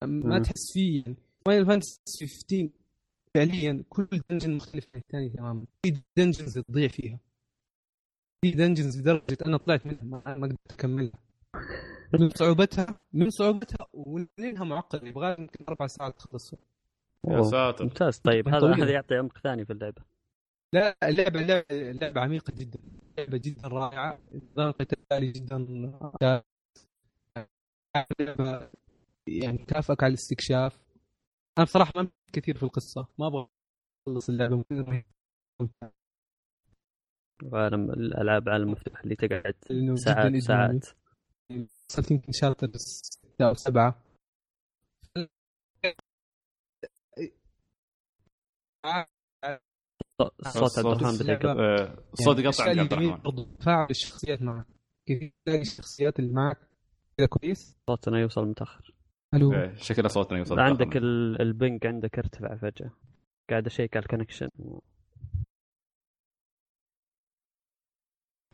ما. 0.04 0.38
تحس 0.38 0.72
فيه 0.72 1.02
يعني. 1.02 1.16
فاينل 1.46 1.66
فانتسي 1.66 2.26
15 2.26 2.68
فعليا 3.34 3.84
كل 3.88 4.08
dungeon 4.30 4.54
مختلف 4.54 4.86
عن 4.94 5.00
الثاني 5.00 5.28
تماما. 5.28 5.64
في 5.82 6.00
dungeons 6.16 6.58
تضيع 6.58 6.88
فيها. 6.88 7.18
في 8.44 8.50
dungeons 8.50 9.00
لدرجة 9.00 9.38
أنا 9.46 9.56
طلعت 9.56 9.86
منها 9.86 10.04
ما 10.04 10.22
ما 10.26 10.46
قدرت 10.46 10.72
أكملها. 10.72 11.12
من 12.20 12.30
صعوبتها 12.30 13.00
من 13.12 13.30
صعوبتها 13.30 13.86
ولانها 13.92 14.64
معقدة. 14.64 15.08
يبغى 15.08 15.36
يمكن 15.38 15.64
أربع 15.68 15.86
ساعات 15.86 16.18
تخلص 16.18 16.54
يا. 17.28 17.42
ساتر. 17.42 17.84
ممتاز. 17.84 18.18
طيب 18.18 18.48
هذا. 18.48 18.74
هذا 18.74 18.90
يعطي 18.90 19.14
عمق 19.14 19.38
ثاني 19.38 19.64
في 19.64 19.72
اللعبة؟ 19.72 20.02
لا 20.72 20.96
اللعبة 21.02 21.40
اللعبة 21.40 21.66
اللعبة 21.70 22.20
عميقة 22.20 22.52
جدا 22.56 22.78
لعبة 23.18 23.38
جدا 23.38 23.68
رائعة 23.68 24.18
نظام 24.32 24.70
قتالي 24.72 25.32
جدا. 25.32 25.58
لعبة 28.20 28.70
يعني 29.26 29.58
كافك 29.58 30.02
على 30.02 30.10
الاستكشاف 30.10 30.78
أنا 31.58 31.64
بصراحة 31.64 31.92
ما 31.96 32.10
كثير 32.32 32.56
في 32.56 32.62
القصة 32.62 33.08
ما 33.18 33.26
أبغى 33.26 33.48
أخلص 34.08 34.30
ممتازة. 34.30 35.04
وعالم 37.44 37.90
الألعاب 37.90 38.48
عالم 38.48 38.70
مفتوح 38.70 39.00
اللي 39.00 39.16
تقعد 39.16 39.54
ساعات. 39.96 40.36
ساعات 40.36 40.86
وصلت 41.90 42.10
يمكن 42.10 42.32
شابتر 42.32 42.76
ستة 42.76 43.48
أو 43.48 43.54
سبعة 43.54 44.02
صوت 50.40 50.78
عبد 50.78 50.86
الرحمن 50.86 51.18
بدا 51.18 51.32
يقطع. 51.32 51.52
آه، 51.52 51.98
الصوت 52.12 52.38
يقطع 52.38 52.64
عند 52.64 52.78
عبد 52.78 52.92
الرحمن. 52.92 53.56
تفاعل 53.58 53.86
الشخصيات 53.90 54.42
معك. 54.42 54.66
كيف 55.06 55.32
تلاقي 55.46 55.60
الشخصيات 55.60 56.18
اللي 56.18 56.32
معك 56.32 56.58
كذا 57.18 57.26
كويس. 57.26 57.78
صوتنا 57.90 58.20
يوصل 58.20 58.46
متأخر. 58.46 58.94
ألو. 59.34 59.52
إيه، 59.54 59.74
شكله 59.74 60.08
صوتنا 60.08 60.38
يوصل 60.38 60.60
عندك 60.60 60.86
داخل. 60.86 60.98
ال- 60.98 61.40
البنج 61.42 61.86
عندك 61.86 62.18
ارتفع 62.18 62.56
فجأة. 62.56 62.90
قاعد 63.50 63.66
أشيك 63.66 63.96
على 63.96 64.02
الكونكشن. 64.02 64.48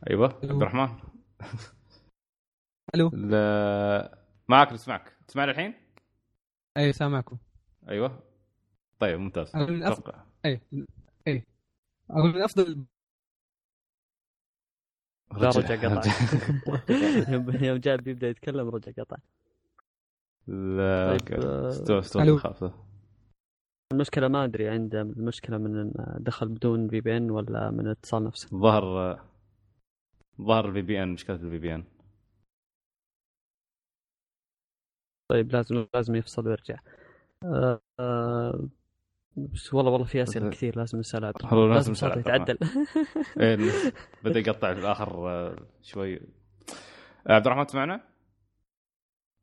أيوه. 0.09 0.27
عبد 0.33 0.43
الرحمن. 0.43 0.99
ألو. 2.95 3.09
لا 3.13 4.17
معك 4.47 4.73
نسمعك. 4.73 5.13
تسمعني 5.27 5.51
الحين؟ 5.51 5.73
أي 6.77 6.93
سامعكم. 6.93 7.37
أيوه. 7.89 8.23
طيب 8.99 9.19
ممتاز. 9.19 9.55
أنا 9.55 9.65
من 9.65 9.83
أفضل 9.83 9.93
أتوقع 10.11 10.23
اي 10.45 10.61
اي 11.27 11.43
أقول 12.11 12.33
من 12.33 12.41
أفضل 12.41 12.85
لا 15.37 15.49
رجع 15.49 15.75
قطع. 15.75 16.11
يوم 17.67 17.77
جاء 17.77 17.97
بيبدا 17.97 18.29
يتكلم 18.29 18.69
رجع 18.69 18.91
قطع. 19.03 19.17
لا 20.47 21.17
طيب، 21.17 21.33
أوكي. 21.33 21.47
آه، 21.47 21.69
استوى 21.69 21.99
استوى 21.99 22.23
ألو. 22.23 22.37
خافته 22.37 22.73
المشكلة 23.93 24.27
ما 24.27 24.43
أدري 24.43 24.69
عنده 24.69 25.01
المشكلة 25.01 25.57
من 25.57 25.91
دخل 26.17 26.47
بدون 26.47 26.89
VPN 26.89 27.31
ولا 27.31 27.71
من 27.71 27.79
الاتصال 27.87 28.23
نفسه. 28.23 28.49
ظهر 28.59 29.19
ظهر 30.41 30.69
ال 30.69 30.81
VPN 30.81 31.13
مشكلة 31.13 31.35
ال 31.35 31.57
VPN 31.57 31.83
طيب 35.31 35.51
لازم 35.51 35.87
لازم 35.93 36.15
يفصل 36.15 36.47
ويرجع. 36.47 36.79
آه، 37.43 37.81
آه، 37.99 38.69
بس 39.47 39.73
والله 39.73 39.91
والله 39.91 40.05
في 40.07 40.23
أسئلة. 40.23 40.49
كثير 40.49 40.77
لازم 40.77 40.99
نسال 40.99 41.25
عبد 41.25 41.35
والله 41.43 41.57
الرحمن 41.65 41.75
لازم 41.75 42.05
الرحمن. 42.07 42.19
يتعدل. 42.21 42.57
إيه، 43.41 43.57
بدا 44.23 44.39
يقطع 44.39 44.73
في 44.73 44.79
الآخر 44.79 45.29
آه، 45.29 45.55
شوي. 45.81 46.15
آه، 47.27 47.33
عبد 47.33 47.45
الرحمن 47.47 47.65
تسمعنا؟ 47.67 48.01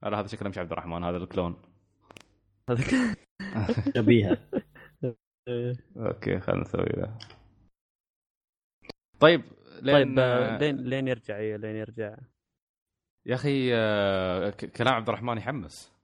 لا 0.03 0.21
هذا 0.21 0.27
شكله 0.27 0.49
مش 0.49 0.59
عبد 0.59 0.73
الرحمن 0.73 1.05
هذا 1.05 1.17
ال 1.17 1.22
clone. 1.22 1.57
هذاك- 2.71 3.19
شبيهة. 3.97 4.39
أوكي 5.97 6.41
خلينا 6.41 6.63
نسوي 6.63 6.85
له. 6.97 7.19
طيب 9.21 9.43
لين 9.83 9.95
طيب 10.07 10.19
آه، 10.19 10.55
آه، 10.55 10.59
لين 10.59 10.77
لين 10.77 11.09
يرجع 11.09 11.37
أيوه 11.37 11.59
لين 11.59 11.77
يرجع. 11.77 12.17
يا 13.27 13.35
أخي 13.35 13.71
آه، 13.75 14.51
ك- 14.51 14.65
كلام 14.65 14.95
عبد 14.95 15.09
الرحمن 15.09 15.39
يحمس. 15.39 15.96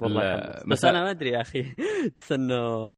والله. 0.00 0.36
بس 0.36 0.66
مثلا- 0.66 0.90
أنا 0.90 1.04
ما 1.04 1.10
أدري 1.10 1.30
يا 1.30 1.40
أخي. 1.40 1.62
بس 2.20 2.32
إنه 2.32 2.92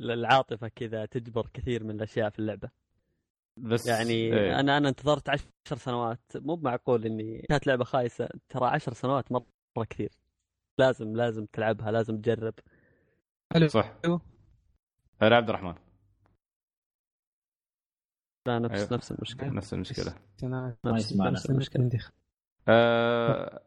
العاطفة 0.00 0.68
كذا 0.68 1.04
تجبر 1.06 1.46
كثير 1.54 1.84
من 1.84 1.90
الأشياء 1.90 2.30
في 2.30 2.38
اللعبة. 2.38 2.70
بس 3.56 3.86
يعني 3.86 4.10
إيه. 4.12 4.60
أنا 4.60 4.76
أنا 4.76 4.88
انتظرت 4.88 5.28
عشر 5.28 5.76
سنوات. 5.76 6.20
مو 6.34 6.56
معقول 6.56 7.04
إني 7.06 7.42
كانت 7.48 7.66
لعبة 7.66 7.84
خايسة. 7.84 8.28
ترى 8.48 8.66
عشر 8.66 8.92
سنوات 8.92 9.32
مرة 9.32 9.44
كثير. 9.90 10.10
لازم 10.78 11.16
لازم 11.16 11.46
تلعبها 11.46 11.90
لازم 11.90 12.20
تجرب. 12.20 12.54
صح. 13.66 13.92
أيوه. 14.04 14.20
هلا 15.22 15.36
عبد 15.36 15.48
الرحمن. 15.48 15.74
لا 18.46 18.58
نفس 18.58 18.74
أيوه. 18.74 18.88
نفس 18.92 19.12
المشكلة. 19.12 19.48
نفس 19.50 19.74
المشكلة. 19.74 20.14
نفس. 20.42 21.12
نفس 21.16 21.50
المشكلة 21.50 21.82
عندي 21.82 21.98
آه 22.68 23.62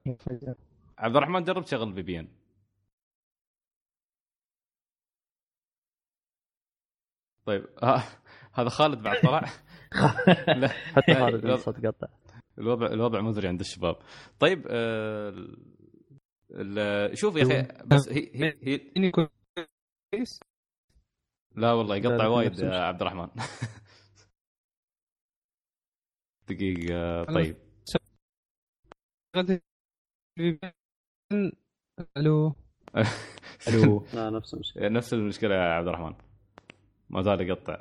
عبد 0.97 1.15
الرحمن 1.15 1.43
جرب 1.43 1.63
تشغل 1.65 1.87
الفي 1.89 2.01
بي 2.01 2.19
إن. 2.19 2.27
طيب 7.45 7.65
ها 7.83 8.03
هذا 8.57 8.69
خالد 8.69 9.03
بعد 9.03 9.21
طلع. 9.21 9.41
لا 10.47 10.67
حتى 10.95 11.13
خالد 11.13 11.45
لا. 11.45 11.53
الصوت 11.53 11.85
قطع. 11.85 12.07
الوضع 12.57 12.85
الوضع 12.87 13.21
مزري 13.21 13.47
عند 13.47 13.59
الشباب. 13.59 13.95
طيب 14.39 14.67
آه 14.69 15.33
شوف 17.13 17.35
يا 17.35 17.43
أخي 17.43 17.85
بس 17.85 18.09
هي 18.09 18.31
هي, 18.63 18.91
هي 18.97 19.11
كويس؟ 19.11 20.39
لا 21.55 21.71
والله 21.73 21.95
يقطع 21.95 22.27
وايد 22.27 22.47
المشكلة. 22.51 22.75
عبد 22.77 23.01
الرحمن. 23.01 23.27
دقيقة 26.49 27.23
طيب. 27.23 27.55
ألو؟ 32.17 32.55
ألو. 33.67 34.05
لا 34.13 34.29
نفس 34.29 34.53
المشكلة. 34.53 34.89
نفس 34.89 35.13
المشكلة 35.13 35.55
يا 35.55 35.59
عبد 35.61 35.87
الرحمن. 35.87 36.30
ما 37.11 37.21
زال 37.21 37.41
يقطع. 37.49 37.79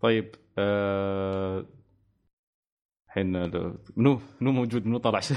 طيب 0.00 0.34
آه، 0.58 1.66
الحين 3.08 3.36
لو- 3.46 3.78
منو 3.96 4.20
منو 4.40 4.52
موجود؟ 4.52 4.86
منو 4.86 4.98
طلع 4.98 5.20
شو 5.26 5.34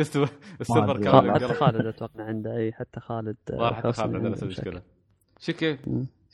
استوى 0.00 0.28
السيرفر 0.60 0.90
والله. 1.10 1.34
حتى. 1.34 1.54
خالد 1.54 1.86
أتوقع 1.86 2.24
عنده 2.24 2.56
إي 2.56 2.72
حتى 2.72 3.00
خالد 3.00 3.36
آه، 3.52 3.74
حتى 3.74 3.92
خالد 3.92 4.14
عنده 4.14 4.28
نفس 4.28 4.42
مشاكل. 4.42 4.70
المشكلة 4.70 4.82
شو 5.38 5.52
كيف. 5.52 5.80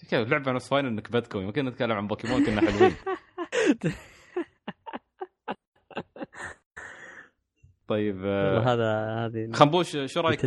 شو 0.01 0.07
كيف؟ 0.11 0.29
لعبة 0.29 0.53
نص 0.53 0.69
فاينل 0.69 0.95
نكبتكم 0.95 1.39
يمكن 1.39 1.65
نتكلم 1.65 1.93
عن 1.93 2.07
بوكيمون 2.07 2.45
كنا 2.47 2.61
حلوين. 2.61 2.95
طيب 7.89 8.21
آه، 8.25 8.59
هذا 8.61 9.07
هذه 9.27 9.53
خنبوش 9.53 9.97
شو 9.97 10.21
رأيك 10.21 10.47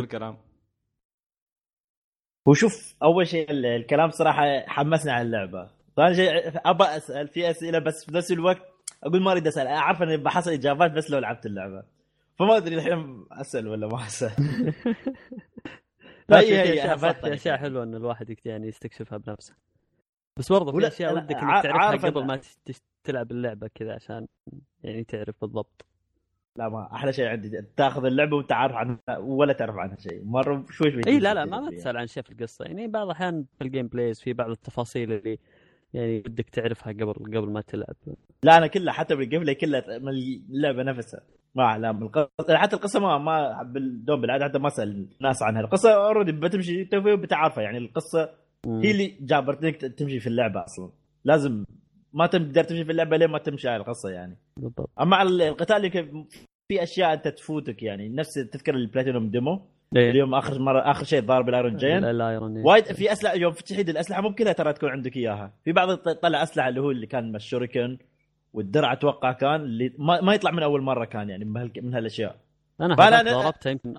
بالكلام؟ 2.46 2.68
وشوف 2.68 2.94
أول 3.02 3.26
شيء 3.26 3.50
ال- 3.50 3.66
الكلام 3.66 4.10
صراحة 4.10 4.60
حمسني 4.66 5.12
على 5.12 5.22
اللعبة. 5.22 5.70
ثاني 5.96 6.14
شيء 6.14 6.52
ابى 6.64 6.84
أسأل 6.84 7.28
في 7.28 7.50
أسئلة 7.50 7.78
بس 7.78 8.04
في 8.04 8.14
نفس 8.14 8.32
الوقت 8.32 8.62
أقول 9.04 9.22
ما 9.22 9.32
أريد 9.32 9.46
أسأل 9.46 9.66
أعرف 9.66 10.02
اني 10.02 10.16
بحصل 10.16 10.50
إجابات 10.50 10.90
بس 10.90 11.10
لو 11.10 11.18
لعبت 11.18 11.46
اللعبة. 11.46 11.82
فما 12.38 12.56
أدري 12.56 12.74
الحين 12.74 13.26
أسأل 13.32 13.68
ولا 13.68 13.86
ما 13.86 14.06
أسأل. 14.06 14.30
لا 16.28 16.40
في 16.40 16.62
اشياء 16.62 16.96
في 16.96 17.34
أشياء 17.34 17.56
حلوة 17.56 17.82
إن 17.82 17.94
الواحد 17.94 18.36
يعني 18.44 18.68
يستكشفها 18.68 19.18
بنفسه. 19.18 19.54
بس 20.38 20.52
برضه 20.52 20.72
في 20.72 20.86
أشياء 20.86 21.14
ودك 21.14 21.36
إنك 21.36 21.62
تعرفها 21.62 22.10
قبل 22.10 22.24
ما 22.24 22.40
تلعب 23.04 23.30
اللعبة 23.30 23.70
كذا 23.74 23.94
عشان 23.94 24.26
يعني 24.84 25.04
تعرف 25.04 25.34
بالضبط. 25.40 25.84
لا 26.56 26.68
ما 26.68 26.88
أحلى 26.92 27.12
شيء 27.12 27.26
عندي. 27.26 27.62
تاخذ 27.76 28.04
اللعبة 28.04 28.36
وانت 28.36 28.52
عارف 28.52 28.74
عنها 28.74 29.18
ولا 29.18 29.52
تعرف 29.52 29.76
عنها 29.76 29.96
شيء. 29.96 30.24
مرة 30.24 30.64
شوي 30.70 30.90
شوي 30.90 31.02
إي 31.06 31.18
لا 31.18 31.34
لا 31.34 31.44
ما, 31.44 31.70
تسأل 31.70 31.96
عن 31.96 32.06
شيء 32.06 32.22
في 32.22 32.30
القصة. 32.30 32.64
يعني 32.64 32.88
بعض 32.88 33.06
الأحيان 33.06 33.44
في 33.58 33.64
ال 33.64 33.86
gameplays 33.86 34.20
في 34.20 34.32
بعض 34.32 34.50
التفاصيل 34.50 35.12
اللي 35.12 35.38
يعني 35.94 36.20
بدك 36.20 36.50
تعرفها 36.50 36.92
قبل 36.92 37.12
قبل 37.12 37.50
ما 37.52 37.60
تلعب. 37.60 37.96
لا 38.42 38.56
أنا 38.56 38.66
كلها 38.66 38.92
حتى 38.92 39.14
بالجيم 39.14 39.40
بلاي 39.40 39.54
كلها 39.54 39.98
من 39.98 40.08
اللعبة 40.08 40.82
نفسها. 40.82 41.20
ما 41.54 41.62
اعلم 41.62 42.02
القصة 42.02 42.56
حتى 42.56 42.76
القصة 42.76 43.00
ما 43.00 43.18
ما 43.18 43.62
بالدوم 43.62 44.20
بالعادة 44.20 44.44
حتى 44.44 44.58
ما 44.58 44.68
أسأل 44.68 45.06
ناس 45.20 45.42
عنها. 45.42 45.60
القصة 45.60 46.06
اوريدي 46.06 46.32
بتمشي 46.32 46.84
بتعرفها 46.94 47.64
يعني 47.64 47.78
القصة 47.78 48.30
هي 48.66 48.90
اللي 48.90 49.16
جابرتك 49.20 49.76
تمشي 49.76 50.20
في 50.20 50.26
اللعبة 50.26 50.64
أصلا. 50.64 50.90
لازم 51.24 51.64
ما 52.12 52.26
تقدر 52.26 52.64
تمشي 52.64 52.84
في 52.84 52.92
اللعبة 52.92 53.16
لين 53.16 53.30
ما 53.30 53.38
تمشي 53.38 53.68
على 53.68 53.80
القصة 53.80 54.10
يعني. 54.10 54.36
بالضبط. 54.56 54.90
أما 55.00 55.16
على 55.16 55.48
القتال 55.48 55.76
اللي 55.76 55.90
كيف- 55.90 56.10
في 56.68 56.82
أشياء 56.82 57.12
أنت 57.12 57.28
تفوتك 57.28 57.82
يعني 57.82 58.08
نفس 58.08 58.34
تذكر 58.34 58.74
البلاتينوم 58.74 59.30
ديمو؟ 59.30 59.60
إيه. 59.96 60.10
اليوم 60.10 60.34
آخر 60.34 60.58
مرة 60.58 60.90
آخر 60.90 61.04
شيء 61.04 61.20
ضارب 61.22 61.48
الأيرون 61.48 61.76
جين. 61.76 62.04
الايرون. 62.04 62.58
وايد 62.58 62.84
في 62.84 63.12
أسلحة 63.12 63.34
يوم 63.34 63.52
تحيد 63.52 63.88
الأسلحة 63.88 64.22
مو 64.22 64.34
كلها 64.34 64.52
ترى 64.52 64.72
تكون 64.72 64.90
عندك 64.90 65.16
إياها. 65.16 65.52
في 65.64 65.72
بعض 65.72 65.94
ط- 65.94 66.08
طلع 66.08 66.42
أسلحة 66.42 66.68
اللي 66.68 66.80
هو 66.80 66.90
اللي 66.90 67.06
كان 67.06 67.36
الشوريكن 67.36 67.98
والدرع 68.52 68.92
أتوقع 68.92 69.32
كان 69.32 69.54
اللي 69.60 69.92
ما, 69.98 70.20
ما 70.20 70.34
يطلع 70.34 70.50
من 70.50 70.62
أول 70.62 70.82
مرة 70.82 71.04
كان 71.04 71.30
يعني 71.30 71.44
من, 71.44 71.56
هال... 71.56 71.72
من 71.76 71.94
هالأشياء. 71.94 72.36
أنا 72.80 72.94
ضربته 73.42 73.70
يمكن 73.70 73.94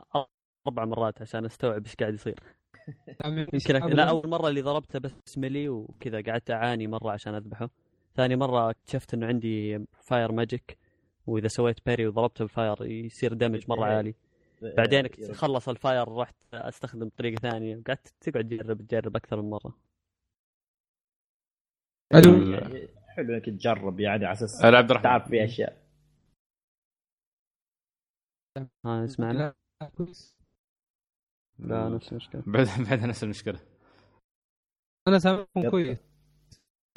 أربع 0.67 0.85
مرات 0.85 1.21
عشان 1.21 1.45
أستوعب 1.45 1.83
إيش 1.85 1.95
قاعد 1.95 2.13
يصير. 2.13 2.39
يمكن. 3.25 3.75
لا 3.95 4.03
أول 4.09 4.29
مرة 4.29 4.47
اللي 4.49 4.61
ضربته 4.61 4.99
بس 4.99 5.37
melee 5.37 5.69
وكذا 5.69 6.21
قعدت 6.21 6.51
أعاني 6.51 6.87
مرة 6.87 7.11
عشان 7.11 7.35
أذبحه. 7.35 7.69
ثاني 8.15 8.35
مرة 8.35 8.69
اكتشفت 8.69 9.13
إنه 9.13 9.27
عندي 9.27 9.85
fire 10.01 10.31
magic 10.31 10.77
وإذا 11.27 11.47
سويت 11.47 11.85
parry 11.85 12.07
وضربته 12.07 12.45
بال 12.45 12.58
fire 12.58 12.85
يصير 12.85 13.33
damage 13.33 13.69
مرة 13.69 13.85
عالي. 13.85 14.15
بعدين 14.61 15.09
خلص 15.33 15.69
ال 15.69 15.77
fire 15.77 16.07
رحت 16.07 16.35
أستخدم 16.53 17.09
طريقة 17.09 17.39
ثانية 17.39 17.81
قعدت 17.87 18.07
تقعد 18.21 18.47
تجرب 18.49 18.81
تجرب 18.87 19.15
أكثر 19.15 19.41
من 19.41 19.49
مرة. 19.49 19.77
ألو 22.15 22.51
يعني 22.51 22.87
حلو 23.07 23.33
إنك 23.33 23.45
تجرب 23.45 23.99
يعني 23.99 24.25
على 24.25 24.33
أساس 24.33 24.65
عبد 24.65 24.89
الرحمن 24.89 25.03
تعرف 25.03 25.27
في 25.29 25.43
أشياء. 25.43 25.83
ها 28.85 29.05
اسمعنا. 29.05 29.53
لا 29.81 29.89
كويس 29.89 30.35
لا. 31.59 31.89
نفس 31.89 32.11
المشكلة. 32.11 32.43
بعد 32.47 32.67
بعد 32.89 32.99
نفس 32.99 33.23
المشكلة. 33.23 33.59
أنا 35.07 35.19
سامعكم. 35.19 35.69
كويس. 35.69 35.73
وي- 35.99 36.12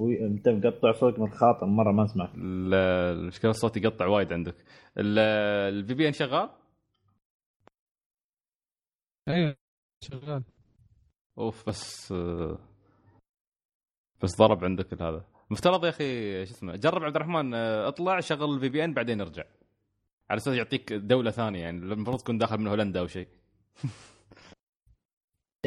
انت 0.00 0.48
مقطع 0.48 0.92
صوتك 0.92 1.18
متخاطر 1.18 1.66
مرة 1.66 1.92
ما 1.92 2.04
اسمعك 2.04 2.30
ال- 2.34 2.74
المشكلة 3.18 3.50
الصوت 3.50 3.76
يقطع 3.76 4.06
وايد 4.06 4.32
عندك. 4.32 4.54
ال 4.98 5.94
VPN 5.94 6.12
شغال؟ 6.12 6.50
أيوه 9.28 9.56
شغال. 10.04 10.42
أوف 11.38 11.68
بس 11.68 12.12
بس 14.22 14.38
ضرب 14.38 14.64
عندك 14.64 15.02
هذا. 15.02 15.24
مفترض 15.50 15.84
يا 15.84 15.88
أخي 15.90 16.46
شو 16.46 16.52
اسمه 16.54 16.76
جرب 16.76 17.02
عبد 17.04 17.16
الرحمن 17.16 17.54
اطلع 17.54 18.20
شغل 18.20 18.54
الفي 18.54 18.68
بي 18.68 18.84
ان 18.84 18.94
بعدين 18.94 19.20
ارجع. 19.20 19.44
على 20.30 20.38
أساس 20.38 20.56
يعطيك 20.56 20.92
دولة 20.92 21.30
ثانية 21.30 21.60
يعني 21.60 21.78
المفروض 21.78 22.18
تكون 22.18 22.38
داخل 22.38 22.58
من 22.58 22.66
هولندا 22.66 23.00
أو 23.00 23.06
شيء. 23.06 23.28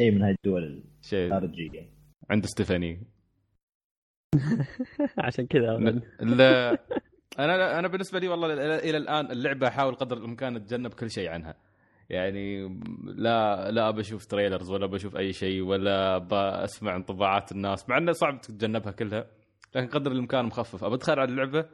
شيء 0.00 0.10
من 0.10 0.22
هاي 0.22 0.36
الدول 0.44 0.84
شيء. 1.02 1.26
الخارجيه 1.26 1.90
عند 2.30 2.46
ستيفاني. 2.46 3.06
عشان 5.18 5.46
كذا 5.46 5.76
ال- 5.76 6.02
أنا 7.38 7.78
أنا 7.78 7.88
بالنسبة 7.88 8.18
لي 8.18 8.28
والله 8.28 8.52
إلى 8.78 8.96
الآن 8.96 9.30
اللعبة 9.30 9.68
أحاول 9.68 9.94
قدر 9.94 10.16
الإمكان 10.16 10.56
أتجنب 10.56 10.94
كل 10.94 11.10
شيء 11.10 11.28
عنها. 11.30 11.54
يعني 12.10 12.68
لا 13.04 13.70
لا 13.70 13.90
بشوف 13.90 14.26
trailers 14.26 14.70
ولا 14.70 14.86
بشوف 14.86 15.16
أي 15.16 15.32
شيء 15.32 15.62
ولا 15.62 16.18
بسمع 16.18 16.96
انطباعات 16.96 17.52
الناس 17.52 17.88
مع 17.88 17.98
إنه 17.98 18.12
صعب 18.12 18.40
تتجنبها 18.40 18.92
كلها. 18.92 19.26
لكن 19.74 19.86
قدر 19.88 20.12
الإمكان 20.12 20.44
مخفف. 20.44 20.84
ابى 20.84 20.94
ادخل 20.94 21.12
على 21.20 21.30
اللعبة 21.30 21.66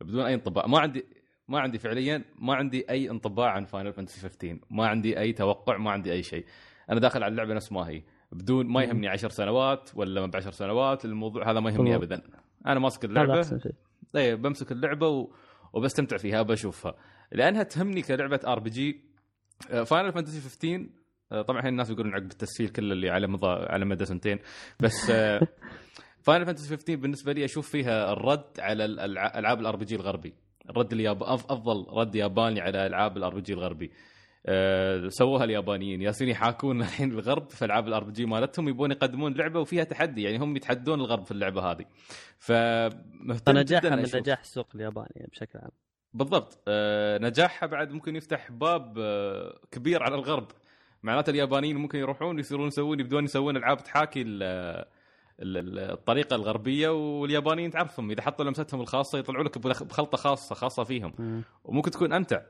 بدون 0.00 0.24
أي 0.24 0.34
انطباع. 0.34 0.66
ما 0.66 0.78
عندي 0.80 1.04
ما 1.48 1.60
عندي 1.60 1.78
فعليا 1.78 2.24
ما 2.38 2.54
عندي 2.54 2.90
أي 2.90 3.10
انطباع 3.10 3.50
عن 3.50 3.64
Final 3.64 3.92
Fantasy 3.92 4.20
15 4.20 4.58
ما 4.70 4.86
عندي 4.86 5.18
أي 5.20 5.32
توقع 5.32 5.76
ما 5.76 5.90
عندي 5.90 6.12
أي 6.12 6.22
شيء. 6.22 6.44
أنا 6.90 7.00
داخل 7.00 7.22
على 7.22 7.30
اللعبة 7.32 7.54
نفس 7.54 7.72
ما 7.72 7.88
هي. 7.88 8.02
بدون 8.32 8.66
ما 8.66 8.82
يهمني 8.82 9.08
10 9.08 9.28
سنوات 9.28 9.90
ولا 9.94 10.20
ما 10.20 10.26
ب 10.26 10.36
10 10.36 10.50
سنوات 10.50 11.04
الموضوع 11.04 11.50
هذا 11.50 11.60
ما 11.60 11.70
يهمني. 11.70 11.94
ابدا. 11.94 12.22
أنا 12.66 12.80
ماسك 12.80 13.04
اللعبة. 13.04 13.32
إيه 14.16 14.34
بمسك 14.34 14.72
اللعبة 14.72 15.08
و... 15.08 15.30
وبستمتع 15.72 16.16
فيها 16.16 16.42
بشوفها. 16.42 16.94
لأنها 17.32 17.62
تهمني 17.62 18.02
كلعبة 18.02 18.40
RPG 18.46 19.00
Final 19.84 20.12
Fantasy 20.12 20.40
15 20.40 20.86
آه، 21.32 21.42
طبعا 21.42 21.58
الحين 21.58 21.72
الناس 21.72 21.90
يقولون 21.90 22.14
عقب 22.14 22.24
التسهيل 22.30 22.68
كله 22.70 22.92
اللي 22.92 23.10
على 23.10 23.26
مضى 23.26 23.46
على 23.46 23.84
مدى 23.84 24.04
سنتين. 24.04 24.38
بس 24.80 25.12
Final 26.22 26.46
Fantasy 26.46 26.68
15 26.76 26.96
بالنسبة 26.96 27.32
لي 27.32 27.44
أشوف 27.44 27.68
فيها 27.70 28.12
الرد 28.12 28.44
على 28.58 28.84
الألع- 28.86 29.36
ألعاب 29.36 29.60
ال 29.60 29.76
RPG 29.76 29.94
الغربي. 29.96 30.34
الرد 30.70 30.92
الياب 30.92 31.24
أف- 31.24 31.26
أفضل 31.50 31.86
رد 31.90 32.14
ياباني 32.14 32.60
على 32.60 32.86
ألعاب 32.86 33.16
ال 33.16 33.34
RPG 33.34 33.52
الغربي. 33.52 33.90
أه 34.46 35.08
سووها 35.08 35.44
اليابانيين. 35.44 36.02
يايين 36.02 36.28
يحاكون 36.28 36.80
الحين 36.80 37.10
الغرب 37.12 37.50
في 37.50 37.64
ألعاب 37.64 37.88
ال 37.88 38.04
RPG 38.04 38.26
مالتهم 38.26 38.68
يبون 38.68 38.90
يقدمون 38.90 39.34
لعبة 39.34 39.60
وفيها 39.60 39.84
تحدي 39.84 40.22
يعني 40.22 40.38
هم 40.38 40.56
يتحدون 40.56 41.00
الغرب 41.00 41.24
في 41.24 41.30
اللعبة 41.30 41.62
هذه. 41.62 41.84
فمهتم 42.38 43.52
فنجاحها 43.52 43.88
جدا 43.90 43.96
من 43.96 44.20
نجاح 44.20 44.40
السوق 44.40 44.66
الياباني 44.74 45.28
بشكل 45.32 45.58
عام. 45.58 45.70
بالضبط. 46.14 46.58
آه، 46.68 47.18
نجاحها 47.18 47.66
بعد 47.66 47.90
ممكن 47.90 48.16
يفتح 48.16 48.50
باب 48.52 48.94
آه، 48.98 49.58
كبير 49.70 50.02
على 50.02 50.14
الغرب. 50.14 50.48
معناته 51.02 51.30
اليابانيين 51.30 51.76
ممكن 51.76 51.98
يروحون 51.98 52.38
يصيرون 52.38 52.66
يسوون 52.68 53.00
يبدون 53.00 53.24
يسوون 53.24 53.56
ألعاب 53.56 53.84
تحاكي 53.84 54.22
ال- 54.22 54.42
ال- 55.40 55.56
ال- 55.56 55.78
الطريقة 55.78 56.36
الغربية 56.36 56.88
واليابانيين 56.88 57.70
تعرفهم. 57.70 58.10
إذا 58.10 58.22
حطوا 58.22 58.44
لمستهم 58.44 58.80
الخاصة 58.80 59.18
يطلعوا 59.18 59.44
لك 59.44 59.58
بخ- 59.58 59.82
بخلطة 59.82 60.18
خاصة 60.18 60.54
خاصة 60.54 60.84
فيهم. 60.84 61.12
مم. 61.18 61.42
وممكن 61.64 61.90
تكون 61.90 62.12
أمتع. 62.12 62.36
آه، 62.36 62.44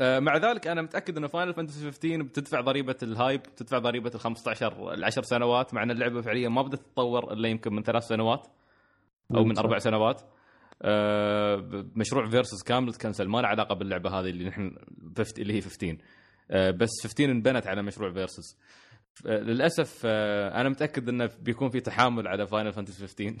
مع 0.00 0.36
ذلك 0.36 0.66
أنا 0.66 0.82
متأكد 0.82 1.16
ان 1.16 1.26
Final 1.26 1.54
Fantasy 1.54 1.92
15 1.92 2.22
بتدفع 2.22 2.60
ضريبة 2.60 2.96
ال 3.02 3.10
hype 3.10 3.40
بتدفع 3.42 3.78
ضريبة 3.78 4.10
ال 4.14 4.20
15 4.20 4.94
ال 4.94 5.04
10 5.04 5.22
سنوات 5.22 5.74
مع 5.74 5.82
إن 5.82 5.90
اللعبة 5.90 6.20
فعليا 6.20 6.48
ما 6.48 6.62
بدات 6.62 6.80
تتطور 6.80 7.32
إلا 7.32 7.48
يمكن 7.48 7.74
من 7.74 7.82
ثلاث 7.82 8.02
سنوات 8.06 8.46
أو 9.34 9.44
من. 9.44 9.58
أربع 9.58 9.78
سنوات. 9.78 10.22
آه، 10.82 11.84
مشروع 11.96 12.30
Versus 12.30 12.62
كامل 12.62 12.94
تكنسل 12.94 13.28
ما 13.28 13.38
له 13.38 13.48
علاقة 13.48 13.74
باللعبة 13.74 14.10
هذه 14.10 14.30
اللي 14.30 14.44
نحن 14.44 14.76
50 15.16 15.42
اللي 15.42 15.52
هي 15.54 15.60
15 15.60 15.96
آه، 16.50 16.70
بس 16.70 16.90
15 17.02 17.30
انبنت 17.30 17.66
على 17.66 17.82
مشروع 17.82 18.12
Versus 18.12 18.58
للأسف 19.24 20.02
آه، 20.04 20.60
أنا 20.60 20.68
متأكد 20.68 21.08
إنه 21.08 21.30
بيكون 21.40 21.70
في 21.70 21.80
تحامل 21.80 22.28
على 22.28 22.46
Final 22.46 22.72
Fantasy 22.72 23.06
15 23.06 23.34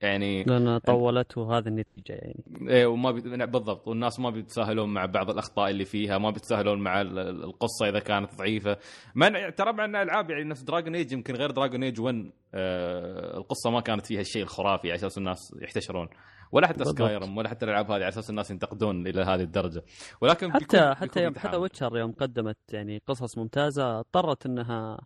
يعني 0.00 0.44
لأن 0.44 0.78
طولت 0.78 1.38
وهذه 1.38 1.66
النتيجة 1.68 2.12
يعني. 2.12 2.44
إيه 2.68 2.86
وما 2.86 3.10
بي... 3.10 3.20
بالضبط. 3.46 3.88
والناس 3.88 4.20
ما 4.20 4.30
بيتساهلون 4.30 4.88
مع 4.94 5.06
بعض 5.06 5.30
الأخطاء 5.30 5.70
اللي 5.70 5.84
فيها 5.84 6.18
ما 6.18 6.30
بيتساهلون 6.30 6.78
مع 6.80 7.00
ال- 7.00 7.18
ال- 7.18 7.44
القصة 7.44 7.88
إذا 7.88 7.98
كانت 7.98 8.34
ضعيفة. 8.34 8.76
مع 9.14 9.50
ترى 9.50 9.72
مع 9.72 9.84
إن 9.84 9.96
ألعاب 9.96 10.30
يعني 10.30 10.44
نفس 10.44 10.62
Dragon 10.62 10.94
Age 10.94 11.12
يمكن 11.12 11.34
غير 11.34 11.50
Dragon 11.50 11.82
Age 11.82 12.00
1 12.00 12.30
آه 12.54 13.36
القصة 13.36 13.70
ما 13.70 13.80
كانت 13.80 14.06
فيها 14.06 14.20
الشيء 14.20 14.42
الخرافي 14.42 14.88
على 14.88 14.96
أساس 14.96 15.18
الناس 15.18 15.38
يحتشرون. 15.62 16.08
ولا 16.52 16.66
حتى. 16.66 16.84
Skyrim 16.84 17.36
ولا 17.36 17.48
حتى 17.48 17.64
الألعاب 17.64 17.86
هذه 17.86 17.94
على 17.94 18.08
أساس 18.08 18.30
الناس 18.30 18.50
ينتقدون 18.50 19.06
إلى 19.06 19.22
هذه 19.22 19.42
الدرجة. 19.42 19.82
ولكن 20.20 20.46
بيكون- 20.46 20.60
حتى 20.62 20.94
حتى 20.94 21.06
بيكون 21.06 21.22
يوم 21.22 21.34
حتى. 21.34 21.56
Witcher 21.56 21.98
يوم 21.98 22.12
قدمت 22.12 22.56
يعني 22.72 23.02
قصص 23.06 23.38
ممتازة 23.38 23.98
اضطرت 23.98 24.46
إنها 24.46 25.00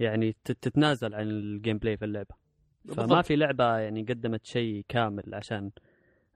يعني 0.00 0.36
تت- 0.44 0.58
تتنازل 0.62 1.14
عن 1.14 1.22
ال 1.30 1.78
gameplay 1.78 1.96
في 1.96 2.04
اللعبة. 2.04 2.43
فما. 2.88 3.22
في 3.22 3.36
لعبة 3.36 3.78
يعني 3.78 4.02
قدمت 4.02 4.46
شيء 4.46 4.84
كامل 4.88 5.34
عشان 5.34 5.70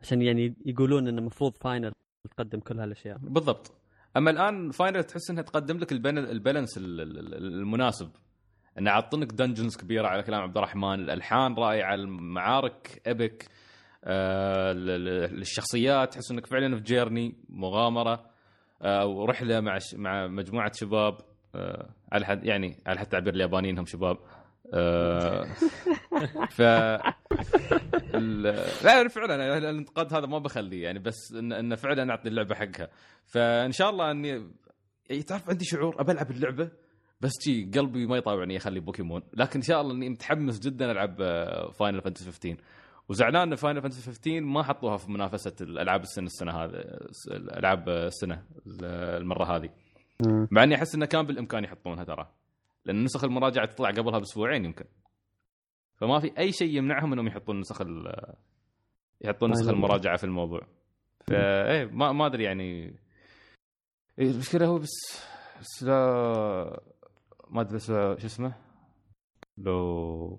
عشان 0.02 0.22
يعني 0.22 0.54
يقولون 0.66 1.08
انه 1.08 1.18
المفروض 1.18 1.56
Final 1.56 1.92
تقدم 2.36 2.60
كل 2.60 2.80
هالأشياء. 2.80 3.18
بالضبط. 3.18 3.72
أما 4.16 4.30
الآن 4.30 4.70
Final 4.70 5.04
تحس 5.04 5.30
إنها 5.30 5.42
تقدم 5.42 5.78
لك 5.78 5.92
ال 5.92 6.03
balance 6.03 6.78
ال- 6.78 7.00
ال- 7.00 7.18
ال- 7.18 7.34
المناسب. 7.34 8.10
انه 8.78 8.90
عطنك 8.90 9.32
dungeons 9.32 9.76
كبيرة 9.76 10.08
على 10.08 10.22
كلام 10.22 10.42
عبد 10.42 10.56
الرحمن 10.56 10.94
الألحان 10.94 11.54
رائعة 11.54 11.94
المعارك 11.94 13.02
epic 13.06 13.44
آه 14.04 14.72
ال- 14.72 14.90
ال- 14.90 15.40
الشخصيات 15.40 16.12
تحس 16.12 16.30
إنك 16.30 16.46
فعلا 16.46 16.76
في 16.76 16.82
journey 16.82 17.34
مغامرة 17.48 18.30
آه 18.82 19.06
ورحلة 19.06 19.60
مع 19.60 19.78
مع 19.94 20.26
مجموعة 20.26 20.72
شباب 20.74 21.18
آه 21.54 21.90
على 22.12 22.26
حد 22.26 22.44
يعني 22.44 22.76
على 22.86 22.98
حد 22.98 23.06
تعبير 23.06 23.34
اليابانيين 23.34 23.78
هم 23.78 23.86
شباب. 23.86 24.18
ف 26.50 26.60
ال- 28.14 28.42
لا 28.84 29.08
فعلا 29.08 29.58
الانتقاد 29.58 30.14
هذا 30.14 30.26
ما 30.26 30.38
بخليه 30.38 30.82
يعني 30.84 30.98
بس 30.98 31.32
ان 31.32 31.52
انه 31.52 31.76
فعلا 31.76 32.10
اعطي 32.10 32.28
اللعبة 32.28 32.54
حقها. 32.54 32.88
فإن 33.26 33.72
شاء 33.72 33.90
الله 33.90 34.10
اني 34.10 34.28
يعني 35.10 35.22
تعرف 35.22 35.50
عندي 35.50 35.64
شعور 35.64 36.00
ابى 36.00 36.12
ألعب 36.12 36.30
اللعبة 36.30 36.70
بس 37.20 37.32
جي 37.46 37.70
قلبي 37.74 38.06
ما 38.06 38.16
يطاوعني 38.16 38.56
اخلي 38.56 38.80
بوكيمون. 38.80 39.22
لكن 39.34 39.58
إن 39.58 39.62
شاء 39.62 39.80
الله 39.80 39.94
إني 39.94 40.08
متحمس 40.08 40.58
جدا 40.58 40.90
ألعب 40.90 41.16
Final 41.72 42.00
Fantasy 42.00 42.24
15 42.24 42.56
وزعلان 43.08 43.48
إن 43.48 43.54
Final 43.54 43.82
Fantasy 43.82 44.02
15 44.02 44.40
ما 44.40 44.62
حطوها 44.62 44.96
في 44.96 45.10
منافسة 45.10 45.54
الألعاب 45.60 46.02
السنة 46.02 46.26
السنة 46.26 46.52
هذه 46.52 46.84
العاب 47.32 47.88
السنة 47.88 48.42
المرة 48.82 49.56
هذه. 49.56 49.70
مع 50.50 50.62
إني 50.64 50.74
أحس 50.74 50.94
إنه 50.94 51.06
كان 51.06 51.26
بالإمكان 51.26 51.64
يحطونها 51.64 52.04
ترى. 52.04 52.28
لأن 52.88 53.04
نسخ 53.04 53.24
المراجعة 53.24 53.66
تطلع 53.66 53.90
قبلها 53.90 54.18
بأسبوعين 54.18 54.64
يمكن. 54.64 54.84
فما 55.96 56.20
في 56.20 56.38
أي 56.38 56.52
شيء 56.52 56.76
يمنعهم 56.76 57.12
إنهم 57.12 57.26
يحطون 57.26 57.60
نسخ 57.60 57.80
ال- 57.80 58.34
يحطون 59.20 59.50
نسخ 59.50 59.60
أيوة. 59.62 59.72
المراجعة 59.74 60.16
في 60.16 60.24
الموضوع. 60.24 60.60
فايه 61.26 61.84
ما 61.84 62.12
ما 62.12 62.26
أدري 62.26 62.44
يعني. 62.44 62.84
إيه 64.18 64.30
المشكلة 64.30 64.66
هو 64.66 64.78
بس 64.78 65.22
بس 65.60 65.82
لا 65.82 66.80
ما 67.50 67.60
أدري 67.60 67.74
بس 67.76 67.86
شو 67.86 68.12
اسمه؟ 68.26 68.54
لو 69.58 70.38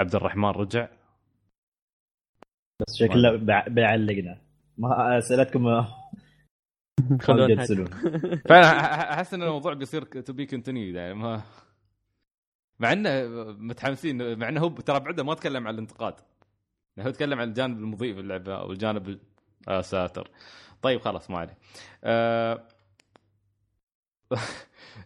عبد 0.00 0.14
الرحمن 0.14 0.48
رجع. 0.48 0.88
بس 2.80 2.94
شكله 2.98 3.36
بيعلقنا 3.68 4.42
ما 4.78 5.18
اسئلتكم 5.18 5.66
خلونا 7.22 7.66
فانا 8.48 9.12
أحس 9.14 9.34
إن 9.34 9.42
الموضوع 9.42 9.74
بيصير 9.74 10.04
to 10.04 10.32
be 10.32 10.46
continue 10.46 10.94
يعني 10.96 11.14
ما 11.14 11.42
مع 12.80 12.92
إنه 12.92 13.10
متحمسين 13.58 14.38
مع 14.38 14.48
إنه 14.48 14.60
هو 14.60 14.68
ترى 14.68 15.00
بعده 15.00 15.24
ما 15.24 15.34
تكلم 15.34 15.66
عن 15.68 15.74
الانتقاد. 15.74 16.14
هو 17.00 17.10
تكلم 17.10 17.40
عن 17.40 17.48
الجانب 17.48 17.78
المضيء 17.78 18.14
في 18.14 18.20
اللعبة 18.20 18.54
أو 18.56 18.72
الجانب 18.72 19.08
ال- 19.08 19.20
آه 19.68 19.80
ساتر 19.80 20.30
طيب 20.82 21.00
خلاص 21.00 21.30
ما 21.30 21.38
عليه. 21.38 21.58
آه... 22.04 22.68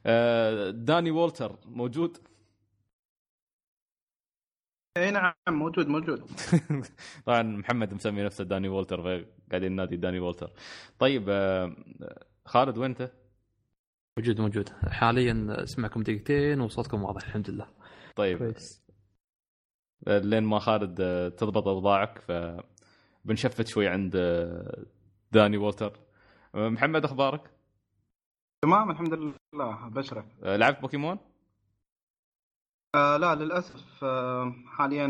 آه... 0.06 0.70
داني 0.70 1.10
وولتر 1.10 1.56
موجود؟ 1.66 2.18
اي 4.96 5.10
نعم 5.10 5.32
موجود 5.48 5.88
موجود. 5.88 6.30
طبعا 7.26 7.42
محمد 7.42 7.94
مسمي 7.94 8.22
نفسه 8.22 8.44
داني 8.44 8.68
وولتر 8.68 9.02
فقاعدين 9.02 9.72
نادي 9.72 9.96
داني 9.96 10.20
وولتر 10.20 10.50
طيب 10.98 11.26
آه... 11.28 11.76
خالد 12.44 12.78
وين 12.78 12.90
انت؟ 12.90 13.12
موجود 14.18 14.40
موجود. 14.40 14.68
حاليا 14.68 15.46
اسمعكم 15.62 16.02
دقيقتين 16.02 16.60
وصوتكم 16.60 17.02
واضح 17.02 17.26
الحمد 17.26 17.50
لله. 17.50 17.66
طيب. 18.16 18.38
كويس. 18.38 18.86
لين 20.06 20.44
ما 20.44 20.58
خالد 20.58 21.00
آه، 21.00 21.28
تضبط 21.28 21.68
اوضاعك 21.68 22.18
ف 22.18 22.32
بن 23.24 23.36
shift 23.36 23.66
شوي 23.66 23.88
عند 23.88 24.16
آه، 24.16 24.84
داني 25.32 25.56
وولتر 25.56 26.00
آه، 26.54 26.68
محمد 26.68 27.04
أخبارك؟ 27.04 27.50
تمام 28.62 28.90
الحمد 28.90 29.14
لله 29.14 29.88
بشرك 29.88 30.26
آه، 30.42 30.56
لعبت 30.56 30.80
بوكيمون؟ 30.80 31.18
آه 32.96 33.16
لا 33.16 33.34
للأسف 33.34 34.04
آه 34.04 34.54
حاليا 34.66 35.06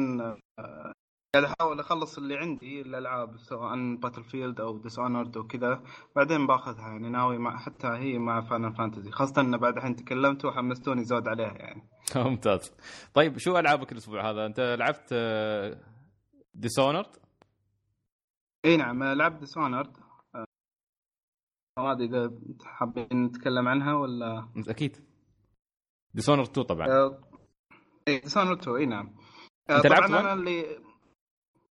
آه 0.59 0.93
قاعد 1.35 1.45
أحاول 1.45 1.81
أخلص 1.81 2.19
اللي 2.19 2.37
عندي 2.37 2.81
الألعاب 2.81 3.37
سواء 3.37 3.95
Battlefield 3.97 4.61
أو 4.61 4.79
Dishonored 4.79 5.37
وكذا 5.37 5.83
بعدين 6.17 6.47
باخذها 6.47 6.89
يعني 6.89 7.09
ناوي 7.09 7.39
مع 7.39 7.57
حتى 7.59 7.87
هي 7.87 8.19
مع 8.19 8.41
Final 8.41 8.75
Fantasy 8.75 9.11
خاصة 9.11 9.41
إن 9.41 9.57
بعد 9.57 9.77
الحين 9.77 9.97
تكلمت 9.97 10.45
وحمستوني 10.45 11.05
زود 11.05 11.29
عليها 11.29 11.55
يعني. 11.55 11.83
ممتاز. 12.31 12.73
طيب 13.15 13.39
شو 13.39 13.59
ألعابك 13.59 13.93
الأسبوع 13.93 14.31
هذا؟ 14.31 14.47
أنت 14.47 14.61
لعبت 14.61 15.15
Dishonored؟ 16.55 17.17
إي 18.65 18.77
نعم 18.77 19.03
آه، 19.03 19.15
لعبت 19.15 19.41
Dishonored 19.41 19.97
ما 21.79 21.93
أدري 21.93 22.07
إذا 22.07 22.33
حابين 22.65 23.25
نتكلم 23.25 23.69
عنها 23.69 23.95
ولا؟ 23.95 24.49
أكيد. 24.69 24.97
Dishonored 26.15 26.49
2 26.49 26.67
طبعا. 26.67 26.89
آه، 26.89 27.19
Dishonored 28.09 28.59
2 28.61 28.77
إي 28.77 28.87
نعم. 28.87 29.15
آه، 29.71 29.81
طبعا 29.81 29.99
لعبت 30.01 30.11
أنا 30.11 30.33
اللي 30.33 30.79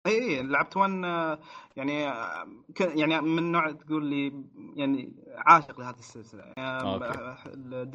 إي 0.07 0.39
إي 0.39 0.43
لعبت 0.43 0.77
1 0.77 0.91
يعني 1.77 2.09
آه، 2.09 2.47
يعني 2.81 3.21
من 3.21 3.53
نوع 3.53 3.71
تقول 3.73 4.05
لي 4.05 4.45
يعني 4.77 5.15
عاشق 5.37 5.81
لهذه 5.81 5.99
السلسلة. 5.99 6.53
آه، 6.59 6.95
أوكي. 6.95 7.35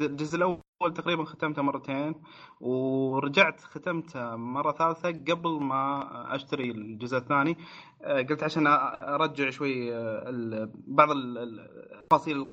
الجزء 0.06 0.36
الأول 0.36 0.60
تقريبا 0.94 1.24
ختمته 1.24 1.62
مرتين 1.62 2.14
ورجعت 2.60 3.60
ختمته 3.60 4.36
مرة 4.36 4.72
ثالثة 4.72 5.10
قبل 5.10 5.50
ما 5.62 6.34
أشتري 6.34 6.70
الجزء 6.70 7.16
الثاني. 7.18 7.56
آه، 8.02 8.22
قلت 8.22 8.42
عشان 8.42 8.66
أرجع 8.66 9.50
شوي 9.50 9.96
آه، 9.96 10.70
بعض 10.74 11.10
ال- 11.10 11.38
ال- 11.38 12.06
تفاصيل 12.08 12.46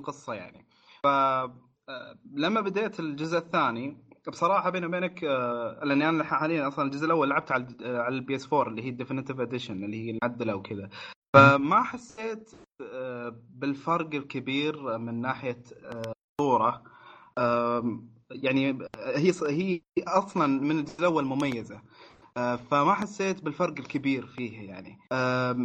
القصة 0.00 0.34
يعني. 0.34 0.66
ف 1.02 1.06
آه، 1.06 2.18
لما 2.34 2.60
بديت 2.60 3.00
الجزء 3.00 3.38
الثاني 3.38 4.05
بصراحة 4.28 4.70
بيني 4.70 4.86
وبينك 4.86 5.24
آه، 5.24 5.80
لأني 5.84 6.08
أنا 6.08 6.24
حاليا 6.24 6.68
أصلا 6.68 6.84
الجزء 6.84 7.06
الأول 7.06 7.30
لعبت 7.30 7.52
على 7.52 7.66
آه، 7.84 7.98
على 7.98 8.14
ال 8.14 8.36
PS 8.36 8.52
4 8.52 8.68
اللي 8.68 8.82
هي 8.82 8.88
ال 8.88 8.93
Definitive 8.93 9.40
Edition 9.40 9.84
اللي 9.84 10.06
هي 10.06 10.10
المعدله 10.10 10.54
وكذا. 10.56 10.88
فما 11.36 11.82
حسيت 11.82 12.50
آه، 12.82 13.36
بالفرق 13.50 14.14
الكبير 14.14 14.98
من 14.98 15.20
ناحية 15.20 15.62
آه، 15.84 16.12
صورة. 16.40 16.82
آم، 17.38 18.08
يعني 18.30 18.78
هي 18.96 19.32
هي 19.48 19.80
أصلا 20.08 20.46
من 20.46 20.78
الجزء 20.78 20.98
الأول 20.98 21.24
مميزة. 21.24 21.80
آه، 22.36 22.56
فما 22.56 22.94
حسيت 22.94 23.42
بالفرق 23.44 23.78
الكبير 23.78 24.26
فيه 24.26 24.68
يعني. 24.68 24.98
آه، 25.12 25.56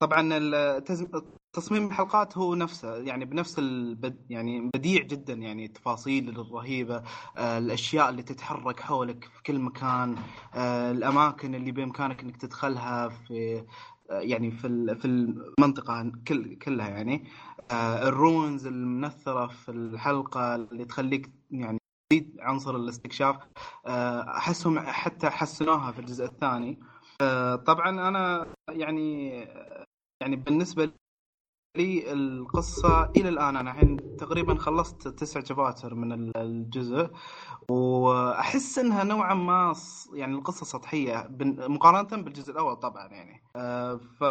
طبعا 0.00 0.38
تصميم 1.54 1.86
الحلقات 1.86 2.38
هو 2.38 2.54
نفسه 2.54 2.96
يعني 2.96 3.24
بنفس 3.24 3.58
البد 3.58 4.26
يعني 4.30 4.70
بديع 4.74 5.02
جدا 5.02 5.32
يعني 5.34 5.64
التفاصيل 5.64 6.28
الرهيبة 6.28 7.02
آه، 7.36 7.58
الأشياء 7.58 8.10
اللي 8.10 8.22
تتحرك 8.22 8.80
حولك 8.80 9.24
في 9.24 9.42
كل 9.42 9.58
مكان 9.58 10.16
آه، 10.54 10.90
الأماكن 10.90 11.54
اللي 11.54 11.72
بإمكانك 11.72 12.20
إنك 12.20 12.36
تدخلها 12.36 13.08
في 13.08 13.64
آه، 14.10 14.20
يعني 14.20 14.50
في 14.50 14.94
في 14.94 15.04
المنطقة 15.04 16.12
كل 16.28 16.54
كلها 16.54 16.88
يعني. 16.88 17.24
الرونز 17.72 18.66
المنثرة 18.66 19.46
في 19.46 19.70
الحلقة 19.70 20.54
اللي 20.54 20.84
تخليك 20.84 21.30
يعني 21.50 21.78
تزيد 22.10 22.36
عنصر 22.40 22.76
الاستكشاف 22.76 23.36
أحسهم 23.86 24.78
حتى 24.80 25.30
حسنوها 25.30 25.92
في 25.92 25.98
الجزء 25.98 26.24
الثاني. 26.24 26.78
طبعا 27.66 28.08
أنا 28.08 28.46
يعني 28.70 29.30
يعني 30.20 30.36
بالنسبة 30.36 30.90
لي 31.76 32.12
القصة 32.12 33.10
إلى 33.16 33.28
الآن. 33.28 33.56
أنا 33.56 33.70
الحين 33.70 34.16
تقريبا 34.16 34.54
خلصت 34.54 35.08
تسع 35.08 35.40
شباتر 35.44 35.94
من 35.94 36.12
ال- 36.12 36.36
الجزء 36.36 37.10
وأحس 37.70 38.78
إنها 38.78 39.04
نوعا 39.04 39.34
ما 39.34 39.74
يعني 40.14 40.34
القصة 40.34 40.66
سطحية 40.66 41.26
بن- 41.26 41.70
مقارنة 41.70 42.22
بالجزء 42.22 42.52
الأول 42.52 42.76
طبعا 42.76 43.06
يعني. 43.08 43.42
آه، 43.56 43.96
ف 44.20 44.24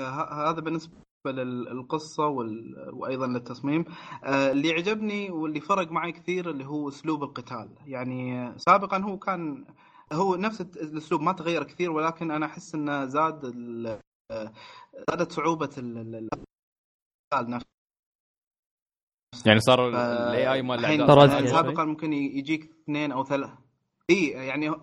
ه- 0.00 0.50
هذا 0.50 0.60
بالنسبة 0.60 0.92
للقصة 1.26 2.26
وال... 2.26 2.74
وأيضا 2.92 3.26
للتصميم. 3.26 3.84
آه، 4.24 4.52
اللي 4.52 4.72
عجبني 4.72 5.30
واللي 5.30 5.60
فرق 5.60 5.92
معي 5.92 6.12
كثير 6.12 6.50
اللي 6.50 6.66
هو 6.66 6.88
أسلوب 6.88 7.22
القتال. 7.22 7.68
يعني 7.86 8.52
سابقا 8.58 8.98
هو 8.98 9.18
كان 9.18 9.64
هو 10.12 10.36
نفس 10.36 10.60
الأسلوب 10.60 11.20
ما 11.20 11.32
تغير 11.32 11.64
كثير 11.64 11.90
ولكن 11.90 12.30
أنا 12.30 12.46
أحس 12.46 12.74
إنه 12.74 13.04
زاد. 13.04 13.44
آه، 14.30 14.52
زادت 15.10 15.32
صعوبة 15.32 15.70
ال- 15.78 16.14
ال- 16.14 16.28
نفسه 17.50 17.66
يعني 19.46 19.60
صار 19.60 19.88
ال 19.88 20.52
AI 20.52 20.62
مال 20.62 20.84
شوي. 21.40 21.48
سابقا 21.48 21.84
ممكن 21.84 22.12
يجيك 22.12 22.70
اثنين 22.70 23.12
أو 23.12 23.24
ثلاث 23.24 23.50
إي 24.10 24.26
يعني 24.28 24.74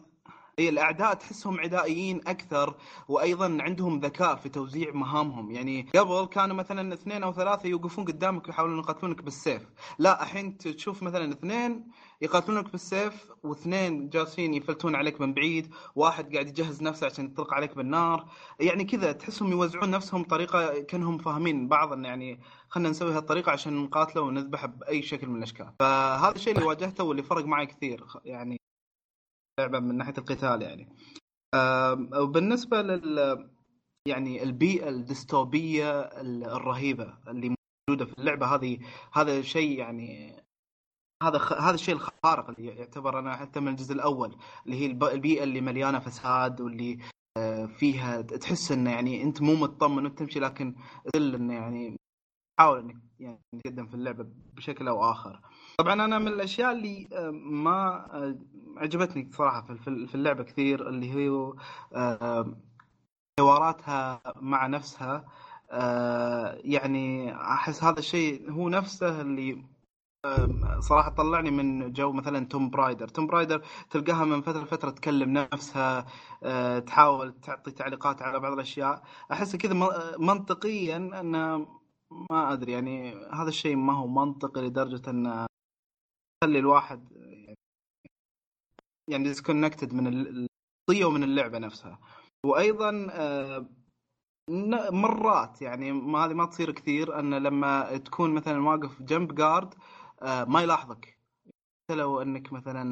اي 0.59 0.69
الأعداء 0.69 1.13
تحسهم 1.13 1.59
عدائيين 1.59 2.21
أكثر 2.27 2.75
وأيضا 3.07 3.57
عندهم 3.61 3.99
ذكاء 3.99 4.35
في 4.35 4.49
توزيع 4.49 4.91
مهامهم. 4.93 5.51
يعني 5.51 5.89
قبل 5.95 6.25
كانوا 6.25 6.55
مثلا 6.55 6.93
اثنين 6.93 7.23
أو 7.23 7.33
ثلاثة 7.33 7.69
يوقفون 7.69 8.05
قدامك 8.05 8.47
ويحاولون 8.47 8.79
يقاتلونك 8.79 9.21
بالسيف. 9.21 9.61
لا 9.99 10.23
الحين 10.23 10.57
تشوف 10.57 11.03
مثلا 11.03 11.31
اثنين 11.31 11.87
يقاتلونك 12.21 12.71
بالسيف 12.71 13.27
واثنين 13.43 14.09
جالسين 14.09 14.53
يفلتون 14.53 14.95
عليك 14.95 15.21
من 15.21 15.33
بعيد 15.33 15.73
واحد 15.95 16.33
قاعد 16.33 16.47
يجهز 16.47 16.81
نفسه 16.83 17.05
عشان 17.05 17.25
يطلق 17.25 17.53
عليك 17.53 17.75
بالنار. 17.75 18.25
يعني 18.59 18.83
كذا 18.83 19.11
تحسهم 19.11 19.51
يوزعون 19.51 19.91
نفسهم 19.91 20.23
طريقة 20.23 20.79
كأنهم 20.79 21.17
فاهمين 21.17 21.67
بعض 21.67 22.05
يعني 22.05 22.39
خلينا 22.69 22.89
نسوي 22.89 23.13
هالطريقة 23.13 23.51
عشان 23.51 23.83
نقاتله 23.83 24.21
ونذبحه 24.21 24.67
بأي 24.67 25.01
شكل 25.01 25.27
من 25.27 25.37
الأشكال. 25.37 25.73
فهذا 25.79 26.35
الشيء 26.35 26.55
اللي 26.55 26.65
واجهته 26.65 27.03
واللي 27.03 27.23
فرق 27.23 27.45
معي 27.45 27.65
كثير 27.65 28.05
يعني 28.25 28.62
لعبة 29.59 29.79
من 29.79 29.97
ناحية 29.97 30.13
القتال 30.17 30.61
يعني 30.61 30.89
وبالنسبة 32.21 32.81
لل 32.81 33.49
يعني 34.07 34.43
البيئة 34.43 34.89
الديستوبية 34.89 35.99
ال- 36.01 36.43
الرهيبة 36.43 37.17
اللي 37.27 37.55
موجودة 37.89 38.05
في 38.05 38.19
اللعبة 38.19 38.45
هذه 38.55 38.79
هذا 39.13 39.41
شيء 39.41 39.79
يعني 39.79 40.35
هذا 41.23 41.37
خ... 41.37 41.53
هذا 41.53 41.75
الشيء 41.75 41.95
الخارق 41.95 42.49
اللي 42.49 42.67
يعتبر 42.75 43.19
أنا 43.19 43.35
حتى 43.35 43.59
من 43.59 43.67
الجزء 43.67 43.93
الأول 43.93 44.37
اللي 44.65 44.75
هي 44.81 44.85
الب- 44.85 45.03
البيئة 45.03 45.43
اللي 45.43 45.61
مليانة 45.61 45.99
فساد 45.99 46.61
واللي 46.61 46.97
آه، 47.37 47.65
فيها 47.65 48.21
تحس 48.21 48.71
انه 48.71 48.91
يعني 48.91 49.23
أنت 49.23 49.41
مو 49.41 49.55
مطمن 49.55 50.03
وأنت 50.05 50.19
تمشي 50.19 50.39
لكن 50.39 50.75
انه 51.15 51.53
يعني 51.53 51.97
تحاول 52.57 52.79
إنك 52.79 52.95
يعني 53.19 53.39
تقدم 53.63 53.87
في 53.87 53.93
اللعبة 53.93 54.25
بشكل 54.53 54.87
أو 54.87 55.11
آخر. 55.11 55.41
طبعا 55.77 55.93
أنا 55.93 56.19
من 56.19 56.27
الأشياء 56.27 56.71
اللي 56.71 57.07
آه، 57.13 57.29
ما 57.31 58.05
آه، 58.13 58.35
عجبتني 58.77 59.31
صراحة 59.31 59.61
في- 59.61 60.15
اللعبة 60.15 60.43
كثير 60.43 60.89
اللي 60.89 61.11
هي 61.13 61.51
آه، 61.93 62.55
حواراتها 63.39 64.21
مع 64.41 64.67
نفسها. 64.67 65.25
يعني 66.63 67.35
أحس 67.35 67.83
هذا 67.83 67.99
الشيء 67.99 68.51
هو 68.51 68.69
نفسه 68.69 69.21
اللي 69.21 69.63
صراحة 70.79 71.09
طلعني 71.09 71.51
من 71.51 71.93
جو 71.93 72.11
مثلا 72.11 72.45
Tomb 72.45 72.69
Raider 72.69 73.07
Tomb 73.07 73.27
Raider 73.27 73.61
تلقاها 73.89 74.25
من 74.25 74.41
فترة 74.41 74.63
لفتره 74.63 74.89
تكلم 74.89 75.29
نفسها 75.53 76.05
تحاول 76.79 77.33
تعطي 77.41 77.71
تعليقات 77.71 78.21
على 78.21 78.39
بعض 78.39 78.53
الأشياء. 78.53 79.03
أحس 79.31 79.55
كذا 79.55 79.73
منطقيا 80.19 80.97
انه 80.97 81.67
ما 82.31 82.53
أدري 82.53 82.71
يعني 82.71 83.13
هذا 83.33 83.49
الشيء 83.49 83.75
ما 83.75 83.93
هو 83.93 84.07
منطقي 84.07 84.61
لدرجة 84.61 85.09
انه 85.09 85.45
يخلي 86.43 86.59
الواحد 86.59 87.07
يعني 89.09 89.23
ديسكونكتد 89.23 89.93
من 89.93 90.07
ال- 90.07 90.47
القضية 90.89 91.05
ومن 91.05 91.23
اللعبة 91.23 91.57
نفسها. 91.57 91.99
وأيضا 92.45 93.07
آه، 93.11 93.69
مرات 94.91 95.61
يعني 95.61 95.91
ما 95.91 96.25
هذه 96.25 96.33
ما 96.33 96.45
تصير 96.45 96.71
كثير 96.71 97.19
أن 97.19 97.33
لما 97.33 97.97
تكون 97.97 98.33
مثلا 98.33 98.67
واقف 98.67 99.01
جنب 99.01 99.35
جارد 99.35 99.73
آه، 100.21 100.43
ما 100.43 100.61
يلاحظك. 100.61 101.17
حتى 101.85 101.95
لو 101.97 102.21
أنك 102.21 102.53
مثلا 102.53 102.83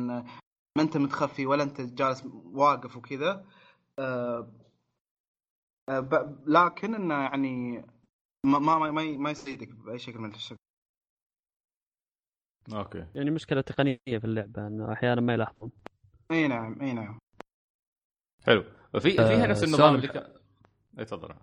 ما 0.77 0.83
أنت 0.83 0.97
متخفي 0.97 1.45
ولا 1.45 1.63
أنت 1.63 1.81
جالس 1.81 2.23
واقف 2.45 2.97
وكذا 2.97 3.45
آه، 3.99 4.51
آه، 5.89 6.39
لكن 6.47 6.95
إنه 6.95 7.13
يعني 7.23 7.85
ما 8.45 8.59
ما, 8.59 8.91
ما- 8.91 9.17
ما 9.17 9.31
يصيدك 9.31 9.67
بأي 9.67 9.99
شكل 9.99 10.19
من 10.19 10.29
الأشكال. 10.29 10.57
okay. 12.73 13.05
يعني 13.15 13.31
مشكلة 13.31 13.61
تقنية 13.61 13.97
في 14.05 14.25
اللعبة 14.25 14.67
إنه 14.67 14.93
أحيانا 14.93 15.21
ما 15.21 15.33
يلاحظون. 15.33 15.71
أي 16.31 16.47
نعم 16.47 16.81
أي 16.81 16.93
نعم. 16.93 17.19
حلو. 18.43 18.63
في 18.93 18.99
فيها 19.11 19.47
نفس 19.47 19.63
آه، 19.63 19.65
النظام 19.67 19.77
سؤال 19.77 19.95
اللي 19.95 20.07
كان 20.07 20.33
إي 20.99 21.05
تفضل. 21.05 21.35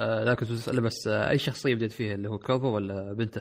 آه، 0.00 0.24
لا 0.24 0.34
كنت 0.34 0.52
بسأله 0.52 0.80
بس 0.80 1.06
آه، 1.08 1.30
أي 1.30 1.38
شخصية 1.38 1.74
بديت 1.74 1.92
فيها؟ 1.92 2.14
اللي 2.14 2.28
هو 2.28 2.38
كورفو 2.38 2.66
ولا 2.74 3.12
بنته؟ 3.12 3.40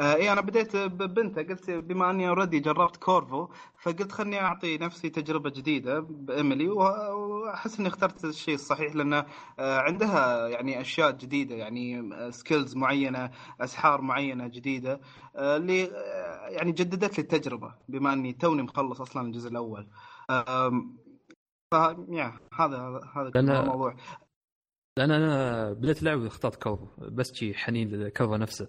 آه 0.00 0.14
اي 0.14 0.32
أنا 0.32 0.40
بديت 0.40 0.76
ببنته. 0.76 1.42
قلت 1.42 1.70
بما 1.70 2.10
أني 2.10 2.28
already 2.28 2.60
جربت 2.60 2.96
كورفو 2.96 3.48
فقلت 3.78 4.12
خلني 4.12 4.40
أعطي 4.40 4.78
نفسي 4.78 5.10
تجربة 5.10 5.50
جديدة 5.50 6.00
بإيميلي 6.00 6.68
وأحس 6.68 7.78
إني 7.80 7.88
اخترت 7.88 8.24
الشيء 8.24 8.54
الصحيح 8.54 8.94
لأن 8.94 9.12
آه 9.12 9.26
عندها 9.58 10.48
يعني 10.48 10.80
أشياء 10.80 11.10
جديدة 11.10 11.54
يعني 11.54 12.12
skills 12.32 12.76
معينة 12.76 13.30
أسحار 13.60 14.00
معينة 14.00 14.46
جديدة 14.48 15.00
آه 15.36 15.56
اللي 15.56 15.84
آه 15.84 16.48
يعني 16.48 16.72
جددت 16.72 17.18
لي 17.18 17.22
التجربة 17.22 17.74
بما 17.88 18.12
أني 18.12 18.32
توني 18.32 18.62
مخلص 18.62 19.00
أصلا 19.00 19.26
الجزء 19.26 19.48
الأول. 19.50 19.86
ف 21.72 21.74
yeah 22.08 22.32
هذا 22.58 23.00
هذا 23.16 23.30
الموضوع. 23.36 23.96
لأن 24.98 25.10
أنا 25.10 25.72
بديت 25.72 26.02
لعبة 26.02 26.26
اخترت 26.26 26.62
كورفو 26.62 26.86
بس 26.98 27.32
شي 27.34 27.54
حنين 27.54 27.90
لكورفو 27.90 28.36
نفسه. 28.36 28.68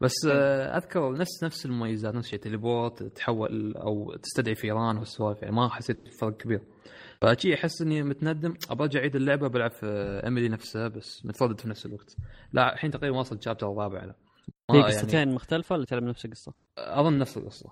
بس 0.00 0.12
آه، 0.30 0.76
أذكر 0.76 1.12
نفس 1.16 1.44
نفس 1.44 1.66
المميزات 1.66 2.14
نفس 2.14 2.26
الشيء. 2.26 2.38
teleport 2.38 3.02
تحول 3.02 3.76
أو 3.76 4.14
تستدعي 4.16 4.54
فيران 4.54 4.96
والسوالف 4.96 5.42
يعني 5.42 5.54
ما 5.54 5.68
حسيت 5.68 6.00
بفرق 6.06 6.36
كبير. 6.36 6.60
فشي 7.22 7.54
أحس 7.54 7.82
إني 7.82 8.02
متندم. 8.02 8.54
ابى 8.70 8.82
أرجع 8.82 9.00
أعيد 9.00 9.16
اللعبة 9.16 9.48
بلعب 9.48 9.70
في 9.70 9.86
إيميلي 10.24 10.48
نفسها 10.48 10.88
بس 10.88 11.26
متردد 11.26 11.60
في 11.60 11.68
نفس 11.68 11.86
الوقت. 11.86 12.16
لا 12.52 12.72
الحين 12.72 12.90
تقريبا 12.90 13.16
واصل 13.18 13.42
chapter 13.42 13.72
الرابع 13.72 14.04
له. 14.04 14.14
هي 14.70 14.78
ما 14.78 14.86
قصتين 14.86 15.34
مختلفة 15.34 15.74
ولا 15.74 15.84
تلعب 15.84 16.02
نفس 16.02 16.24
القصة؟ 16.24 16.52
أظن 16.78 17.18
نفس 17.18 17.36
القصة. 17.36 17.70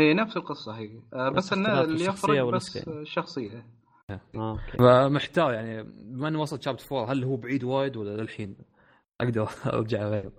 هي 0.00 0.14
نفس 0.14 0.36
القصة 0.36 0.72
هي. 0.72 1.00
آه 1.14 1.28
بس 1.28 1.52
اختلاف 1.52 1.84
اللي 1.84 2.04
يفرق 2.04 2.44
بس. 2.54 2.88
الشخصيه 2.88 3.66
آه 4.10 4.20
okay. 4.36 4.78
فمحتار 4.78 5.52
يعني 5.52 5.82
بما 5.82 6.28
اني 6.28 6.36
وصلت 6.38 6.62
chapter 6.62 6.96
4 6.96 7.12
هل 7.12 7.24
هو 7.24 7.36
بعيد 7.36 7.64
وايد 7.64 7.96
ولا 7.96 8.22
للحين؟ 8.22 8.56
أقدر 9.20 9.48
أرجع 9.66 10.08
غيره. 10.08 10.32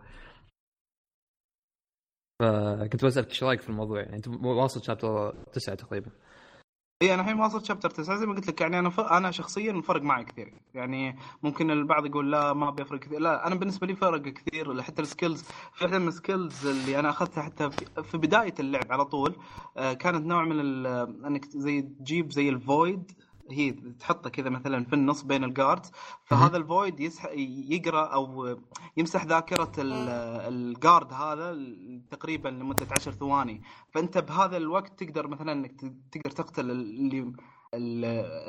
فكنت 2.41 3.05
بسألك 3.05 3.29
إيش 3.29 3.43
رأيك 3.43 3.61
في 3.61 3.69
الموضوع؟ 3.69 3.99
يعني 3.99 4.15
أنت 4.15 4.27
واصل 4.27 4.83
chapter 4.83 5.33
تسعة 5.53 5.75
تقريبا. 5.75 6.11
إي 7.01 7.13
أنا 7.13 7.21
الحين 7.21 7.39
واصل 7.39 7.65
chapter 7.65 7.89
9 7.89 8.17
زي 8.17 8.25
ما 8.25 8.33
قلت 8.33 8.47
لك 8.47 8.61
يعني 8.61 8.79
أنا 8.79 8.89
ف... 8.89 8.99
أنا 8.99 9.31
شخصيا 9.31 9.81
فرق 9.81 10.01
معي 10.01 10.23
كثير. 10.23 10.53
يعني 10.73 11.15
ممكن 11.43 11.71
البعض 11.71 12.05
يقول 12.05 12.31
لا 12.31 12.53
ما 12.53 12.69
بيفرق 12.69 12.99
كثير. 12.99 13.19
لا 13.19 13.47
أنا 13.47 13.55
بالنسبة 13.55 13.87
لي 13.87 13.95
فرق 13.95 14.21
كثير 14.21 14.81
حتى 14.81 15.01
ال 15.01 15.07
skills 15.07 15.43
في 15.73 15.83
واحدة 15.83 15.99
من 15.99 16.07
ال 16.07 16.16
skills 16.16 16.67
اللي 16.67 16.99
أنا 16.99 17.09
أخذتها 17.09 17.43
حتى 17.43 17.69
في, 17.71 18.03
في 18.03 18.17
بداية 18.17 18.53
اللعب 18.59 18.91
على 18.91 19.05
طول 19.05 19.35
آه 19.77 19.93
كانت 19.93 20.25
نوع 20.25 20.45
من 20.45 20.59
ال... 20.59 20.87
إنك 21.25 21.45
زي 21.45 21.81
تجيب 21.81 22.31
زي 22.31 22.49
ال 22.49 22.62
void 22.62 23.11
هي 23.51 23.71
تحطه 23.71 24.29
كذا 24.29 24.49
مثلا 24.49 24.85
في 24.85 24.93
النص 24.93 25.21
بين 25.21 25.43
ال 25.43 25.50
guards 25.50 25.91
فهذا 26.25 26.57
ال 26.57 26.66
void 26.66 26.99
يسح 26.99 27.25
يقرأ 27.69 28.05
أو 28.05 28.57
يمسح 28.97 29.25
ذاكرة 29.25 29.71
ال- 29.77 30.09
ال 30.53 30.63
guard 30.63 31.13
هذا 31.13 31.57
تقريبا 32.11 32.49
لمدة 32.49 32.87
10 32.91 33.11
ثواني. 33.11 33.61
فأنت 33.93 34.17
بهذا 34.17 34.57
الوقت 34.57 35.03
تقدر 35.03 35.27
مثلا 35.27 35.51
إنك 35.51 35.81
تقدر 36.11 36.31
تقتل 36.31 36.71
اللي 36.71 37.19
ال- 37.73 38.05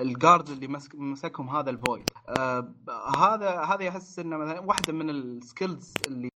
ال 0.08 0.15
guard 0.15 0.48
اللي 0.48 0.68
مسك 0.68 0.94
مسكهم 0.94 1.48
هذا 1.48 1.70
ال 1.70 1.78
void 1.78 2.10
آه 2.28 2.74
هذا 3.16 3.60
هذا 3.60 3.88
احس 3.88 4.18
إنه 4.18 4.36
مثلا 4.36 4.60
واحدة 4.60 4.92
من 4.92 5.10
ال 5.10 5.22
skills 5.22 5.94
اللي 6.06 6.28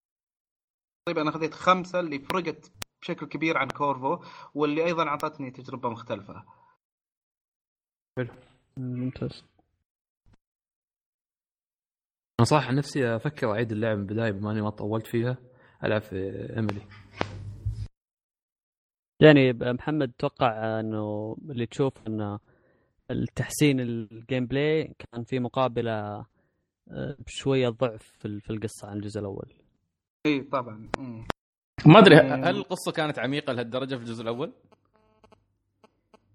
تقريبا 1.06 1.22
أنا 1.22 1.30
أخذت 1.30 1.54
خمسة 1.54 2.00
اللي 2.00 2.18
فرقت 2.18 2.72
بشكل 3.02 3.26
كبير 3.26 3.58
عن 3.58 3.68
كورفو 3.68 4.18
واللي 4.54 4.84
أيضا 4.84 5.08
أعطتني 5.08 5.50
تجربة 5.50 5.88
مختلفة. 5.88 6.44
ممتاز. 8.78 9.44
أنا 12.40 12.44
صراحة 12.44 12.72
نفسي 12.72 13.16
أفكر 13.16 13.52
أعيد 13.52 13.72
اللعبه 13.72 13.94
من 13.96 14.02
البدايه 14.02 14.30
بما 14.30 14.52
أني 14.52 14.60
ما 14.62 14.70
طولت 14.70 15.06
فيها 15.06 15.36
ألعب 15.84 16.02
في 16.02 16.16
إيميلي. 16.56 16.80
يعني 19.22 19.52
محمد 19.52 20.12
توقع 20.18 20.80
إنه 20.80 21.36
اللي 21.50 21.66
تشوف 21.66 21.92
انه 22.06 22.38
التحسين 23.10 23.80
ال 23.80 24.46
gameplay 24.46 24.94
كان 24.98 25.24
في 25.24 25.38
مقابلة 25.38 26.26
آه، 26.90 27.16
بشوية 27.26 27.68
ضعف 27.68 28.02
في 28.02 28.24
ال- 28.24 28.40
في 28.40 28.50
القصة 28.50 28.88
عن 28.88 28.96
الجزء 28.96 29.20
الأول؟ 29.20 29.52
اي 30.26 30.40
طبعا. 30.40 30.90
مم. 30.98 31.26
ما 31.86 31.98
أدري 31.98 32.14
يعني- 32.16 32.44
هل 32.46 32.56
القصة 32.56 32.92
كانت 32.92 33.18
عميقة 33.18 33.52
لهالدرجة 33.52 33.94
في 33.94 34.00
الجزء 34.02 34.22
الأول؟ 34.22 34.52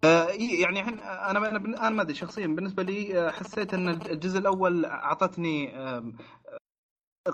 آه، 0.04 0.28
يعني 0.62 0.82
أنا 0.82 1.32
أنا 1.32 1.48
أنا 1.58 1.90
ما 1.90 2.02
أدري 2.02 2.14
شخصيا 2.16 2.48
بالنسبة 2.48 2.84
لي 2.84 3.20
آه، 3.28 3.32
حسيت 3.32 3.74
إن 3.74 3.90
الجزء 3.90 4.40
الأول 4.40 4.86
أعطتني 4.86 5.72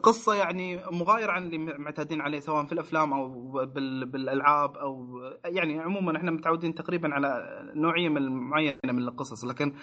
قصة 0.04 0.34
يعني 0.36 0.78
مغايرة 0.92 1.32
عن 1.32 1.44
اللي 1.46 1.58
معتادين 1.58 2.22
عليه 2.22 2.40
سواء 2.40 2.66
في 2.66 2.72
الأفلام 2.74 3.14
أو 3.14 3.52
بال- 3.66 4.06
بالألعاب 4.06 4.78
أو 4.78 5.20
يعني 5.46 5.80
عموما 5.80 6.18
إحنا 6.18 6.32
متعودين 6.32 6.76
تقريبا 6.76 7.14
على 7.14 7.44
نوعية 7.76 8.10
من 8.10 8.28
معينة 8.28 8.80
من 8.84 9.00
القصص 9.08 9.46
لكن 9.46 9.74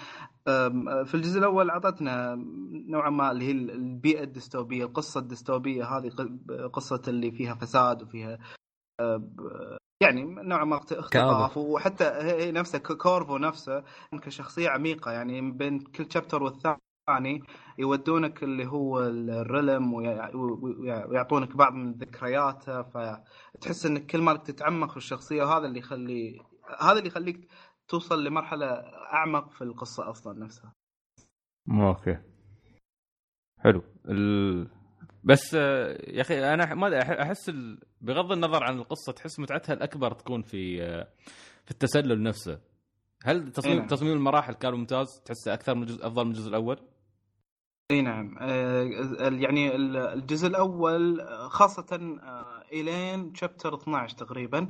في 1.04 1.14
الجزء 1.14 1.38
الأول 1.38 1.70
أعطتنا 1.70 2.34
نوعا 2.88 3.10
ما 3.10 3.30
اللي 3.30 3.44
هي 3.44 3.50
البيئة 3.50 4.22
الديستوبية 4.22 4.84
القصة 4.84 5.20
الديستوبية 5.20 5.84
هذه 5.84 6.10
قصة 6.72 7.02
اللي 7.08 7.30
فيها 7.30 7.54
فساد 7.54 8.02
وفيها 8.02 8.38
آه، 9.00 9.22
يعني 10.00 10.22
نوعا 10.24 10.64
ما 10.64 10.76
اخت- 10.76 10.92
اختطاف 10.92 11.56
وحتى 11.56 12.04
هي 12.04 12.52
نفسها 12.52 12.78
كورفو 12.80 13.38
نفسه 13.38 13.84
كشخصيه 14.22 14.68
عميقة 14.70 15.10
يعني 15.10 15.50
بين 15.50 15.78
كل 15.80 16.06
chapter 16.12 16.42
والثاني 16.42 17.42
يودونك 17.78 18.42
اللي 18.42 18.66
هو 18.66 19.00
ال 19.04 19.19
realm 19.19 19.92
ويع- 19.94 20.30
ويع- 20.34 21.06
ويعطونك 21.06 21.56
بعض 21.56 21.72
من 21.72 21.92
ذكرياته 21.92 22.82
فتحس 22.82 23.86
إنك 23.86 24.06
كل 24.06 24.22
ما 24.22 24.36
تتعمق 24.36 24.90
في 24.90 24.96
الشخصية 24.96 25.42
وهذا 25.42 25.66
اللي 25.66 25.78
يخلي 25.78 26.40
هذا 26.80 26.92
اللي 26.98 27.06
يخليك 27.08 27.48
توصل 27.88 28.24
لمرحلة 28.24 28.66
أعمق 29.12 29.50
في 29.50 29.62
القصة 29.64 30.10
أصلا 30.10 30.38
نفسها. 30.44 30.72
okay. 31.70 32.18
حلو. 33.60 33.82
ال... 34.08 34.68
بس 35.24 35.54
آه، 35.54 36.10
يا 36.10 36.20
أخي 36.20 36.54
أنا 36.54 36.74
ما 36.74 37.02
أحس. 37.22 37.50
بغض 38.00 38.32
النظر 38.32 38.64
عن 38.64 38.78
القصة 38.78 39.12
تحس 39.12 39.38
متعتها 39.40 39.72
الأكبر 39.72 40.12
تكون 40.14 40.42
في 40.42 40.82
آه، 40.82 41.08
في 41.64 41.70
التسلل 41.70 42.22
نفسه 42.22 42.58
هل 43.24 43.52
تصميم 43.52 43.76
نعم. 43.78 43.86
تصميم 43.86 44.12
المراحل 44.12 44.52
كان 44.54 44.74
ممتاز 44.74 45.20
تحسه 45.24 45.54
أكثر 45.54 45.74
من 45.74 45.82
الجزء 45.82 46.06
أفضل 46.06 46.24
من 46.24 46.30
الجزء 46.30 46.48
الأول 46.48 46.78
إي 47.90 48.02
نعم 48.02 48.36
آه، 48.40 48.82
يعني 49.20 49.76
ال- 49.76 49.96
الجزء 49.96 50.46
الأول 50.46 51.26
خاصة 51.50 52.18
إلين 52.72 53.34
شابتر 53.34 53.74
12 53.74 54.16
تقريبا 54.16 54.68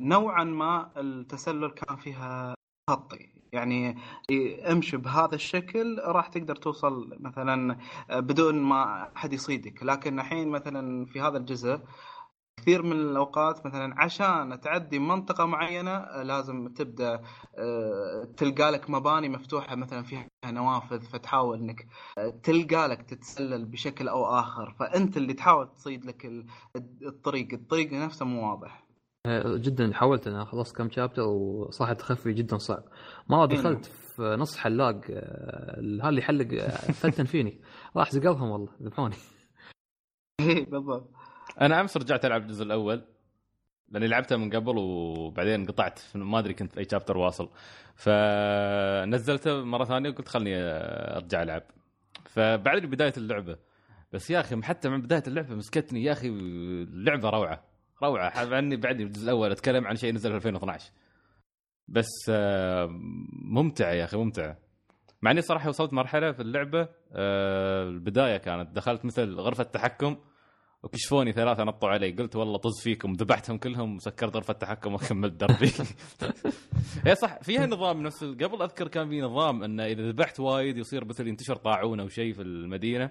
نوعا 0.00 0.44
ما 0.44 0.90
التسلل 0.96 1.70
كان 1.70 1.96
فيها 1.96 2.54
خطي 2.90 3.39
يعني 3.52 3.96
امشي 4.72 4.96
بهذا 4.96 5.34
الشكل 5.34 5.98
راح 6.04 6.26
تقدر 6.28 6.56
توصل 6.56 7.16
مثلا 7.20 7.78
آه، 8.10 8.20
بدون 8.20 8.54
ما 8.62 9.10
أحد 9.16 9.32
يصيدك. 9.32 9.82
لكن 9.82 10.20
الحين 10.20 10.48
مثلا 10.48 11.06
في 11.06 11.20
هذا 11.20 11.38
الجزء 11.38 11.80
كثير 12.56 12.82
من 12.82 12.92
الأوقات 12.92 13.66
مثلا 13.66 13.94
عشان 14.02 14.60
تعدي 14.60 14.98
منطقة 14.98 15.44
معينة 15.46 15.90
آه، 15.90 16.22
لازم 16.22 16.68
تبدأ 16.68 17.22
آه، 17.58 18.24
تلقى 18.36 18.70
لك 18.70 18.90
مباني 18.90 19.28
مفتوحة 19.28 19.74
مثلا 19.76 20.02
فيها 20.02 20.26
نوافذ 20.46 21.00
فتحاول 21.02 21.58
إنك 21.60 21.86
تلقى 22.42 22.88
لك 22.88 23.02
تتسلل 23.02 23.64
بشكل 23.64 24.08
أو 24.08 24.26
آخر. 24.26 24.74
فأنت 24.80 25.16
اللي 25.16 25.34
تحاول 25.34 25.74
تصيد 25.76 26.04
لك 26.04 26.26
ال- 26.26 26.46
الطريق. 27.02 27.48
الطريق 27.52 27.92
نفسه 27.92 28.24
مو 28.26 28.50
واضح. 28.50 28.84
آه، 28.84 28.89
جدا 29.56 29.92
حاولت 29.92 30.26
أنا 30.26 30.44
خلصت 30.44 30.76
كم 30.76 30.90
شابتر 30.90 31.22
وصراحة 31.22 31.92
التخفي 31.92 32.32
جدا 32.32 32.58
صعب. 32.58 32.84
مرة 33.28 33.50
إيه. 33.50 33.56
دخلت 33.56 33.84
في 33.84 34.22
نص 34.22 34.56
حلاق 34.56 35.00
آه، 35.10 35.80
هذا 36.02 36.08
اللي 36.08 36.20
يحلق 36.20 36.62
آه، 36.62 36.68
فتن 36.92 37.24
فيني. 37.24 37.60
راح 37.96 38.10
زقلهم 38.10 38.50
والله 38.50 38.72
ذبحوني. 38.82 39.16
اي 40.40 40.64
بالضبط. 40.64 41.10
أنا 41.60 41.80
أمس 41.80 41.96
رجعت 41.96 42.24
ألعب 42.24 42.42
الجزء 42.42 42.64
الأول 42.64 43.04
لأني 43.88 44.06
لعبتها 44.08 44.36
من 44.36 44.50
قبل 44.50 44.78
وبعدين 44.78 45.66
قطعت 45.66 46.00
ما 46.14 46.38
أدري 46.38 46.54
كنت 46.54 46.72
في 46.72 46.80
أي 46.80 46.86
شابتر 46.90 47.16
واصل. 47.18 47.50
فنزلته 47.94 49.64
مرة 49.64 49.84
ثانية 49.84 50.10
وقلت 50.10 50.28
خلني 50.28 50.56
أرجع 51.16 51.42
ألعب. 51.42 51.62
فبعد 52.24 52.86
بداية 52.86 53.12
اللعبة. 53.16 53.56
بس 54.12 54.30
يا 54.30 54.40
أخي 54.40 54.62
حتى 54.62 54.88
من 54.88 55.02
بداية 55.02 55.22
اللعبة 55.26 55.54
مسكتني 55.54 56.04
يا 56.04 56.12
أخي 56.12 56.28
اللعبه 56.28 57.30
روعة. 57.30 57.69
روعة. 58.02 58.30
حاب 58.30 58.54
عني 58.54 58.76
بعد 58.76 59.00
الجزء 59.00 59.24
الأول 59.24 59.50
أتكلم 59.50 59.86
عن 59.86 59.96
شيء 59.96 60.12
نزل 60.12 60.30
في 60.30 60.36
2012 60.36 60.90
بس 61.88 62.08
آه، 62.28 62.88
ممتعه 63.42 63.92
يا 63.92 64.04
أخي 64.04 64.16
ممتعه 64.16 64.58
مع 65.22 65.30
إني 65.30 65.42
صراحة 65.42 65.68
وصلت 65.68 65.92
مرحلة 65.92 66.32
في 66.32 66.42
اللعبة 66.42 66.88
آه، 67.12 67.88
البداية 67.88 68.36
كانت 68.36 68.76
دخلت 68.76 69.04
مثل 69.04 69.34
غرفة 69.34 69.64
تحكم 69.64 70.16
وكشفوني 70.82 71.32
ثلاثة 71.32 71.64
نطوا 71.64 71.88
علي. 71.88 72.12
قلت 72.12 72.36
والله 72.36 72.58
طز 72.58 72.80
فيكم 72.82 73.12
ذبحتهم 73.12 73.58
كلهم 73.58 73.96
وسكرت 73.96 74.36
غرفة 74.36 74.52
التحكم 74.52 74.94
وكملت 74.94 75.32
دربي. 75.32 75.72
هي 77.06 77.14
صح 77.14 77.42
فيها 77.42 77.66
نظام 77.66 78.02
نفس 78.02 78.24
قبل 78.24 78.62
أذكر 78.62 78.88
كان 78.88 79.08
في 79.08 79.20
نظام 79.20 79.62
انه 79.62 79.84
إذا 79.84 80.02
ذبحت 80.02 80.40
وايد 80.40 80.76
يصير 80.76 81.04
مثل 81.04 81.28
ينتشر 81.28 81.56
طاعون 81.56 82.00
أو 82.00 82.08
شيء 82.08 82.32
في 82.32 82.42
المدينة. 82.42 83.10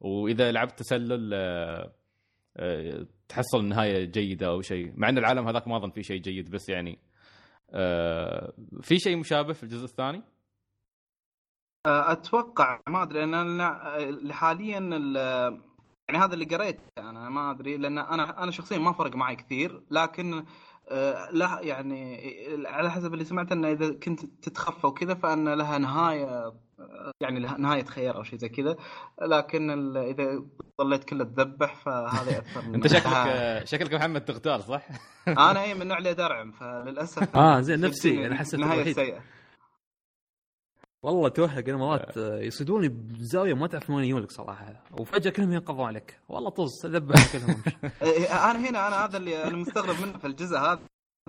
وإذا 0.00 0.52
لعبت 0.52 0.78
تسلل 0.78 1.30
آه، 1.34 1.92
تحصل 3.28 3.64
نهاية 3.64 4.04
جيدة 4.04 4.46
أو 4.46 4.60
شيء. 4.60 4.92
مع 4.96 5.08
إن 5.08 5.18
العالم 5.18 5.48
هذاك 5.48 5.68
ما 5.68 5.76
أظن 5.76 5.90
فيه 5.90 6.02
شيء 6.02 6.20
جيد 6.20 6.50
بس 6.50 6.68
يعني 6.68 6.98
آه، 7.70 8.52
في 8.82 8.98
شيء 8.98 9.16
مشابه 9.16 9.52
في 9.52 9.62
الجزء 9.62 9.84
الثاني؟ 9.84 10.22
أتوقع 11.86 12.80
ما 12.88 13.02
أدري 13.02 13.24
أنا 13.24 14.32
حاليا 14.32 14.78
ال- 14.78 15.60
يعني 16.08 16.24
هذا 16.24 16.34
اللي 16.34 16.44
قريته 16.44 16.82
أنا 16.98 17.28
ما 17.28 17.50
أدري 17.50 17.76
لأن 17.76 17.98
أنا 17.98 18.42
أنا 18.42 18.50
شخصيا 18.50 18.78
ما 18.78 18.92
فرق 18.92 19.16
معي 19.16 19.36
كثير 19.36 19.82
لكن 19.90 20.34
آه، 20.34 20.44
لا 21.32 21.58
يعني 21.62 22.20
على 22.66 22.90
حسب 22.90 23.12
اللي 23.14 23.24
سمعت 23.24 23.52
إنه 23.52 23.72
إذا 23.72 23.92
كنت 23.92 24.20
تتخفى 24.42 24.86
وكذا 24.86 25.14
فإن 25.14 25.48
لها 25.48 25.78
نهاية 25.78 26.24
آه، 26.78 27.12
يعني 27.20 27.40
لها 27.40 27.58
نهاية 27.58 27.84
خير 27.84 28.16
أو 28.16 28.22
شيء 28.22 28.38
زي 28.38 28.48
كذا. 28.48 28.76
لكن 29.22 29.96
إذا 29.96 30.42
ظليت 30.82 31.04
كله 31.04 31.24
تذبح 31.24 31.74
فهذا 31.74 32.30
يأثر 32.30 32.68
من 32.68 32.74
أنت 32.74 32.86
شكلك 32.86 33.06
آه، 33.06 33.64
شكلك 33.64 33.94
محمد 33.94 34.24
تغتال 34.24 34.62
صح؟ 34.62 34.82
أنا 35.28 35.62
إي 35.62 35.74
من 35.74 35.82
النوع 35.82 35.98
اللي 35.98 36.10
ادرعم 36.10 36.52
فللأسف 36.52 37.36
آه 37.36 37.60
زين 37.60 37.80
نفسي 37.80 38.26
أنا 38.26 38.34
حسيت 38.36 38.54
الوحيد. 38.60 38.94
سيئة. 38.94 39.20
والله 41.02 41.28
توهق 41.28 41.68
أنا 41.68 41.76
مرات 41.76 42.18
آه، 42.18 42.38
يصيدوني 42.40 42.88
بزاوية 42.88 43.54
ما 43.54 43.66
تعرف 43.66 43.90
من 43.90 43.96
وين 43.96 44.04
يجون 44.04 44.22
لك 44.22 44.30
صراحة. 44.30 44.82
وفجأة 44.98 45.30
كلهم 45.30 45.52
ينقضوا 45.52 45.86
عليك. 45.86 46.20
والله 46.28 46.50
طز 46.50 46.86
ذبح 46.86 47.32
كلهم. 47.32 47.48
وامشي. 47.50 47.76
إيه، 48.02 48.50
أنا 48.50 48.68
هنا 48.68 48.88
أنا 48.88 49.04
هذا 49.04 49.16
اللي 49.16 49.44
أنا 49.44 49.56
مستغرب 49.56 50.00
منه 50.06 50.18
في 50.18 50.26
الجزء 50.26 50.56
هذا 50.58 50.78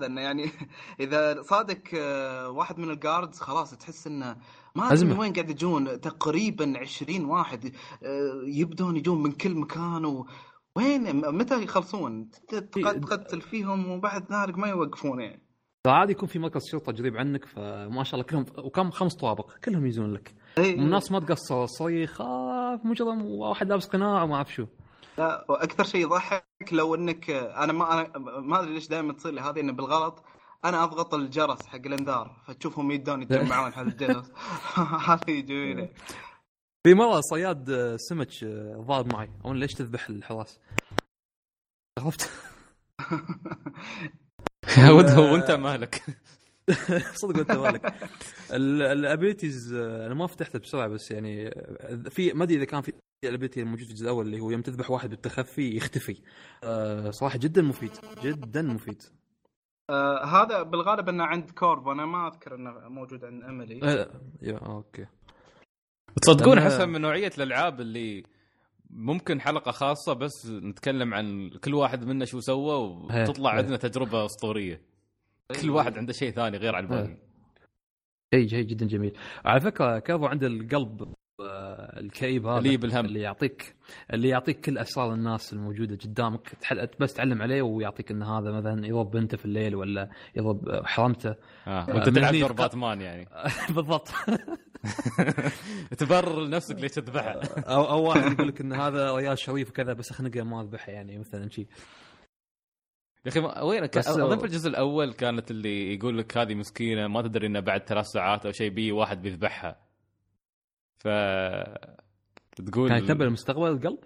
إنه 0.05 0.21
يعني 0.21 0.49
إذا 0.99 1.41
صادك 1.41 1.95
آه، 1.95 2.49
واحد 2.49 2.77
من 2.79 2.89
الجاردز 2.91 3.39
خلاص 3.39 3.71
تحس 3.71 4.07
إنه 4.07 4.35
ما 4.75 4.93
أدري. 4.93 5.05
من 5.05 5.19
وين 5.19 5.33
قاعد 5.33 5.49
يجون. 5.49 6.01
تقريبا 6.01 6.73
20 6.79 7.25
واحد 7.25 7.65
آه، 8.03 8.41
يبدون 8.45 8.97
يجون 8.97 9.23
من 9.23 9.31
كل 9.31 9.55
مكان. 9.55 10.05
و... 10.05 10.27
وين؟ 10.75 11.15
متى 11.35 11.63
يخلصون؟ 11.63 12.29
تق- 12.47 12.99
تقتل 12.99 13.41
فيهم 13.41 13.91
وبعد 13.91 14.33
ذلك 14.33 14.57
ما 14.57 14.67
يوقفون 14.67 15.19
يعني. 15.21 15.46
فعادي 15.87 16.11
يكون 16.11 16.27
في 16.27 16.39
مركز 16.39 16.61
شرطة 16.71 16.91
قريب 16.91 17.17
عنك 17.17 17.45
فما 17.45 18.03
شاء 18.03 18.13
الله 18.13 18.23
كلهم 18.23 18.45
وكم؟ 18.57 18.91
خمس 18.91 19.15
طوابق 19.15 19.51
كلهم 19.65 19.85
يجون 19.85 20.13
لك. 20.13 20.33
إيه. 20.57 20.77
والناس 20.79 21.11
ما 21.11 21.19
تقصر 21.19 21.65
صريخ 21.65 22.21
آه 22.21 22.81
مجرم 22.83 23.25
واحد 23.25 23.67
لابس 23.67 23.87
قناع 23.87 24.23
وما 24.23 24.35
أعرف 24.35 24.53
شو. 24.53 24.65
لا 25.17 25.45
وأكثر 25.49 25.83
شيء 25.83 26.01
يضحك 26.01 26.45
لو 26.71 26.95
إنك 26.95 27.29
أنا 27.29 27.73
ما 27.73 27.93
أنا 27.93 28.17
ما 28.39 28.59
أدري 28.59 28.73
ليش 28.73 28.87
دائما 28.87 29.13
تصير 29.13 29.31
لي 29.31 29.41
هذه 29.41 29.59
إنه 29.59 29.73
بالغلط 29.73 30.23
أنا 30.65 30.83
أضغط 30.83 31.13
الجرس 31.13 31.65
حق 31.65 31.85
الإنذار 31.85 32.35
فتشوفهم 32.45 32.91
يدون 32.91 33.21
يتجمعون 33.21 33.73
على 33.77 33.87
الجرس. 33.87 34.31
هذه 35.09 35.39
جميله 35.41 35.89
في 36.83 36.93
مرة 36.93 37.21
صياد 37.21 37.69
آه، 37.69 37.95
سمك 37.97 38.43
آه، 38.43 38.85
ضارب 38.87 39.13
معي. 39.13 39.29
أو 39.45 39.53
ليش 39.53 39.73
تذبح 39.73 40.09
الحراس 40.09 40.59
عرفت؟ 41.99 42.31
ودها 44.89 45.19
وانت 45.19 45.51
مالك؟ 45.51 46.01
صدق 47.21 47.39
انت 47.39 47.51
مالك. 47.51 47.93
ال 48.51 48.63
abilities 48.63 49.73
أنا 49.73 50.13
ما 50.13 50.27
فتحته 50.27 50.59
بسرعة 50.59 50.87
بس 50.87 51.11
يعني 51.11 51.51
في 52.09 52.33
ما 52.33 52.43
أدري 52.43 52.57
إذا 52.57 52.65
كان 52.65 52.81
في 52.81 52.93
ال 53.23 53.28
ability 53.28 53.61
الموجود 53.61 53.85
في 53.85 53.91
الجزء 53.91 54.03
الأول 54.03 54.25
اللي 54.25 54.39
هو 54.39 54.51
يوم 54.51 54.61
تذبح 54.61 54.91
واحد 54.91 55.09
بالتخفي 55.09 55.75
يختفي. 55.77 56.21
آه، 56.63 57.11
صراحة 57.11 57.37
جدا 57.37 57.61
مفيد 57.61 57.91
جدا 58.23 58.61
مفيد. 58.61 59.01
آه 59.89 60.25
هذا 60.25 60.63
بالغالب 60.63 61.09
إنه 61.09 61.23
عند 61.23 61.51
كورفو 61.51 61.87
وأنا 61.87 62.05
ما 62.05 62.27
أذكر 62.27 62.55
إنه 62.55 62.71
موجود 62.89 63.25
عند 63.25 63.43
اميلي 63.43 63.79
آه، 63.83 64.21
yeah 64.41 64.57
okay. 64.57 65.05
تصدقون 66.21 66.57
احسها 66.57 66.85
من 66.85 67.01
نوعية 67.01 67.31
الألعاب 67.37 67.81
اللي 67.81 68.23
ممكن 68.89 69.41
حلقة 69.41 69.71
خاصة 69.71 70.13
بس 70.13 70.45
نتكلم 70.45 71.13
عن 71.13 71.49
كل 71.49 71.73
واحد 71.73 72.05
منا 72.05 72.25
شو 72.25 72.39
سوى 72.39 72.75
وتطلع 72.75 73.51
إيه. 73.51 73.57
عندنا 73.57 73.77
تجربة 73.77 74.25
أسطورية. 74.25 74.81
كل 75.61 75.69
واحد 75.69 75.97
عنده 75.97 76.13
شيء 76.13 76.31
ثاني 76.31 76.57
غير 76.57 76.75
عن 76.75 76.83
الباقي 76.83 77.17
شيء 78.33 78.47
شيء 78.47 78.63
جدا 78.63 78.85
جميل. 78.87 79.17
على 79.45 79.61
فكرة 79.61 79.99
كورفو 79.99 80.25
عند 80.25 80.43
القلب؟ 80.43 81.13
الكئيب 81.39 82.45
هذا 82.47 82.57
اللي 82.57 82.77
بالهم. 82.77 83.05
اللي 83.05 83.19
يعطيك 83.19 83.75
اللي 84.13 84.29
يعطيك 84.29 84.59
كل 84.59 84.77
اسرار 84.77 85.13
الناس 85.13 85.53
الموجودة 85.53 85.95
قدامك. 85.95 86.49
تحل 86.61 86.87
بس 86.99 87.13
تعلم 87.13 87.41
عليه 87.41 87.61
ويعطيك 87.61 88.11
إن 88.11 88.23
هذا 88.23 88.51
مثلا 88.51 88.87
يضرب 88.87 89.11
بنته 89.11 89.37
في 89.37 89.45
الليل 89.45 89.75
ولا 89.75 90.09
يضرب 90.35 90.85
حرمته 90.85 91.35
آه. 91.67 91.85
وأنت 91.89 92.09
من 92.09 92.15
تلعب 92.15 92.35
دور 92.35 92.51
باتمان 92.51 93.01
يعني. 93.01 93.27
بالضبط. 93.75 94.07
تبرر 95.97 96.41
لنفسك 96.41 96.75
ليش 96.75 96.91
تذبحها 96.91 97.41
أو 97.59 97.83
أو 97.83 98.03
واحد 98.03 98.31
يقول 98.31 98.47
لك 98.47 98.61
إن 98.61 98.73
هذا 98.73 99.15
ريال 99.15 99.39
شريف 99.39 99.69
وكذا 99.69 99.93
بس 99.93 100.11
اخنقه 100.11 100.43
ما 100.43 100.61
أذبحه 100.61 100.91
يعني 100.91 101.17
مثلا 101.17 101.49
شيء 101.49 101.67
يا 103.25 103.31
أخي 103.31 103.39
وين 103.39 103.83
أظن 103.83 104.37
في 104.37 104.45
الجزء 104.45 104.69
الأول 104.69 105.13
كانت 105.13 105.51
اللي 105.51 105.93
يقول 105.93 106.17
لك 106.17 106.37
هذه 106.37 106.55
مسكينة 106.55 107.07
ما 107.07 107.21
تدري 107.21 107.47
إنه 107.47 107.59
بعد 107.59 107.81
ثلاث 107.87 108.05
ساعات 108.05 108.45
أو 108.45 108.51
شيء 108.51 108.69
بي 108.69 108.91
واحد 108.91 109.21
بيذبحها. 109.21 109.86
ف 111.07 111.09
تقول 112.55 112.89
كان 112.89 113.03
يتنبأ 113.03 113.25
المستقبل 113.25 113.67
القلب؟ 113.67 113.99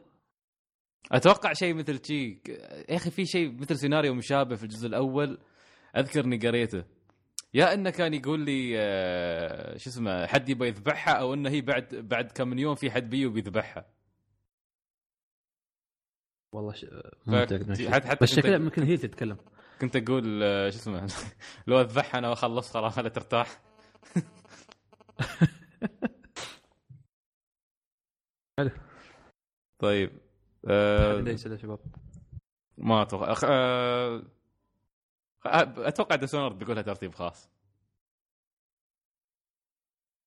أتوقع 1.12 1.54
شيء 1.54 1.74
مثل 1.74 2.06
شي. 2.06 2.41
يا 2.89 2.95
أخي 2.95 3.12
في 3.12 3.26
شيء 3.26 3.52
مثل 3.52 3.78
سيناريو 3.78 4.14
مشابه 4.14 4.56
في 4.56 4.64
الجزء 4.64 4.88
الأول 4.88 5.38
أذكر 5.97 6.26
إني 6.26 6.38
قريته. 6.38 6.84
يا 7.54 7.74
إنه 7.74 7.89
كان 7.89 8.14
يقول 8.14 8.39
لي 8.39 8.74
آه، 8.80 9.78
شو 9.78 9.89
اسمه 9.89 10.26
حد 10.28 10.49
يبغى 10.49 10.68
يذبحها 10.68 11.14
أو 11.14 11.34
إنه 11.34 11.49
هي 11.49 11.62
بعد 11.62 11.95
بعد 11.95 12.32
كم 12.32 12.47
من 12.47 12.60
يوم 12.60 12.76
في 12.76 12.91
حد 12.91 13.10
بيو 13.10 13.30
بيذبحها. 13.32 13.86
والله 16.54 16.74
ش... 16.74 16.86
حتى- 16.86 17.89
حتى 17.91 18.16
بس 18.22 18.36
شكلها 18.36 18.56
يمكن 18.56 18.84
هي 18.84 18.97
تتكلم. 18.97 19.38
كنت 19.82 19.95
أقول 19.95 20.43
آه، 20.43 20.70
شو 20.70 20.78
اسمه 20.78 21.08
لو 21.68 21.82
أذبحها 21.82 22.20
أنا 22.20 22.30
وأخلص 22.30 22.72
خلاص 22.74 22.93
خلها 22.95 23.10
ترتاح. 23.10 23.62
حلو. 28.62 28.72
طيب 29.80 30.12
يا 30.70 31.57
شباب؟ 31.57 31.80
ما 32.78 33.01
أتوقع 33.01 33.32
أخ... 33.32 33.43
آه... 33.43 34.24
أتوقع 35.78 36.16
Dishonored 36.15 36.53
بيقولها 36.53 36.82
ترتيب 36.82 37.14
خاص. 37.14 37.49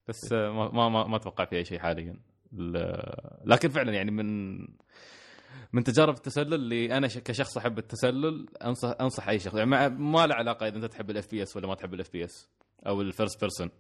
بس 0.09 0.33
آه، 0.33 0.51
ما 0.51 0.89
ما 0.89 1.07
ما, 1.07 1.17
أتوقع 1.17 1.45
في 1.45 1.57
أي 1.57 1.65
شيء 1.65 1.79
حاليا. 1.79 2.21
لكن 3.45 3.69
فعلا 3.69 3.93
يعني 3.93 4.11
من 4.11 4.59
من 5.73 5.85
تجارب 5.85 6.15
التسلل 6.15 6.55
اللي 6.55 6.97
أنا 6.97 7.07
كشخص 7.07 7.57
أحب 7.57 7.79
التسلل 7.79 8.47
أنصح 8.65 8.97
أنصح 9.01 9.29
أي 9.29 9.39
شخص. 9.39 9.55
يعني 9.55 9.71
ما, 9.71 9.89
ما 9.89 10.27
له 10.27 10.35
علاقة 10.35 10.69
إذا 10.69 10.77
أنت 10.77 10.85
تحب 10.85 11.11
ال 11.11 11.31
FPS 11.31 11.57
ولا 11.57 11.67
ما 11.67 11.75
تحب 11.75 11.95
ال 11.95 12.13
FPS 12.13 12.51
أو 12.87 13.01
ال 13.01 13.07
first 13.07 13.41
person 13.41 13.71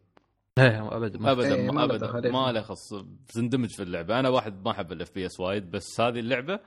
إيه 0.58 0.96
ابدا 0.96 1.18
ما 1.18 1.32
ابدا 1.32 1.54
إيه، 1.54 1.70
ما 1.70 1.84
ابدا. 1.84 1.96
دخل. 2.06 2.32
ما 2.32 2.52
له 2.52 2.60
خص 2.62 2.94
تندمج 3.34 3.70
في 3.70 3.82
اللعبة. 3.82 4.18
أنا 4.20 4.28
واحد 4.28 4.64
ما 4.64 4.70
أحب 4.70 4.92
ال 4.92 5.14
FPS 5.14 5.40
وايد 5.40 5.70
بس 5.70 6.00
هذه 6.00 6.18
اللعبة 6.18 6.60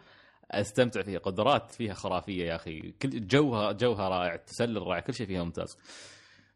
أستمتع 0.52 1.02
فيها 1.02 1.20
قدرات 1.20 1.72
فيها 1.72 1.94
خرافية 1.94 2.46
يا 2.46 2.56
أخي. 2.56 2.92
كل 2.92 3.28
جوها 3.28 3.72
جوها 3.72 4.10
رائع 4.10 4.34
التسلل 4.36 4.82
رائع 4.82 5.00
كل 5.00 5.14
شيء 5.14 5.28
فيها 5.28 5.44
ممتاز. 5.44 5.78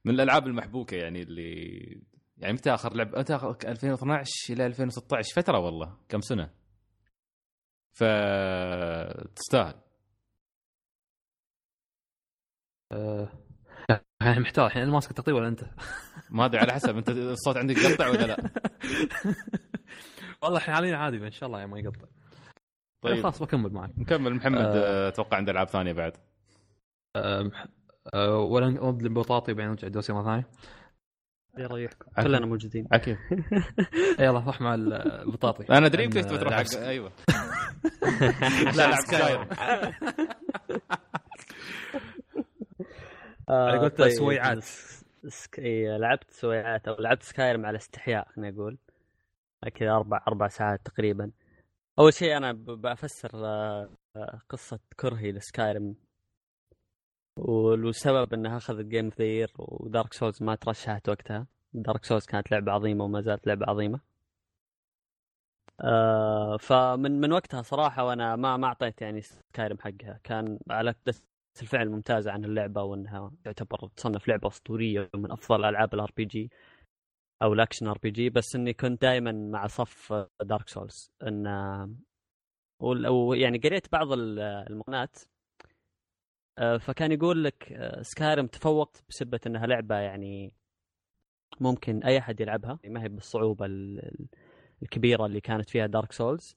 من 0.05 0.13
الألعاب 0.13 0.47
المحبوكة 0.47 0.95
يعني 0.97 1.21
اللي 1.21 1.71
يعني 2.37 2.53
متى 2.53 2.73
آخر 2.73 2.93
لعبه 2.93 3.19
متى 3.19 3.35
آخر 3.35 3.49
2012 3.65 4.53
إلى 4.53 4.65
2016 4.65 5.33
فترة 5.41 5.59
والله 5.59 5.97
كم 6.09 6.21
سنة؟ 6.21 6.49
ف 7.93 8.03
تستاهل. 9.35 9.75
يعني 14.21 14.39
محتار 14.39 14.65
الحين 14.65 14.81
أنا 14.83 14.91
ماسك 14.91 15.09
التقطيع 15.09 15.33
ولا 15.33 15.47
أنت؟ 15.47 15.63
ما 16.29 16.45
أدري 16.45 16.59
على 16.61 16.73
حسب. 16.73 16.97
أنت 16.97 17.09
الصوت 17.09 17.57
عندك 17.57 17.77
يقطع 17.77 18.07
ولا 18.07 18.25
لا؟ 18.25 18.37
والله 20.43 20.57
الحين 20.57 20.75
حاليا 20.75 20.97
عادي 20.97 21.17
إن 21.17 21.31
شاء 21.31 21.47
الله 21.47 21.59
يعني 21.59 21.71
ما 21.71 21.79
يقطع. 21.79 22.07
طيب 23.03 23.13
طيب. 23.13 23.23
خلاص 23.23 23.43
بكمل 23.43 23.73
معك. 23.73 23.91
نكمل 23.97 24.33
محمد. 24.35 24.59
آه. 24.59 25.05
آه، 25.05 25.07
أتوقع 25.07 25.37
عنده 25.37 25.51
ألعاب 25.51 25.67
ثانية 25.67 25.93
بعد. 25.93 26.17
أم، 27.15 27.51
أه، 28.13 28.37
ولا 28.37 28.69
نرد 28.69 29.01
البطاطي 29.01 29.53
بعدين 29.53 29.69
نرجع 29.71 29.87
دوسي 29.87 30.13
مرة 30.13 30.23
ثانية. 30.23 30.47
يريحكم. 31.57 32.11
كلنا 32.23 32.45
موجودين. 32.45 32.87
أكيد. 32.91 33.17
يلا 34.19 34.39
روح 34.39 34.61
مع 34.61 34.73
البطاطي 34.75 35.77
أنا 35.77 35.87
دريم 35.87 36.09
كيف 36.09 36.25
تروح 36.25 36.63
أيوه. 36.75 37.11
عشان 38.41 38.75
لعب 38.75 38.93
سكايرم 38.95 39.47
آه، 43.49 43.69
أنا 43.69 43.81
قلت 43.81 43.97
طيب، 43.97 44.09
سويعات. 44.11 44.63
سك... 45.27 45.59
إيه، 45.59 45.97
لعبت 45.97 46.31
سويعات 46.31 46.87
أو 46.87 46.95
لعبت 46.99 47.23
Skyrim 47.23 47.65
على 47.65 47.77
استحياء 47.77 48.27
خليني 48.29 48.55
أقول. 48.55 48.77
كذا 49.75 49.91
أربع 49.91 50.23
أربع 50.27 50.47
ساعات 50.47 50.81
تقريبا. 50.85 51.31
أول 51.99 52.13
شيء 52.13 52.37
أنا 52.37 52.51
ب- 52.51 52.65
بفسر 52.81 53.29
آه، 53.45 53.89
آه، 54.15 54.41
قصة 54.49 54.79
كرهي 54.99 55.31
ل 55.31 55.39
Skyrim. 55.39 55.95
والسبب 57.37 58.33
انها 58.33 58.57
اخذت 58.57 58.85
game 58.85 59.05
of 59.05 59.21
the 59.21 59.47
و 59.57 59.68
Dark 59.68 60.13
Souls 60.13 60.43
ما 60.43 60.55
ترشحت 60.55 61.09
وقتها. 61.09 61.47
Dark 61.73 62.05
Souls 62.05 62.25
كانت 62.25 62.51
لعبة 62.51 62.71
عظيمة 62.71 63.03
وما 63.03 63.21
زالت 63.21 63.47
لعبة 63.47 63.65
عظيمة. 63.69 63.99
آه 65.81 66.57
فمن 66.57 67.19
من 67.21 67.31
وقتها 67.31 67.61
صراحة 67.61 68.05
وأنا 68.05 68.35
ما 68.35 68.57
ما 68.57 68.67
أعطيت 68.67 69.01
يعني 69.01 69.21
Skyrim 69.21 69.77
حقها. 69.77 70.19
كان 70.23 70.59
على 70.69 70.95
الفعل 71.61 71.89
ممتازه 71.89 72.31
عن 72.31 72.45
اللعبة 72.45 72.83
وإنها 72.83 73.31
تعتبر 73.43 73.87
تصنف 73.95 74.27
لعبة 74.27 74.47
أسطورية 74.47 75.09
ومن 75.13 75.31
أفضل 75.31 75.65
ألعاب 75.65 75.93
ال 75.93 76.11
RPG 76.17 76.51
أو 77.41 77.53
ال 77.53 77.58
action 77.58 77.87
RPG 77.87 78.29
بس 78.29 78.55
إني 78.55 78.73
كنت 78.73 79.01
دائما 79.01 79.31
مع 79.31 79.67
صف 79.67 80.13
Dark 80.41 80.69
Souls 80.69 81.11
إن 81.23 81.47
وال- 82.79 83.05
أو 83.05 83.33
يعني 83.33 83.57
قريت 83.57 83.91
بعض 83.91 84.11
ال- 84.11 84.39
المقالات 84.39 85.17
آه، 86.57 86.77
فكان 86.77 87.11
يقول 87.11 87.43
لك 87.43 87.71
آه، 87.71 88.01
Skyrim 88.01 88.47
تفوقت 88.47 89.03
بسبة 89.09 89.39
إنها 89.47 89.67
لعبة 89.67 89.95
يعني 89.95 90.53
ممكن 91.59 92.03
أي 92.03 92.17
أحد 92.17 92.41
يلعبها. 92.41 92.79
ما 92.85 93.03
هي 93.03 93.09
بالصعوبة 93.09 93.65
ال- 93.65 93.99
ال- 93.99 94.27
الكبيرة 94.83 95.25
اللي 95.25 95.41
كانت 95.41 95.69
فيها 95.69 95.87
Dark 95.87 96.11
Souls 96.11 96.55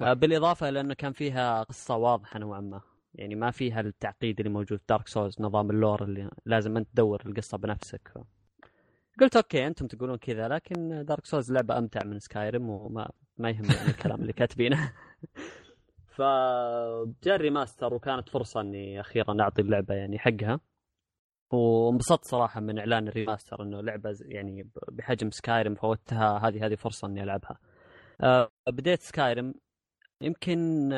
بالإضافة 0.00 0.70
لأنه 0.70 0.94
كان 0.94 1.12
فيها 1.12 1.62
قصة 1.62 1.96
واضحة 1.96 2.38
نوعا 2.38 2.60
ما. 2.60 2.80
يعني 3.14 3.34
ما 3.34 3.50
فيها 3.50 3.80
التعقيد 3.80 4.40
اللي 4.40 4.52
موجود. 4.52 4.80
Dark 4.88 5.08
Souls 5.08 5.36
نظام 5.40 5.70
ال 5.70 5.77
lore 5.77 6.04
اللي 6.04 6.30
لازم 6.46 6.76
أنت 6.76 6.88
تدور 6.92 7.22
القصة 7.26 7.58
بنفسك. 7.58 8.12
ف... 8.14 8.18
قلت 9.20 9.36
okay 9.36 9.66
أنتم 9.66 9.86
تقولون 9.86 10.16
كذا 10.16 10.48
لكن 10.48 11.04
Dark 11.04 11.26
Souls 11.26 11.52
لعبة 11.52 11.78
أمتع 11.78 12.04
من 12.04 12.18
Skyrim 12.18 12.70
وما 12.70 13.10
ما 13.38 13.50
يهم 13.50 13.64
يعني 13.64 13.90
الكلام 13.94 14.20
اللي 14.20 14.32
كاتبينه. 14.32 14.92
فجاء 16.16 17.36
ال 17.36 17.42
remaster 17.42 17.94
وكانت 17.94 18.28
فرصة 18.28 18.60
إني 18.60 19.00
أخيرا 19.00 19.42
أعطي 19.42 19.62
اللعبة 19.62 19.94
يعني 19.94 20.18
حقها. 20.18 20.60
وانبسطت 21.52 22.24
صراحة 22.24 22.60
من 22.60 22.78
إعلان 22.78 23.08
ال 23.08 23.14
remaster 23.14 23.62
إنه 23.62 23.80
لعبة 23.80 24.18
يعني 24.20 24.68
بحجم 24.88 25.30
Skyrim 25.30 25.74
فوتها 25.74 26.38
هذه 26.38 26.66
هذه 26.66 26.74
فرصة 26.74 27.08
إني 27.08 27.22
ألعبها. 27.22 27.58
أه 28.20 28.50
بديت 28.68 29.02
Skyrim 29.02 29.54
يمكن 30.20 30.92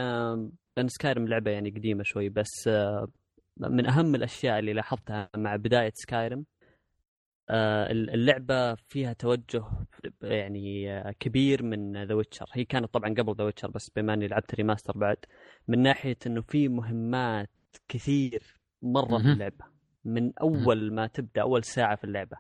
لأن 0.77 0.89
Skyrim 0.89 1.29
لعبة 1.29 1.51
يعني 1.51 1.71
قديمة 1.71 2.03
شوي 2.03 2.29
بس 2.29 2.69
آه، 2.69 3.09
من 3.57 3.87
أهم 3.87 4.15
الأشياء 4.15 4.59
اللي 4.59 4.73
لاحظتها 4.73 5.31
مع 5.37 5.57
بداية 5.57 5.93
Skyrim 5.95 6.45
آه، 7.51 7.93
اللعبة 7.93 8.75
فيها 8.75 9.13
توجه 9.13 9.65
يعني 10.23 10.93
آه، 10.93 11.15
كبير 11.21 11.63
من 11.63 12.05
The 12.05 12.15
Witcher 12.15 12.47
هي 12.53 12.65
كانت 12.65 12.95
طبعا 12.95 13.15
قبل 13.15 13.35
The 13.35 13.45
Witcher 13.45 13.71
بس 13.71 13.91
بما 13.97 14.15
إني 14.15 14.27
لعبت 14.27 14.55
remaster 14.55 14.99
بعد 14.99 15.17
من 15.69 15.83
ناحية 15.83 16.17
إنه 16.27 16.41
في 16.41 16.69
مهمات 16.69 17.51
كثير 17.89 18.43
مرة 18.83 19.19
في. 19.19 19.33
اللعبة. 19.33 19.65
من 20.05 20.33
أول 20.39 20.95
ما 20.95 21.07
تبدأ 21.07 21.43
أول 21.43 21.65
ساعة 21.65 21.97
في 21.97 22.05
اللعبة 22.05 22.37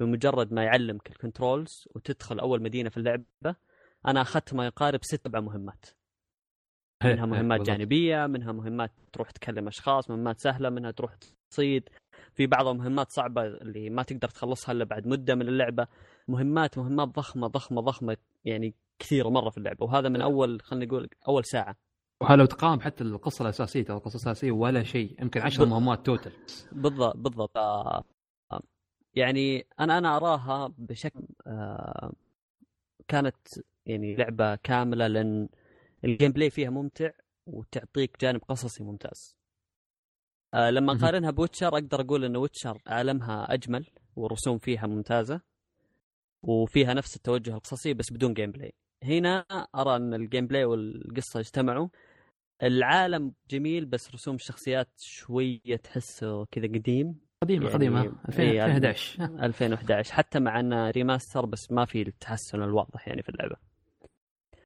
بمجرد 0.00 0.52
ما 0.52 0.64
يعلمك 0.64 1.10
الكنترولز 1.10 1.88
وتدخل 1.94 2.38
أول 2.38 2.62
مدينة 2.62 2.90
في 2.90 2.96
اللعبة 2.96 3.24
أنا 4.06 4.20
أخذت 4.20 4.54
ما 4.54 4.66
يقارب 4.66 5.00
ست 5.02 5.28
سبع 5.28 5.40
مهمات. 5.40 5.86
منها 7.12 7.26
مهمات 7.26 7.60
جانبية 7.60 8.26
منها 8.26 8.52
مهمات 8.52 8.90
تروح 9.12 9.30
تكلم 9.30 9.68
أشخاص 9.68 10.10
مهمات 10.10 10.38
سهلة 10.40 10.70
منها 10.70 10.90
تروح 10.90 11.14
تصيد. 11.50 11.88
في 12.34 12.46
بعضها 12.46 12.72
مهمات 12.72 13.10
صعبة 13.10 13.42
اللي 13.46 13.90
ما 13.90 14.02
تقدر 14.02 14.28
تخلصها 14.28 14.72
إلا 14.72 14.84
بعد 14.84 15.06
مدة 15.06 15.34
من 15.34 15.48
اللعبة. 15.48 15.86
مهمات 16.28 16.78
مهمات 16.78 17.08
ضخمة 17.08 17.46
ضخمة 17.46 17.80
ضخمة 17.80 18.16
يعني 18.44 18.74
كثيرة 18.98 19.28
مرة 19.28 19.50
في 19.50 19.58
اللعبة. 19.58 19.84
وهذا 19.86 20.08
من 20.08 20.20
أول 20.20 20.60
خلينا 20.62 20.84
نقول 20.86 21.08
أول 21.28 21.44
ساعة. 21.44 21.76
وهذا 22.20 22.36
لو 22.36 22.44
تقارن 22.44 22.82
حتى 22.82 23.04
القصة 23.04 23.42
الأساسية. 23.42 23.82
ترى 23.84 23.96
القصة 23.96 24.14
الأساسية 24.16 24.50
ولا 24.52 24.82
شيء. 24.82 25.16
يمكن 25.22 25.40
10 25.40 25.60
بال- 25.64 25.70
مهمات 25.70 26.06
توتل 26.06 26.32
بالضبط 26.72 27.16
بالضبط. 27.16 27.56
آه، 27.56 28.04
آه، 28.52 28.62
يعني 29.14 29.66
أنا 29.80 29.98
أنا 29.98 30.16
أراها 30.16 30.72
بشكل 30.78 31.20
آه، 31.46 32.12
كانت 33.08 33.36
يعني 33.86 34.16
لعبة 34.16 34.54
كاملة 34.54 35.06
لأن 35.06 35.48
ال 36.04 36.32
gameplay 36.32 36.50
فيها 36.50 36.70
ممتع 36.70 37.10
وتعطيك 37.46 38.20
جانب 38.20 38.40
قصصي 38.48 38.84
ممتاز. 38.84 39.36
آه، 40.54 40.70
لما. 40.70 40.92
أقارنها 40.92 41.30
ب 41.30 41.35
Witcher 41.35 41.68
أقدر 41.68 42.00
أقول 42.00 42.24
إن 42.24 42.36
Witcher 42.36 42.82
عالمها 42.86 43.54
أجمل 43.54 43.86
والرسوم 44.16 44.58
فيها 44.58 44.86
ممتازة 44.86 45.40
وفيها 46.42 46.94
نفس 46.94 47.16
التوجه 47.16 47.54
القصصي 47.54 47.94
بس 47.94 48.12
بدون 48.12 48.34
gameplay 48.34 48.72
هنا 49.04 49.38
أرى 49.74 49.96
إن 49.96 50.14
ال 50.14 50.46
gameplay 50.46 50.64
والقصة 50.64 51.40
اجتمعوا. 51.40 51.88
العالم 52.62 53.34
جميل 53.50 53.84
بس 53.84 54.10
رسوم 54.14 54.34
الشخصيات 54.34 54.88
شوية 54.96 55.76
تحسه 55.82 56.44
كذا 56.44 56.66
قديم. 56.66 57.20
قديمة 57.42 57.62
يعني- 57.64 57.74
قديمة. 57.74 58.00
إيه، 58.02 58.64
2011 58.64 59.24
2011 59.44 60.12
حتى 60.14 60.40
مع 60.40 60.60
إنه 60.60 60.90
remaster 60.90 61.46
بس 61.46 61.72
ما 61.72 61.84
في 61.84 62.02
التحسن 62.02 62.62
الواضح 62.62 63.08
يعني 63.08 63.22
في 63.22 63.28
اللعبة. 63.28 63.56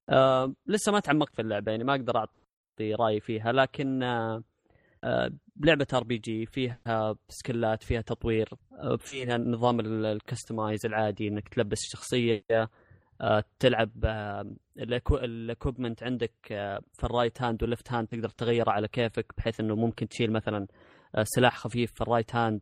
آه 0.09 0.55
لسه 0.67 0.93
ما 0.93 1.01
تعمقت 1.01 1.35
في 1.35 1.43
اللعبة 1.43 1.71
يعني 1.73 1.85
ما 1.85 1.95
أقدر 1.95 2.17
أعطي 2.17 2.95
رأيي 2.95 3.21
فيها 3.21 3.53
لكن 3.53 4.03
آه 4.03 4.43
آه 5.05 5.31
لعبة 5.61 5.87
RPG 5.95 6.47
فيها 6.47 7.17
skill 7.29 7.74
ات 7.74 7.83
فيها 7.83 8.01
تطوير 8.01 8.49
آه 8.83 8.97
فيها 8.97 9.39
نظام 9.39 9.81
ال- 9.81 10.07
ال 10.07 10.15
customize 10.15 10.87
العادي 10.87 11.29
إنك 11.29 11.49
تلبس 11.49 11.79
الشخصيه 11.85 12.45
آه 13.21 13.45
تلعب 13.59 13.91
آه 14.05 14.55
ال 14.79 14.91
equipment 14.91 16.03
عندك 16.03 16.33
آه 16.53 16.81
في 16.93 17.05
ال 17.05 17.11
right 17.11 17.43
hand 17.43 17.63
وال 17.63 17.73
left 17.73 17.93
hand 17.93 18.09
تقدر 18.09 18.29
تغيره 18.29 18.71
على 18.71 18.89
كيفك 18.89 19.27
بحيث 19.39 19.61
إنه 19.61 19.75
ممكن 19.75 20.09
تشيل 20.09 20.33
مثلا 20.33 20.67
آه، 21.15 21.23
سلاح 21.27 21.57
خفيف 21.57 21.93
في 21.93 22.01
ال 22.01 22.06
right 22.06 22.35
hand 22.37 22.61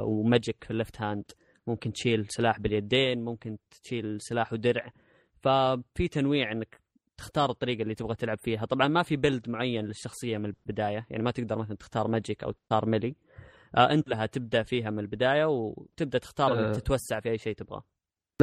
و 0.00 0.11
magic 0.11 0.64
في 0.64 0.70
ال 0.70 0.76
left 0.76 1.00
hand 1.02 1.24
ممكن 1.66 1.92
تشيل 1.92 2.26
سلاح 2.28 2.60
باليدين 2.60 3.24
ممكن 3.24 3.58
تشيل 3.84 4.20
سلاح 4.20 4.52
ودرع. 4.52 4.90
ففي 5.42 6.08
تنويع 6.10 6.52
انك 6.52 6.80
تختار 7.16 7.50
الطريقة 7.50 7.82
اللي 7.82 7.94
تبغى 7.94 8.14
تلعب 8.14 8.38
فيها. 8.38 8.64
طبعا 8.66 8.88
ما 8.88 9.02
في 9.02 9.16
build 9.16 9.48
معين 9.48 9.84
للشخصية 9.86 10.38
من 10.38 10.44
البداية. 10.46 11.06
يعني 11.10 11.22
ما 11.22 11.30
تقدر 11.30 11.58
مثلا 11.58 11.76
تختار 11.76 12.08
magic 12.08 12.44
أو 12.44 12.50
تختار 12.50 12.86
melee 12.86 13.16
آه 13.76 13.90
أنت 13.90 14.08
لها 14.08 14.26
تبدأ 14.26 14.62
فيها 14.62 14.90
من 14.90 14.98
البداية 14.98 15.44
وتبدأ 15.44 16.18
تختار. 16.18 16.66
إنك 16.68 16.76
تتوسع 16.76 17.20
في 17.20 17.30
أي 17.30 17.38
شيء 17.38 17.54
تبغاه. 17.54 17.82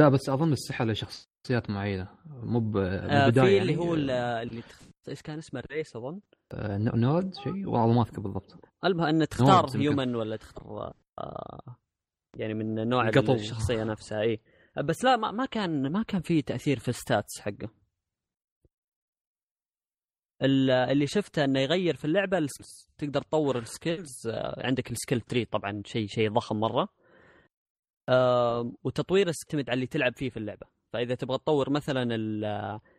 لا 0.00 0.08
بس 0.08 0.28
أظن 0.28 0.52
السحر 0.52 0.84
لشخصيات 0.84 1.70
معينة. 1.70 2.08
مو 2.26 2.60
ب- 2.60 2.76
آه 2.76 3.24
بالبدايه 3.24 3.46
في 3.46 3.56
يعني. 3.56 3.58
اللي 3.58 3.76
هو 3.76 3.94
ال- 3.94 4.10
اللي 4.10 4.62
تخ... 4.62 4.80
إيش 5.08 5.22
كان 5.22 5.38
اسمه؟ 5.38 5.60
ال 5.60 5.67
race 5.67 5.96
أظن. 5.96 6.20
آه، 6.52 6.78
No- 6.78 6.92
Nord 6.94 7.34
شيء؟ 7.34 7.52
والله 7.68 7.92
ما 7.92 8.02
أذكر 8.02 8.20
بالضبط. 8.20 8.58
المهم 8.84 9.06
ان 9.22 9.28
تختار. 9.28 9.66
human 9.76 10.14
ولا 10.14 10.36
تختار 10.36 10.92
آه 11.18 11.76
يعني 12.36 12.54
من 12.54 12.88
نوع. 12.88 13.08
الشخصية 13.08 13.84
نفسها 13.84 14.20
اي 14.20 14.40
بس 14.76 15.04
لا 15.04 15.16
ما, 15.16 15.46
كان 15.46 15.92
ما 15.92 16.02
كان 16.02 16.20
في 16.20 16.42
تأثير 16.42 16.78
في 16.78 16.88
ال 16.88 16.97
stats 16.97 17.40
حقه. 17.40 17.70
ال- 20.42 20.70
اللي 20.70 21.06
شفته 21.06 21.44
إنه 21.44 21.60
يغير 21.60 21.96
في 21.96 22.04
اللعبة 22.04 22.38
ال 22.38 22.45
skills 22.45 22.88
تقدر 22.98 23.22
تطور 23.22 23.58
السكيلز 23.58 24.26
آه، 24.28 24.66
عندك 24.66 24.90
ال 24.90 24.95
skill 24.95 25.20
tree 25.20 25.44
طبعا 25.44 25.82
شيء 25.86 26.06
شيء 26.06 26.30
ضخم 26.32 26.56
مرة. 26.60 26.88
وتطوير 28.84 29.26
يعتمد 29.26 29.70
على 29.70 29.74
اللي 29.74 29.86
تلعب 29.86 30.12
فيه 30.16 30.30
في 30.30 30.36
اللعبة. 30.36 30.66
فإذا 30.92 31.14
تبغى 31.14 31.38
تطور 31.38 31.70
مثلا 31.70 32.02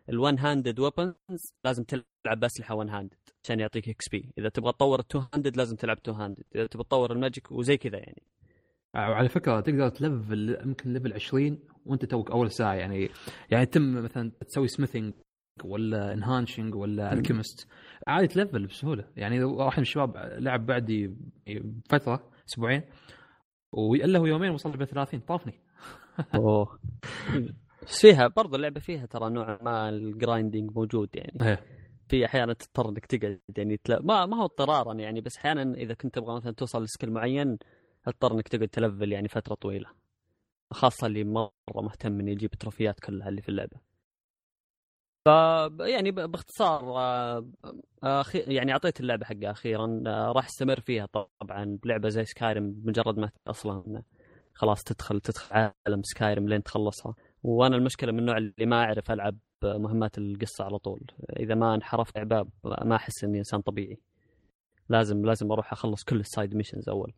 ال 0.09 0.17
one 0.17 0.39
handed 0.39 0.79
weapons 0.79 1.53
لازم 1.65 1.83
تلعب 1.83 2.39
باسلحه 2.39 2.75
one 2.75 2.89
handed 2.89 3.17
عشان 3.43 3.59
يعطيك 3.59 3.89
XP 3.89 4.33
إذا 4.37 4.49
تبغى 4.49 4.71
تطور 4.71 4.99
ال 4.99 5.04
two 5.04 5.19
handed 5.33 5.57
لازم 5.57 5.75
تلعب 5.75 6.01
two 6.01 6.11
handed 6.11 6.43
إذا 6.55 6.67
تبغى 6.67 6.83
تطور 6.83 7.11
ال 7.11 7.18
magic 7.18 7.51
وزي 7.51 7.77
كذا 7.77 7.97
يعني. 7.97 8.23
وعلى 8.95 9.29
فكرة 9.29 9.59
تقدر 9.59 9.89
تلفل 9.89 10.57
يمكن 10.65 10.93
level 10.93 11.13
20 11.13 11.59
وانت 11.85 12.05
توك 12.05 12.31
أول 12.31 12.51
ساعة 12.51 12.73
يعني 12.73 13.09
يعني 13.49 13.65
تم 13.65 14.03
مثلا 14.03 14.31
تسوي 14.47 14.67
smithing 14.67 15.13
ولا 15.63 16.13
enchanting 16.13 16.75
ولا 16.75 17.13
alchemist 17.13 17.67
عادي 18.07 18.27
تلفل 18.27 18.67
بسهولة. 18.67 19.05
يعني 19.15 19.43
واحد 19.43 19.77
من 19.77 19.81
الشباب 19.81 20.17
لعب 20.17 20.65
بعدي 20.65 21.15
بفتره 21.47 22.31
أسبوعين 22.49 22.81
وإلا 23.71 24.19
هو 24.19 24.25
يومين 24.25 24.51
وصل 24.51 24.83
ل 24.83 24.87
30 24.87 25.19
طافني. 25.19 25.53
أوه. 26.35 26.79
بس 27.83 28.01
فيها 28.01 28.27
برضو 28.27 28.55
اللعبة 28.55 28.79
فيها 28.79 29.05
ترى 29.05 29.29
نوع 29.29 29.59
ما 29.61 29.89
ال 29.89 29.98
grinding 29.98 30.71
موجود 30.75 31.09
يعني. 31.13 31.49
إيه. 31.49 31.59
في 32.07 32.25
أحيانا 32.25 32.53
تضطر 32.53 32.89
إنك 32.89 33.05
تقعد 33.05 33.39
يعني 33.57 33.77
تلا... 33.83 34.01
ما 34.01 34.25
ما 34.25 34.37
هو 34.37 34.45
اضطرارا 34.45 34.93
يعني 34.93 35.21
بس 35.21 35.37
أحيانا 35.37 35.73
إذا 35.73 35.93
كنت 35.93 36.15
تبغى 36.15 36.35
مثلا 36.35 36.51
توصل 36.51 36.83
ل 36.83 36.88
skill 36.88 37.11
معين 37.11 37.57
تضطر 38.05 38.33
انك 38.33 38.47
تقعد 38.47 38.67
تلفل 38.67 39.11
يعني 39.11 39.27
فترة 39.27 39.55
طويلة. 39.55 39.89
خاصة 40.71 41.07
اللي 41.07 41.23
مرة 41.23 41.51
مهتم 41.75 42.19
إنه 42.19 42.31
يجيب 42.31 42.53
ال 42.53 42.59
trophy 42.59 42.94
ات 42.94 42.99
كلها 42.99 43.29
اللي 43.29 43.41
في 43.41 43.49
اللعبة. 43.49 43.77
ف 45.25 45.29
يعني 45.79 46.11
باختصار 46.11 46.97
آه، 46.97 47.45
أخي... 48.03 48.39
يعني 48.39 48.71
أعطيت 48.71 48.99
اللعبة 48.99 49.25
حقها 49.25 49.51
أخيرا 49.51 50.03
آه، 50.07 50.31
راح 50.31 50.45
أستمر 50.45 50.79
فيها 50.79 51.05
طبعا 51.05 51.79
بلعبة 51.83 52.09
زي 52.09 52.25
Skyrim 52.25 52.81
مجرد 52.85 53.17
ما 53.17 53.31
أصلا 53.47 54.03
خلاص 54.53 54.83
تدخل 54.83 55.21
تدخل 55.21 55.55
عالم 55.55 56.03
Skyrim 56.03 56.49
لين 56.49 56.63
تخلصها. 56.63 57.15
وأنا 57.43 57.75
المشكلة 57.75 58.11
من 58.11 58.19
النوع 58.19 58.37
اللي 58.37 58.65
ما 58.65 58.83
أعرف 58.83 59.11
ألعب 59.11 59.37
مهمات 59.63 60.17
القصة 60.17 60.63
على 60.63 60.77
طول. 60.79 61.01
إذا 61.39 61.55
ما 61.55 61.75
انحرفت 61.75 62.17
لعبه 62.17 62.45
ما 62.63 62.95
أحس 62.95 63.23
إني 63.23 63.37
إنسان 63.37 63.61
طبيعي. 63.61 63.97
لازم 64.89 65.25
لازم 65.25 65.51
أروح 65.51 65.71
أخلص 65.71 66.03
كل 66.03 66.19
ال 66.19 66.27
side 66.27 66.55
missions 66.55 66.89
أول. 66.89 67.13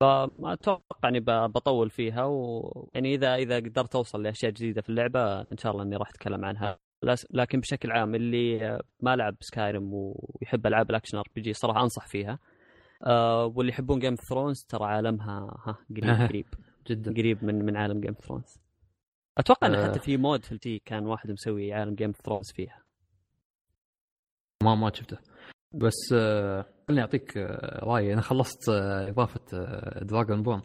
فاتوقع 0.00 1.08
إني 1.08 1.20
ب- 1.20 1.24
بطول 1.52 1.90
فيها 1.90 2.24
ويعني 2.24 3.14
إذا 3.14 3.34
إذا 3.34 3.56
قدرت 3.56 3.96
أوصل 3.96 4.22
لأشياء 4.22 4.52
جديدة 4.52 4.82
في 4.82 4.88
اللعبة 4.88 5.40
إن 5.40 5.56
شاء 5.58 5.72
الله 5.72 5.82
إني 5.84 5.96
راح 5.96 6.08
أتكلم 6.08 6.44
عنها. 6.44 6.78
لكن 7.30 7.60
بشكل 7.60 7.90
عام 7.92 8.14
اللي 8.14 8.78
ما 9.00 9.16
لعب 9.16 9.36
Skyrim 9.40 9.90
ويحب 9.92 10.66
ألعاب 10.66 10.90
ال 10.90 10.94
action 10.94 11.18
RPG 11.18 11.52
صراحة 11.52 11.82
أنصح 11.82 12.06
فيها. 12.06 12.38
آه 13.06 13.46
واللي 13.46 13.72
يحبون 13.72 13.98
Game 13.98 14.10
of 14.12 14.20
Thrones 14.20 14.64
ترى 14.64 14.84
عالمها 14.84 15.56
ها 15.66 15.76
قريب 15.96 16.28
قريب. 16.28 16.46
جدا. 16.86 17.10
قريب 17.14 17.44
من 17.44 17.64
من 17.64 17.76
عالم 17.76 18.00
Game 18.00 18.14
of 18.14 18.24
Thrones 18.24 18.58
أتوقع 19.38 19.66
انه 19.66 19.78
آه. 19.78 19.88
حتى 19.90 19.98
في 20.00 20.16
mod 20.16 20.44
في 20.44 20.52
ال 20.52 20.61
PC 20.61 20.78
كان 20.84 21.06
واحد 21.06 21.30
مسوي 21.30 21.72
عالم 21.72 21.94
Game 21.94 22.08
of 22.10 22.20
Thrones 22.20 22.52
فيها. 22.52 22.82
ما 24.62 24.74
ما 24.74 24.92
شفته. 24.94 25.18
بس 25.74 26.12
آه، 26.14 26.66
خليني 26.88 27.02
أعطيك 27.02 27.38
آه، 27.38 27.84
رأيي. 27.84 28.12
أنا 28.12 28.20
خلصت 28.20 28.68
آه، 28.68 29.08
إضافة 29.08 29.40
Dragonborn 30.02 30.62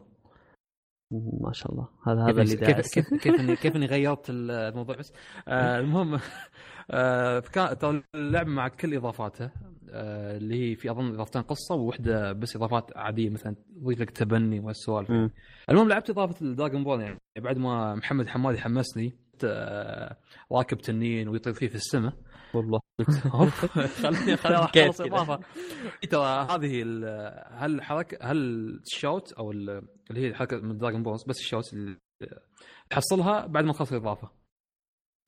ما 1.41 1.52
شاء 1.53 1.72
الله. 1.72 1.88
هذا 2.07 2.23
هذا 2.23 2.41
اللي 2.41 2.56
كيف 2.56 2.94
كيف 2.94 3.14
كيف 3.23 3.40
اني 3.40 3.56
كيف 3.56 3.76
إني 3.76 3.86
غيرت 3.86 4.26
الموضوع 4.30 4.95
بس؟ 4.95 5.14
آه 5.48 5.80
المهم 5.80 6.19
آه 6.91 7.40
كان 7.40 7.77
ترى 7.77 8.03
اللعبة 8.15 8.49
مع 8.49 8.68
كل 8.68 8.95
إضافاتها 8.95 9.52
آه 9.90 10.38
اللي 10.38 10.72
هي 10.72 10.76
في 10.76 10.91
أظن 10.91 11.14
إضافتين 11.14 11.41
قصة 11.41 11.76
وواحدة 11.76 12.32
بس 12.32 12.56
إضافات 12.56 12.98
عادية 12.98 13.30
مثلا 13.30 13.56
تضيف 13.82 14.02
لك 14.02 14.10
تبني 14.10 14.60
والسوالف. 14.60 15.11
مم. 15.11 15.32
المهم 15.69 15.90
لعبت 15.90 16.10
إضافة 16.10 16.45
الدراجون 16.45 16.84
بول 16.84 17.02
يعني. 17.02 17.19
بعد 17.38 17.57
ما 17.57 17.95
محمد 17.95 18.27
حمادي 18.27 18.57
حمسني 18.57 19.14
آه 19.45 20.18
راكب 20.52 20.77
تنين 20.77 21.27
ويطير 21.27 21.53
فيه 21.53 21.68
في 21.68 21.76
السماء. 21.76 22.14
والله. 22.56 22.80
خليني 24.02 24.38
خليني 24.38 24.64
اخلص؟ 24.64 25.02
إضافة. 25.02 25.40
ترى 26.10 26.48
هذه 26.49 26.82
هل 27.52 27.82
حركه 27.82 28.18
هل 28.22 28.38
ال 28.86 28.93
shout 28.93 29.32
أو 29.34 29.52
ال- 29.52 29.88
اللي 30.11 30.27
هي 30.30 30.36
حركة 30.36 30.57
من 30.57 30.77
Dragonborn 30.78 31.24
بس 31.23 31.40
ال 31.40 31.45
shout 31.45 31.74
اللي 31.73 31.98
تحصلها 32.90 33.45
بعد 33.45 33.64
ما 33.64 33.73
تخلص 33.73 33.91
الإضافة. 33.91 34.30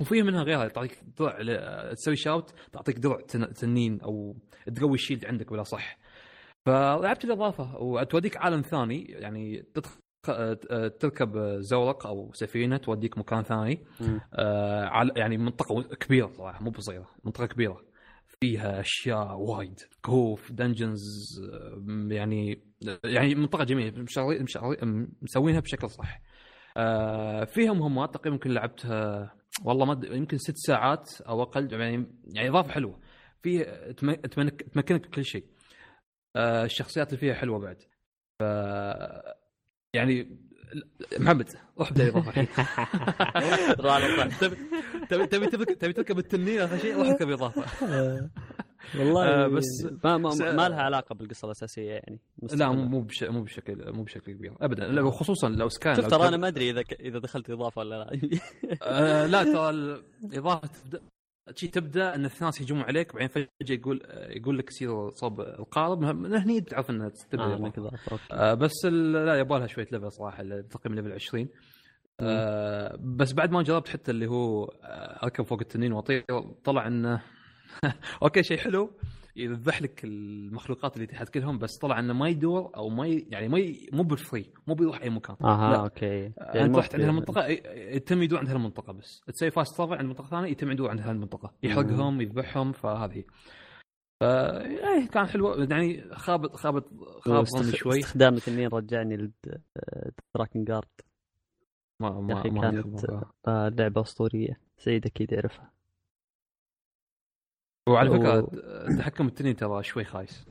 وفي 0.02 0.24
منها 0.24 0.44
غيرها 0.44 0.68
تعطيك 0.68 1.04
درع 1.18 1.94
تسوي 1.94 2.16
shout 2.16 2.54
تعطيك 2.72 2.98
درع 3.00 3.22
تن- 3.22 3.54
تنين 3.54 4.02
أو 4.02 4.36
تقوي 4.76 4.94
ال 4.94 4.98
shield 4.98 5.26
عندك 5.26 5.52
بلا 5.52 5.64
صح 5.64 5.98
فلعبت 6.68 7.26
الإضافة 7.26 7.78
وتوديك 7.78 8.38
عالم 8.38 8.62
ثاني 8.62 9.04
يعني 9.06 9.62
تدخل 9.74 10.00
تركب 11.00 11.38
زورق 11.60 12.08
أو 12.08 12.34
سفينة 12.34 12.78
توديك 12.78 13.18
مكان 13.18 13.44
ثاني. 13.44 13.86
آه 14.34 15.10
يعني 15.16 15.38
منطقة 15.38 15.82
كبيرة 15.82 16.28
صراحة 16.28 16.64
مو 16.64 16.70
بصغيرة 16.70 17.10
منطقة 17.26 17.46
كبيرة. 17.46 17.82
فيها 18.42 18.80
أشياء 18.80 19.36
وايد 19.38 19.80
كهوف 20.06 20.52
دنجنز 20.52 21.42
يعني 22.10 22.64
يعني 23.04 23.36
منطقة 23.36 23.64
جميلة 23.64 24.02
مشغلين 24.02 24.44
مشغلين- 24.44 25.10
مسوينها 25.22 25.60
بشكل 25.60 25.90
صح. 25.90 26.22
آه 26.78 27.44
فيها 27.44 27.74
مهمات 27.74 28.14
تقريبا 28.14 28.34
يمكن 28.36 28.52
لعبتها 28.52 29.34
والله 29.66 29.86
ما 29.86 30.02
يمكن 30.06 30.38
ست 30.38 30.56
ساعات 30.58 31.22
أو 31.22 31.42
أقل 31.42 31.74
يعني 31.74 32.06
يعني 32.36 32.50
إضافة 32.50 32.72
حلوة. 32.72 33.00
في 33.42 33.64
تمكنك 34.74 35.08
بكل 35.08 35.26
شيء. 35.26 35.46
آه 36.36 36.66
الشخصيات 36.66 37.08
اللي 37.08 37.20
فيها 37.20 37.34
حلوة 37.34 37.60
بعد. 37.60 37.78
ف 38.40 38.44
يعني 39.98 40.38
محمد 41.20 41.50
روح 41.80 41.90
ابدا 41.92 42.08
اضافه 42.08 42.30
الحين 42.30 42.48
تبي 45.10 45.48
تبي 45.48 45.66
تبي 45.76 45.94
تركب 45.94 46.20
التنين 46.20 46.60
آخر 46.60 46.78
شيء 46.78 46.98
روح 46.98 47.08
اركب 47.08 47.30
اضافه 47.30 47.64
والله 49.00 49.26
آه، 49.28 49.48
بس- 49.48 49.88
ما, 50.04 50.18
ما, 50.18 50.36
ما 50.52 50.70
لها 50.70 50.82
علاقة 50.82 51.16
بالقصة 51.16 51.46
الأساسية 51.46 51.92
يعني 51.92 52.20
لا 52.54 52.72
مو 52.72 52.84
مو 52.86 53.02
بش... 53.02 53.24
مو 53.24 53.42
بشكل 53.44 53.92
مو 53.92 54.04
بشكل 54.04 54.32
كبير. 54.34 54.54
ابدا. 54.62 54.88
لا 54.88 55.12
خصوصا 55.12 55.50
لو 55.50 55.70
سكاين 55.70 55.96
شوف 55.96 56.08
ترى 56.08 56.28
أنا 56.28 56.38
ما 56.38 56.48
أدري 56.48 56.70
إذا 56.70 56.82
ك... 56.82 56.94
إذا 56.94 57.20
دخلت 57.20 57.50
إضافة 57.50 57.80
ولا 57.80 57.96
لا. 57.96 58.30
آه 58.84 59.26
لا 59.26 59.44
ترى 59.44 59.70
الاضافه 59.70 60.68
تبدا 60.68 61.02
شي 61.56 61.68
تبدأ 61.68 62.16
أن 62.16 62.26
الناس 62.26 62.62
يهجمون 62.62 62.82
عليك 62.84 63.14
بعدين 63.14 63.28
فجأة 63.28 63.48
يقول 63.76 64.02
يقول 64.30 64.58
لك 64.58 64.70
سير 64.70 65.10
صوب 65.10 65.42
القارب 65.42 66.00
من 66.00 66.34
هني 66.36 66.62
تعرف 66.62 66.90
إنها 66.90 67.10
تبدا 67.10 67.44
آه، 67.44 67.56
اضافه 67.56 68.12
أوكي. 68.12 68.24
آه 68.32 68.54
بس 68.54 68.86
لا 68.86 69.40
يبغى 69.40 69.60
لها 69.60 69.68
شوية 69.68 69.88
level 69.92 70.12
صراحة 70.12 70.44
تقريبا 70.62 70.96
level 71.02 71.12
20 71.14 71.48
آه 72.20 72.98
بس 73.02 73.34
بعد 73.34 73.52
ما 73.52 73.62
جربت 73.62 73.90
حتى 73.90 74.12
اللي 74.12 74.28
هو 74.28 74.64
آه، 74.66 75.24
أركب 75.24 75.44
فوق 75.44 75.60
التنين 75.60 75.94
وأطير 75.94 76.24
طلع 76.64 76.88
إنه 76.88 77.22
أوكي 78.24 78.44
شيء 78.44 78.58
حلو. 78.58 78.92
يذبح 79.38 79.82
لك 79.82 80.02
المخلوقات 80.04 80.96
اللي 80.96 81.08
تحت 81.08 81.30
كلهم 81.30 81.58
بس 81.58 81.78
طلع 81.78 82.00
إنه 82.00 82.14
ما 82.14 82.30
يدور 82.30 82.72
أو 82.76 82.90
ما 82.90 83.08
ي... 83.08 83.28
يعني 83.30 83.48
ما 83.48 83.60
ي... 83.60 83.90
مو 83.94 84.04
بال 84.04 84.20
free 84.20 84.54
مو 84.68 84.74
بيروح 84.76 85.02
أي 85.02 85.10
مكان. 85.10 85.36
أها 85.44 85.72
لا. 85.72 85.80
أوكي. 85.80 86.32
يعني 86.38 86.64
أنت 86.66 86.76
رحت 86.78 86.96
عند 86.96 87.04
هالمنطقة 87.04 87.46
يتم 87.76 88.22
يدور 88.24 88.40
عند 88.40 88.50
هالمنطقة 88.50 88.94
بس. 88.94 89.22
تسوي 89.28 89.52
fast 89.52 89.78
travel 89.78 89.94
عند 89.94 90.08
منطقة 90.08 90.28
ثانية 90.28 90.52
يتم 90.52 90.72
يدور 90.72 90.90
عند 90.90 91.00
هالمنطقة. 91.02 91.54
يحرقهم 91.64 92.22
يذبحهم 92.22 92.72
فهذه 92.72 93.24
ف 94.22 94.24
إيه، 94.24 95.08
كان 95.08 95.26
حلو. 95.26 95.54
يعني 95.54 96.04
خابط 96.14 96.56
خابط 96.56 96.90
خاب 97.20 97.46
واستخ- 97.46 97.58
ظني 97.62 97.72
شوي. 97.72 98.00
استخدام 98.00 98.34
التنين 98.34 98.68
رجعني 98.68 99.18
للدراكن 99.18 100.64
جارد 100.64 100.88
ما 102.00 102.10
ما 102.22 102.44
ما 102.44 102.62
كانت. 102.72 103.06
آه، 103.48 103.70
لعبة 103.70 104.02
أسطورية 104.02 104.60
سعيد 104.78 105.06
أكيد 105.06 105.32
يعرفها 105.32 105.72
وعلى 107.88 108.10
فكرة 108.10 108.48
تحكم 108.98 109.28
التنين 109.28 109.56
ترى 109.56 109.84
شوي 109.84 110.04
خايس. 110.04 110.46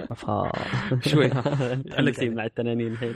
شوي. 1.10 1.28
تحلسي 1.90 2.28
مع 2.30 2.44
التنانين 2.44 2.92
الحين. 2.92 3.14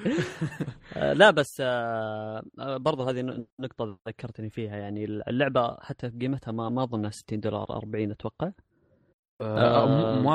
آه، 0.96 1.12
لا 1.12 1.30
بس 1.30 1.60
آه، 1.60 2.42
آه، 2.58 2.76
برضو 2.76 3.02
هذه 3.02 3.44
نقطة 3.60 3.98
ذكرتني 4.08 4.50
فيها. 4.50 4.76
يعني 4.76 5.04
اللعبة 5.04 5.76
حتى 5.80 6.08
قيمتها 6.08 6.52
ما 6.52 6.68
ما 6.68 6.82
أظنها 6.82 7.10
60 7.10 7.40
دولار 7.40 7.70
40 7.70 8.10
أتوقع. 8.10 8.50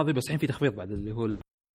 هذه 0.02 0.12
بس 0.12 0.24
الحين 0.26 0.38
في 0.38 0.48
تخفيض 0.48 0.76
بعد 0.76 0.92
اللي 0.92 1.12
هو 1.12 1.30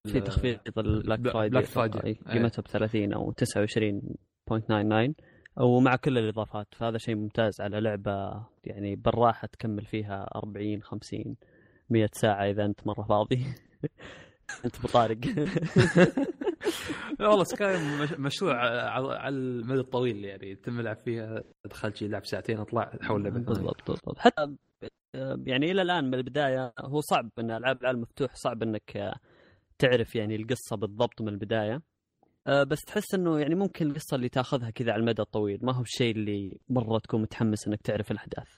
في 0.07 0.21
تخفيض 0.21 0.59
ال 0.79 0.85
Black 0.85 1.19
Bla- 1.19 1.61
Friday 1.61 2.05
إيه. 2.05 2.19
قيمتها 2.33 2.63
ب 2.63 2.67
30 2.67 3.13
أو 3.13 3.33
29.99 3.33 5.15
ومع 5.57 5.97
كل 5.97 6.19
الإضافات 6.19 6.67
فهذا 6.75 6.99
شيء 6.99 7.15
ممتاز 7.15 7.61
على 7.61 7.81
لعبة 7.81 8.45
يعني 8.65 8.97
بالراحة 8.97 9.47
تكمل 9.49 9.85
فيها 9.85 10.31
40 10.37 10.83
50 10.83 11.37
100 11.91 12.09
ساعة 12.13 12.45
إذا 12.51 12.65
أنت 12.65 12.87
مرة 12.87 13.03
فاضي. 13.03 13.45
أنت 14.65 14.83
بطارق 14.83 15.17
لا 17.21 17.29
والله 17.29 17.45
Sky 17.55 17.77
مش- 18.03 18.13
مشروع 18.19 18.55
على 18.91 19.29
المدى 19.29 19.81
الطويل 19.81 20.25
يعني 20.25 20.55
تم 20.55 20.81
لعب 20.81 20.97
فيها 20.97 21.43
دخلت 21.65 21.97
شي 21.97 22.09
لعب 22.09 22.27
ساعتين 22.27 22.59
أطلع 22.59 22.93
احول 23.03 23.25
لعبة. 23.25 23.39
بالضبط 23.41 23.91
بالضبط. 23.91 24.19
حتى 24.19 24.57
آه، 25.15 25.39
يعني 25.47 25.71
إلى 25.71 25.83
الآن 25.83 26.05
من 26.05 26.15
البداية 26.15 26.73
هو 26.81 27.01
صعب 27.01 27.31
إن 27.39 27.51
ألعاب 27.51 27.81
العالم 27.83 28.01
مفتوح 28.01 28.35
صعب 28.35 28.63
إنك 28.63 28.97
آه، 28.97 29.15
تعرف 29.79 30.15
يعني 30.15 30.37
القصة 30.37 30.77
بالضبط 30.77 31.21
من 31.23 31.29
البداية. 31.29 31.83
بس 32.47 32.81
تحس 32.87 33.15
إنه 33.15 33.39
يعني 33.41 33.55
ممكن 33.55 33.87
القصة 33.87 34.15
اللي 34.15 34.29
تاخذها 34.29 34.71
كذا 34.71 34.93
على 34.93 35.01
المدى 35.01 35.23
الطويل. 35.23 35.59
ما 35.63 35.73
هو 35.75 35.83
الشيء 35.83 36.15
اللي 36.17 36.59
مرة 36.69 36.99
تكون 36.99 37.23
متحمس 37.23 37.69
إنك 37.69 37.83
تعرف 37.83 38.11
الأحداث. 38.11 38.49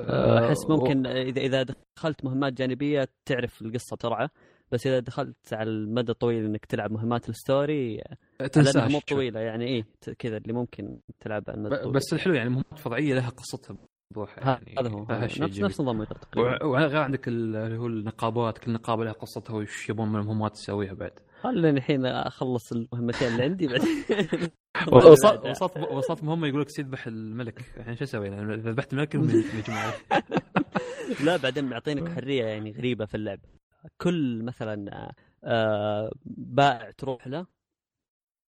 آه، 0.00 0.48
أحس 0.48 0.70
ممكن 0.70 1.06
إذا 1.06 1.40
إذا 1.40 1.66
دخلت 1.96 2.24
مهمات 2.24 2.52
جانبية 2.52 3.08
تعرف 3.24 3.62
القصة 3.62 3.96
بسرعة. 3.96 4.30
بس 4.72 4.86
إذا 4.86 4.98
دخلت 4.98 5.36
على 5.52 5.70
المدى 5.70 6.12
الطويل 6.12 6.44
إنك 6.44 6.64
تلعب 6.66 6.92
مهمات 6.92 7.28
الستوري 7.28 8.02
لانها 8.40 8.88
مو. 8.88 9.00
طويلة 9.08 9.40
يعني 9.40 9.64
إيه 9.64 9.84
ت- 10.00 10.10
كذا 10.10 10.36
اللي 10.36 10.52
ممكن 10.52 10.98
تلعبها 11.20 11.50
على 11.50 11.58
المدى 11.58 11.74
الطويل. 11.74 11.94
بس 11.94 12.12
الحلو 12.12 12.34
يعني 12.34 12.48
مهمات 12.50 12.78
فرعيه 12.78 13.14
لها 13.14 13.28
قصتها 13.28 13.76
بروحها 14.14 14.60
يعني 14.66 14.74
هذا 14.80 14.90
هو 14.90 15.06
نفس 15.10 15.38
جميل. 15.38 15.64
نفس 15.64 15.80
نظام 15.80 16.04
تقريبا. 16.04 16.64
وغير 16.64 16.96
عندك 16.96 17.28
ال- 17.28 17.56
اللي 17.56 17.78
هو 17.78 17.86
النقابات 17.86 18.58
كل 18.58 18.72
نقابة 18.72 19.04
لها 19.04 19.12
قصتها 19.12 19.56
وش 19.56 19.88
يبون 19.90 20.08
من 20.08 20.20
المهمات 20.20 20.52
تسويها 20.52 20.94
بعد. 20.94 21.18
خليني 21.42 21.78
الحين 21.78 22.06
أخلص 22.06 22.72
المهمتين 22.72 23.28
اللي 23.28 23.42
عندي 23.42 23.66
بعدين 23.66 24.04
وصلت 24.92 25.46
وصلت 25.46 25.76
وصلت 25.78 26.24
مهمة 26.24 26.48
يقول 26.48 26.60
لك 26.60 26.78
يذبح 26.78 27.06
الملك. 27.06 27.60
الحين 27.76 27.96
شو 27.96 28.04
أسوي 28.04 28.28
يعني 28.28 28.54
اذا 28.54 28.70
ذبحت 28.70 28.92
الملك 28.92 29.16
عليك. 29.68 30.24
لا 31.24 31.36
بعدين 31.36 31.64
معطينك 31.64 32.08
حرية 32.08 32.44
يعني 32.44 32.72
غريبة 32.72 33.06
في 33.06 33.14
اللعب. 33.14 33.40
كل 34.02 34.42
مثلا 34.42 35.10
آه، 35.44 36.10
بائع 36.26 36.90
تروح 36.90 37.26
له 37.26 37.46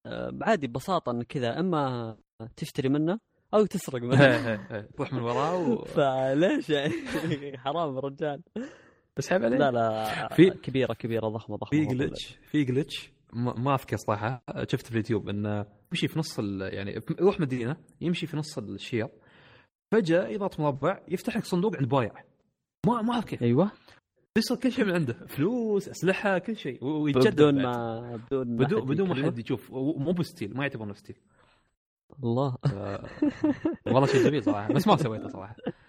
آه، 0.07 0.39
عادي 0.43 0.67
ببساطة 0.67 1.11
انك 1.13 1.27
كذا 1.27 1.61
أما 1.61 2.17
تشتري 2.57 2.89
منه 2.89 3.21
أو 3.55 3.67
تسرق 3.67 4.03
منه. 4.03 4.57
تروح 4.97 5.13
من 5.13 5.23
وراه 5.23 5.57
و... 5.57 5.85
فليش 5.97 6.71
يعني؟ 6.71 7.59
حرام 7.59 7.95
يا 7.95 8.01
رجال. 8.01 8.43
بس 9.17 9.33
عيب 9.33 9.45
عليك. 9.45 9.61
لا 9.61 9.71
لا 9.71 10.29
في- 10.29 10.51
كبيرة 10.51 10.93
كبيرة 10.95 11.29
ضخمة 11.29 11.57
ضخمة 11.57 11.71
في 11.71 11.87
glitch 11.95 12.39
في 12.51 12.65
glitch 12.65 13.13
ما 13.33 13.75
أذكر 13.75 13.97
صراحة. 13.97 14.43
شفت 14.69 14.87
في 14.87 14.91
اليوتيوب 14.93 15.29
إنه 15.29 15.67
يمشي 15.93 16.09
في 16.09 16.19
نص. 16.19 16.39
يعني 16.61 17.01
يروح 17.21 17.41
مدينة 17.41 17.77
يمشي 18.01 18.27
في 18.27 18.37
نص 18.37 18.59
الشير. 18.59 19.09
فجأة 19.93 20.29
يضغط 20.29 20.61
مربع 20.61 21.01
يفتح 21.09 21.37
لك 21.37 21.45
صندوق 21.45 21.77
عند 21.77 21.89
بايع 21.89 22.13
ما 22.87 23.03
ما 23.03 23.13
اعرف 23.15 23.25
كيف 23.25 23.43
أيوه. 23.43 23.71
يصير 24.39 24.57
كل 24.57 24.73
شيء 24.73 24.85
من 24.85 24.93
عنده. 24.93 25.13
فلوس 25.27 25.89
أسلحة 25.89 26.39
كل 26.39 26.57
شيء. 26.57 26.85
ويتجدد 26.85 27.33
بدون. 27.35 27.63
ما 27.63 28.17
بدون 28.17 28.57
ما 28.57 28.65
بدون 28.65 28.85
بدون 28.87 29.09
ما. 29.09 29.15
حد 29.27 29.39
يشوف. 29.39 29.71
مو 29.73 30.13
ب 30.13 30.20
steal 30.20 30.57
ما 30.57 30.63
يعتبرونه 30.63 30.93
steal 30.93 31.17
الله. 32.25 32.57
والله 33.87 34.07
شيء 34.07 34.25
جميل 34.25 34.45
صراحة. 34.45 34.73
بس 34.73 34.87
ما 34.89 34.97
سويته 34.97 35.29
صراحة. 35.29 35.57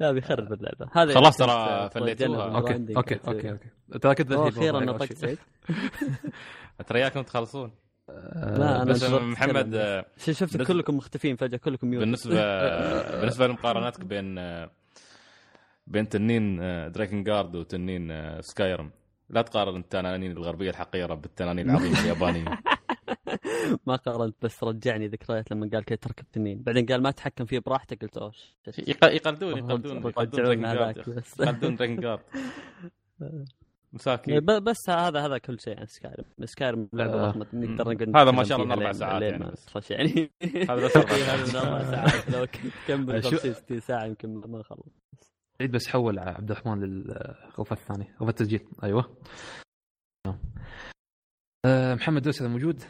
لا 0.00 0.12
بيخرب 0.12 0.52
اللعبة. 0.52 0.86
هذا 0.92 1.14
خلاص 1.14 1.36
كنت 1.38 1.48
ترى 1.48 1.88
تتوجه 1.88 2.04
فليتوها. 2.04 2.56
أوكي 2.56 2.96
أوكي 2.96 3.20
أوكي 3.28 3.50
أوكي. 3.50 3.68
ترى 4.00 4.14
كنت 4.14 4.32
أخيرا 4.32 4.80
نطقت 4.80 5.12
سعيد 5.12 5.38
شيء. 5.38 5.76
ترياكم 6.88 7.22
تخلصون. 7.22 7.72
لا 8.08 8.82
أنا 8.82 8.84
بس 8.84 9.04
محمد. 9.04 9.74
آه، 9.74 10.04
شفت 10.18 10.62
كلكم 10.62 10.96
مختفين 10.96 11.36
فجأة؟ 11.36 11.58
كلكم 11.58 11.86
mute. 11.88 12.00
بالنسبة 12.00 12.34
بالنسبة 13.20 13.46
لمقارناتك 13.46 14.04
بين 14.04 14.38
آه، 14.38 14.70
بين 15.86 16.08
تنين 16.08 16.56
Drakengard 16.92 17.56
وتنين 17.56 18.10
آه، 18.10 18.40
Skyrim 18.40 18.90
لا 19.30 19.42
تقارن 19.42 19.76
التنانين 19.76 20.32
الغربية 20.32 20.70
الحقيرة 20.70 21.14
بالتنانين 21.14 21.70
العظيمة 21.70 22.00
اليابانية. 22.00 22.44
ما 23.86 23.96
قارنت 23.96 24.34
بس 24.42 24.64
رجعني 24.64 25.06
ذكريات 25.08 25.50
لما 25.52 25.70
قال 25.72 25.84
كي 25.84 25.96
تركب 25.96 26.24
تنين. 26.32 26.62
بعدين 26.62 26.86
قال 26.86 27.02
ما 27.02 27.10
تحكم 27.10 27.44
فيه 27.44 27.58
براحتك 27.58 28.04
قلت. 28.04 28.34
يق- 28.78 29.04
يقلدون 29.04 29.58
يقلدون 29.58 29.96
يقلدون 29.96 30.06
رجعونا 30.06 30.24
Dragon 30.24 30.64
هذاك 30.64 30.96
Guard 30.96 31.16
بس. 31.16 31.34
يقلدون 31.40 31.76
Drakengard 31.76 32.20
مساكين 33.92 34.40
بس 34.44 34.90
هذا 34.90 35.26
هذا 35.26 35.38
كل 35.38 35.60
شيء 35.60 35.80
عن 35.80 35.86
Skyrim. 35.86 36.24
Skyrim 36.44 36.88
لعبه 36.92 37.12
آه. 37.14 37.30
ضخمه 37.30 37.46
نقدر 37.52 37.92
نقعد 38.08 38.16
هذا 38.16 38.30
ما 38.30 38.44
شاء 38.44 38.62
الله 38.62 38.74
فيها 38.76 38.86
أربع 38.86 38.90
لين- 38.90 38.92
ساعات 38.98 39.22
يعني. 39.22 39.50
بس. 39.76 39.90
يعني. 39.90 40.30
هذا 40.70 40.74
بس 40.86 40.96
أربع 40.96 41.84
ساعات. 41.84 42.30
لو 42.30 42.46
كنت 42.46 42.72
تكمل 42.86 43.24
شو- 43.24 43.30
50 43.30 43.52
60 43.52 43.80
ساعة 43.80 44.04
يمكن 44.06 44.28
ما 44.34 44.58
نخلص 44.58 44.86
عيد 45.60 45.70
بس 45.70 45.88
حول 45.88 46.18
عبد 46.18 46.50
الرحمن 46.50 46.80
للغرفة 46.80 47.72
الثانية 47.72 48.14
غرفة 48.20 48.30
التسجيل. 48.30 48.68
أيوه. 48.84 49.16
آه، 51.66 51.94
محمد 51.94 52.22
دوس 52.22 52.42
هذا 52.42 52.50
موجود. 52.50 52.82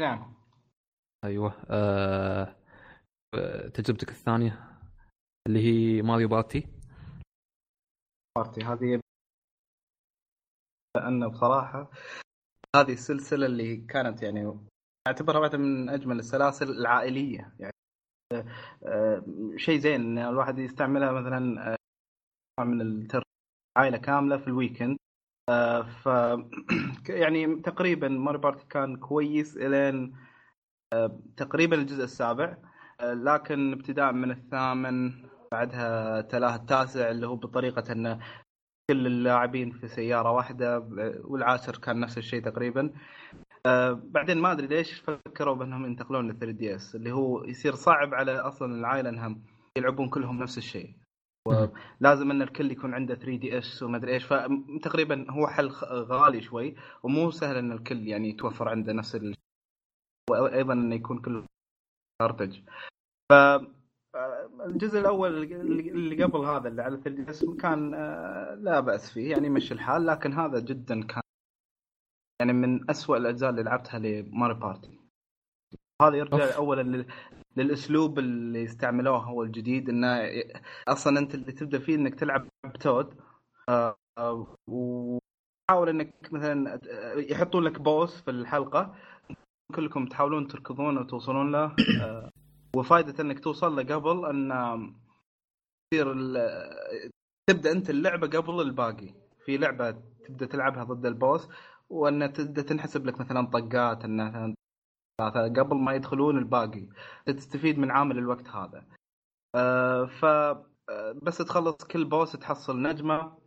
نعم 0.00 0.34
أيوه 1.24 1.54
آه، 1.70 2.56
آه، 3.34 3.68
تجربتك 3.68 4.08
الثانية 4.08 4.80
اللي 5.48 5.60
هي 5.60 6.02
Mario 6.02 6.28
Party؟ 6.28 6.66
Party 8.38 8.64
هذه 8.64 9.00
لأنه 10.96 11.28
بصراحة 11.28 11.90
هذه 12.76 12.92
السلسلة 12.92 13.46
اللي 13.46 13.76
كانت 13.76 14.22
يعني 14.22 14.58
أعتبرها 15.06 15.40
واحدة 15.40 15.58
من 15.58 15.88
أجمل 15.88 16.18
السلاسل 16.18 16.70
العائلية 16.70 17.54
يعني 17.60 17.72
آه، 18.84 19.24
شيء 19.56 19.78
زين 19.78 20.00
إن 20.00 20.18
الواحد 20.18 20.58
يستعملها 20.58 21.12
مثلا 21.12 21.72
آه، 22.60 22.64
من 22.64 22.80
التر 22.80 23.22
عائلة 23.78 23.98
كاملة 23.98 24.36
في 24.36 24.46
ال 24.46 24.52
weekend 24.52 24.98
آه، 25.48 25.82
ف 25.82 26.08
يعني 27.08 27.56
تقريبا 27.60 28.08
Mario 28.08 28.38
Party 28.38 28.66
كان 28.70 28.96
كويس 28.96 29.56
إلين 29.56 30.16
تقريبا 31.36 31.76
الجزء 31.76 32.04
السابع. 32.04 32.56
لكن 33.02 33.72
ابتداء 33.72 34.12
من 34.12 34.30
الثامن 34.30 35.12
بعدها 35.52 36.20
تلاه 36.20 36.54
التاسع 36.56 37.10
اللي 37.10 37.26
هو 37.26 37.36
بطريقة 37.36 37.92
انه 37.92 38.18
كل 38.90 39.06
اللاعبين 39.06 39.70
في 39.70 39.88
سيارة 39.88 40.30
واحدة 40.30 40.78
والعاشر 41.24 41.78
كان 41.78 42.00
نفس 42.00 42.18
الشيء 42.18 42.42
تقريبا. 42.44 42.92
آه 43.66 43.92
بعدين 43.92 44.38
ما 44.38 44.52
أدري 44.52 44.66
ليش 44.66 44.92
فكروا 45.00 45.54
بأنهم 45.54 45.86
ينتقلون 45.86 46.28
لل 46.30 46.38
3DS 46.38 46.94
اللي 46.94 47.12
هو 47.12 47.44
يصير 47.44 47.74
صعب 47.74 48.14
على 48.14 48.32
أصلا 48.32 48.74
العائلة 48.74 49.08
إنهم 49.08 49.42
يلعبون 49.78 50.08
كلهم 50.08 50.42
نفس 50.42 50.58
الشيء. 50.58 51.01
ولازم 51.48 52.30
إن 52.30 52.42
الكل 52.42 52.70
يكون 52.72 52.94
عنده 52.94 53.14
3DS 53.14 53.82
وما 53.82 53.96
ادري 53.96 54.12
إيش 54.12 54.24
فتقريبا 54.24 55.30
هو 55.30 55.46
حل 55.46 55.68
غالي 55.84 56.40
شوي 56.40 56.76
ومو 57.02 57.30
سهل 57.30 57.56
إن 57.56 57.72
الكل 57.72 58.08
يعني 58.08 58.28
يتوفر 58.28 58.68
عنده 58.68 58.92
نفس 58.92 59.14
الشيء 59.14 59.34
وأيضا 60.30 60.72
إنه 60.72 60.94
يكون 60.94 61.18
كله 61.18 61.46
cartridge 62.20 62.60
ف 63.32 63.34
الجزء 64.66 65.00
الأول 65.00 65.42
اللي 65.42 66.24
قبل 66.24 66.38
هذا 66.38 66.68
اللي 66.68 66.82
على 66.82 66.96
3DS 66.96 67.44
كان 67.44 67.94
آه، 67.94 68.54
لا 68.54 68.80
بأس 68.80 69.12
فيه 69.12 69.30
يعني 69.30 69.48
مشي 69.48 69.74
الحال 69.74 70.06
لكن 70.06 70.32
هذا 70.32 70.60
جدا 70.60 71.06
كان 71.06 71.22
يعني 72.40 72.52
من 72.52 72.90
أسوأ 72.90 73.16
الأجزاء 73.16 73.50
اللي 73.50 73.62
لعبتها 73.62 73.98
ل 73.98 74.07
Mario 74.07 74.54
Party. 74.54 74.98
هذا 76.02 76.16
يرجع 76.16 76.56
اولا 76.56 77.06
للأسلوب 77.56 78.18
اللي 78.18 78.64
استعملوه 78.64 79.18
هو 79.18 79.42
الجديد 79.42 79.88
إنه 79.88 80.28
أصلا 80.88 81.18
أنت 81.18 81.34
اللي 81.34 81.52
تبدأ 81.52 81.78
فيه 81.78 81.94
إنك 81.94 82.14
تلعب 82.14 82.48
بتود 82.66 83.14
آه، 83.68 83.96
وحاول 84.68 85.88
إنك 85.88 86.32
مثلا 86.32 86.80
يحطون 87.16 87.64
لك 87.64 87.80
بوس 87.80 88.20
في 88.20 88.30
الحلقة 88.30 88.94
كلكم 89.74 90.06
تحاولون 90.06 90.46
تركضون 90.46 90.98
وتوصلون 90.98 91.52
له 91.52 91.76
آه، 92.00 92.30
وفائده 92.76 93.22
إنك 93.24 93.40
توصل 93.40 93.76
له 93.76 93.94
قبل 93.94 94.26
أن 94.26 94.94
تصير 95.92 96.14
تبدأ 97.50 97.72
أنت 97.72 97.90
اللعبة 97.90 98.26
قبل 98.26 98.60
الباقي. 98.60 99.14
في 99.44 99.56
لعبة 99.56 99.90
تبدأ 100.24 100.46
تلعبها 100.46 100.84
ضد 100.84 101.06
البوس 101.06 101.48
وان 101.90 102.32
تبدأ 102.32 102.62
تنحسب 102.62 103.06
لك 103.06 103.20
مثلا 103.20 103.46
طقات 103.46 104.04
أنها 104.04 104.54
قبل 105.28 105.76
ما 105.76 105.92
يدخلون 105.92 106.38
الباقي 106.38 106.86
تستفيد 107.26 107.78
من 107.78 107.90
عامل 107.90 108.18
الوقت 108.18 108.48
هذا. 108.48 108.84
آه، 109.54 110.04
ف 110.06 110.24
آه، 110.24 111.12
بس 111.22 111.38
تخلص 111.38 111.76
كل 111.76 112.04
boss 112.04 112.32
تحصل 112.32 112.82
نجمة 112.82 113.38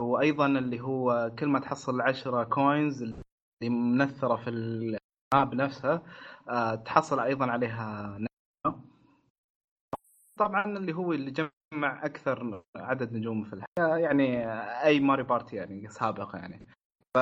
وأيضا 0.00 0.46
اللي 0.46 0.80
هو 0.80 1.32
كل 1.38 1.48
ما 1.48 1.58
تحصل 1.58 2.00
10 2.00 2.44
coins 2.44 3.02
اللي 3.02 3.22
منثرة 3.62 4.36
في 4.36 4.50
ال 4.50 4.76
map 4.76 5.54
نفسها 5.54 6.02
آه، 6.48 6.74
تحصل 6.74 7.20
أيضا 7.20 7.46
عليها 7.46 8.18
طبعا 10.38 10.64
اللي 10.78 10.92
هو 10.92 11.12
اللي 11.12 11.30
جمع 11.30 12.04
أكثر 12.04 12.62
عدد 12.76 13.12
نجوم 13.12 13.44
في 13.44 13.52
الحياة 13.52 13.96
يعني 13.96 14.46
أي 14.84 15.00
ماريو 15.00 15.22
بارتي 15.22 15.56
يعني 15.56 15.88
سابقه 15.88 16.38
يعني. 16.38 16.66
ف 17.16 17.18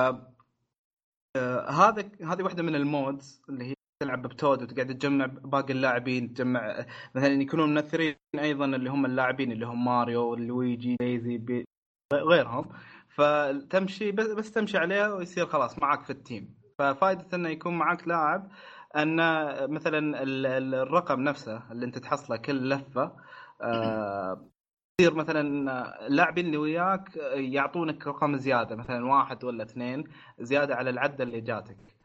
هذا 1.69 2.11
هذه 2.21 2.43
واحدة 2.43 2.63
من 2.63 2.75
ال 2.75 2.86
modes 2.86 3.41
اللي 3.49 3.65
هي 3.65 3.75
تلعب 4.03 4.21
ب 4.21 4.29
Toad 4.29 4.61
وتقعد 4.61 4.97
تجمع 4.97 5.25
باقي 5.25 5.73
اللاعبين 5.73 6.33
تجمع 6.33 6.85
مثلا 7.15 7.41
يكونون 7.41 7.73
ممثلين 7.73 8.15
أيضا 8.39 8.65
اللي 8.65 8.89
هم 8.89 9.05
اللاعبين 9.05 9.51
اللي 9.51 9.65
هم 9.65 9.85
ماريو 9.85 10.35
لويجي 10.35 10.95
دايزي 10.99 11.37
بيتش 11.37 11.65
غيرهم. 12.13 12.69
فتمشي 13.09 14.11
بس, 14.11 14.27
بس 14.27 14.51
تمشي 14.51 14.77
عليه 14.77 15.13
ويصير 15.13 15.45
خلاص 15.45 15.79
معك 15.79 16.03
في 16.03 16.09
ال 16.09 16.17
team. 16.17 16.55
ففائده 16.79 17.37
إنه 17.37 17.49
يكون 17.49 17.77
معك 17.77 18.07
لاعب 18.07 18.51
أن 18.95 19.15
مثلا 19.71 20.23
الرقم 20.83 21.19
نفسه 21.21 21.71
اللي 21.71 21.85
أنت 21.85 21.97
تحصله 21.97 22.37
كل 22.37 22.69
لفة 22.69 23.15
آه، 23.61 24.49
يصير 25.01 25.13
مثلا 25.13 25.41
اللاعبين 26.07 26.45
اللي 26.45 26.57
وياك 26.57 27.15
يعطونك 27.33 28.07
رقم 28.07 28.37
زيادة 28.37 28.75
مثلا 28.75 29.05
واحد 29.05 29.43
ولا 29.43 29.63
اثنين 29.63 30.03
زيادة 30.39 30.75
على 30.75 30.89
العدة 30.89 31.23
اللي 31.23 31.41
جاتك. 31.41 31.98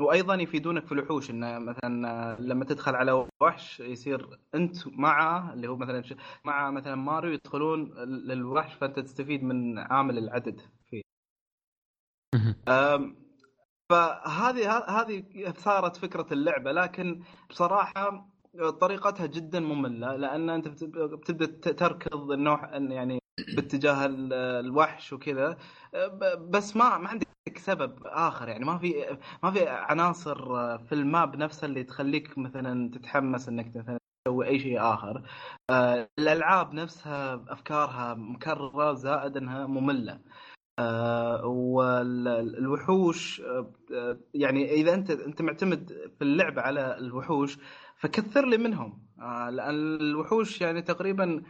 وأيضا 0.00 0.34
يفيدونك 0.34 0.86
في 0.86 0.92
الوحوش 0.92 1.30
انه 1.30 1.58
مثلا 1.58 2.36
لما 2.40 2.64
تدخل 2.64 2.94
على 2.94 3.26
وحش 3.40 3.80
يصير 3.80 4.38
أنت 4.54 4.88
معه 4.88 5.52
اللي 5.52 5.68
هو 5.68 5.76
مثلا 5.76 6.02
مع 6.44 6.70
مثلا 6.70 6.94
ماريو 6.94 7.32
يدخلون 7.32 7.94
للوحش 8.04 8.74
فأنت 8.74 8.98
تستفيد 8.98 9.42
من 9.42 9.78
عامل 9.78 10.18
العدد 10.18 10.60
فيه. 10.90 11.02
فهذه 13.90 14.78
هذه 14.78 15.24
صارت 15.56 15.96
فكرة 15.96 16.26
اللعبة 16.32 16.72
لكن 16.72 17.22
بصراحة 17.50 18.28
طريقتها 18.80 19.26
جدا 19.26 19.60
مملة 19.60 20.16
لأن 20.16 20.50
أنت 20.50 20.68
بتبدأ 20.68 21.72
تركض 21.72 22.30
النوع 22.30 22.76
يعني 22.76 23.19
باتجاه 23.56 24.06
الوحش 24.60 25.12
وكذا. 25.12 25.56
بس 26.50 26.76
ما 26.76 26.98
ما 26.98 27.08
عندك 27.08 27.28
سبب 27.56 27.98
آخر 28.06 28.48
يعني. 28.48 28.64
ما 28.64 28.78
في 28.78 29.18
ما 29.42 29.50
في 29.50 29.68
عناصر 29.68 30.38
في 30.78 30.92
الماب 30.92 31.36
نفسها 31.36 31.66
اللي 31.68 31.84
تخليك 31.84 32.38
مثلا 32.38 32.90
تتحمس 32.90 33.48
إنك 33.48 33.76
مثلا 33.76 33.98
تسوي 34.26 34.46
أي 34.46 34.58
شيء 34.58 34.80
آخر. 34.80 35.22
الألعاب 36.18 36.74
نفسها 36.74 37.44
أفكارها 37.48 38.14
مكررة 38.14 38.92
زائد 38.94 39.36
إنها 39.36 39.66
مملة. 39.66 40.20
آه، 40.78 41.46
والوحوش 41.46 43.40
آه، 43.40 44.18
يعني 44.34 44.72
إذا 44.72 44.94
انت 44.94 45.10
أنت 45.10 45.42
معتمد 45.42 45.92
في 46.18 46.24
اللعبه 46.24 46.62
على 46.62 46.98
الوحوش 46.98 47.58
فكثر 47.96 48.46
لي 48.46 48.58
منهم. 48.58 49.02
آه، 49.20 49.50
لأن 49.50 49.74
الوحوش 50.00 50.60
يعني 50.60 50.82
تقريبا 50.82 51.42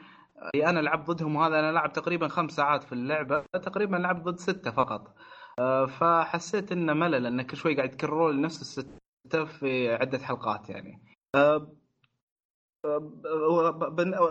أنا 0.55 0.81
لعبت 0.81 1.11
ضدهم 1.11 1.37
وهذا 1.37 1.59
أنا 1.59 1.73
لعب 1.73 1.93
تقريبا 1.93 2.29
خمس 2.29 2.53
ساعات 2.53 2.83
في 2.85 2.93
اللعبة 2.93 3.41
تقريبا 3.53 3.97
لعبت 3.97 4.25
ضد 4.25 4.39
ستة 4.39 4.71
فقط. 4.71 5.15
فحسيت 5.89 6.73
إنه 6.73 6.93
ملل 6.93 7.27
انك 7.27 7.51
كل 7.51 7.57
شوي 7.57 7.77
قاعد 7.77 7.91
تكررون 7.91 8.41
نفس 8.41 8.61
الستة 8.61 9.45
في 9.45 9.95
عدة 9.95 10.19
حلقات 10.19 10.71
يعني. 10.71 11.17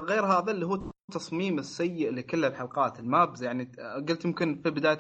غير 0.10 0.26
هذا 0.26 0.52
اللي 0.52 0.66
هو 0.66 0.92
التصميم 1.10 1.60
السيء 1.60 2.14
لكل 2.14 2.46
الحلقات 2.46 3.00
ال 3.00 3.09
maps 3.09 3.44
يعني 3.44 3.72
قلت 4.10 4.26
يمكن 4.26 4.62
في 4.62 4.70
بداية 4.70 5.00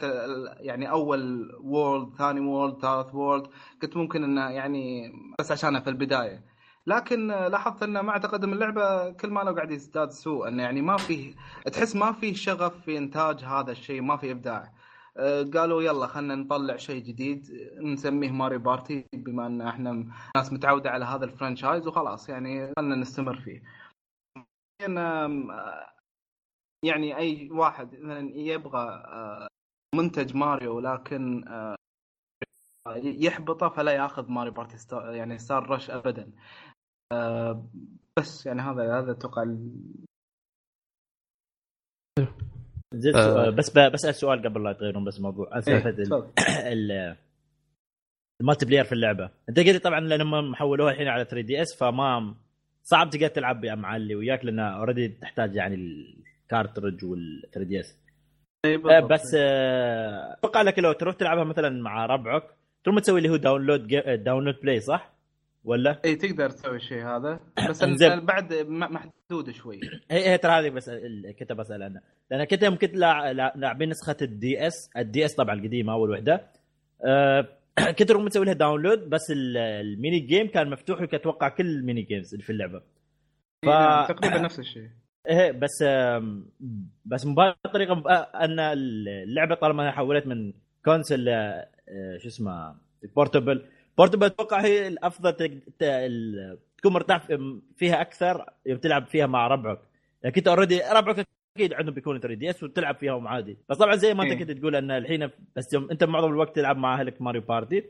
يعني 0.60 0.91
أول 0.91 1.52
world 1.64 2.15
ثاني 2.18 2.40
world 2.39 2.81
ثالث 2.81 3.15
world 3.15 3.47
قلت 3.81 3.98
ممكن 3.98 4.23
إنه 4.23 4.49
يعني 4.49 5.11
بس 5.40 5.52
عشانها 5.52 5.81
في 5.81 5.90
البداية. 5.90 6.48
لكن 6.90 7.28
لاحظت 7.28 7.84
انه 7.84 8.02
مع 8.02 8.18
تقدم 8.18 8.53
اللعبة 8.53 9.11
كل 9.11 9.30
ماله 9.30 9.53
قاعد 9.53 9.72
يزداد 9.72 10.11
سوء 10.11 10.48
انه 10.48 10.64
يعني 10.64 10.82
ما 10.82 10.98
في 10.98 11.36
تحس 11.74 11.95
ما 11.95 12.11
في 12.11 12.34
شغف 12.34 12.82
في 12.82 12.98
إنتاج 12.98 13.44
هذا 13.44 13.72
الشيء 13.72 14.02
ما 14.02 14.18
في 14.18 14.32
إبداع 14.32 14.74
آه، 15.18 15.44
قالوا 15.44 15.82
يلا 15.82 16.07
خلينا 16.07 16.36
نطلع 16.36 16.78
شيء 16.78 17.03
جديد 17.03 17.48
نسميه 17.82 18.32
ماريو 18.31 18.57
بارتي 18.57 19.06
بما 19.14 19.48
أن 19.48 19.61
إحنا 19.61 20.06
ناس 20.36 20.53
متعودة 20.53 20.90
على 20.90 21.06
هذا 21.06 21.26
ال 21.26 21.32
franchise 21.32 21.88
وخلاص 21.88 22.30
يعني 22.30 22.74
خلينا 22.78 22.95
نستمر 22.95 23.40
فيه. 23.40 23.64
يعني 26.86 27.18
أي 27.18 27.49
واحد 27.52 27.99
مثلا 27.99 28.32
يبغى 28.36 28.90
آه، 29.06 29.48
منتج 29.95 30.36
ماريو 30.36 30.80
لكن 30.80 31.48
آه، 31.48 31.76
يحبطه 33.03 33.70
فلا 33.70 33.91
ياخذ 33.91 34.32
ماريو 34.31 34.51
بارتي 34.52 34.78
يعني 34.91 35.38
ستار 35.38 35.70
رش 35.70 35.90
ابدا 35.90 36.32
بس 38.18 38.45
يعني 38.45 38.61
هذا 38.61 38.99
هذا 38.99 39.11
أتوقع 39.11 39.44
زدت 42.94 43.15
آه. 43.15 43.49
بس 43.49 43.69
بسأل 43.69 44.15
سؤال 44.15 44.41
قبل 44.44 44.64
لا 44.64 44.73
تغيرون 44.73 45.03
بس 45.03 45.18
الموضوع 45.18 45.49
عن 45.52 45.61
سالفه 45.61 45.90
إيه. 45.90 47.18
ال 48.41 48.65
multiplayer 48.65 48.84
في 48.84 48.91
اللعبة 48.91 49.30
أنت 49.49 49.60
قلت 49.60 49.84
طبعا 49.84 49.99
لأنهم 49.99 50.56
حولوها 50.56 50.91
الحين 50.91 51.07
على 51.07 51.26
3 51.26 51.48
دي 51.48 51.61
إس 51.61 51.77
فما 51.80 52.36
صعب 52.84 53.10
تقدر 53.10 53.27
تلعب 53.27 53.65
مع 53.65 53.95
اللي 53.95 54.15
وياك 54.15 54.45
لأن 54.45 54.60
already 54.60 55.07
تحتاج 55.07 55.56
يعني 55.56 55.76
ال 55.76 55.89
cartridge 55.89 57.06
وال 57.06 57.41
3 57.53 57.69
دي 57.69 57.80
إس 57.80 57.99
بس 59.10 59.36
آه، 59.38 60.34
أتوقع 60.34 60.61
لك 60.61 60.80
لو 60.80 60.91
تروح 60.91 61.15
تلعبها 61.15 61.44
مثلا 61.44 61.69
مع 61.69 62.06
ربعك 62.06 62.44
تروح 62.84 62.99
تسوي 62.99 63.18
اللي 63.18 63.30
هو 63.30 63.36
download 63.35 63.88
download 64.23 64.56
play 64.61 64.80
صح؟ 64.80 65.18
ولا؟ 65.69 66.01
اي 66.05 66.15
تقدر 66.15 66.49
تسوي 66.49 66.75
الشيء 66.75 67.03
هذا. 67.05 67.39
بس 67.69 67.83
بعد 68.03 68.53
م- 68.53 68.93
محدوده 68.93 69.51
شوي. 69.51 69.79
هي 70.11 70.29
هي 70.29 70.37
ترى 70.37 70.51
هذه 70.51 70.69
بس 70.69 70.91
كنت 71.39 71.51
بسأل 71.53 71.83
عنها 71.83 72.01
لأن 72.31 72.43
كنت 72.43 72.63
يوم 72.63 72.75
كنت 72.75 72.95
لاع- 72.95 73.31
لاع- 73.31 73.53
لاعبين 73.55 73.89
نسخة 73.89 74.17
الدي 74.21 74.67
اس 74.67 74.89
الدي 74.97 75.25
اس 75.25 75.35
طبعا 75.35 75.55
القديمة 75.55 75.93
أول 75.93 76.09
وحدة. 76.11 76.47
أه 77.05 77.47
كنت 77.99 78.11
رغم 78.11 78.25
مسوي 78.25 78.45
لها 78.45 78.53
download 78.53 79.10
بس 79.09 79.31
ال- 79.31 79.57
ال 79.57 79.70
mini 79.70 80.19
game 80.19 80.47
كان 80.47 80.69
مفتوح 80.69 81.01
لك 81.01 81.13
أتوقع 81.13 81.49
كل 81.49 81.65
ال 81.65 81.73
mini 81.73 82.01
games 82.01 82.34
اللي 82.33 82.43
في 82.43 82.49
اللعبة. 82.49 82.79
ف... 83.61 83.65
نعم، 83.65 84.05
تقريبا 84.05 84.37
نفس 84.47 84.59
الشيء. 84.59 84.89
إيه 85.29 85.51
بس 85.51 85.83
بس 87.05 87.25
مبالغ 87.25 87.53
الطريقة 87.65 87.93
ب- 87.93 88.07
أن 88.35 88.59
اللعبة 88.59 89.55
طالما 89.55 89.83
أنا 89.83 89.91
حولت 89.91 90.27
من 90.27 90.53
console 90.85 91.30
آه، 91.29 91.67
شو 92.17 92.27
اسمه 92.27 92.75
portable 93.15 93.65
portable 93.99 94.26
أتوقع 94.26 94.61
هي 94.61 94.88
الأفضل 94.88 95.34
تق- 95.34 95.59
ت- 95.80 95.84
ال- 95.84 96.59
تكون 96.77 96.93
مرتاح 96.93 97.17
في- 97.27 97.61
فيها 97.77 98.01
أكثر 98.01 98.45
يوم 98.65 98.77
تلعب 98.80 99.05
فيها 99.07 99.26
مع 99.27 99.47
ربعك. 99.47 99.80
يعني 100.23 100.35
كنت 100.35 100.47
already 100.47 100.81
ربعك 100.93 101.26
أكيد 101.57 101.73
عندهم 101.73 101.93
بيكون 101.93 102.19
3 102.19 102.34
دي 102.39 102.49
اس 102.49 102.63
وتلعب 102.63 102.95
فيهم 102.95 103.27
عادي. 103.27 103.57
بس 103.69 103.77
طبعا 103.77 103.95
زي 103.95 104.13
ما 104.13 104.23
أنت 104.23 104.31
إيه. 104.31 104.39
كنت 104.39 104.51
تقول 104.51 104.76
إن 104.76 104.91
الحين 104.91 105.30
بس 105.55 105.73
يوم 105.73 105.91
أنت 105.91 106.03
معظم 106.03 106.27
الوقت 106.31 106.55
تلعب 106.55 106.77
مع 106.77 106.99
أهلك 106.99 107.21
ماريو 107.21 107.41
بارتي 107.41 107.84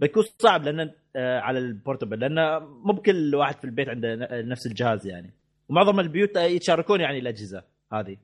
بيكون 0.00 0.22
صعب 0.38 0.62
لأن 0.62 0.90
آه، 1.16 1.40
على 1.40 1.58
ال 1.58 1.65
portable 1.65 2.20
لأن 2.20 2.62
مو 2.62 2.92
بكل 2.92 3.34
واحد 3.34 3.54
في 3.58 3.64
البيت 3.64 3.88
عنده 3.88 4.14
نفس 4.42 4.66
الجهاز 4.66 5.06
يعني. 5.06 5.34
ومعظم 5.68 6.00
البيوت 6.00 6.36
يتشاركون 6.36 7.00
يعني 7.00 7.18
الأجهزة 7.18 7.62
هذه. 7.92 8.16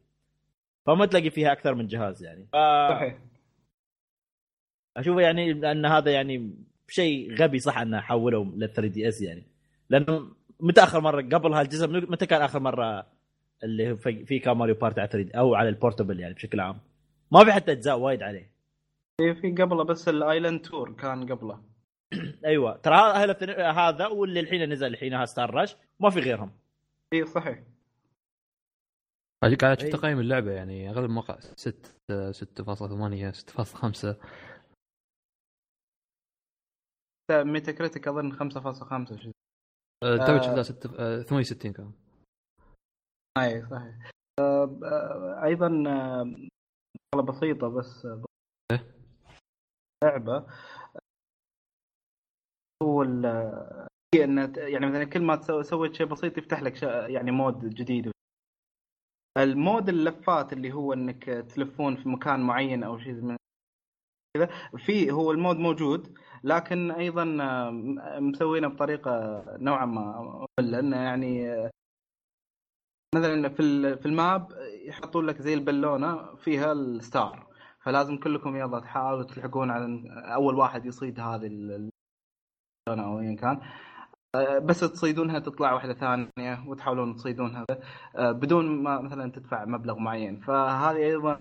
فما 0.86 1.06
تلاقي 1.06 1.30
فيها 1.30 1.52
أكثر 1.52 1.74
من 1.74 1.86
جهاز 1.86 2.24
يعني. 2.24 2.46
ف... 2.52 2.56
صحيح. 2.90 3.18
أشوف 4.96 5.18
يعني 5.18 5.50
إن 5.72 5.86
هذا 5.86 6.10
يعني 6.12 6.54
شيء 6.88 7.34
غبي 7.34 7.58
صح 7.58 7.78
أنه 7.78 8.00
حولوا 8.00 8.44
لل 8.44 8.72
3 8.72 8.86
دي 8.86 9.08
إس 9.08 9.22
يعني. 9.22 9.46
لأنه 9.90 10.32
متى 10.60 10.82
آخر 10.82 11.00
مرة 11.00 11.22
قبل 11.22 11.52
هالجزء 11.52 11.86
متى 11.88 12.26
كان 12.26 12.42
آخر 12.42 12.60
مرة 12.60 13.06
اللي 13.64 13.90
هو 13.90 13.96
في 13.96 14.24
في 14.24 14.38
كان 14.38 14.56
ماريو 14.56 14.74
بارتي 14.74 15.00
على 15.00 15.10
3 15.10 15.38
أو 15.38 15.54
على 15.54 15.68
ال 15.68 15.74
portable 15.74 16.20
يعني 16.20 16.34
بشكل 16.34 16.60
عام؟ 16.60 16.78
ما 17.32 17.44
في 17.44 17.52
حتى 17.52 17.72
أجزاء 17.72 17.98
وايد 17.98 18.22
عليه. 18.22 18.52
في 19.20 19.34
في 19.34 19.52
قبله 19.52 19.84
بس 19.84 20.08
ال 20.08 20.16
Island 20.16 20.60
Tour 20.60 20.92
كان 20.92 21.32
قبله. 21.32 21.62
أيوه. 22.44 22.76
ترى 22.76 22.94
هذا 22.94 23.70
هذا 23.72 24.06
واللي 24.06 24.40
الحين 24.40 24.72
نزل 24.72 24.86
الحين 24.86 25.26
ستار 25.26 25.54
راش 25.54 25.76
ما 26.00 26.10
في 26.10 26.20
غيرهم. 26.20 26.50
اي 27.12 27.26
صحيح. 27.26 27.62
اجيك 29.42 29.64
قاعد 29.64 29.76
أشوف 29.76 29.86
أي. 29.86 29.92
تقييم 29.92 30.20
اللعبة 30.20 30.50
يعني 30.50 30.90
أغلب 30.90 31.04
المواقع 31.04 31.38
6 31.40 32.32
6.8 32.32 33.32
6.5 33.32 34.16
ميتا 37.30 37.72
كريتيك 37.72 38.08
أظن 38.08 38.32
5.5 38.32 39.16
شيء 39.16 39.32
أه، 40.04 40.16
توي 40.16 40.36
آه. 40.36 40.40
شفتها 40.40 40.62
6 40.62 40.90
آه، 40.98 41.22
68 41.22 41.72
كان 41.72 41.92
أي 43.38 43.66
صحيح 43.66 44.10
آه، 44.40 44.78
آه، 44.84 45.44
أيضا 45.44 45.84
آه، 45.86 46.48
شغله 47.14 47.26
بسيطة 47.26 47.68
بس 47.68 48.06
آه، 48.06 48.24
إيه؟ 48.72 48.94
لعبة 50.04 50.46
هو 52.82 53.02
هي 54.14 54.24
إن 54.24 54.52
يعني 54.56 54.86
مثلا 54.86 55.04
كل 55.04 55.22
ما 55.22 55.62
سويت 55.62 55.94
شيء 55.94 56.06
بسيط 56.06 56.38
يفتح 56.38 56.62
لك 56.62 56.82
يعني 56.82 57.30
mode 57.30 57.74
جديد 57.74 58.12
ال 59.38 59.48
mode 59.48 59.88
اللفات 59.88 60.52
اللي 60.52 60.72
هو 60.72 60.92
إنك 60.92 61.24
تلفون 61.24 61.96
في 61.96 62.08
مكان 62.08 62.40
معين 62.40 62.82
أو 62.84 62.98
شيء 62.98 63.12
من 63.12 63.36
كذا. 64.36 64.48
في 64.76 65.10
هو 65.10 65.30
ال 65.30 65.35
mode 65.35 65.56
موجود 65.56 66.18
لكن 66.44 66.90
أيضا 66.90 67.36
آه، 67.40 67.70
مسوينه 68.20 68.68
بطريقة 68.68 69.44
نوعا 69.58 69.84
ما. 69.86 70.46
مملة، 70.60 70.78
انه 70.78 70.96
يعني 70.96 71.50
آه، 71.52 71.70
مثلا 73.14 73.48
في 73.48 73.96
في 73.96 74.06
الماب 74.06 74.48
يحطون 74.86 75.26
لك 75.26 75.42
زي 75.42 75.54
البالونة 75.54 76.34
فيها 76.36 76.72
الستار. 76.72 77.46
فلازم 77.80 78.16
كلكم 78.16 78.56
يلا 78.56 78.80
تحاولوا 78.80 79.24
تلحقون 79.24 79.70
على 79.70 80.02
أول 80.34 80.54
واحد 80.54 80.86
يصيد 80.86 81.20
هذه 81.20 81.46
ال- 81.46 81.90
البالونة 82.88 83.12
أو 83.12 83.20
ايا 83.20 83.36
كان. 83.36 83.60
بس 84.36 84.80
تصيدونها 84.80 85.38
تطلع 85.38 85.72
واحدة 85.72 85.94
ثانية 85.94 86.64
وتحاولون 86.66 87.16
تصيدونها 87.16 87.66
آه، 88.16 88.32
بدون 88.32 88.82
ما 88.82 89.00
مثلا 89.00 89.32
تدفع 89.32 89.64
مبلغ 89.64 89.98
معين. 89.98 90.40
فهذه 90.40 90.96
أيضا 90.96 91.40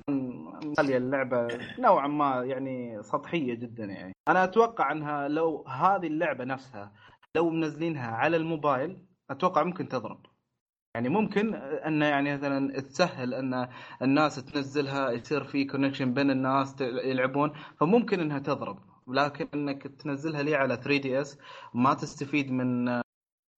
مخليه 0.63 0.97
اللعبة 0.97 1.47
نوعا 1.79 2.07
ما 2.07 2.43
يعني 2.43 3.03
سطحية 3.03 3.53
جدا 3.53 3.85
يعني. 3.85 4.13
أنا 4.27 4.43
أتوقع 4.43 4.91
أنها 4.91 5.27
لو 5.27 5.65
هذه 5.67 6.07
اللعبة 6.07 6.43
نفسها 6.43 6.91
لو 7.35 7.49
منزلينها 7.49 8.11
على 8.11 8.37
الموبايل 8.37 8.97
أتوقع 9.29 9.63
ممكن 9.63 9.87
تضرب. 9.87 10.25
يعني 10.95 11.09
ممكن 11.09 11.55
أن 11.55 12.01
يعني 12.01 12.33
مثلا 12.33 12.79
تسهل 12.79 13.33
أن 13.33 13.67
الناس 14.01 14.45
تنزلها 14.45 15.11
يصير 15.11 15.43
في 15.43 15.65
connection 15.65 16.13
بين 16.13 16.31
الناس 16.31 16.81
يلعبون 16.81 17.53
فممكن 17.79 18.19
أنها 18.19 18.39
تضرب. 18.39 18.90
لكن 19.13 19.47
إنك 19.53 19.83
تنزلها 19.87 20.43
لي 20.43 20.55
على 20.55 20.77
3 20.77 20.97
دي 21.01 21.21
اس 21.21 21.39
ما 21.73 21.93
تستفيد 21.93 22.51
من 22.51 23.01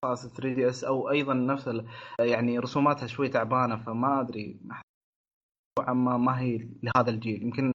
خاص 0.05 0.27
3 0.27 0.53
دي 0.55 0.69
اس 0.69 0.83
أو 0.83 1.09
أيضا 1.09 1.33
نفس 1.33 1.67
ال- 1.67 1.87
يعني 2.19 2.59
رسوماتها 2.59 3.07
شوي 3.07 3.29
تعبانة 3.29 3.75
فما 3.83 4.21
أدري. 4.21 4.59
نوعاً 5.79 5.93
ما 5.93 6.17
ما 6.17 6.39
هي 6.39 6.57
لهذا 6.83 7.09
الجيل. 7.09 7.43
يمكن 7.43 7.71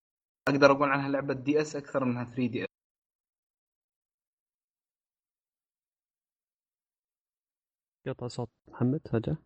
أقدر 0.49 0.73
أقول 0.73 0.89
عنها 0.89 1.09
لعبة 1.09 1.35
دي 1.35 1.61
اس 1.61 1.77
أكثر 1.77 2.05
منها 2.05 2.25
3 2.25 2.47
دي 2.47 2.63
اس 2.63 2.69
قطع 8.09 8.29
صوت. 8.29 8.49
محمد 8.69 9.01
فجاه 9.13 9.37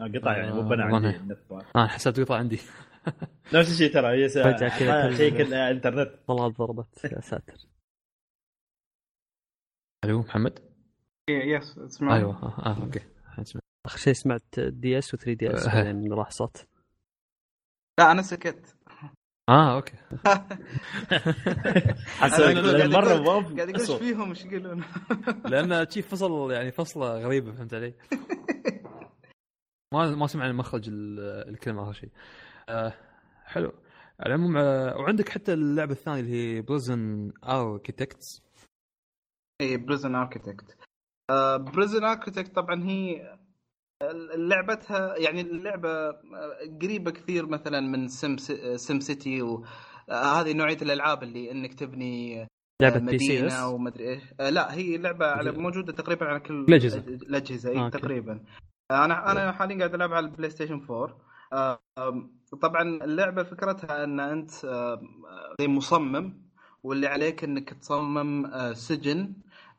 قطع 0.00 0.36
يعني 0.36 0.52
مو 0.52 0.60
آه، 0.60 0.68
بنا 0.68 0.84
والله. 0.84 1.08
عندي 1.08 1.16
النت. 1.16 1.38
آه 1.76 1.86
حسبت 1.86 2.20
قطع 2.20 2.36
عندي. 2.36 2.58
نفس 3.54 3.70
الشيء 3.72 3.92
ترى 3.92 4.24
هي 4.24 4.28
فجأة 4.28 4.78
كذا 4.78 5.16
شيء 5.16 5.38
كله 5.38 5.70
إنترنت. 5.70 6.18
والله 6.28 6.48
ضربت 6.48 7.04
يا 7.04 7.20
ساتر. 7.20 7.56
ألو 10.04 10.18
محمد؟ 10.20 10.58
yes 11.30 11.74
تسمع 11.74 12.16
أيوه 12.16 12.42
آه, 12.42 12.66
آه 12.66 12.82
okay. 12.82 13.00
آخر 13.86 13.98
شيء 13.98 14.12
سمعت 14.12 14.60
دي 14.60 14.98
اس 14.98 15.14
و 15.14 15.16
3 15.16 15.32
دي 15.32 15.54
اس. 15.54 15.66
بعدين 15.66 16.12
راح 16.12 16.30
صوت. 16.30 16.66
لا 17.98 18.12
أنا 18.12 18.22
سكت. 18.22 18.76
آه 19.48 19.74
أوكي. 19.76 19.96
حسيت 22.20 22.40
أنا 22.40 22.60
قاعد 22.60 22.76
لأن 22.76 22.90
مرة 22.90 23.08
أقول- 23.16 23.20
ما 23.20 23.56
قاعد 23.56 23.60
أقول 23.68 23.80
إيش. 23.80 23.90
فيهم 23.90 24.28
إيش 24.28 24.44
يقولون؟ 24.44 24.84
لأن 25.52 25.90
شي 25.90 26.02
فصل 26.02 26.50
يعني 26.52 26.72
فصلة 26.72 27.18
غريبة 27.18 27.52
فهمت 27.52 27.74
علي؟ 27.74 27.94
ما 29.92 30.10
ما 30.16 30.26
سمعنا 30.26 30.52
مخرج 30.52 30.88
ال- 30.88 31.48
الكلمة 31.48 31.82
آخر 31.82 31.92
شيء. 31.92 32.10
آه. 32.68 32.92
حلو. 33.44 33.72
على 34.20 34.34
العموم 34.34 34.56
آه 34.56 34.96
وعندك 34.96 35.28
حتى 35.28 35.52
اللعبة 35.52 35.92
الثانية 35.92 36.20
اللي 36.20 36.32
هي 36.56 36.60
Prison 36.62 37.32
Architects 37.44 38.42
إي 39.60 39.76
Prison 39.76 40.14
Architect 40.14 40.76
Prison 41.74 42.04
Architect 42.04 42.54
طبعا 42.54 42.84
هي 42.84 43.32
لعبتها 44.36 45.16
يعني 45.16 45.40
اللعبة 45.40 45.90
آه، 45.90 46.16
قريبة 46.82 47.10
كثير 47.10 47.46
مثلا 47.46 47.80
من 47.80 48.08
Sim 48.08 48.36
SimCity 48.76 49.42
وهذه 49.42 50.52
نوعية 50.52 50.76
الألعاب 50.82 51.22
اللي 51.22 51.50
إنك 51.50 51.74
تبني 51.74 52.46
لعبة 52.82 52.98
بي 52.98 53.18
سي 53.18 53.46
اس 53.46 53.62
ومدري 53.62 54.08
إيش. 54.08 54.22
لا 54.40 54.74
هي 54.74 54.96
لعبة 54.98 55.26
على 55.26 55.52
موجودة 55.52 55.92
تقريبا 55.92 56.26
على 56.26 56.40
كل 56.40 56.54
الأجهزة. 56.68 56.98
الأجهزة 56.98 57.70
إي 57.70 57.76
آه، 57.78 57.84
okay. 57.84 57.98
تقريبا. 57.98 58.44
أنا 58.90 59.32
أنا 59.32 59.52
حاليا 59.52 59.78
قاعد 59.78 59.94
العب 59.94 60.12
على 60.12 60.26
البلاي 60.26 60.50
ستيشن 60.50 60.74
4 60.90 60.94
آه، 60.94 61.04
آم، 61.04 61.18
طبعا 62.62 62.82
اللعبة 62.82 63.42
فكرتها 63.42 64.04
أن 64.04 64.20
أنت 64.20 64.50
زي 65.60 65.68
مصمم 65.68 66.48
واللي 66.82 67.06
عليك 67.06 67.44
إنك 67.44 67.70
تصمم 67.70 68.46
آه، 68.46 68.72
سجن 68.72 69.32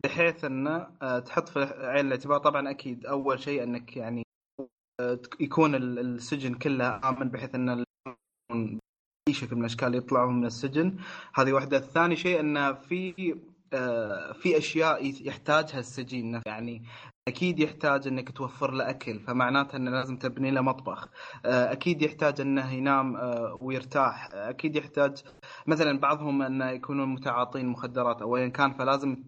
بحيث 0.04 0.46
انه 0.46 0.88
آه، 1.02 1.20
تحط 1.20 1.50
في 1.50 1.60
عين 1.80 2.06
الاعتبار. 2.06 2.38
طبعا 2.38 2.70
أكيد 2.70 3.06
أول 3.06 3.40
شيء 3.40 3.64
أنك 3.64 3.98
يعني 3.98 4.24
آه، 5.00 5.20
يكون 5.40 5.76
ال- 5.76 6.00
السجن 6.00 6.54
كله 6.54 7.10
آمن 7.10 7.30
بحيث 7.30 7.56
أن 7.56 7.84
أي 9.30 9.34
شكل 9.34 9.56
من 9.56 9.62
الأشكال 9.62 9.96
يطلعوا 9.96 10.32
من 10.32 10.46
السجن. 10.46 10.98
هذه 11.36 11.54
واحدة. 11.54 11.80
ثاني 11.80 12.16
شيء 12.16 12.40
انه 12.40 12.74
في 12.74 13.14
في 14.34 14.58
أشياء 14.58 15.28
يحتاجها 15.28 15.80
السجين 15.80 16.42
يعني 16.48 16.84
أكيد 17.30 17.60
يحتاج 17.60 18.08
أنك 18.08 18.32
توفر 18.38 18.72
له 18.72 18.90
أكل 18.90 19.20
فمعناته 19.20 19.76
أنه 19.76 19.92
لازم 19.92 20.18
تبني 20.18 20.52
له 20.52 20.62
مطبخ. 20.62 21.08
آه، 21.46 21.72
أكيد 21.72 22.02
يحتاج 22.02 22.42
أنه 22.42 22.74
ينام 22.74 23.16
آه، 23.16 23.58
ويرتاح. 23.62 24.30
أكيد 24.34 24.76
يحتاج 24.76 25.24
مثلا 25.68 26.00
بعضهم 26.00 26.42
انه 26.42 26.70
يكونون 26.70 27.10
متعاطين 27.10 27.68
مخدرات 27.68 28.22
أو 28.22 28.38
ايا 28.38 28.48
كان 28.48 28.74
فلازم 28.74 29.24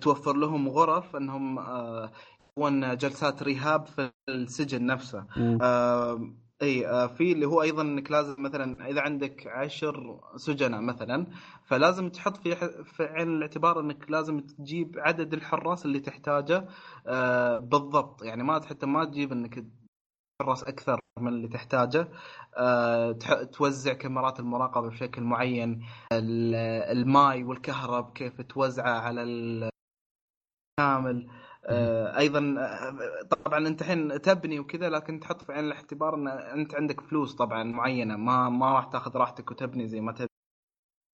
توفر 0.00 0.36
لهم 0.36 0.68
غرف 0.68 1.16
أنهم 1.16 1.58
آه، 1.58 2.10
يسوون 2.58 2.96
جلسات 2.96 3.42
رهاب 3.42 3.86
في 3.86 4.12
السجن 4.28 4.86
نفسه. 4.86 5.26
آه، 5.62 6.34
إي 6.62 6.86
آه، 6.88 7.06
في 7.06 7.32
اللي 7.32 7.46
هو 7.46 7.62
أيضا 7.62 7.82
إنك 7.82 8.10
لازم 8.10 8.34
مثلا 8.38 8.88
إذا 8.90 9.00
عندك 9.00 9.46
عشر 9.46 10.20
سجناء 10.36 10.80
مثلا 10.80 11.26
فلازم 11.64 12.08
تحط 12.08 12.36
في 12.36 12.54
في 12.84 13.02
عين 13.04 13.28
الاعتبار 13.28 13.80
إنك 13.80 14.10
لازم 14.10 14.40
تجيب 14.40 14.98
عدد 14.98 15.34
الحراس 15.34 15.84
اللي 15.86 16.00
تحتاجه 16.00 16.68
آه، 17.06 17.58
بالضبط. 17.58 18.22
يعني 18.22 18.42
ما 18.42 18.60
حتى 18.66 18.86
ما 18.86 19.04
تجيب 19.04 19.32
إنك 19.32 19.64
حراس 20.42 20.64
أكثر 20.64 21.00
من 21.20 21.28
اللي 21.28 21.48
تحتاجه 21.48 22.08
آه، 22.56 23.12
توزع 23.52 23.92
كاميرات 23.92 24.40
المراقبة 24.40 24.88
بشكل 24.88 25.22
معين 25.22 25.86
ال- 26.12 26.54
الماي 26.98 27.44
والكهرب 27.44 28.12
كيف 28.12 28.40
توزعه 28.40 29.00
على 29.00 29.22
كامل. 30.80 31.30
أيضا 32.18 32.54
آه، 32.58 33.22
طبعا 33.44 33.66
أنت 33.68 33.80
الحين 33.80 34.20
تبني 34.22 34.60
وكذا 34.60 34.88
لكن 34.88 35.20
تحط 35.20 35.42
في 35.42 35.52
عين 35.52 35.64
الاعتبار 35.64 36.14
إن 36.14 36.28
أنت 36.28 36.74
عندك 36.74 37.00
فلوس 37.00 37.34
طبعا 37.34 37.62
معينة 37.64 38.16
ما 38.16 38.48
ما 38.48 38.72
راح 38.72 38.84
تاخذ 38.84 39.16
راحتك 39.16 39.50
وتبني 39.50 39.88
زي 39.88 40.00
ما 40.00 40.12
تبني 40.12 40.30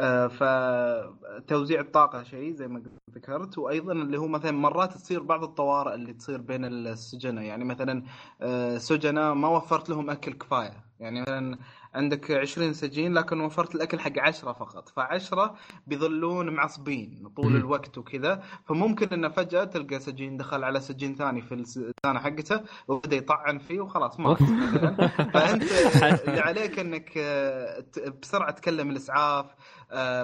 آه، 0.00 0.26
فتوزيع 0.28 1.80
الطاقة 1.80 2.22
شيء 2.22 2.54
زي 2.54 2.68
ما 2.68 2.82
ذكرت 3.10 3.58
وأيضا 3.58 3.92
اللي 3.92 4.18
هو 4.18 4.26
مثلا 4.28 4.52
مرات 4.52 4.92
تصير 4.92 5.22
بعض 5.22 5.42
الطوارئ 5.44 5.94
اللي 5.94 6.12
تصير 6.12 6.40
بين 6.40 6.64
السجناء 6.64 7.44
يعني 7.44 7.64
مثلا 7.64 8.02
آه، 8.42 8.78
سجناء 8.78 9.34
ما 9.34 9.48
وفرت 9.48 9.90
لهم 9.90 10.10
أكل 10.10 10.32
كفاية. 10.32 10.86
يعني 11.00 11.20
مثلا 11.20 11.58
عندك 11.96 12.30
20 12.30 12.72
سجين 12.72 13.14
لكن 13.14 13.40
وفرت 13.40 13.74
الأكل 13.74 14.00
حق 14.00 14.18
10 14.18 14.52
فقط. 14.52 14.88
فعشرة 14.88 15.54
بيظلون 15.86 16.50
معصبين 16.50 17.28
طول. 17.36 17.56
الوقت 17.56 17.98
وكذا. 17.98 18.42
فممكن 18.68 19.08
انه 19.08 19.28
فجأة 19.28 19.64
تلقى 19.64 20.00
سجين 20.00 20.36
دخل 20.36 20.64
على 20.64 20.80
سجين 20.80 21.14
ثاني 21.14 21.42
في 21.42 21.54
السنة 21.54 22.18
حقته 22.20 22.60
وبدأ 22.88 23.16
يطعن 23.16 23.58
فيه 23.58 23.80
وخلاص 23.80 24.20
مات 24.20 24.38
فأنت 25.34 25.62
اللي 26.28 26.40
عليك 26.40 26.78
إنك 26.78 27.12
آه، 27.16 27.84
بسرعة 28.22 28.50
تكلم 28.50 28.90
الإسعاف 28.90 29.46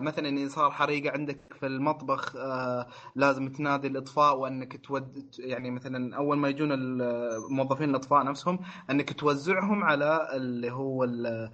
مثلا 0.00 0.28
اذا 0.28 0.48
صار 0.48 0.70
حريقة 0.70 1.12
عندك 1.12 1.54
في 1.60 1.66
المطبخ 1.66 2.36
آه، 2.36 2.86
لازم 3.16 3.48
تنادي 3.52 3.88
الإطفاء 3.88 4.38
وإنك 4.38 4.86
تود 4.86 5.30
يعني 5.38 5.70
مثلا 5.70 6.16
أول 6.16 6.38
ما 6.38 6.48
يجون 6.48 6.72
الموظفين 6.72 7.90
الأطفاء 7.90 8.24
نفسهم 8.24 8.58
إنك 8.90 9.12
توزعهم 9.12 9.84
على 9.84 10.28
اللي 10.36 10.70
هو 10.72 11.04
آه، 11.04 11.52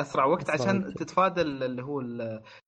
أسرع 0.00 0.24
وقت 0.24 0.50
عشان. 0.50 0.94
تتفادى 0.94 1.40
اللي 1.40 1.82
هو 1.82 2.02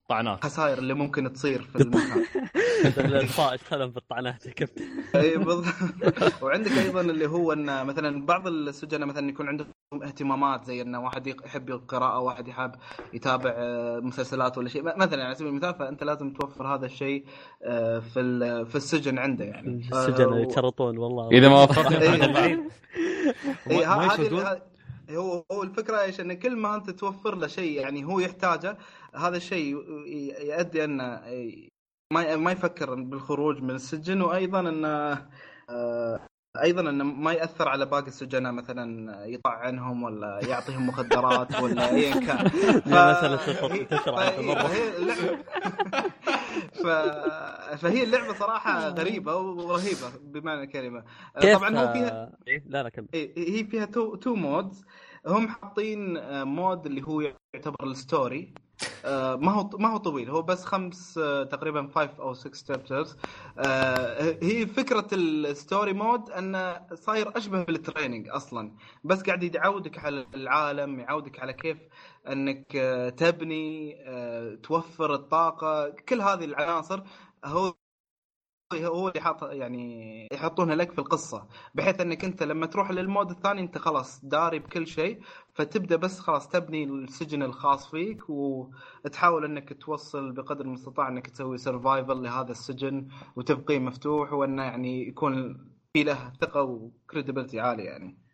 طعنات 0.09 0.39
الخسائر 0.39 0.78
اللي 0.78 0.94
ممكن 0.94 1.32
تصير 1.32 1.62
في 1.62 1.82
المكان. 1.82 2.24
الاطفاء 3.07 3.55
ادخلهم 3.55 3.90
في 3.90 3.97
الطعنات 3.97 4.47
يا 4.47 4.53
كابتن. 4.53 4.85
إي 5.15 5.36
بالضبط. 5.36 6.43
وعندك 6.43 6.73
أيضا 6.73 7.01
اللي 7.01 7.27
هو 7.27 7.53
إن 7.53 7.86
مثلا 7.86 8.27
بعض 8.27 8.47
السجناء 8.47 9.09
مثلا 9.09 9.28
يكون 9.28 9.48
عندهم 9.48 9.66
اهتمامات 10.03 10.65
زي 10.65 10.82
انه 10.82 11.05
واحد 11.05 11.27
يحب 11.27 11.70
القراءة 11.70 12.19
واحد 12.20 12.48
يحب 12.48 12.73
يتابع 13.12 13.53
آه، 13.57 14.01
مسلسلات 14.01 14.59
ولا 14.59 14.69
شيء. 14.69 14.82
مثلا 14.82 15.24
على 15.24 15.35
سبيل 15.35 15.48
المثال 15.48 15.74
فأنت 15.74 16.05
لازم 16.05 16.32
توفر 16.32 16.66
هذا 16.74 16.86
الشيء 16.86 17.24
آه، 17.62 17.98
في 17.98 18.65
في 18.65 18.77
السجن 18.77 19.19
عنده 19.19 19.44
يعني. 19.44 19.89
السجن 19.93 20.32
آه، 20.32 20.39
يتشرطون 20.39 20.98
والله. 20.98 21.31
إذا 21.31 21.48
ما 21.48 21.62
وفرت 21.62 21.93
إيه. 23.70 23.94
هذه 23.94 24.61
هو 25.11 25.45
هو 25.53 25.62
الفكرة 25.62 26.01
إيش؟ 26.03 26.20
إن 26.20 26.33
كل 26.33 26.57
ما 26.57 26.74
أنت 26.77 26.91
توفر 26.91 27.35
له 27.35 27.47
شيء 27.47 27.81
يعني 27.81 28.05
هو 28.05 28.20
يحتاجه 28.20 28.78
هذا 29.15 29.37
الشيء 29.37 29.77
يؤدي 30.41 30.85
إنه 30.85 31.20
ما 32.12 32.37
ما 32.37 32.53
يفكر 32.53 32.95
بالخروج 32.95 33.62
من 33.62 33.70
السجن 33.74 34.23
وأيضا 34.23 34.61
انه 34.61 35.27
آه، 35.70 36.20
أيضا 36.62 36.81
انه 36.91 37.05
ما 37.05 37.33
يأثر 37.33 37.69
على 37.69 37.87
باقي 37.87 38.07
السجناء 38.07 38.53
مثلا 38.53 39.24
يطعنهم 39.27 40.03
ولا 40.03 40.41
يعطيهم 40.49 40.87
مخدرات 40.87 41.61
ولا 41.61 41.91
ايا 41.91 42.15
كان. 42.15 42.49
ف... 42.85 42.87
لا 42.87 43.12
مسألة 43.12 43.37
تشرب- 43.37 43.73
هي- 43.73 43.85
تشرب 43.85 44.16
فهي- 44.16 44.43
مرة. 44.47 44.62
فهي 44.62 44.97
اللعبة 44.97 45.39
ف... 46.83 46.87
فهي 47.77 48.03
اللعبة 48.03 48.35
صراحة 48.35 48.89
غريبة 48.89 49.37
ورهيبة 49.37 50.11
بمعنى 50.23 50.62
الكلمة. 50.62 51.05
كيف 51.41 51.59
طبعا 51.59 51.78
هو 51.78 51.93
فيها 51.93 52.11
آه، 52.11 52.37
إيه؟ 52.49 52.62
لا 52.66 52.83
لا 52.83 52.89
كمل. 52.89 53.09
إيه، 53.15 53.59
هي 53.61 53.65
فيها 53.65 53.85
two 53.85 54.15
two 54.15 54.35
modes 54.35 54.85
هم 55.27 55.49
حاطين 55.49 56.16
آه، 56.16 56.45
mode 56.45 56.87
اللي 56.87 57.03
هو 57.03 57.20
يعتبر 57.55 57.85
ال 57.85 57.95
story. 57.95 58.55
آه، 59.05 59.37
ما 59.37 59.53
هو 59.53 59.70
ما 59.78 59.89
هو 59.89 59.97
طويل. 59.97 60.31
هو 60.31 60.43
بس 60.43 60.65
خمس 60.65 61.19
آه، 61.19 61.45
تقريبا 61.45 61.91
5 61.95 62.23
أو 62.23 62.35
6 62.35 62.66
chapters 62.66 63.16
هي 64.43 64.66
فكرة 64.66 65.07
ال 65.12 65.26
story 65.26 65.93
mode 65.93 66.31
انه 66.31 66.81
صاير 66.95 67.37
أشبه 67.37 67.65
بال 67.65 67.77
training 67.77 68.28
أصلا. 68.28 68.73
بس 69.05 69.23
قاعد 69.23 69.55
يعودك 69.55 69.99
على 69.99 70.27
العالم 70.35 71.01
يعودك 71.01 71.41
على 71.41 71.53
كيف 71.53 71.78
أنك 72.32 72.77
آه، 72.77 73.09
تبني 73.09 73.97
آه، 74.09 74.55
توفر 74.55 75.15
الطاقة 75.15 75.90
كل 76.09 76.20
هذه 76.20 76.44
العناصر 76.44 77.03
هو 77.44 77.74
هو 78.74 79.09
اللي 79.09 79.20
حاط 79.20 79.43
يعني 79.43 80.28
يحطونها 80.32 80.74
لك 80.77 80.93
في 80.93 80.98
القصة 80.98 81.48
بحيث 81.74 82.01
أنك 82.01 82.24
أنت 82.24 82.43
لما 82.43 82.66
تروح 82.66 82.90
لل 82.91 83.04
mode 83.04 83.31
الثاني 83.31 83.61
أنت 83.61 83.78
خلاص 83.78 84.24
داري 84.24 84.59
بكل 84.59 84.86
شيء 84.86 85.20
فتبدأ 85.55 85.97
بس 85.97 86.20
خلاص 86.20 86.48
تبني 86.48 86.85
السجن 86.85 87.43
الخاص 87.43 87.90
فيك 87.90 88.31
وتحاول 88.31 89.44
أنك 89.44 89.82
توصل 89.82 90.32
بقدر 90.32 90.65
المستطاع 90.65 91.09
أنك 91.09 91.27
تسوي 91.27 91.59
survival 91.59 92.23
لهذا 92.23 92.51
السجن 92.53 93.09
وتبقيه 93.36 93.78
مفتوح 93.78 94.32
وأنه 94.32 94.62
يعني 94.62 95.09
يكون 95.09 95.57
في 95.93 96.03
له 96.05 96.32
ثقة 96.40 96.62
و 96.62 96.71
credibility 96.71 97.61
عالية 97.61 97.85
يعني. 97.85 98.26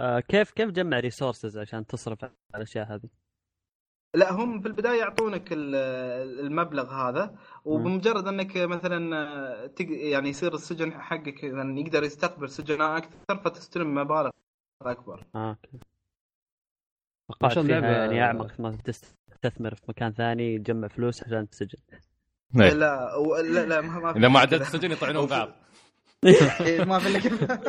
آه، 0.00 0.20
كيف 0.20 0.50
كيف 0.50 0.70
تجمع 0.70 1.00
resources 1.00 1.58
عشان 1.58 1.86
تصرف 1.86 2.24
على 2.24 2.32
الأشياء 2.54 2.94
هذه؟ 2.94 3.08
لا 4.14 4.32
هم 4.32 4.60
في 4.60 4.68
البداية 4.68 4.98
يعطونك 5.00 5.52
ال- 5.52 5.74
المبلغ 6.46 6.92
هذا 6.94 7.34
وبمجرد 7.64 8.26
أنك 8.26 8.56
مثلا 8.56 9.66
تق- 9.66 9.90
يعني 9.90 10.28
يصير 10.28 10.54
السجن 10.54 10.92
حقك 10.92 11.42
يعني 11.44 11.80
يقدر 11.80 12.02
يستقبل 12.04 12.48
سجناء 12.50 12.96
أكثر 12.96 13.36
فتستلم 13.44 13.94
مبالغ 13.94 14.30
أكبر 14.82 15.24
آه 15.34 15.56
أوكي 17.30 17.62
فيها 17.62 17.80
لعبة- 17.80 17.84
يعني 17.84 18.22
أعمق 18.24 18.60
ما 18.60 18.76
تستثمر 18.84 19.74
في 19.74 19.82
مكان 19.88 20.12
ثاني 20.12 20.58
تجمع 20.58 20.88
فلوس 20.88 21.24
عشان 21.24 21.48
تسجن 21.50 21.78
إيه. 22.60 22.72
لا 22.72 23.14
و- 23.16 23.36
لا 23.36 23.66
لا 23.66 23.80
ما 23.80 24.10
إذا 24.16 24.28
ما. 24.28 24.40
عدلت 24.40 24.62
السجن 24.62 24.90
يطعنون 24.90 25.26
بعض 25.26 25.48
إيه، 26.60 26.84
ما 26.84 26.98
في 26.98 27.08
إلا 27.28 27.60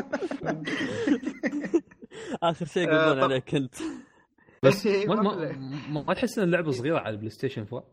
اخر 2.43 2.65
شيء 2.65 2.89
آه، 2.89 2.93
يقولون 2.93 3.18
طب- 3.18 3.23
عليك 3.31 3.56
انت 3.56 3.76
بس 4.64 4.85
إيه، 4.88 5.07
ما, 5.07 5.15
ما 5.89 6.03
ما, 6.07 6.14
تحس 6.14 6.38
إن 6.38 6.43
اللعبة 6.43 6.72
صغيرة 6.72 6.99
على 6.99 7.10
البلاي 7.10 7.30
ستيشن 7.30 7.61
4 7.73 7.84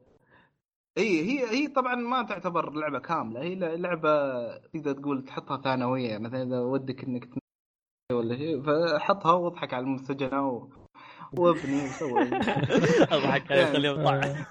اي 0.99 1.21
هي 1.23 1.51
هي 1.51 1.69
طبعا 1.69 1.95
ما 1.95 2.23
تعتبر 2.23 2.71
لعبة 2.73 2.99
كاملة. 2.99 3.41
هي 3.43 3.55
لعبة 3.55 4.11
تقدر 4.59 4.93
تقول 4.93 5.25
تحطها 5.25 5.61
ثانوية. 5.63 6.19
مثلا 6.19 6.43
إذا 6.43 6.61
ودك 6.61 7.05
إنك 7.05 7.29
ولا 8.13 8.37
شيء 8.37 8.63
فحطها 8.63 9.33
واضحك 9.33 9.75
على 9.75 9.95
السجناء 9.95 10.43
و... 10.45 10.71
وابني 11.33 11.85
وسوي. 11.85 12.29
أضحك 13.15 13.53
عليه 13.53 13.65
خليهم 13.73 14.05
طعن 14.05 14.45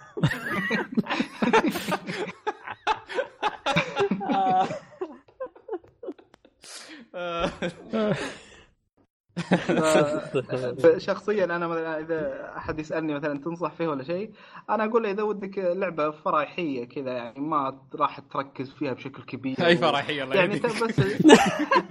ف- 7.11 8.46
شخصيا 10.97 11.45
أنا 11.45 11.67
مثلا 11.67 11.99
إذا 11.99 12.51
أحد 12.57 12.79
يسألني 12.79 13.13
مثلا 13.13 13.39
تنصح 13.39 13.71
فيه 13.71 13.87
ولا 13.87 14.03
شيء 14.03 14.31
أنا 14.69 14.85
أقول 14.85 15.03
له 15.03 15.11
إذا 15.11 15.23
ودك 15.23 15.57
لعبة 15.57 16.11
فرايحيه 16.11 16.85
كذا 16.85 17.11
يعني 17.11 17.39
ما 17.39 17.81
راح 17.95 18.19
تركز 18.19 18.71
فيها 18.71 18.93
بشكل 18.93 19.23
كبير 19.23 19.65
اي 19.65 19.77
فرايحيه 19.77 20.23
الله 20.23 20.35
يعني 20.35 20.59
بس 20.59 20.99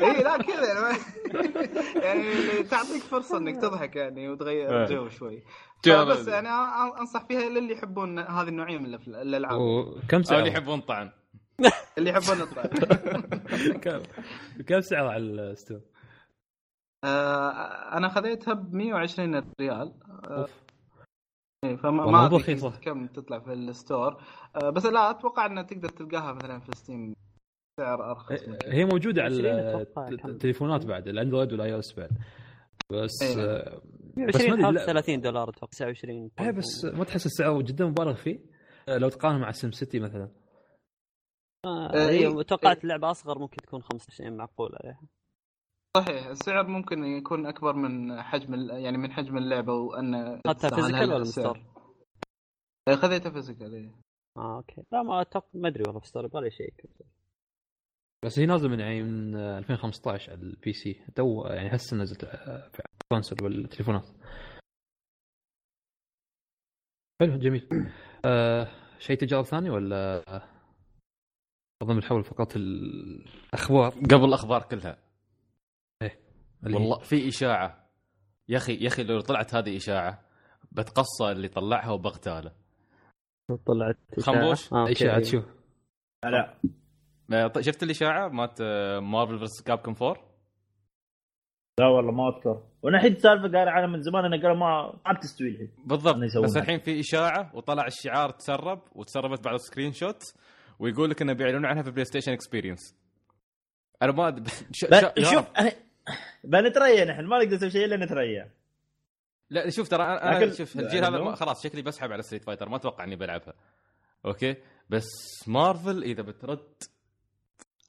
إي 0.00 0.22
لا 0.22 0.36
كذا 0.36 0.66
يعني, 0.66 0.98
يعني 2.06 2.62
تعطيك 2.62 3.02
فرصة 3.02 3.38
إنك 3.38 3.62
تضحك 3.62 3.96
يعني 3.96 4.28
وتغير 4.28 4.70
إيه. 4.70 4.84
الجو 4.84 5.08
شوي 5.08 5.42
جا- 5.84 6.04
بس 6.04 6.28
يعني 6.28 6.48
أنصح 7.00 7.26
فيها 7.26 7.48
للي 7.48 7.72
يحبون 7.72 8.18
هذه 8.18 8.48
النوعية 8.48 8.78
من 8.78 8.94
الألعاب 8.94 9.60
أو 9.60 9.98
سعر؟ 10.22 10.38
اللي 10.38 10.50
يحبون 10.50 10.80
طعن 10.80 11.10
اللي 11.98 12.10
يحبون 12.10 12.40
الطعن 12.40 12.68
كم 13.82 14.02
كم 14.66 14.80
سعر 14.80 15.06
على 15.06 15.22
ال 15.22 15.31
store؟ 15.31 15.80
آه، 17.04 17.96
أنا 17.96 18.08
خذيتها 18.08 18.54
ب 18.54 18.74
120 18.74 19.52
ريال 19.60 19.92
آه، 20.28 20.40
أوف 20.40 20.62
إيه، 21.64 21.76
فما 21.76 22.06
ما 22.06 22.26
رخيصة. 22.28 22.70
كم 22.80 23.06
تطلع 23.06 23.38
في 23.38 23.52
ال 23.52 23.64
store 23.64 24.22
آه، 24.56 24.70
بس 24.70 24.86
لا 24.86 25.10
أتوقع 25.10 25.46
انها 25.46 25.62
تقدر 25.62 25.88
تلقاها 25.88 26.32
مثلا 26.32 26.60
في 26.60 26.70
Steam 26.76 27.14
سعر 27.80 28.10
أرخص 28.10 28.48
من 28.48 28.56
كذا. 28.56 28.72
هي 28.74 28.84
موجودة 28.84 29.22
على 29.22 29.50
20 29.50 29.58
أتوقع 29.58 30.08
كم. 30.08 30.28
التليفونات 30.28 30.86
بعد 30.86 31.08
ال 31.08 31.52
Android 31.52 31.74
وال 31.74 31.78
iOS 31.78 31.92
بعد 31.96 32.10
بس 32.92 33.22
إيه. 33.22 33.44
آه، 33.44 33.80
بس 34.28 34.36
20 34.36 34.60
ما 34.60 34.68
أدري، 34.68 34.78
حاط 34.80 34.86
لا. 34.86 34.86
30 34.86 35.20
دولار 35.20 35.48
أتوقع 35.48 35.66
29 35.70 36.30
إيه 36.40 36.50
بس 36.50 36.84
ما 36.84 37.04
تحس 37.04 37.26
السعر 37.26 37.60
جدا 37.62 37.84
مبالغ 37.86 38.14
فيه؟ 38.14 38.38
لو 38.88 39.08
تقارن 39.08 39.40
مع 39.40 39.50
SimCity 39.50 40.00
مثلا 40.00 40.28
آه، 41.66 41.92
إيه، 41.94 42.08
إيه. 42.08 42.42
توقعت 42.42 42.84
اللعبه 42.84 43.10
أصغر 43.10 43.38
ممكن 43.38 43.56
تكون 43.56 43.82
25 43.82 44.36
معقول 44.36 44.76
عليها 44.82 45.00
صحيح 46.00 46.26
السعر 46.26 46.66
ممكن 46.66 47.04
يكون 47.04 47.46
أكبر 47.46 47.72
من 47.76 48.22
حجم 48.22 48.54
ال- 48.54 48.70
يعني 48.70 48.98
من 48.98 49.12
حجم 49.12 49.36
اللعبة 49.38 49.72
وأن 49.72 50.14
اخذتها 50.14 50.52
تستاهل 50.52 50.82
physical 50.82 51.10
ولا 51.12 51.20
من 51.20 51.30
store؟ 51.30 51.60
آه، 52.88 52.94
خذيتها 52.94 53.30
physical 53.30 53.74
إيه. 53.74 53.94
آه 54.36 54.56
okay. 54.56 54.82
لا 54.92 55.02
ما 55.02 55.20
أتوقع 55.20 55.46
ما 55.54 55.68
أدري 55.68 55.82
والله 55.86 56.00
في 56.00 56.06
store 56.08 56.40
لي 56.40 56.50
شيء. 56.50 56.74
بس 58.24 58.38
هي 58.38 58.46
نازلة 58.46 58.68
من 58.70 58.80
يعني 58.80 59.02
من 59.02 59.36
آه، 59.36 59.58
2015 59.58 60.32
على 60.32 60.40
ال 60.42 60.72
PC. 60.72 61.04
تو 61.14 61.46
يعني 61.46 61.74
هسه 61.76 61.96
نزلت 61.96 62.24
آه، 62.24 62.68
في 62.68 62.82
ال 63.02 63.07
console 63.07 63.38
والتليفونات. 63.44 64.04
حلو 67.20 67.38
جميل. 67.38 67.68
آه 68.24 68.68
شيء 68.98 69.16
تجارب 69.16 69.44
ثاني 69.44 69.70
ولا؟ 69.70 70.22
أظن 71.82 71.94
بنحول 71.94 72.24
فقط 72.24 72.56
الأخبار. 72.56 73.90
قبل 73.90 74.24
الأخبار 74.24 74.62
كلها. 74.62 75.05
والله 76.74 76.98
في 76.98 77.28
إشاعة. 77.28 77.86
يا 78.48 78.56
أخي 78.56 78.74
يا 78.74 78.88
أخي 78.88 79.02
لو 79.04 79.20
طلعت 79.20 79.54
هذه 79.54 79.76
إشاعة 79.76 80.20
بتقصى 80.72 81.30
اللي 81.32 81.48
طلعها 81.48 81.90
وبغتاله 81.90 82.52
طلعت 83.66 83.96
خنبوش؟ 84.20 84.72
آه، 84.72 84.88
okay. 84.88 85.24
شوف 85.24 85.44
لا 86.24 86.58
آه، 87.32 87.46
ط- 87.46 87.60
شفت 87.60 87.82
الإشاعة 87.82 88.28
مالت 88.28 88.60
آه، 88.60 88.98
Marvel 89.00 89.38
versus 89.38 89.62
Capcom 89.62 89.94
4 90.02 90.16
لا 91.80 91.86
والله 91.86 92.12
ما 92.12 92.28
أذكر. 92.36 92.62
وأنا 92.82 92.96
الحين 92.96 93.16
سالفة 93.16 93.52
قاعد 93.52 93.68
عنها 93.68 93.86
من 93.86 94.02
زمان 94.02 94.24
أنا 94.24 94.42
قال 94.42 94.58
ما 94.58 94.92
ما 95.06 95.12
بتستوي 95.12 95.48
الحين. 95.48 95.70
بالضبط. 95.84 96.16
بس 96.44 96.56
الحين 96.56 96.78
في 96.78 97.00
إشاعة 97.00 97.50
وطلع 97.56 97.86
الشعار 97.86 98.30
تسرب 98.30 98.82
وتسربت 98.92 99.44
بعض 99.44 99.54
ال 99.54 99.92
screenshot 99.92 100.22
ويقول 100.78 101.10
لك 101.10 101.22
إنه 101.22 101.32
بيعلنون 101.32 101.66
عنها 101.66 101.82
في 101.82 101.90
PlayStation 101.90 102.32
Experience 102.32 102.96
أنا 104.02 104.12
ما 104.12 104.42
يا 104.92 105.24
شوف 105.32 105.46
بنتريا 106.44 107.04
نحن 107.04 107.24
ما 107.24 107.38
نقدر 107.38 107.54
نسوي 107.56 107.70
شيء 107.70 107.84
إلا 107.84 107.96
نتريا. 107.96 108.50
لا 109.50 109.70
شوف 109.70 109.88
ترى 109.88 110.02
أنا 110.02 110.38
لكن- 110.44 110.52
شوف 110.52 110.76
الجيل 110.76 111.04
هذا 111.04 111.34
خلاص 111.34 111.62
شكلي 111.66 111.82
بسحب 111.82 112.12
على 112.12 112.22
Street 112.22 112.44
Fighter 112.44 112.68
ما 112.68 112.76
أتوقع 112.76 113.04
إني 113.04 113.16
بلعبها. 113.16 113.54
okay؟ 114.26 114.54
بس 114.90 115.06
مارفل 115.46 116.02
إذا 116.02 116.22
بترد 116.22 116.64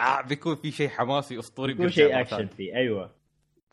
آه 0.01 0.21
بيكون 0.21 0.55
في 0.55 0.71
شيء 0.71 0.89
حماسي 0.89 1.39
أسطوري 1.39 1.71
يكون 1.71 1.85
بيرجع 1.85 2.05
شيء 2.05 2.21
اكشن. 2.21 2.47
فيه 2.47 2.75
أيوه. 2.75 3.11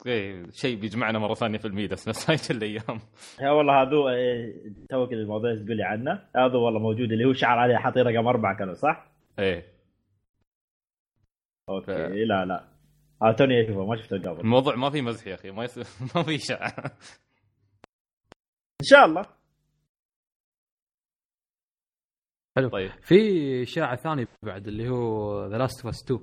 إيه، 0.07 0.47
شيء 0.53 0.77
بيجمعنا 0.81 1.19
مرة 1.19 1.35
ثانية 1.35 1.59
في 1.59 1.65
الميدس 1.65 2.09
نفس 2.09 2.31
هاي 2.31 2.39
الأيام. 2.51 3.01
يا 3.41 3.51
والله 3.51 3.83
هذو 3.83 4.09
إيه، 4.09 4.53
تو 4.91 5.07
كذا 5.07 5.19
الموضوع 5.19 5.55
تقول 5.55 5.77
لي 5.77 5.83
عنه. 5.85 6.12
هذا 6.37 6.57
والله 6.57 6.81
موجود 6.81 7.12
اللي 7.12 7.25
هو 7.25 7.33
شعر 7.33 7.59
عليه 7.59 7.77
حاطين 7.77 8.03
رقم 8.03 8.27
أربعة 8.27 8.57
كانوا 8.57 8.75
صح؟ 8.75 9.11
إيه. 9.39 9.66
okay 11.69 11.86
ف- 11.87 12.11
لا 12.29 12.45
لا. 12.45 12.65
توني 13.32 13.64
اشوفه 13.64 13.86
ما 13.86 13.96
شفته 13.96 14.18
قبل 14.18 14.40
الموضوع 14.40 14.74
ما 14.74 14.90
في 14.90 15.02
مزح 15.02 15.26
يا 15.26 15.34
أخي 15.34 15.51
ما 15.51 15.64
يس... 15.64 15.78
ما 16.16 16.22
في 16.22 16.34
اشاعه 16.34 16.74
ان 18.80 18.86
شاء 18.86 19.05
الله 19.05 19.22
طيب 22.72 22.90
في 23.02 23.16
اشاعه 23.62 23.96
ثانية 23.96 24.28
بعد 24.42 24.68
اللي 24.68 24.88
هو 24.88 25.46
The 25.47 25.59
Last 25.59 25.85
of 25.85 25.94
Us 25.94 26.02
2 26.05 26.20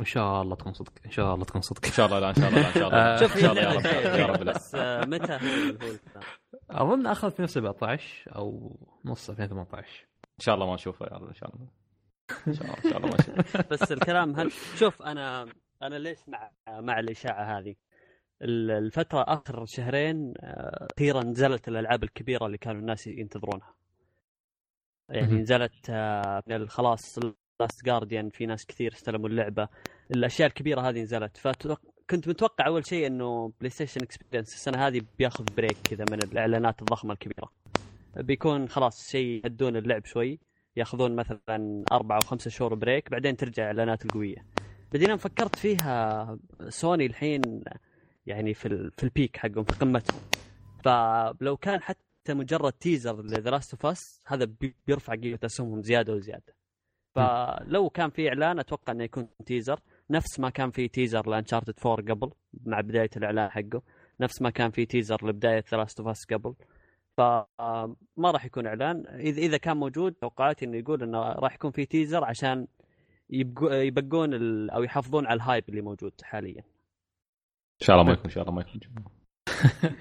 ان 0.00 0.06
شاء 0.06 0.42
الله 0.42 0.56
تكون 0.56 0.72
صدق 0.72 0.92
ان 1.06 1.10
شاء 1.10 1.34
الله 1.34 1.44
تكون 1.44 1.60
صدق 1.60 1.86
ان 1.86 1.92
شاء 1.92 2.06
الله 2.06 2.18
لا 2.18 2.28
ان 2.30 2.34
شاء 2.34 2.48
الله 2.48 2.60
لا 2.60 2.68
ان 2.68 2.74
شاء 2.74 2.88
الله 2.88 2.98
آه، 2.98 3.16
شوف 3.16 3.36
ان 3.36 3.40
شاء 3.40 3.52
الله 3.52 3.62
يا 3.62 3.72
رب 3.72 4.18
يا 4.18 4.26
رب 4.26 4.44
بس 4.44 4.74
آه، 4.74 5.04
متى 5.04 5.32
هو 5.32 5.38
هو 5.38 5.90
الكلام؟ 5.90 6.24
اظن 6.70 7.06
اخذ 7.06 7.30
في 7.30 7.42
2017 7.42 8.36
أو 8.36 8.76
نص 9.04 9.30
2018 9.30 10.06
ان 10.24 10.44
شاء 10.44 10.54
الله 10.54 10.66
ما 10.66 10.74
نشوفه 10.74 11.06
يا 11.06 11.10
رب 11.16 11.28
ان 11.28 11.34
شاء 11.34 11.54
الله 11.54 11.68
ان 12.48 12.52
شاء 12.54 12.64
الله 12.64 12.76
ان 12.84 12.90
شاء 12.90 12.96
الله 12.96 13.08
ما 13.08 13.14
نشوفه 13.14 13.64
بس 13.70 13.92
الكلام 13.92 14.36
هل 14.40 14.52
شوف 14.76 15.02
أنا 15.02 15.46
أنا 15.82 15.94
ليش 15.98 16.18
مع 16.28 16.50
مع 16.68 16.98
الإشاعة 17.00 17.58
هذه؟ 17.58 17.74
ال- 18.42 18.70
الفترة 18.70 19.22
آخر 19.28 19.64
شهرين 19.66 20.34
آه، 20.40 20.88
أخيرا 20.96 21.24
نزلت 21.24 21.68
الألعاب 21.68 22.04
الكبيرة 22.04 22.46
اللي 22.46 22.58
كانوا 22.58 22.80
الناس 22.80 23.06
ينتظرونها. 23.06 23.74
يعني. 25.08 25.32
نزلت 25.34 25.90
آه، 25.90 26.42
من 26.46 26.68
خلاص 26.68 27.18
Last 27.60 27.84
Guardian 27.84 28.30
في 28.30 28.46
ناس 28.46 28.66
كثير 28.66 28.92
استلموا 28.92 29.28
اللعبة. 29.28 29.68
الأشياء 30.10 30.48
الكبيرة 30.48 30.80
هذه 30.88 31.02
نزلت. 31.02 31.36
فكنت 31.36 32.28
متوقع 32.28 32.66
أول 32.66 32.86
شيء 32.86 33.06
إنه 33.06 33.52
PlayStation 33.60 34.02
Experience 34.02 34.54
السنة 34.54 34.86
هذه 34.86 35.02
بياخذ 35.18 35.44
break 35.56 35.76
كذا 35.84 36.04
من 36.10 36.18
الإعلانات 36.22 36.80
الضخمة 36.82 37.12
الكبيرة. 37.12 37.52
بيكون 38.16 38.68
خلاص 38.68 39.10
شيء 39.10 39.40
يهدون 39.44 39.76
اللعب 39.76 40.04
شوي 40.04 40.40
ياخذون 40.76 41.16
مثلا 41.16 41.84
أربع 41.92 42.14
أو 42.16 42.20
خمسة 42.20 42.50
شهور 42.50 42.74
break 42.74 43.10
بعدين 43.10 43.36
ترجع 43.36 43.62
الاعلانات 43.70 44.04
القوية. 44.04 44.46
بعدين 44.94 45.08
أنا 45.08 45.16
فكرت 45.18 45.56
فيها 45.56 46.38
سوني 46.68 47.06
الحين 47.06 47.42
يعني 48.26 48.54
في 48.54 48.68
ال... 48.68 48.90
في 48.90 49.04
ال 49.04 49.10
peak 49.10 49.36
حقهم 49.36 49.64
في 49.64 49.72
قمتهم 49.78 50.20
فلو 50.84 51.56
كان 51.56 51.82
حتى 51.82 52.34
مجرد 52.34 52.72
teaser 52.72 53.22
ل 53.22 53.29
The 53.29 53.50
Last 53.50 53.72
of 53.74 53.86
Us 53.86 54.22
هذا 54.26 54.44
بي- 54.44 54.76
بيرفع 54.86 55.14
قيمة 55.14 55.38
اسهمهم 55.44 55.82
زيادة 55.82 56.12
وزيادة. 56.12 56.54
فلو 57.14 57.90
كان 57.90 58.10
في 58.10 58.28
إعلان 58.28 58.58
أتوقع 58.58 58.92
إنه 58.92 59.04
يكون 59.04 59.28
teaser 59.46 59.80
نفس 60.10 60.40
ما 60.40 60.50
كان 60.50 60.70
في 60.70 60.88
teaser 60.88 61.28
ل 61.30 61.34
Uncharted 61.34 61.74
4 61.86 62.14
قبل 62.14 62.30
مع 62.66 62.80
بداية 62.80 63.10
الإعلان 63.16 63.50
حقه. 63.50 63.82
نفس 64.20 64.42
ما 64.42 64.50
كان 64.50 64.70
في 64.70 64.86
teaser 64.86 65.26
لبداية 65.28 65.64
Last 65.72 66.00
of 66.00 66.08
Us 66.08 66.24
قبل. 66.32 66.54
فما 67.16 68.30
راح 68.30 68.44
يكون 68.44 68.66
إعلان. 68.66 69.06
إذا 69.20 69.56
كان 69.56 69.76
موجود 69.76 70.12
توقعاتي 70.12 70.64
إنه 70.64 70.76
يقول 70.76 71.02
إنه 71.02 71.18
راح 71.22 71.54
يكون 71.54 71.70
في 71.70 71.86
teaser 71.86 72.24
عشان 72.24 72.66
يبقون 73.30 74.34
ال... 74.34 74.70
أو 74.70 74.82
يحافظون 74.82 75.26
على 75.26 75.36
ال 75.36 75.42
hype 75.42 75.64
اللي 75.68 75.80
موجود 75.80 76.12
حاليا. 76.22 76.64
إن 77.82 77.86
شاء 77.86 77.96
الله 77.96 78.06
ما 78.06 78.12
يكون 78.12 78.24
إن 78.24 78.30
شاء 78.30 78.42
الله 78.42 78.54
ما 78.54 78.60
يكون. 78.62 78.80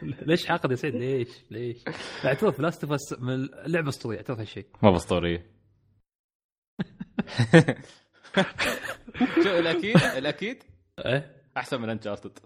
ليش 0.28 0.46
حاقد 0.46 0.72
يا 0.72 0.76
سعيد 0.76 0.96
ليش؟ 0.96 1.30
ليش؟ 1.52 1.84
اعترف 2.26 2.60
Last 2.60 2.84
of 2.84 2.94
Us 2.94 3.14
من 3.20 3.50
لعبة 3.66 3.90
أسطورية 3.90 4.18
اعترف 4.18 4.40
هالشيء. 4.40 4.66
ما 4.84 4.92
باسطوريه 4.92 5.54
شو 9.44 9.50
الأكيد؟ 9.60 9.98
الأكيد؟ 9.98 10.64
إيه؟ 11.06 11.36
أحسن 11.58 11.82
من 11.82 11.90
Uncharted 11.96 12.40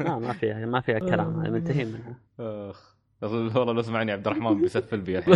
ما 0.00 0.18
ما 0.18 0.32
فيها 0.32 0.66
ما 0.66 0.80
فيها 0.80 0.98
كلام 0.98 1.38
منتهين 1.38 1.86
منها. 1.92 2.20
أخ 2.40 2.94
والله 3.22 3.72
لو 3.72 3.82
سمعني 3.82 4.12
عبد 4.12 4.26
الرحمن 4.26 4.60
بيسفل 4.60 5.00
بي 5.00 5.18
الحين. 5.18 5.34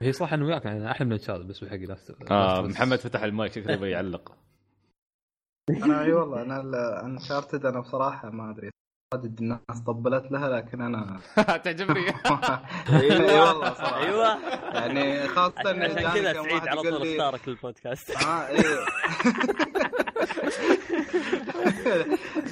هي 0.00 0.12
صح 0.12 0.32
انه 0.32 0.46
وياك 0.46 0.64
يعني 0.64 0.90
أحلى 0.90 1.06
من 1.06 1.12
Uncharted 1.12 1.46
بس 1.48 1.64
بحق 1.64 1.76
Last 1.76 2.16
آه 2.30 2.62
محمد 2.62 2.98
فتح 2.98 3.22
المايك 3.22 3.52
شكله 3.52 3.72
يبغى 3.72 3.90
يعلق 3.90 4.32
أنا 5.84 6.02
أي 6.02 6.12
والله 6.12 6.42
أنا 6.42 6.60
Uncharted 7.04 7.66
أنا 7.66 7.80
بصراحة 7.80 8.30
ما 8.30 8.50
أدري. 8.50 8.70
عدد 9.14 9.40
الناس 9.40 9.80
طبلت 9.86 10.32
لها 10.32 10.48
لكن 10.48 10.80
أنا 10.82 11.20
تعجبني. 11.64 12.00
أي 13.00 13.10
والله 13.40 13.74
صراحة. 13.74 13.98
أيوه. 14.04 14.38
يعني 14.74 15.28
خاصة 15.28 15.60
عشان 15.60 15.94
كذا 15.94 16.32
سعيد 16.32 16.68
على 16.68 16.82
طول 16.82 17.18
أختارك 17.18 17.48
للبودكاست. 17.48 18.10
آه 18.10 18.48
إيه 18.48 18.62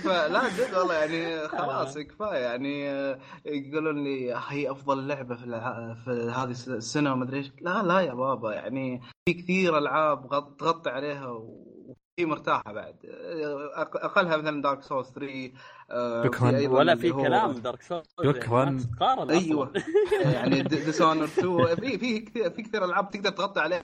فلا 0.04 0.48
جد 0.48 0.74
والله 0.74 0.94
يعني 0.94 1.38
خلاص 1.58 1.98
كفاية. 1.98 2.38
يعني 2.38 2.90
آه، 2.90 3.18
يقولون 3.46 4.04
لي 4.04 4.34
هي 4.48 4.70
أفضل 4.70 5.08
لعبة 5.08 5.34
في 5.36 5.44
الع... 5.44 5.94
في 6.04 6.10
هذه 6.10 6.50
السنة 6.50 7.12
وما 7.12 7.24
أدري 7.24 7.38
إيش. 7.38 7.52
لا 7.60 7.82
لا 7.82 8.00
يا 8.00 8.14
بابا. 8.14 8.52
يعني 8.54 9.00
في 9.28 9.34
كثير 9.34 9.78
ألعاب 9.78 10.26
غط- 10.34 10.60
تغطي 10.60 10.90
عليها 10.90 11.26
وفي 11.26 11.96
مرتاحة 12.26 12.72
بعد. 12.72 12.96
آه، 13.04 13.70
أقلها 13.94 14.36
مثلا 14.36 14.62
Dark 14.62 14.82
Souls 14.82 15.06
3 15.08 15.52
آه، 15.90 16.24
شكراً. 16.24 16.68
ولا 16.68 16.94
في 16.96 17.12
كلام 17.12 17.52
Dark 17.52 17.82
Souls 17.82 18.04
شكراً. 18.24 18.78
قارن 19.00 19.30
أيوه. 19.30 19.72
يعني 20.20 20.62
Dishonored 20.68 21.24
2 21.24 21.74
في 21.76 21.98
في 21.98 22.18
كثير 22.20 22.50
في 22.50 22.62
كثير 22.62 22.84
ألعاب 22.84 23.10
تقدر 23.10 23.30
تغطي 23.30 23.60
عليها. 23.60 23.82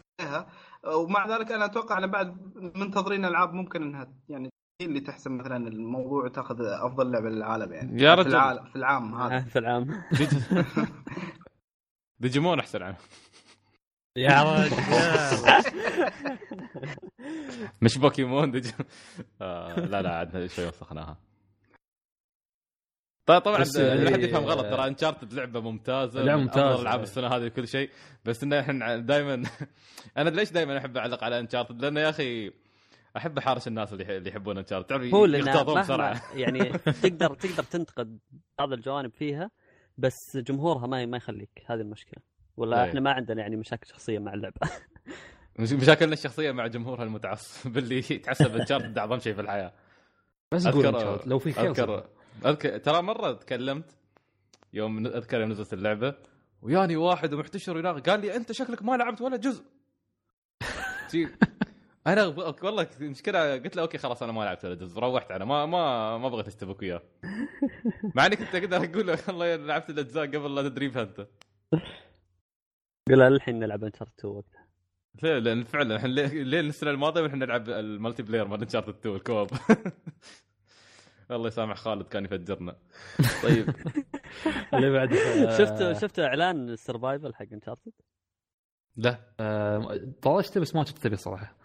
ومع 0.86 1.36
ذلك 1.36 1.52
أنا 1.52 1.64
أتوقع 1.64 1.98
أن 1.98 2.06
بعد 2.06 2.36
منتظرين 2.76 3.24
ألعاب 3.24 3.52
ممكن 3.52 3.82
أنها 3.82 4.08
يعني 4.28 4.48
هي 4.80 4.86
اللي 4.86 5.00
تحسم 5.00 5.36
مثلا 5.38 5.56
الموضوع 5.68 6.24
وتأخذ 6.24 6.56
أفضل 6.60 7.10
لعبة 7.12 7.28
للعام 7.28 7.72
يعني. 7.72 8.02
يا 8.02 8.14
في 8.14 8.20
رجل. 8.20 8.30
العالم 8.30 8.64
في 8.64 8.76
العام 8.76 9.14
هذا. 9.14 9.40
في 9.52 9.58
العام. 9.58 9.86
ديجيمون 12.20 12.58
أحسن 12.58 12.82
عنه 12.82 12.96
يا 14.16 14.42
رجال 14.42 14.70
مش 17.82 17.98
بوكيمون 17.98 18.50
ديجي 18.50 18.72
آه 19.42 19.80
لا 19.80 20.02
لا 20.02 20.16
عاد 20.16 20.46
شوي 20.46 20.66
وسخناها 20.68 21.16
طيب 23.26 23.40
طبعا 23.40 23.60
بس 23.60 23.76
لا 23.76 23.94
يعني- 23.94 24.10
حد 24.10 24.22
يفهم 24.22 24.44
غلط 24.44 24.66
ترى 24.66 24.86
Uncharted 24.86 25.32
لعبة 25.32 25.60
ممتازة 25.60 26.36
ممتازة. 26.36 26.70
أفضل 26.70 26.82
ألعاب 26.82 27.02
السنة 27.02 27.26
هذه 27.28 27.46
وكل 27.46 27.68
شيء. 27.68 27.90
بس 28.24 28.42
إنه 28.42 28.60
إحنا 28.60 28.96
دائما 28.96 29.42
أنا 30.18 30.30
ليش 30.30 30.52
دائما 30.52 30.78
أحب 30.78 30.96
أعلق 30.96 31.24
على 31.24 31.38
Uncharted 31.38 31.80
لأنه 31.80 32.00
يا 32.00 32.10
أخي 32.10 32.52
أحب 33.16 33.38
احارش 33.38 33.68
الناس 33.68 33.92
اللي 33.92 34.16
اللي 34.16 34.30
يحبون 34.30 34.58
انشارتد 34.58 34.86
تعرف 34.88 35.14
هو 35.14 35.26
مهما 35.26 35.80
بسرعة. 35.80 36.22
يعني 36.36 36.64
تقدر 37.02 37.34
تقدر 37.34 37.62
تنتقد 37.62 38.18
بعض 38.58 38.72
الجوانب 38.72 39.12
فيها 39.12 39.50
بس 39.98 40.36
جمهورها 40.36 40.86
ما 40.86 41.06
ما 41.06 41.16
يخليك. 41.16 41.50
هذه 41.66 41.80
المشكلة. 41.80 42.22
ولا 42.56 42.82
إيه. 42.82 42.88
إحنا 42.88 43.00
ما 43.00 43.12
عندنا 43.12 43.40
يعني 43.42 43.56
مشاكل 43.56 43.86
شخصية 43.88 44.18
مع 44.18 44.34
اللعبة. 44.34 44.56
مش- 45.58 45.72
مشاكلنا 45.72 46.12
الشخصية 46.12 46.52
مع 46.52 46.66
جمهورها 46.66 47.04
المتعصب 47.04 47.78
اللي 47.78 47.98
يتعصب 47.98 48.56
انشارتد 48.56 48.98
اعظم 48.98 49.18
شيء 49.18 49.34
في 49.34 49.40
الحياة. 49.40 49.72
بس 50.52 50.68
قول 50.68 51.20
لو 51.26 51.38
في 51.38 51.52
خير 51.52 51.70
أذكر 51.70 52.04
اذكر 52.46 52.78
ترى 52.78 53.02
مرة 53.02 53.32
تكلمت 53.32 53.96
يوم 54.72 55.06
أذكر 55.06 55.40
يوم 55.40 55.50
نزلت 55.50 55.72
اللعبة 55.72 56.14
وياني 56.62 56.96
واحد 56.96 57.34
ومحتشر 57.34 57.76
ويناغ 57.76 58.00
قال 58.00 58.20
لي 58.20 58.36
أنت 58.36 58.52
شكلك 58.52 58.82
ما 58.82 58.96
لعبت 58.96 59.20
ولا 59.20 59.36
جزء. 59.36 59.64
أنا 62.06 62.28
ب- 62.28 62.64
والله 62.64 62.88
المشكلة 63.00 63.52
قلت 63.58 63.76
له 63.76 63.82
أوكي 63.82 63.98
خلاص 63.98 64.22
أنا 64.22 64.32
ما 64.32 64.40
لعبت 64.44 64.64
ولا 64.64 64.74
جزء 64.74 64.98
روحت 65.00 65.30
أنا 65.30 65.44
ما 65.44 65.66
ما 65.66 66.18
ما 66.18 66.28
بغيت 66.28 66.46
اشتبك 66.46 66.82
وياه. 66.82 67.02
مع 68.16 68.26
إني 68.26 68.36
كنت 68.36 68.54
أقدر 68.54 68.76
أقول 68.76 69.06
له 69.06 69.18
والله 69.28 69.56
لعبت 69.56 69.90
الأجزاء 69.90 70.26
قبل 70.26 70.54
لا 70.54 70.62
تدري 70.62 70.90
فيها 70.90 71.02
أنت. 71.02 71.26
له 73.08 73.28
الحين 73.28 73.58
نلعب 73.58 73.84
Uncharted 73.84 74.18
2 74.18 74.34
وقتها. 74.34 74.66
لا 75.22 75.40
لأن 75.40 75.64
فعلا 75.64 75.96
إحنا 75.96 76.08
ليه 76.08 76.60
السنة 76.60 76.90
الماضية 76.90 77.20
وإحنا 77.22 77.46
نلعب 77.46 77.68
ال 77.68 78.22
multiplayer 78.22 78.48
مال 78.48 78.62
Uncharted 78.62 78.88
2 78.98 79.14
ال 79.16 79.21
co-op. 79.21 79.48
الله 81.36 81.48
يسامح 81.48 81.76
خالد 81.76 82.06
كان 82.06 82.24
يفجرنا. 82.24 82.76
طيب. 83.42 83.74
اللي 84.74 84.90
بعد 84.90 85.14
شفت 85.58 86.02
شفت 86.02 86.18
إعلان 86.18 86.68
ال 86.68 86.76
survival 86.76 87.34
حق 87.34 87.46
Uncharted 87.52 87.92
لا 88.96 89.18
طالشته 90.22 90.60
بس 90.60 90.74
ما 90.74 90.84
شفت 90.84 91.06
به 91.06 91.16
صراحة. 91.16 91.62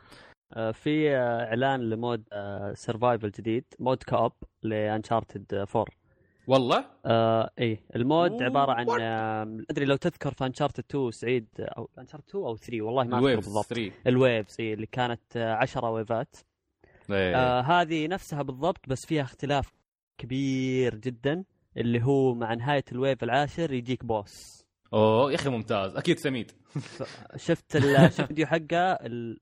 آه، 0.54 0.72
في 0.72 1.16
آه، 1.16 1.44
إعلان 1.44 1.90
ل 1.90 1.97
mode 1.97 2.24
survival 2.74 3.32
جديد 3.32 3.66
mode 3.80 4.04
co-op 4.04 4.32
ل 4.64 4.73
Uncharted 4.73 5.54
4 5.54 5.86
والله؟ 6.48 6.86
آه 7.06 7.50
إيه 7.60 7.80
ال 7.96 8.03
mode 8.03 8.32
أوه، 8.32 8.44
عبارة 8.44 8.72
عن؟ 8.72 8.86
آه، 9.02 9.58
أدري 9.70 9.86
لو 9.86 9.96
تذكر 9.96 10.34
في 10.34 10.46
Uncharted 10.46 10.84
2 10.90 11.12
سعيد 11.12 11.48
أو 11.60 11.90
Uncharted 12.00 12.30
2 12.30 12.44
أو 12.44 12.58
3 12.58 12.82
والله 12.82 13.04
ما 13.04 13.18
أذكر 13.18 13.18
الويفز 13.18 13.46
بالضبط. 13.46 13.66
3 13.66 13.92
ال 14.08 14.16
waves 14.16 14.56
إيه 14.60 14.74
اللي 14.74 14.86
كانت 14.86 15.38
10 15.38 15.90
ويفات. 15.90 16.36
آه 17.12 17.62
هذه 17.62 18.08
نفسها 18.08 18.42
بالضبط 18.42 18.90
بس 18.90 19.06
فيها 19.06 19.22
اختلاف 19.24 19.72
كبير 20.18 20.96
جدا 20.96 21.44
اللي 21.78 22.04
هو 22.04 22.34
مع 22.34 22.54
نهاية 22.54 22.84
ال 22.92 22.98
wave 22.98 23.24
العاشر 23.24 23.74
يجيك 23.74 24.06
boss. 24.06 24.66
أوه 24.94 25.32
يا 25.32 25.36
أخي 25.36 25.50
ممتاز. 25.50 25.96
أكيد 25.96 26.20
سميد 26.20 26.52
شفت 27.36 27.76
ال- 27.76 27.96
شفت 28.12 28.20
الفيديو 28.20 28.46
حقه 28.48 28.92
ال- 28.92 29.40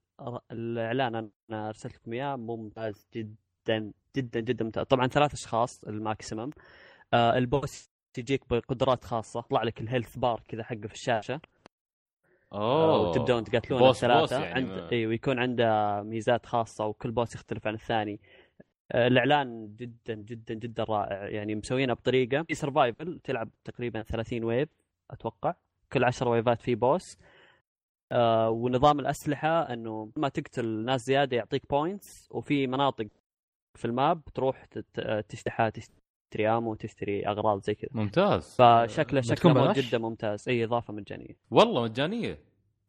الإعلان 0.52 1.16
أنا 1.50 1.68
ارسلت 1.70 1.96
لكم 1.96 2.14
إياه. 2.14 2.36
ممتاز 2.36 3.08
جدا 3.16 3.92
جدا 4.18 4.40
جدا 4.40 4.66
ممتاز. 4.66 4.86
طبعا 4.86 5.08
ثلاث 5.08 5.34
أشخاص 5.34 5.84
ال 5.84 5.91
maximum. 5.91 6.50
آه 7.14 7.38
ال 7.38 7.48
boss 7.48 7.90
يجيك 8.18 8.50
بقدرات 8.50 9.04
خاصة. 9.04 9.40
يطلع 9.40 9.64
لك 9.64 9.82
ال 9.82 9.87
health 9.87 10.18
bar 10.18 10.44
كذا 10.48 10.64
حقه 10.64 10.88
في 10.88 10.94
الشاشة. 10.94 11.42
أوه. 12.56 13.10
وتبدأون 13.10 13.44
تقاتلون 13.44 13.80
boss- 13.80 13.96
الثلاثة. 14.04 14.20
boss 14.22 14.32
يعني 14.32 14.54
عند 14.54 14.68
ما- 14.68 14.92
أيوه 14.92 15.14
يكون 15.14 15.40
عنده 15.40 16.02
ميزات 16.04 16.46
خاصة 16.46 16.86
وكل 16.86 17.12
boss 17.12 17.36
يختلف 17.36 17.68
عن 17.68 17.74
الثاني. 17.74 18.20
آه، 18.92 19.08
الإعلان 19.08 19.76
جدا 19.76 20.14
جدا 20.14 20.54
جدا 20.54 20.84
رائع. 20.84 21.30
يعني 21.30 21.56
مسوينها 21.56 21.94
بطريقة. 21.96 22.44
في 22.44 22.56
survival 22.56 23.20
تلعب 23.24 23.50
تقريبا 23.64 24.02
30 24.02 24.44
wave 24.44 24.70
أتوقع. 25.12 25.54
كل 25.94 26.04
10 26.04 26.30
ويفات 26.30 26.62
في 26.62 26.76
boss. 26.76 27.18
آه 28.12 28.50
ونظام 28.50 29.00
الأسلحة 29.00 29.74
إنه 29.74 30.12
ما 30.16 30.30
تقتل 30.30 30.66
ناس 30.86 31.06
زيادة 31.06 31.38
يعطيك 31.38 31.70
points 31.70 32.28
وفي 32.32 32.68
مناطق 32.68 33.08
في 33.78 33.86
ال 33.86 33.95
map 33.95 34.22
تروح 34.34 34.66
تت- 34.66 35.26
تشتري 35.30 35.54
تشتري 36.36 36.50
ammo 36.50 36.72
وتشتري 36.72 37.28
أغراض 37.28 37.64
زي 37.64 37.76
كذا. 37.76 37.90
ممتاز. 37.94 38.56
فشكله 38.60 39.22
شكله 39.22 39.54
بلاش؟ 39.54 39.80
جدا 39.80 39.98
ممتاز. 39.98 40.50
إي 40.50 40.64
إضافة 40.64 40.94
مجانية. 40.94 41.36
والله 41.52 41.84
مجانية. 41.84 42.40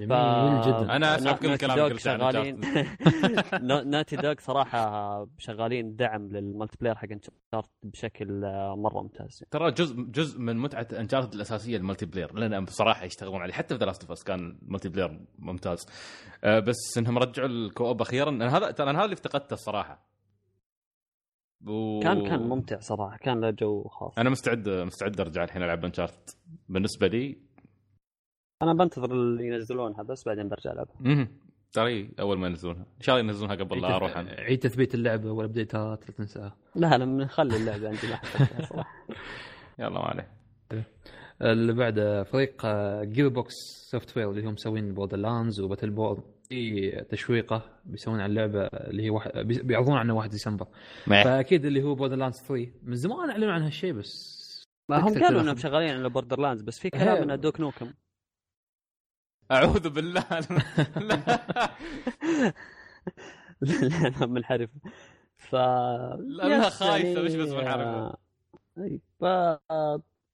جميل 0.01 0.61
جدا. 0.61 0.97
أنا 0.97 1.17
أسعد 1.17 1.35
كل 1.39 1.51
قلته 1.51 1.73
عن 1.73 1.99
شغالين. 1.99 2.61
Naughty 3.93 4.17
Dog 4.17 4.35
صراحة 4.39 5.27
شغالين 5.39 5.97
دعم 5.97 6.29
لل 6.29 6.77
multiplayer 6.81 6.97
حق 6.97 7.09
Uncharted 7.13 7.71
بشكل 7.83 8.45
آه، 8.45 8.75
مرة 8.77 9.03
ممتاز. 9.03 9.45
ترى 9.51 9.71
جزء 9.71 9.97
جزء 10.03 10.41
من 10.41 10.57
متعة 10.57 10.89
Uncharted 10.93 11.35
الأساسية 11.35 11.77
ال 11.77 12.07
multiplayer 12.07 12.35
لأن 12.35 12.65
بصراحه 12.65 13.05
يشتغلون 13.05 13.41
عليه. 13.43 13.53
حتى 13.53 13.75
في 13.75 13.81
The 13.81 13.87
Last 13.87 14.11
of 14.11 14.23
كان 14.23 14.59
multiplayer 14.63 15.21
ممتاز. 15.39 15.87
أه 16.45 16.59
بس 16.59 16.99
إنهم 16.99 17.19
رجعوا 17.19 17.49
ال 17.49 17.57
co-op 17.57 18.01
أخيرا. 18.01 18.31
أنا 18.31 18.57
هذا 18.57 18.71
ترى 18.71 18.91
أنا 18.91 18.99
هذا 18.99 19.05
اللي 19.05 19.15
افتقدته 19.15 19.55
الصراحه 19.55 20.16
و... 21.67 22.01
كان 22.01 22.29
كان 22.29 22.49
ممتع 22.49 22.81
صراحة 22.81 23.17
كان 23.17 23.41
له 23.41 23.51
جو 23.51 23.85
خاص. 23.89 24.19
أنا 24.19 24.31
مستعد 24.31 24.69
مستعد 24.69 25.21
أرجع 25.21 25.45
الحين 25.45 25.63
ألعب 25.63 25.85
Uncharted 25.85 26.31
بالنسبة 26.69 27.07
لي 27.07 27.39
أنا 28.63 28.73
بنتظر 28.75 29.13
اللي 29.13 29.47
ينزلونها 29.47 30.03
بس 30.03 30.25
بعدين 30.27 30.49
برجع 30.49 30.73
ألعبها. 30.73 31.29
ترى 31.73 32.11
أول 32.21 32.39
ما 32.39 32.47
ينزلونها. 32.47 32.81
إن 32.97 33.01
شاء 33.03 33.17
الله 33.17 33.29
ينزلونها 33.29 33.55
قبل 33.57 33.81
لا 33.83 33.97
أروح 33.97 34.17
أنا. 34.17 34.31
عيد 34.31 34.59
تثبيت 34.59 34.95
اللعبة 34.95 35.31
والابديتات 35.31 36.09
لا 36.09 36.15
تنساها 36.15 36.57
لا 36.75 36.95
أنا 36.95 37.05
بنخلي 37.05 37.57
اللعبة 37.57 37.87
عندي 37.89 37.99
صراحة. 37.99 38.89
يلا 39.79 39.91
ما 39.91 40.01
عليه. 40.01 40.33
اللي 41.43 41.73
بعده 41.73 42.23
فريق 42.23 42.67
Gearbox 43.03 43.55
Software 43.91 44.31
اللي 44.31 44.47
هم 44.47 44.53
مسوين 44.53 44.95
Borderlands 44.95 45.61
و 45.61 45.91
Battleborn 45.91 46.23
في 46.49 46.91
تشويقه 47.11 47.63
بيسوون 47.85 48.21
عن 48.21 48.31
اللعبة 48.31 48.67
اللي 48.67 49.03
هي 49.03 49.11
واحد 49.11 49.31
بي- 49.39 49.63
بيعرضون 49.63 49.97
عنها 49.97 50.15
1 50.15 50.31
ديسمبر. 50.31 50.67
فأكيد 51.25 51.65
اللي 51.65 51.83
هو 51.83 51.95
Borderlands 51.95 52.37
3 52.41 52.73
من 52.83 52.97
زمان 52.97 53.31
أعلنوا 53.31 53.53
عن 53.53 53.63
هالشيء 53.63 53.93
بس 53.93 54.47
ما 54.89 54.97
هم 54.99 55.15
قالوا 55.23 55.41
إنهم 55.41 55.57
شغالين 55.57 55.91
على 55.97 56.09
Borderlands 56.09 56.63
بس 56.63 56.79
في 56.79 56.91
كلام 56.91 57.17
هي- 57.17 57.23
إنه 57.23 57.35
Duke 57.35 57.61
Nukem. 57.61 57.93
أعوذ 59.53 59.89
بالله. 59.89 60.25
لا 60.97 61.39
لا 64.21 64.27
منحرف 64.27 64.71
ف 65.37 65.53
لا، 65.55 66.17
لا، 66.19 66.67
yes، 66.67 66.75
خايسة، 66.83 67.23
مش 67.23 67.35
بس. 67.35 67.49
آه، 67.49 68.17
أي 68.79 69.01
ف 69.21 69.25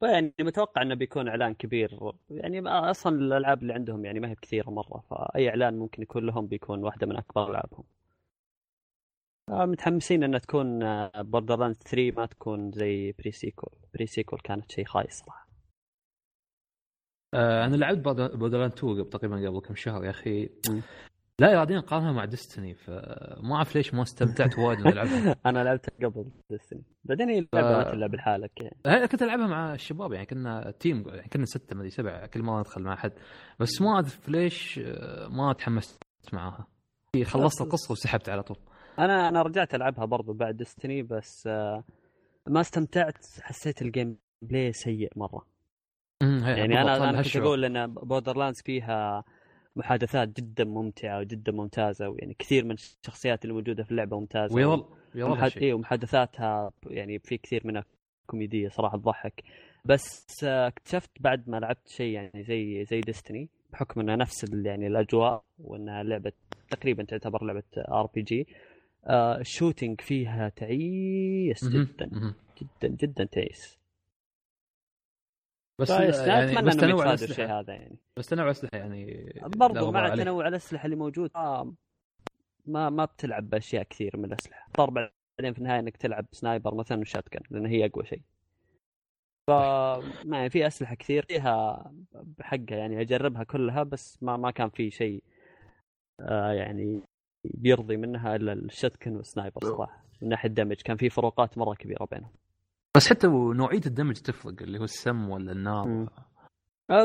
ف- 0.02 0.04
يعني 0.04 0.34
متوقع 0.40 0.82
إنه 0.82 0.94
بيكون 0.94 1.28
إعلان 1.28 1.54
كبير. 1.54 2.12
يعني 2.30 2.68
أصلا 2.68 3.16
الألعاب 3.16 3.62
اللي 3.62 3.72
عندهم 3.72 4.04
يعني 4.04 4.20
ما 4.20 4.30
هي 4.30 4.34
كثيرة 4.34 4.70
مرة 4.70 5.02
فأي 5.10 5.48
إعلان 5.48 5.78
ممكن 5.78 6.02
يكون 6.02 6.26
لهم 6.26 6.46
بيكون 6.46 6.84
واحدة 6.84 7.06
من 7.06 7.16
أكبر 7.16 7.50
ألعابهم. 7.50 7.84
آه، 9.48 9.64
متحمسين 9.66 10.24
إنها 10.24 10.38
تكون 10.38 10.78
Borderlands 11.22 11.74
3 11.76 12.10
ما 12.16 12.26
تكون 12.26 12.72
زي 12.72 13.12
Pre-Sequel 13.12 13.72
Pre-Sequel 13.94 14.40
كانت 14.40 14.72
شيء 14.72 14.84
خايس 14.84 15.12
صراحة. 15.14 15.48
آه 17.34 17.64
أنا 17.66 17.76
لعبت 17.76 17.98
Borderlands 18.36 18.72
2 18.72 18.92
قبل 19.00 19.10
تقريبا 19.10 19.48
قبل 19.48 19.60
كم 19.60 19.74
شهر 19.74 20.04
يا 20.04 20.10
أخي. 20.10 20.48
لا 21.40 21.52
إراديا 21.52 21.76
اقارنها 21.76 22.12
مع 22.12 22.24
Destiny 22.24 22.74
فما 22.74 23.54
أعرف 23.56 23.76
ليش 23.76 23.94
ما 23.94 24.02
استمتعت 24.02 24.58
وايد 24.58 24.78
وأنا 24.86 24.90
العبها 24.92 25.36
أنا 25.46 25.64
لعبتها 25.64 26.08
قبل 26.08 26.30
Destiny 26.50 26.82
بعدين 27.04 27.28
هي 27.28 27.38
اللعبه 27.38 27.76
ما 27.76 27.82
تلعب 27.92 28.14
لحالك 28.14 28.50
يعني. 28.60 29.06
كنت 29.08 29.22
ألعبها 29.22 29.46
مع 29.46 29.74
الشباب 29.74 30.12
يعني 30.12 30.26
كنا 30.26 30.70
team 30.70 31.04
يعني 31.08 31.28
كنا 31.28 31.44
ستة 31.44 31.76
مدري 31.76 31.90
سبعة 31.90 32.26
كل 32.26 32.42
مره 32.42 32.60
ندخل 32.60 32.82
مع 32.82 32.94
أحد. 32.94 33.12
بس 33.60 33.82
ما 33.82 33.88
اعرف 33.94 34.28
ليش 34.28 34.80
آه، 34.84 35.28
ما 35.28 35.52
تحمست 35.52 36.02
معاها. 36.32 36.66
خلصت 37.24 37.60
القصة 37.60 37.92
وسحبت 37.92 38.28
على 38.28 38.42
طول. 38.42 38.56
أنا 38.98 39.28
أنا 39.28 39.42
رجعت 39.42 39.74
ألعبها 39.74 40.04
برضو 40.04 40.32
بعد 40.32 40.56
Destiny 40.56 41.02
بس 41.02 41.46
آه، 41.46 41.84
ما 42.48 42.60
استمتعت 42.60 43.26
حسيت 43.40 43.82
ال 43.82 44.16
gameplay 44.42 44.72
سيء 44.72 45.10
مرة. 45.16 45.46
يعني 46.22 46.80
أنا 46.80 47.10
أنا 47.10 47.22
كنت. 47.22 47.36
أقول 47.36 47.64
إن 47.64 47.94
Borderlands 47.94 48.62
فيها 48.62 49.24
محادثات 49.76 50.28
جدا 50.28 50.64
ممتعة 50.64 51.18
وجدا 51.18 51.52
ممتازة 51.52 52.08
ويعني 52.08 52.34
كثير 52.38 52.64
من 52.64 52.72
الشخصيات 52.74 53.44
اللي 53.44 53.54
موجوده 53.54 53.82
في 53.84 53.90
اللعبة 53.90 54.18
ممتازة. 54.20 54.54
ويظل 54.56 54.72
يظل 54.74 54.84
هالشيء. 55.14 55.62
إيه 55.62 55.74
ومحادثاتها 55.74 56.72
يعني 56.86 57.18
في 57.18 57.38
كثير 57.38 57.62
منها 57.64 57.84
كوميدية 58.26 58.68
صراحة 58.68 58.98
تضحك 58.98 59.42
بس 59.84 60.44
آه، 60.44 60.68
اكتشفت 60.68 61.10
بعد 61.20 61.48
ما 61.48 61.56
لعبت 61.56 61.88
شيء 61.88 62.12
يعني 62.14 62.42
زي 62.42 62.84
زي 62.84 63.00
Destiny 63.00 63.48
بحكم 63.72 64.00
إنها 64.00 64.16
نفس 64.16 64.46
يعني 64.52 64.86
الأجواء 64.86 65.44
وإنها 65.58 66.02
لعبة 66.02 66.32
تقريبا 66.70 67.04
تعتبر 67.04 67.44
لعبة 67.44 67.62
RPG 67.78 68.46
ال 69.40 69.47
shooting 69.47 70.00
فيها 70.00 70.48
تعيس 70.48 71.64
جدا. 71.68 72.34
جدا 72.62 72.88
جدا 72.88 73.24
تعيس 73.24 73.78
بس 75.80 75.90
يعني 75.90 76.08
أتمنى 76.52 76.66
بس 76.66 76.76
تنوع 76.76 77.12
يتفادوا 77.12 77.12
الشيء 77.12 77.44
الاسلحه 77.44 77.60
هذا 77.60 77.72
يعني 77.72 77.98
بس 78.16 78.26
تنوع 78.26 78.44
الأسلحة 78.44 78.78
يعني 78.78 79.32
برضو 79.56 79.90
مع. 79.90 80.14
تنوع 80.14 80.48
الأسلحة 80.48 80.84
اللي 80.84 80.96
موجود 80.96 81.30
آه، 81.36 81.74
ما 82.66 82.90
ما 82.90 83.04
بتلعب 83.04 83.50
بأشياء 83.50 83.82
كثير 83.82 84.16
من 84.16 84.24
الأسلحة. 84.24 84.66
اضطر 84.68 84.90
بعدين 84.90 85.52
في 85.52 85.58
النهاية 85.58 85.80
إنك 85.80 85.96
تلعب 85.96 86.26
sniper 86.32 86.74
مثلا 86.74 87.00
و 87.00 87.05
shotgun 87.05 87.40
لأن 87.50 87.66
هي 87.66 87.86
أقوى 87.86 88.06
شيء. 88.06 88.22
ف 89.46 89.50
ما 89.50 90.36
يعني 90.36 90.50
في 90.50 90.66
أسلحة 90.66 90.94
كثير 90.94 91.24
فيها 91.28 91.84
بحقها 92.12 92.76
يعني 92.76 93.00
أجربها 93.00 93.44
كلها 93.44 93.82
بس 93.82 94.22
ما 94.22 94.36
ما 94.36 94.50
كان 94.50 94.70
في 94.70 94.90
شيء 94.90 95.22
آه 96.20 96.52
يعني 96.52 97.02
بيرضي 97.44 97.96
منها 97.96 98.36
إلا 98.36 98.52
ال 98.52 98.60
shotgun 98.60 99.16
وال 99.16 99.27
sniper 99.27 99.60
صراحة. 99.64 100.04
من 100.22 100.28
ناحية 100.28 100.48
damage 100.48 100.76
كان 100.76 100.96
في 100.96 101.10
فروقات 101.10 101.58
مرة 101.58 101.74
كبيرة 101.74 102.04
بينهم. 102.04 102.30
بس 102.96 103.08
حتى 103.08 103.26
نوعية 103.26 103.80
ال 103.86 103.90
damage 103.90 104.14
تفرق 104.16 104.62
اللي 104.62 104.78
هو 104.78 104.84
السم 104.84 105.28
ولا 105.28 105.52
النار. 105.52 106.08
آه، 106.90 107.04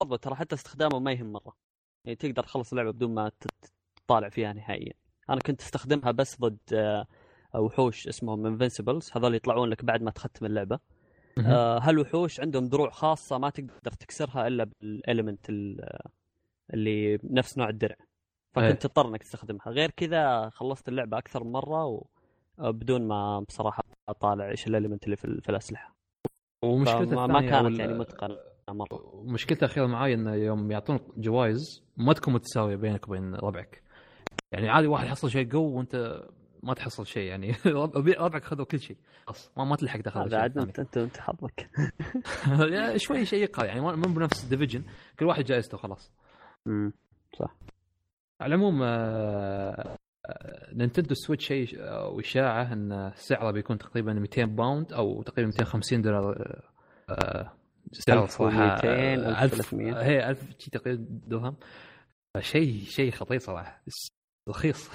برضو 0.00 0.16
ترى 0.16 0.34
حتى 0.34 0.54
استخدامه 0.54 0.98
ما 0.98 1.12
يهم 1.12 1.32
مرة. 1.32 1.56
يعني 2.04 2.16
تقدر 2.16 2.42
تخلص 2.42 2.72
اللعبة 2.72 2.90
بدون 2.90 3.14
ما 3.14 3.30
تطالع 4.12 4.28
فيها 4.28 4.52
نهائيا. 4.52 4.92
أنا 5.30 5.40
كنت 5.40 5.60
أستخدمها 5.60 6.10
بس 6.10 6.40
ضد 6.40 6.58
آه، 6.74 7.06
وحوش 7.54 8.08
اسمهم 8.08 8.46
Invincibles 8.46 9.10
هذول 9.16 9.34
يطلعون 9.34 9.68
لك 9.68 9.84
بعد 9.84 10.02
ما 10.02 10.10
تختم 10.10 10.46
اللعبة. 10.46 10.78
مهم. 11.38 11.46
آه، 11.52 11.78
هالوحوش 11.78 12.40
عندهم 12.40 12.68
دروع 12.68 12.90
خاصة 12.90 13.38
ما 13.38 13.50
تقدر 13.50 13.90
تكسرها 14.00 14.46
إلا 14.46 14.64
بال 14.80 14.96
element 14.96 15.50
اللي 16.74 17.18
نفس 17.24 17.58
نوع 17.58 17.68
الدرع. 17.68 17.96
إيه. 18.58 18.68
فكنت 18.70 18.82
تضطر 18.86 19.08
إنك 19.08 19.22
تستخدمها. 19.22 19.68
غير 19.68 19.90
كذا 19.90 20.48
خلصت 20.48 20.88
اللعبة 20.88 21.18
أكثر 21.18 21.44
من 21.44 21.52
مرة 21.52 21.84
و... 21.86 22.06
آه، 22.58 22.78
ما 22.90 23.40
بصراحة 23.40 23.82
أطالع 24.08 24.50
إيش 24.50 24.66
الاليمنت 24.66 25.04
اللي 25.04 25.16
في, 25.16 25.24
ال- 25.24 25.42
في 25.42 25.48
الأسلحة. 25.48 25.96
ومشكلته 26.64 27.16
فما- 27.16 27.26
ما 27.26 27.40
كانت 27.40 27.78
يعني 27.78 27.94
متقنة 27.98 28.36
مرة. 28.68 29.22
مشكلته 29.24 29.64
الاخيره 29.64 29.86
معاي 29.86 30.14
انه 30.14 30.34
يوم 30.34 30.70
يعطونك 30.70 31.02
جوائز 31.18 31.84
ما 31.96 32.12
تكون 32.12 32.34
متساوية 32.34 32.76
بينك 32.76 33.08
وبين 33.08 33.34
ربعك. 33.34 33.81
يعني 34.52 34.68
عادي 34.68 34.86
واحد 34.86 35.06
يحصل 35.06 35.30
شيء 35.30 35.52
قوي 35.52 35.72
وانت 35.72 36.22
ما 36.62 36.74
تحصل 36.74 37.06
شيء 37.06 37.22
يعني 37.22 37.54
ربعك 38.18 38.44
خذوا 38.44 38.64
كل 38.64 38.80
شيء. 38.80 38.96
خلاص 39.26 39.50
ما, 39.56 39.64
ما 39.64 39.76
تلحق 39.76 40.00
تاخذ 40.00 40.20
هذا 40.20 40.38
عاد. 40.38 40.58
انت 40.58 40.78
انت 40.78 40.96
أنت 40.98 41.16
حظك. 41.16 41.70
يعني 42.74 42.98
شوي 42.98 43.24
شيء 43.24 43.42
يقهر 43.42 43.66
يعني 43.66 43.80
مو 43.80 43.92
بنفس 43.92 44.44
ال 44.44 44.48
division 44.48 44.84
كل 45.18 45.24
واحد 45.24 45.44
جائزته 45.44 45.78
خلاص. 45.78 46.12
أمم، 46.66 46.92
على 48.40 48.54
العموم 48.54 48.82
آه، 48.82 49.96
آه، 50.26 50.74
نينتندو 50.74 51.14
سويتش 51.14 51.46
شيء 51.46 51.68
آه، 51.80 52.08
وإشاعة 52.08 52.72
إن 52.72 53.12
سعره 53.14 53.50
بيكون 53.50 53.78
تقريبا 53.78 54.12
200 54.12 54.44
pound 54.44 54.92
أو 54.92 55.22
تقريبا 55.22 55.48
250 55.48 56.02
دولار 56.02 56.60
سعره 57.92 58.26
صراحة 58.26 58.74
1200 58.74 59.14
1000 59.14 59.42
1300. 59.42 60.02
هي 60.02 60.30
1000 60.30 60.58
شي 60.58 60.70
تقريبا 60.70 61.06
درهم 61.08 61.56
شيء 62.38 62.82
شيء 62.84 63.10
خطير 63.10 63.38
صراحة. 63.38 63.82
رخيص. 64.48 64.90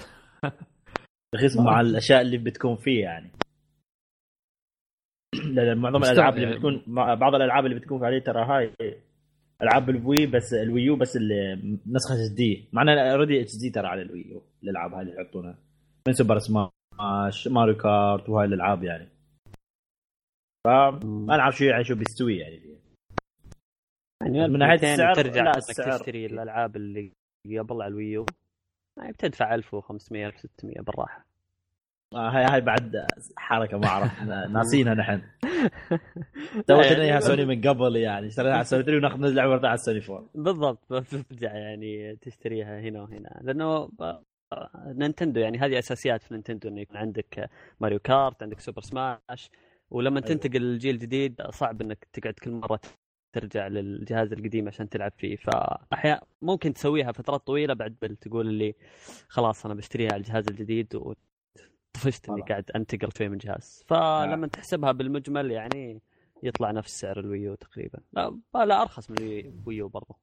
رخيص 1.34 1.56
مع 1.56 1.80
الأشياء 1.80 2.20
اللي 2.20 2.38
بتكون 2.38 2.76
فيه 2.76 3.00
يعني. 3.02 3.30
لأن 5.54 5.78
معظم 5.78 6.04
الألعاب 6.04 6.34
اللي 6.34 6.44
يعني. 6.44 6.56
بتكون 6.56 6.82
مع- 6.86 7.14
بعض 7.14 7.34
الألعاب 7.34 7.66
اللي 7.66 7.78
بتكون 7.78 8.04
عليه 8.04 8.18
ترى 8.18 8.44
هاي 8.44 8.74
ألعاب 9.62 9.90
الوي 9.90 10.26
بس 10.26 10.54
الويو 10.54 10.96
بس 10.96 11.16
نسخة 11.86 12.14
HD. 12.14 12.68
معنا 12.72 13.12
already 13.12 13.56
HD 13.56 13.70
ترى 13.70 13.86
على 13.86 14.02
الويو 14.02 14.42
الألعاب 14.62 14.92
هاي 14.94 15.02
اللي 15.02 15.14
يحطونها. 15.22 15.58
من 16.08 16.12
سوبر 16.14 16.38
سماش 16.38 17.48
ماريو 17.48 17.76
كارت 17.76 18.28
وهاي 18.28 18.46
الألعاب 18.46 18.84
يعني. 18.84 19.08
فما 20.66 21.34
ألعب 21.34 21.52
شو 21.52 21.64
يعني 21.64 21.84
شو 21.84 21.94
بيستوي 21.94 22.36
يعني. 22.38 22.78
يعني 24.22 24.48
من 24.48 24.58
ناحية 24.58 24.74
1200 24.74 24.92
السعر، 24.94 25.14
ترجع 25.14 25.42
لا، 25.42 25.56
السعر- 25.56 25.98
تشتري 25.98 26.26
الألعاب 26.26 26.76
اللي 26.76 27.12
قبل 27.58 27.82
على 27.82 27.86
الويو 27.90 28.26
يعني 28.98 29.12
بتدفع 29.12 29.54
1500 29.54 30.26
1600 30.26 30.80
بالراحة. 30.80 31.26
آه 32.14 32.30
هاي 32.30 32.44
هاي 32.44 32.60
بعد 32.60 33.06
حركة 33.36 33.78
ما 33.78 33.86
أعرف. 33.86 34.22
ناسينها 34.54 34.94
نحن. 34.94 35.22
تو 36.66 36.82
شريناها 36.82 37.20
سوني 37.20 37.44
من 37.44 37.60
قبل 37.60 37.96
يعني. 37.96 38.26
اشتريناها 38.26 38.56
على 38.56 38.64
سوني 38.64 38.82
3 38.82 38.96
وناخذ 38.96 39.20
نزل 39.20 39.34
لعبه 39.34 39.68
على 39.68 39.74
السوني 39.74 40.00
4 40.10 40.28
بالضبط 40.34 40.92
بترجع 40.92 41.54
يعني 41.54 42.16
تشتريها 42.16 42.80
هنا 42.80 43.02
وهنا. 43.02 43.40
لأنه 43.42 43.90
نينتندو 44.86 45.40
يعني 45.40 45.58
هذه 45.58 45.78
أساسيات 45.78 46.22
في 46.22 46.34
نينتندو 46.34 46.68
إنه 46.68 46.80
يكون 46.80 46.96
عندك 46.96 47.50
ماريو 47.80 47.98
كارت 47.98 48.42
عندك 48.42 48.60
سوبر 48.60 48.82
سماش. 48.82 49.50
ولما 49.90 50.16
أيوة. 50.16 50.28
تنتقل 50.28 50.60
للجيل 50.60 50.94
الجديد 50.94 51.42
صعب 51.50 51.82
إنك 51.82 52.06
تقعد 52.12 52.34
كل 52.34 52.50
مرة 52.50 52.80
ترجع 53.32 53.66
للجهاز 53.66 54.32
القديم 54.32 54.68
عشان 54.68 54.88
تلعب 54.88 55.12
فيه. 55.16 55.36
فأحيانا 55.36 56.20
ممكن 56.42 56.72
تسويها 56.74 57.12
فترات 57.12 57.46
طويلة 57.46 57.74
بعد 57.74 57.96
بل 58.02 58.16
تقول 58.16 58.48
اللي 58.48 58.74
خلاص 59.28 59.66
أنا 59.66 59.74
بشتريها 59.74 60.12
على 60.12 60.20
الجهاز 60.20 60.48
الجديد 60.48 60.94
وطفشت 60.94 62.28
إني. 62.28 62.42
قاعد 62.42 62.70
أنتقل 62.76 63.08
شوي 63.18 63.28
من 63.28 63.38
جهاز. 63.38 63.84
فلما 63.86 64.46
تحسبها 64.46 64.92
بالمجمل 64.92 65.50
يعني 65.50 66.00
يطلع 66.42 66.70
نفس 66.70 67.00
سعر 67.00 67.20
الويو 67.20 67.54
تقريبا. 67.54 68.00
لا, 68.12 68.38
لا 68.54 68.82
أرخص 68.82 69.10
من 69.10 69.16
الويو 69.20 69.88
برضه 69.88 70.16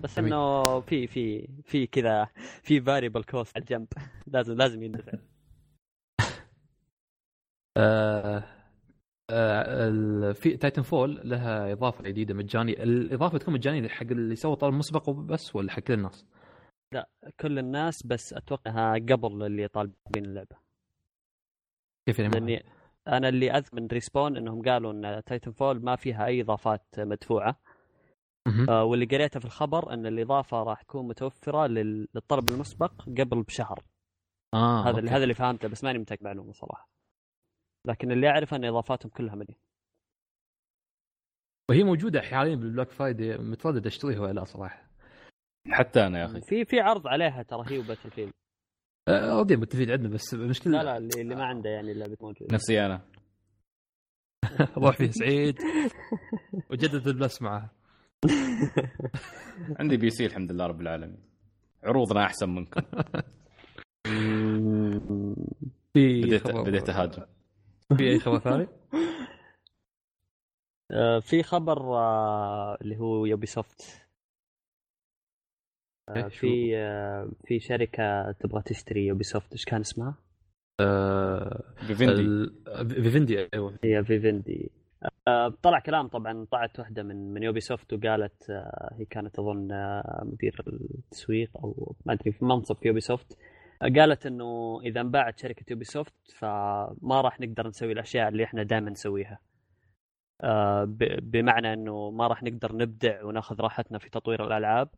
بس. 0.00 0.18
إنه 0.18 0.80
في 0.80 1.06
في 1.06 1.48
في 1.64 1.86
كذا 1.86 2.28
في 2.62 2.80
variable 2.80 3.24
cost 3.24 3.56
على 3.56 3.62
الجنب. 3.62 3.88
لازم 4.26 4.54
لازم 4.54 4.82
يندفع. 4.82 5.12
آه، 7.76 8.36
آه، 8.36 8.53
في 10.34 10.56
تايتن 10.56 10.82
فول 10.82 11.20
لها 11.24 11.72
إضافة 11.72 12.04
جديدة 12.04 12.34
مجانيه 12.34 12.72
الإضافة 12.82 13.38
تكون 13.38 13.54
مجانيه 13.54 13.88
حق 13.88 14.02
اللي 14.06 14.36
سوى 14.36 14.56
طلب 14.56 14.74
مسبق 14.74 15.08
وبس 15.08 15.56
ولا 15.56 15.72
حق 15.72 15.80
كل 15.80 15.94
الناس؟ 15.94 16.26
كل 17.40 17.58
الناس 17.58 18.06
بس 18.06 18.32
أتوقع 18.32 18.70
انها 18.70 18.92
قبل 18.94 19.46
اللي 19.46 19.68
طالبين 19.68 20.24
اللعبة 20.24 20.56
كيف 22.08 22.18
يعني؟ 22.18 22.34
لأني 22.34 22.64
أنا 23.08 23.28
اللي 23.28 23.50
أذكر 23.50 23.80
من 23.80 23.86
ريسبون 23.86 24.36
إنهم 24.36 24.62
قالوا 24.62 24.92
إن 24.92 25.22
تايتن 25.26 25.52
فول 25.52 25.82
ما 25.84 25.96
فيها 25.96 26.26
أي 26.26 26.40
إضافات 26.40 26.86
مدفوعة. 26.98 27.60
آه، 28.68 28.84
واللي 28.84 29.04
قريته 29.06 29.40
في 29.40 29.46
الخبر 29.46 29.92
إن 29.92 30.06
الإضافة 30.06 30.62
راح 30.62 30.82
تكون 30.82 31.08
متوفرة 31.08 31.66
لل- 31.66 32.08
للطلب 32.14 32.48
المسبق 32.48 32.92
قبل 33.02 33.42
بشهر 33.42 33.84
آه 34.54 34.82
هذا 34.82 34.90
اللي 34.90 35.00
أوكي. 35.00 35.16
هذا 35.16 35.22
اللي 35.22 35.34
فهمته 35.34 35.68
بس 35.68 35.84
ماني 35.84 35.98
متأكد 35.98 36.24
معلومة 36.24 36.52
صراحة 36.52 36.88
لكن 37.86 38.12
اللي 38.12 38.28
اعرف 38.28 38.54
إن 38.54 38.64
إضافاتهم 38.64 39.10
كلها 39.10 39.34
مليون. 39.34 39.58
وهي 41.70 41.84
موجودة 41.84 42.20
حاليا 42.20 42.56
بال 42.56 42.66
Black 42.66 42.90
Friday 42.90 43.36
متردد 43.38 43.86
أشتريها 43.86 44.20
ولا 44.20 44.32
لا 44.32 44.44
صراحة. 44.44 44.88
حتى 45.70 46.06
أنا 46.06 46.18
يا 46.20 46.24
أخي. 46.24 46.40
في 46.40 46.64
في 46.64 46.80
عرض 46.80 47.06
عليها 47.06 47.42
ترى 47.42 47.64
هي 47.68 47.78
وباتل 47.78 48.10
فيلد. 48.10 48.32
آه، 49.08 49.36
راضيين 49.36 49.60
متفقين 49.60 49.90
عندنا 49.90 50.08
بس 50.08 50.34
المشكلة 50.34 50.72
لا 50.78 50.82
لا. 50.82 50.96
اللي, 50.96 51.20
اللي 51.20 51.34
ما 51.34 51.44
عنده 51.44 51.70
يعني 51.70 51.92
اللعبه 51.92 52.16
موجوده 52.20 52.54
نفسي 52.54 52.86
أنا. 52.86 53.00
روح 54.78 54.96
فيه 54.96 55.10
سعيد. 55.10 55.58
وجدد 56.70 57.08
البلس 57.08 57.42
معها. 57.42 57.70
عندي 59.80 59.96
PC 59.96 60.26
الحمد 60.26 60.52
لله 60.52 60.66
رب 60.66 60.80
العالمين. 60.80 61.22
عروضنا 61.84 62.24
أحسن 62.24 62.48
منكم. 62.50 62.80
بديت 65.94 66.46
بديت 66.50 66.88
أهاجم. 66.90 67.22
في 67.96 68.10
أي 68.10 68.18
خبر 68.18 68.38
ثاني؟ 68.38 68.66
آه، 70.90 71.18
في 71.18 71.42
خبر 71.42 71.96
آه، 71.96 72.78
اللي 72.80 72.96
هو 72.96 73.26
يوبي 73.26 73.46
سوفت؟ 73.46 74.00
في 76.28 76.76
آه، 76.76 77.30
في 77.44 77.60
شركة 77.60 78.32
تبغى 78.32 78.62
تشتري 78.62 79.06
يوبي 79.06 79.24
سوفت 79.24 79.52
إيش 79.52 79.64
كان 79.64 79.80
اسمها؟ 79.80 80.14
آه، 80.80 81.62
فيفندي 81.86 82.50
فيفندي 82.88 83.48
أيوه 83.54 83.78
هي 83.84 84.04
فيفندي 84.04 84.70
آه، 85.28 85.48
طلع 85.62 85.78
كلام 85.78 86.08
طبعا 86.08 86.46
طلعت 86.50 86.78
واحدة 86.78 87.02
من 87.02 87.34
من 87.34 87.42
يوبي 87.42 87.60
سوفت 87.60 87.92
وقالت 87.92 88.50
آه، 88.50 88.94
هي 88.98 89.04
كانت 89.04 89.38
أظن 89.38 89.72
آه، 89.72 90.22
مدير 90.24 90.62
التسويق 90.66 91.50
أو 91.56 91.96
ما 92.06 92.12
أدري 92.12 92.32
في 92.32 92.44
منصب 92.44 92.76
في 92.76 92.88
يوبي 92.88 93.00
سوفت 93.00 93.32
آه، 93.32 93.36
قالت 93.82 94.26
إنه 94.26 94.80
إذا 94.84 95.00
انباعت 95.00 95.38
شركة 95.38 95.64
يوبي 95.70 95.84
سوفت 95.84 96.14
فما 96.38 97.20
راح 97.20 97.40
نقدر 97.40 97.66
نسوي 97.68 97.92
الأشياء 97.92 98.28
اللي 98.28 98.44
إحنا 98.44 98.62
دائما 98.62 98.90
نسويها. 98.90 99.38
آه، 100.42 100.84
بمعنى 101.22 101.72
إنه 101.72 102.10
ما 102.10 102.26
راح 102.26 102.42
نقدر 102.42 102.76
نبدع 102.76 103.24
وناخذ 103.24 103.60
راحتنا 103.60 103.98
في 103.98 104.10
تطوير 104.10 104.46
الألعاب 104.46 104.88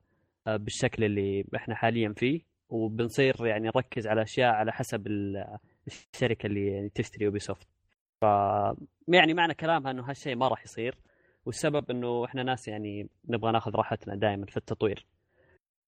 آه، 0.47 0.57
بالشكل 0.57 1.05
اللي 1.05 1.45
إحنا 1.57 1.75
حاليا 1.75 2.13
فيه. 2.17 2.41
وبنصير 2.69 3.47
يعني 3.47 3.67
نركز 3.67 4.07
على 4.07 4.23
أشياء 4.23 4.53
على 4.55 4.73
حسب 4.73 5.07
ال- 5.07 5.59
الشركة 5.87 6.47
اللي 6.47 6.67
يعني 6.67 6.89
تشتري 6.89 7.25
يوبي 7.25 7.39
سوفت 7.39 7.69
ف 8.21 8.25
يعني 9.09 9.35
معنى 9.35 9.55
كلامها 9.55 9.91
إنه 9.91 10.11
هالشيء 10.11 10.37
ما 10.37 10.49
راح 10.49 10.65
يصير. 10.65 10.95
والسبب 11.47 11.91
إنه 11.91 12.25
إحنا 12.25 12.43
ناس 12.43 12.69
يعني 12.69 13.09
نبغى 13.29 13.53
ناخذ 13.53 13.71
راحتنا 13.75 14.15
دائما 14.15 14.47
في 14.47 14.57
التطوير. 14.57 15.07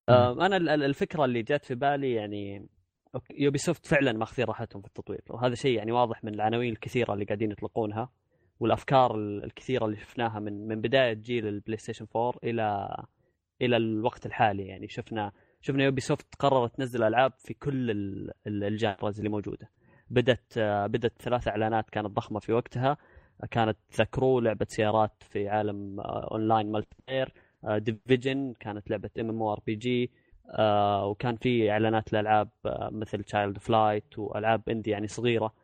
آه، 0.09 0.47
أنا 0.47 0.57
ال- 0.57 0.69
ال- 0.69 0.83
الفكرة 0.85 1.25
اللي 1.25 1.43
جات 1.43 1.65
في 1.65 1.75
بالي 1.75 2.13
يعني 2.15 2.67
يوبي 3.31 3.59
سوفت 3.59 3.87
فعلا 3.87 4.13
ماخذين 4.13 4.47
راحتهم 4.47 4.83
في 4.83 4.89
التطوير. 4.89 5.21
وهذا 5.31 5.55
شيء 5.55 5.77
يعني 5.77 5.93
واضح 5.93 6.25
من 6.25 6.35
العناوين 6.35 6.73
الكثيرة 6.73 7.15
اللي 7.15 7.25
قاعدين 7.25 7.51
يطلقونها 7.51 8.11
والأفكار 8.61 9.15
ال- 9.15 9.45
الكثيرة 9.45 9.85
اللي 9.85 9.97
شفناها 9.97 10.39
من 10.41 10.69
من 10.69 10.81
بداية 10.81 11.13
جيل 11.13 11.47
البلاي 11.47 11.77
ستيشن 11.79 12.07
4 12.17 12.35
إلى 12.45 12.97
إلى 13.63 13.77
الوقت 13.77 14.27
الحالي 14.27 14.67
يعني. 14.67 14.89
شفنا 14.89 15.33
شفنا 15.61 15.85
يوبي 15.85 16.01
سوفت 16.01 16.35
قررت 16.39 16.77
تنزل 16.77 17.03
ألعاب 17.03 17.33
في 17.39 17.55
كل 17.55 17.91
ال- 17.91 18.31
ال- 18.47 18.65
ال 18.65 18.73
genres 18.73 19.19
اللي 19.19 19.29
موجودة. 19.31 19.71
بدت 20.11 20.59
بدت 20.91 21.23
ثلاث 21.23 21.49
إعلانات 21.49 21.91
كانت 21.91 22.07
ضخمة 22.07 22.41
في 22.41 22.53
وقتها. 22.53 22.97
كانت 23.51 23.77
ذكروا 24.01 24.41
لعبة 24.41 24.67
سيارات 24.69 25.13
في 25.23 25.49
عالم 25.49 26.01
online 26.01 26.73
multiplayer 26.73 27.33
ديفيجن 27.79 28.53
كانت 28.61 28.91
لعبة 28.91 29.11
ام 29.21 29.29
ام 29.31 29.43
ار 29.43 29.61
بي 29.67 29.75
جي 29.75 30.11
وكان 31.05 31.37
في 31.37 31.71
إعلانات 31.71 32.13
لألعاب 32.13 32.49
آه، 32.67 32.91
مثل 32.93 33.23
تشايلد 33.23 33.59
أوف 33.59 33.89
لايت 33.89 34.19
وألعاب 34.19 34.69
indie 34.69 34.91
يعني 34.91 35.07
صغيرة. 35.07 35.55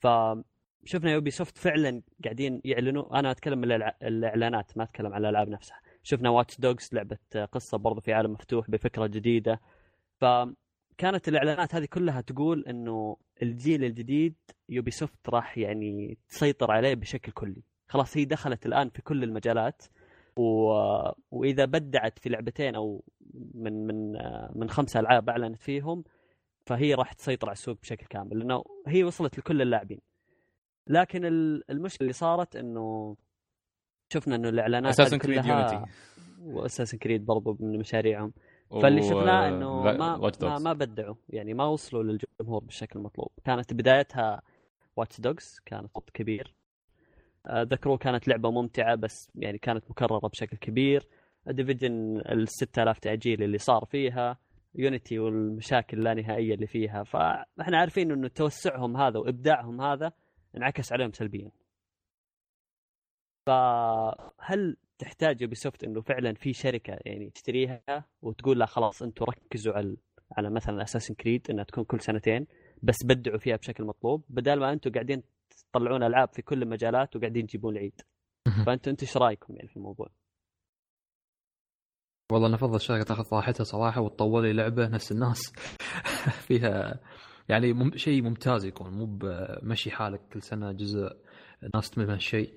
فشفنا 0.00 1.12
يوبي 1.12 1.30
سوفت 1.30 1.58
فعلا 1.58 2.02
قاعدين 2.24 2.60
يعلنوا. 2.64 3.18
أنا 3.18 3.30
أتكلم 3.30 3.58
من 3.58 3.72
الإعلانات 4.02 4.78
ما 4.78 4.84
أتكلم 4.84 5.12
عن 5.12 5.20
الألعاب 5.20 5.48
نفسها. 5.48 5.80
شفنا 6.02 6.30
واتش 6.30 6.60
دوجز 6.60 6.90
لعبة 6.92 7.18
قصة 7.52 7.78
برضو 7.78 8.00
في 8.00 8.12
عالم 8.12 8.32
مفتوح 8.32 8.70
بفكرة 8.70 9.06
جديدة. 9.06 9.60
فكانت 10.20 11.28
الإعلانات 11.28 11.74
هذه 11.74 11.84
كلها 11.84 12.20
تقول 12.20 12.64
إنه 12.68 13.16
الجيل 13.42 13.84
الجديد 13.84 14.34
يوبي 14.68 14.90
سوفت 14.90 15.28
راح 15.28 15.58
يعني 15.58 16.18
تسيطر 16.28 16.70
عليه 16.70 16.94
بشكل 16.94 17.32
كلي. 17.32 17.62
خلاص 17.88 18.16
هي 18.16 18.24
دخلت 18.24 18.66
الآن 18.66 18.90
في 18.90 19.02
كل 19.02 19.24
المجالات. 19.24 19.82
و... 20.36 20.72
وإذا 21.30 21.64
بدعت 21.64 22.18
في 22.18 22.28
لعبتين 22.28 22.74
أو 22.74 23.04
من 23.54 23.86
من 23.86 24.12
من 24.54 24.70
خمسه 24.70 25.00
ألعاب 25.00 25.28
أعلنت 25.30 25.58
فيهم 25.62 26.04
فهي 26.66 26.94
راح 26.94 27.12
تسيطر 27.12 27.46
على 27.48 27.52
السوق 27.52 27.78
بشكل 27.82 28.06
كامل 28.06 28.38
لأنه 28.38 28.64
هي 28.86 29.04
وصلت 29.04 29.38
لكل 29.38 29.62
اللاعبين. 29.62 30.00
لكن 30.86 31.24
ال- 31.24 31.70
المشكلة 31.70 32.04
اللي 32.04 32.12
صارت 32.12 32.56
إنه 32.56 33.16
شفنا 34.12 34.36
إنه 34.36 34.48
الإعلانات 34.48 34.90
اساسن 35.00 35.18
كريد 35.18 35.40
كلها 35.40 35.70
يونيتي 35.70 35.92
واساسن 36.42 36.98
كريد 36.98 37.26
برضو 37.26 37.56
من 37.60 37.78
مشاريعهم. 37.78 38.32
فاللي 38.82 39.02
شفناه 39.02 39.48
إنه 39.48 39.82
ما 39.98 40.16
ما, 40.42 40.58
ما 40.58 40.72
بدعوا 40.72 41.14
يعني 41.28 41.54
ما 41.54 41.64
وصلوا 41.64 42.02
للجمهور 42.02 42.64
بالشكل 42.64 42.98
المطلوب 42.98 43.28
كانت 43.44 43.72
بدايتها 43.74 44.42
واتش 44.96 45.20
دوجز 45.20 45.60
كانت 45.66 45.90
كبير. 46.14 46.54
آه، 47.46 47.62
ذكروا 47.62 47.96
كانت 47.96 48.28
لعبة 48.28 48.50
ممتعة 48.50 48.94
بس 48.94 49.28
يعني 49.34 49.58
كانت 49.58 49.90
مكررة 49.90 50.28
بشكل 50.28 50.56
كبير. 50.56 51.08
ديفيجن 51.46 52.16
ال 52.16 52.48
6000 52.48 52.98
تأجيل 52.98 53.42
اللي 53.42 53.58
صار 53.58 53.84
فيها 53.84 54.38
يونيتي 54.74 55.18
والمشاكل 55.18 55.98
اللانهائيه 55.98 56.54
اللي 56.54 56.66
فيها. 56.66 57.02
فاحنا 57.02 57.78
عارفين 57.78 58.12
إنه 58.12 58.28
توسعهم 58.28 58.96
هذا 58.96 59.18
وإبداعهم 59.18 59.80
هذا 59.80 60.12
انعكس 60.56 60.92
عليهم 60.92 61.12
سلبيا. 61.12 61.50
فهل 63.46 64.76
تحتاج 64.98 65.42
يوبي 65.42 65.54
سوفت 65.54 65.84
إنه 65.84 66.00
فعلا 66.00 66.34
في 66.34 66.52
شركة 66.52 66.98
يعني 67.04 67.30
تشتريها 67.30 68.04
وتقول 68.22 68.58
لا 68.58 68.66
خلاص 68.66 69.02
أنتم 69.02 69.24
ركزوا 69.24 69.74
على 69.74 69.96
على 70.36 70.50
مثلا 70.50 70.82
اساسن 70.82 71.14
كريد 71.14 71.46
إنها 71.50 71.64
تكون 71.64 71.84
كل 71.84 72.00
سنتين 72.00 72.46
بس 72.82 72.96
بدعوا 73.04 73.38
فيها 73.38 73.56
بشكل 73.56 73.84
مطلوب 73.84 74.24
بدل 74.28 74.60
ما 74.60 74.72
أنتم 74.72 74.92
قاعدين 74.92 75.22
تطلعون 75.72 76.02
ألعاب 76.02 76.28
في 76.28 76.42
كل 76.42 76.62
المجالات 76.62 77.16
وقاعدين 77.16 77.46
تجيبون 77.46 77.76
العيد. 77.76 78.00
فانتم 78.66 78.90
أنتم 78.90 79.06
إيش 79.06 79.16
رأيكم 79.16 79.56
يعني 79.56 79.68
في 79.68 79.76
الموضوع؟ 79.76 80.08
والله 82.32 82.46
أنا 82.46 82.54
أفضل 82.54 82.76
الشركة 82.76 83.02
تاخذ 83.02 83.36
راحتها 83.36 83.64
صراحة 83.64 84.00
وتطور 84.00 84.42
لي 84.42 84.52
لعبة 84.52 84.88
نفس 84.88 85.12
الناس. 85.12 85.52
فيها 86.48 87.00
يعني 87.48 87.72
مم... 87.72 87.96
شيء 87.96 88.22
ممتاز 88.22 88.64
يكون. 88.64 88.90
مو 88.90 89.06
بمشي 89.06 89.90
حالك 89.90 90.20
كل 90.32 90.42
سنة 90.42 90.72
جزء 90.72 91.16
الناس 91.62 91.90
تمل 91.90 92.06
من 92.06 92.14
الشيء 92.14 92.54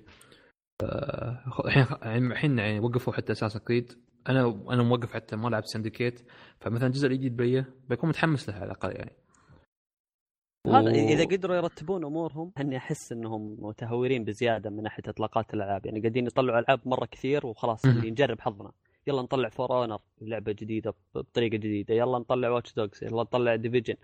آه، 0.82 1.44
الحين 1.64 1.86
يعني 2.02 2.26
الحين 2.26 2.58
يعني 2.58 2.80
وقفوا 2.80 3.12
حتى 3.12 3.32
أساسا 3.32 3.58
كريد 3.58 3.92
أنا 4.28 4.64
أنا 4.70 4.82
موقف 4.82 5.12
حتى 5.12 5.36
ما 5.36 5.48
لعبت 5.48 5.66
سندكيت 5.66 6.20
فمثلا 6.60 6.86
الجزء 6.86 7.08
الجديد 7.08 7.36
بي 7.36 7.64
بكون 7.88 8.08
متحمس 8.08 8.48
له 8.48 8.54
على 8.54 8.64
الأقل 8.64 8.90
يعني. 8.96 9.12
هذا 10.66 10.90
إذا 10.90 11.24
قدروا 11.24 11.56
يرتبون 11.56 12.04
أمورهم 12.04 12.52
أني 12.60 12.76
أحس 12.76 13.12
إنهم 13.12 13.56
متهورين 13.58 14.24
بزيادة 14.24 14.70
من 14.70 14.82
ناحية 14.82 15.02
إطلاقات 15.08 15.54
الألعاب. 15.54 15.86
يعني 15.86 16.00
قاعدين 16.00 16.26
يطلعوا 16.26 16.58
ألعاب 16.58 16.80
مرة 16.88 17.06
كثير 17.06 17.46
وخلاص. 17.46 17.84
اللي 17.84 18.10
نجرب 18.10 18.40
حظنا. 18.40 18.72
يلا 19.06 19.22
نطلع 19.22 19.48
For 19.48 19.82
Honor 19.82 19.98
لعبة 20.20 20.52
جديدة 20.52 20.94
بطريقة 21.14 21.56
جديدة 21.56 21.94
يلا 21.94 22.18
نطلع 22.18 22.48
Watch 22.50 22.74
Dogs 22.74 23.04
يلا 23.04 23.22
نطلع 23.22 23.56
Division 23.56 23.94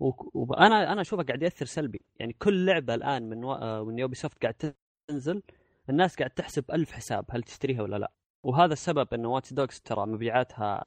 وأنا 0.00 0.92
أنا 0.92 1.00
أشوفه 1.00 1.22
قاعد 1.22 1.42
يأثر 1.42 1.66
سلبي 1.66 2.00
يعني 2.20 2.32
كل 2.32 2.66
لعبة 2.66 2.94
الآن 2.94 3.28
من 3.28 3.44
و... 3.44 3.52
آه، 3.52 3.84
من 3.84 3.98
يوبي 3.98 4.14
سوفت 4.14 4.42
قاعد 4.42 4.74
تنزل 5.08 5.42
الناس 5.90 6.16
قاعد 6.16 6.30
تحسب 6.30 6.64
ألف 6.70 6.92
حساب 6.92 7.24
هل 7.30 7.42
تشتريها 7.42 7.82
ولا 7.82 7.96
لا 7.96 8.12
وهذا 8.42 8.72
السبب 8.72 9.14
انه 9.14 9.28
Watch 9.28 9.52
Dogs 9.52 9.80
ترى 9.80 10.06
مبيعاتها 10.06 10.84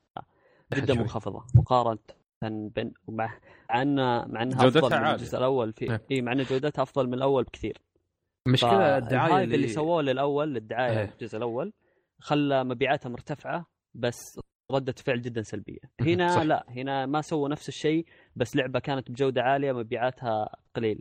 جدا. 0.73 0.93
منخفضة 0.93 1.43
مقارنة 1.55 1.99
بين 2.43 2.93
مع 3.07 3.39
انها 3.75 4.25
مع 4.25 4.43
أنها 4.43 4.67
أفضل 4.67 4.99
من. 4.99 5.05
الجزء 5.05 5.37
الأول 5.37 5.73
في 5.73 5.91
إيه. 5.91 6.01
إي 6.11 6.21
مع 6.21 6.31
أن 6.31 6.43
جودتها 6.43 6.83
أفضل 6.83 7.07
من 7.07 7.13
الأول 7.13 7.43
بكثير 7.43 7.77
المشكلة 8.47 8.97
الدعاية 8.97 9.43
اللي, 9.43 9.55
اللي, 9.55 9.67
سووه 9.67 10.01
للأول 10.01 10.53
للدعايه 10.53 10.99
إيه. 10.99 11.05
في 11.05 11.13
الجزء 11.13 11.37
الأول 11.37 11.73
خلى 12.19 12.63
مبيعاتها 12.63 13.09
مرتفعة 13.09 13.65
بس 13.93 14.39
ردة 14.71 14.93
فعل 15.05 15.21
جدا 15.21 15.41
سلبية 15.41 15.79
هنا 16.01 16.27
صح. 16.27 16.41
لا 16.41 16.65
هنا 16.69 17.05
ما 17.05 17.21
سووا 17.21 17.49
نفس 17.49 17.69
الشيء 17.69 18.05
بس 18.35 18.55
لعبة 18.55 18.79
كانت 18.79 19.11
بجودة 19.11 19.41
عالية 19.41 19.71
مبيعاتها 19.71 20.49
قليل 20.75 20.99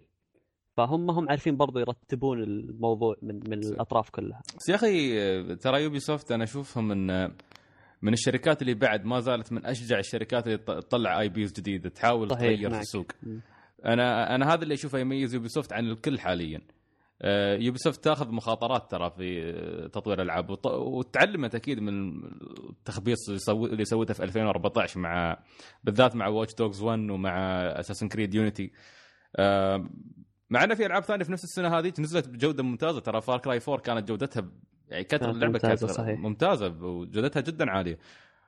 فهم 0.76 1.10
هم 1.10 1.28
عارفين 1.28 1.56
برضو 1.56 1.78
يرتبون 1.78 2.42
الموضوع 2.42 3.16
من 3.22 3.34
من 3.50 3.58
الأطراف 3.64 4.10
كلها 4.10 4.42
بس 4.56 4.68
يا 4.68 4.74
أخي 4.74 5.56
ترى 5.56 5.82
يوبي 5.82 6.00
سوفت 6.00 6.32
أنا 6.32 6.44
أشوفهم 6.44 6.88
من 6.88 7.06
من 8.02 8.12
الشركات 8.12 8.62
اللي 8.62 8.74
بعد 8.74 9.04
ما 9.04 9.20
زالت 9.20 9.52
من 9.52 9.66
أشجع 9.66 9.98
الشركات 9.98 10.46
اللي 10.46 10.58
تط- 10.58 10.70
تطلع 10.84 11.20
IPs 11.20 11.52
جديدة 11.52 11.88
تحاول 11.88 12.28
تغير 12.28 12.70
في. 12.70 12.78
السوق. 12.80 13.06
أنا 13.84 14.34
أنا 14.34 14.54
هذا 14.54 14.62
اللي 14.62 14.74
أشوفه 14.74 14.98
يميز 14.98 15.34
يوبي 15.34 15.48
سوفت 15.48 15.72
عن 15.72 15.86
الكل 15.86 16.18
حاليا 16.18 16.60
آه، 17.22 17.56
يوبي 17.56 17.78
سوفت 17.78 18.04
تاخذ 18.04 18.32
مخاطرات 18.32 18.90
ترى 18.90 19.10
في 19.10 19.42
آه، 19.42 19.86
تطوير 19.86 20.22
الألعاب 20.22 20.50
وط- 20.50 20.66
وتعلمت 20.66 21.54
أكيد 21.54 21.80
من 21.80 22.22
التخبيص 22.70 23.28
اللي 23.28 23.38
سو- 23.40 23.66
اللي 23.66 23.84
سوته 23.84 24.14
في 24.14 24.22
2014 24.24 25.00
مع 25.00 25.38
بالذات 25.84 26.16
مع 26.16 26.28
Watch 26.28 26.54
Dogs 26.54 26.82
1 26.82 27.10
ومع 27.10 27.38
Assassin's 27.60 28.08
Creed 28.08 28.34
Unity 28.34 28.72
مع 30.50 30.64
إنه 30.64 30.74
في 30.74 30.86
ألعاب 30.86 31.02
ثانية 31.04 31.24
في 31.24 31.32
نفس 31.32 31.44
السنة 31.44 31.78
هذه 31.78 31.92
نزلت 31.98 32.28
بجودة 32.28 32.62
ممتازة 32.62 33.00
ترى 33.00 33.20
Far 33.20 33.38
Cry 33.38 33.60
4 33.68 33.78
كانت 33.80 34.08
جودتها 34.08 34.48
يعني 34.88 35.04
كثر 35.04 35.18
كانت 35.18 35.34
اللعبة 35.34 35.58
كانت 35.58 35.82
ممتازة، 35.82 35.86
صحيح. 36.02 36.18
ممتازة 36.20 36.66
وجودتها 36.68 37.40
جدا 37.40 37.70
عالية. 37.70 37.98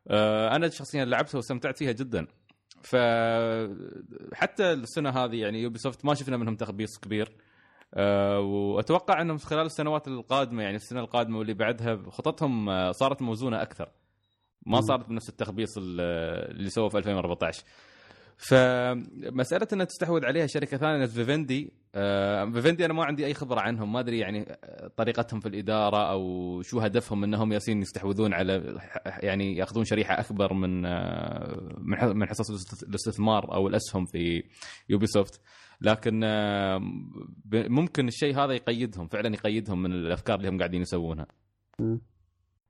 آه، 0.08 0.56
أنا 0.56 0.68
شخصيا 0.68 1.04
لعبتها 1.04 1.36
واستمتعت 1.36 1.78
فيها 1.78 1.92
جدا. 1.92 2.26
ف 2.82 2.96
حتى 4.34 4.72
السنة 4.72 5.10
هذه 5.10 5.36
يعني 5.36 5.62
يوبي 5.62 5.78
سوفت 5.78 6.04
ما 6.04 6.14
شفنا 6.14 6.36
منهم 6.36 6.56
تخبيص 6.56 6.98
كبير. 6.98 7.36
أه 7.94 8.40
وأتوقع 8.40 9.20
انهم 9.20 9.39
خلال 9.39 9.66
السنوات 9.66 10.09
القادمة 10.09 10.62
يعني 10.62 10.77
السنة 10.77 11.01
القادمة 11.01 11.39
واللي 11.39 11.55
بعدها 11.55 11.98
خططهم 12.10 12.69
آه، 12.69 12.93
صارت 12.93 13.23
موزونة 13.23 13.62
أكثر. 13.62 13.89
ما 14.66 14.81
صارت 14.81 15.09
بنفس 15.09 15.28
التخبيص 15.28 15.78
ال- 15.78 16.01
اللي 16.51 16.70
سووه 16.70 16.89
في 16.89 16.98
2014 16.98 17.65
فمساله 18.36 19.66
إنها 19.73 19.85
تستحوذ 19.85 20.24
عليها 20.27 20.47
شركة 20.47 20.77
ثانية 20.77 21.06
فيفندي. 21.06 21.73
آه 21.94 22.44
فيفندي 22.44 22.85
أنا 22.85 22.93
ما 22.94 23.05
عندي 23.05 23.27
أي 23.27 23.35
خبرة 23.35 23.60
عنهم 23.60 23.93
ما 23.93 24.01
أدري 24.01 24.19
يعني 24.19 24.47
آه، 24.65 24.89
طريقتهم 24.97 25.40
في 25.40 25.48
الإدارة 25.48 26.10
أو 26.10 26.62
شو 26.62 26.81
هدفهم 26.81 27.24
إنهم 27.24 27.52
ياسين 27.52 27.82
يستحوذون 27.82 28.32
على 28.35 28.78
يعني 29.06 29.56
يأخذون 29.56 29.85
شريحة 29.85 30.20
أكبر 30.20 30.52
من 30.52 30.86
آه، 30.86 31.73
من 32.15 32.28
حصص 32.28 32.51
الاست- 32.51 32.82
الاستثمار 32.82 33.55
أو 33.55 33.69
الأسهم 33.69 34.05
في 34.05 34.43
يوبي 34.89 35.06
سوفت 35.06 35.40
لكن 35.80 36.24
آه، 36.24 36.78
ممكن 37.52 38.09
الشيء 38.09 38.36
هذا 38.36 38.52
يقيدهم 38.52 39.06
فعلا 39.06 39.34
يقيدهم 39.34 39.82
من 39.82 39.92
الأفكار 39.92 40.36
اللي 40.38 40.48
هم 40.48 40.59
قاعدين 40.59 40.80
يسوونها. 40.80 41.26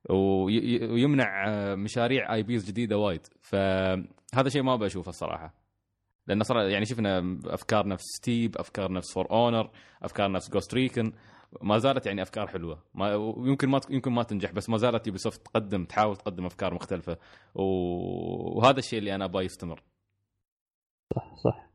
ويمنع 0.09 1.47
آه، 1.47 1.75
مشاريع 1.75 2.33
IPs 2.33 2.67
جديدة 2.67 2.97
وايد. 2.97 3.27
فهذا 3.41 4.49
شيء 4.49 4.63
ما 4.63 4.75
بشوفه 4.75 5.09
الصراحة. 5.09 5.53
لأن 6.27 6.43
صراحة 6.43 6.65
يعني 6.67 6.85
شفنا 6.85 7.39
أفكار 7.45 7.87
نفس 7.87 8.03
Steep 8.17 8.57
أفكار 8.57 8.91
نفس 8.91 9.13
For 9.13 9.31
Honor 9.31 9.69
أفكار 10.03 10.31
نفس 10.31 10.49
Ghost 10.49 10.73
Recon 10.73 11.13
ما 11.61 11.77
زالت 11.77 12.05
يعني 12.05 12.21
أفكار 12.21 12.47
حلوة. 12.47 12.83
ما 12.93 13.11
يمكن 13.37 13.69
ما 13.69 13.79
يمكن 13.89 14.11
ما 14.11 14.23
تنجح 14.23 14.51
بس 14.51 14.69
ما 14.69 14.77
زالت 14.77 15.07
يوبي 15.07 15.19
سوفت 15.19 15.45
تقدم 15.45 15.85
تحاول 15.85 16.17
تقدم 16.17 16.45
أفكار 16.45 16.73
مختلفة. 16.73 17.17
وهذا 17.55 18.79
الشيء 18.79 18.99
اللي 18.99 19.15
أنا 19.15 19.25
أبغى 19.25 19.45
يستمر. 19.45 19.83
صح 21.15 21.35
صح. 21.35 21.68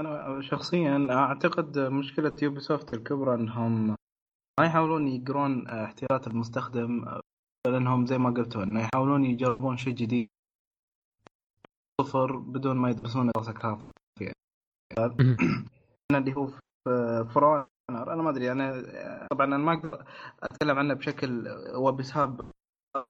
أنا 0.00 0.40
شخصيا 0.40 1.06
أعتقد 1.10 1.78
مشكلة 1.78 2.32
يوبي 2.42 2.60
سوفت 2.60 2.94
الكبرى 2.94 3.34
إنهم 3.34 3.96
ما 4.60 4.66
يحاولون 4.66 5.08
يقرون 5.08 5.68
احتياجات 5.68 6.26
المستخدم 6.26 7.20
لأنهم 7.66 8.06
زي 8.06 8.18
ما 8.18 8.30
قلتوا 8.30 8.62
إنه 8.62 8.80
يحاولون 8.80 9.24
يجربون 9.24 9.76
شيء 9.76 9.94
جديد. 9.94 10.28
صفر 12.00 12.36
بدون 12.36 12.76
ما 12.76 12.90
يدرسون 12.90 13.30
دراسة 13.34 13.52
كافية. 13.52 14.32
أنا 16.10 16.18
اللي 16.18 16.36
هو 16.36 16.48
For 17.24 17.38
Honor. 17.38 17.66
أنا 17.90 18.22
ما 18.22 18.30
أدري 18.30 18.52
أنا 18.52 18.82
طبعا 19.30 19.46
أنا 19.46 19.58
ما 19.58 19.72
أقدر 19.72 20.04
أتكلم 20.42 20.78
عنه 20.78 20.94
بشكل 20.94 21.48
وبسبب 21.74 22.50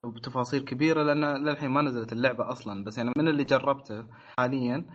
بتفاصيل 0.05 0.65
كبيرة 0.65 1.03
لأن 1.03 1.43
للحين 1.43 1.69
ما 1.69 1.81
نزلت 1.81 2.13
اللعبة 2.13 2.51
أصلا. 2.51 2.83
بس 2.83 2.97
يعني 2.97 3.11
من 3.17 3.27
اللي 3.27 3.43
جربته 3.43 4.05
حاليا 4.39 4.85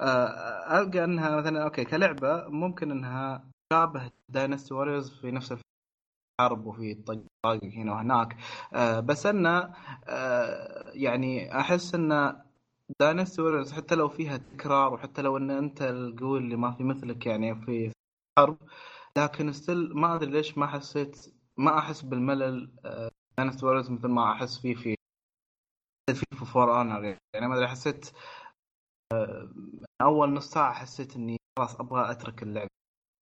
ألقى 0.00 1.04
إنها 1.04 1.36
مثلا 1.36 1.62
okay 1.62 1.84
كلعبة 1.84 2.48
ممكن 2.48 2.90
إنها 2.90 3.44
تشابه 3.70 4.10
Dynasty 4.28 4.74
Warriors 4.74 5.10
في 5.20 5.30
نفس 5.30 5.54
الحرب 6.40 6.66
وفي 6.66 6.92
الطقاق 6.92 7.64
هنا 7.64 7.92
وهناك. 7.92 8.36
آه، 8.74 9.00
بس 9.00 9.26
انه 9.26 9.74
آه، 10.08 10.90
يعني 10.94 11.60
أحس 11.60 11.94
إن 11.94 12.42
Dynasty 13.00 13.42
Warriors 13.42 13.72
حتى 13.72 13.94
لو 13.94 14.08
فيها 14.08 14.36
تكرار 14.36 14.94
وحتى 14.94 15.22
لو 15.22 15.36
إن 15.36 15.50
أنت 15.50 15.82
القوي 15.82 16.38
اللي 16.38 16.56
ما 16.56 16.72
في 16.72 16.82
مثلك 16.84 17.26
يعني 17.26 17.54
في 17.54 17.92
حرب 18.38 18.58
لكن 19.18 19.52
still 19.52 19.94
ما 19.94 20.14
أدري 20.14 20.30
ليش 20.30 20.58
ما 20.58 20.66
حسيت 20.66 21.34
ما 21.56 21.78
أحس 21.78 22.02
بالملل 22.02 22.70
آه، 22.84 23.10
نفس 23.40 23.64
الوقت 23.64 23.90
مثل 23.90 24.08
ما 24.08 24.32
أحس 24.32 24.58
فيه 24.58 24.74
في 24.74 24.94
في 26.14 26.46
For 26.52 26.78
Honor 26.78 27.04
يعني. 27.04 27.46
ما 27.48 27.54
أدري 27.54 27.68
حسيت 27.68 28.06
آه، 28.06 28.12
أول 30.02 30.32
نص 30.32 30.50
ساعة 30.50 30.72
حسيت 30.72 31.16
إني 31.16 31.36
خلاص 31.58 31.80
أبغى 31.80 32.10
أترك 32.10 32.42
اللعبة. 32.42 32.70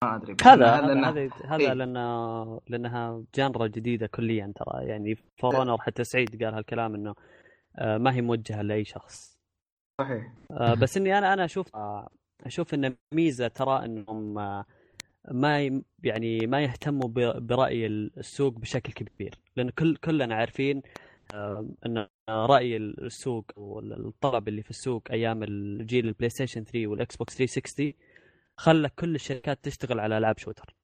ما 0.05 0.17
أدري 0.17 0.37
هذا 0.45 0.75
هذا 0.75 1.09
هذا 1.09 1.31
هذا 1.45 1.57
إيه. 1.57 1.73
لأنه 1.73 2.61
لأنها 2.69 3.23
genre 3.35 3.67
جديدة 3.67 4.07
كليا 4.07 4.53
ترى. 4.57 4.85
يعني 4.85 5.15
For 5.15 5.57
Honor 5.57 5.79
حتى 5.79 6.05
سعيد 6.05 6.45
قال 6.45 6.55
هالكلام 6.55 6.95
إنه 6.95 7.15
آه، 7.77 7.99
ما 7.99 8.15
هي 8.15 8.21
موجهة 8.21 8.63
لأي 8.63 8.85
شخص. 8.85 9.39
صحيح. 10.01 10.33
آه، 10.51 10.75
بس 10.75 10.97
إني 10.97 11.19
أنا 11.19 11.33
أنا 11.33 11.45
أشوف 11.45 11.71
أشوف 12.47 12.75
إن 12.75 12.97
ميزة 13.15 13.49
ترى 13.49 13.85
إنهم 13.85 14.39
آه، 14.39 14.65
ما 15.31 15.83
يعني 16.03 16.47
ما 16.47 16.63
يهتموا 16.63 17.09
برأي 17.39 17.87
السوق 17.87 18.55
بشكل 18.55 18.93
كبير. 18.93 19.35
لأن 19.57 19.71
كل 19.71 19.97
كلنا 19.97 20.35
عارفين 20.35 20.83
إن 21.35 22.07
رأي 22.29 22.77
السوق 22.77 23.45
والطلب 23.57 24.49
اللي 24.49 24.63
في 24.63 24.71
السوق 24.71 25.03
أيام 25.11 25.43
الجيل 25.43 26.07
البلاي 26.09 26.31
ستيشن 26.31 26.65
3 26.65 26.87
والاكس 26.87 27.17
بوكس 27.17 27.37
360 27.37 27.93
خلى 28.57 28.89
كل 28.89 29.15
الشركات 29.15 29.65
تشتغل 29.65 30.01
على 30.01 30.19
العاب 30.19 30.39
shooter. 30.39 30.75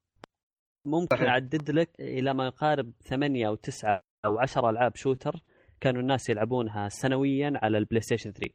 ممكن 0.87 1.17
صحيح. 1.17 1.29
أعدد 1.29 1.71
لك 1.71 1.91
إلى 2.01 2.35
ما 2.35 2.47
يقارب 2.47 2.93
ثمانية 3.03 3.49
أو 3.49 3.55
تسعة 3.55 4.03
أو 4.25 4.39
عشرة 4.39 4.71
العاب 4.71 4.97
shooter 4.97 5.41
كانوا 5.81 6.01
الناس 6.03 6.31
يلعبونها 6.31 6.89
سنويا 6.89 7.53
على 7.63 7.79
البلاي 7.79 8.01
ستيشن 8.01 8.31
3 8.33 8.55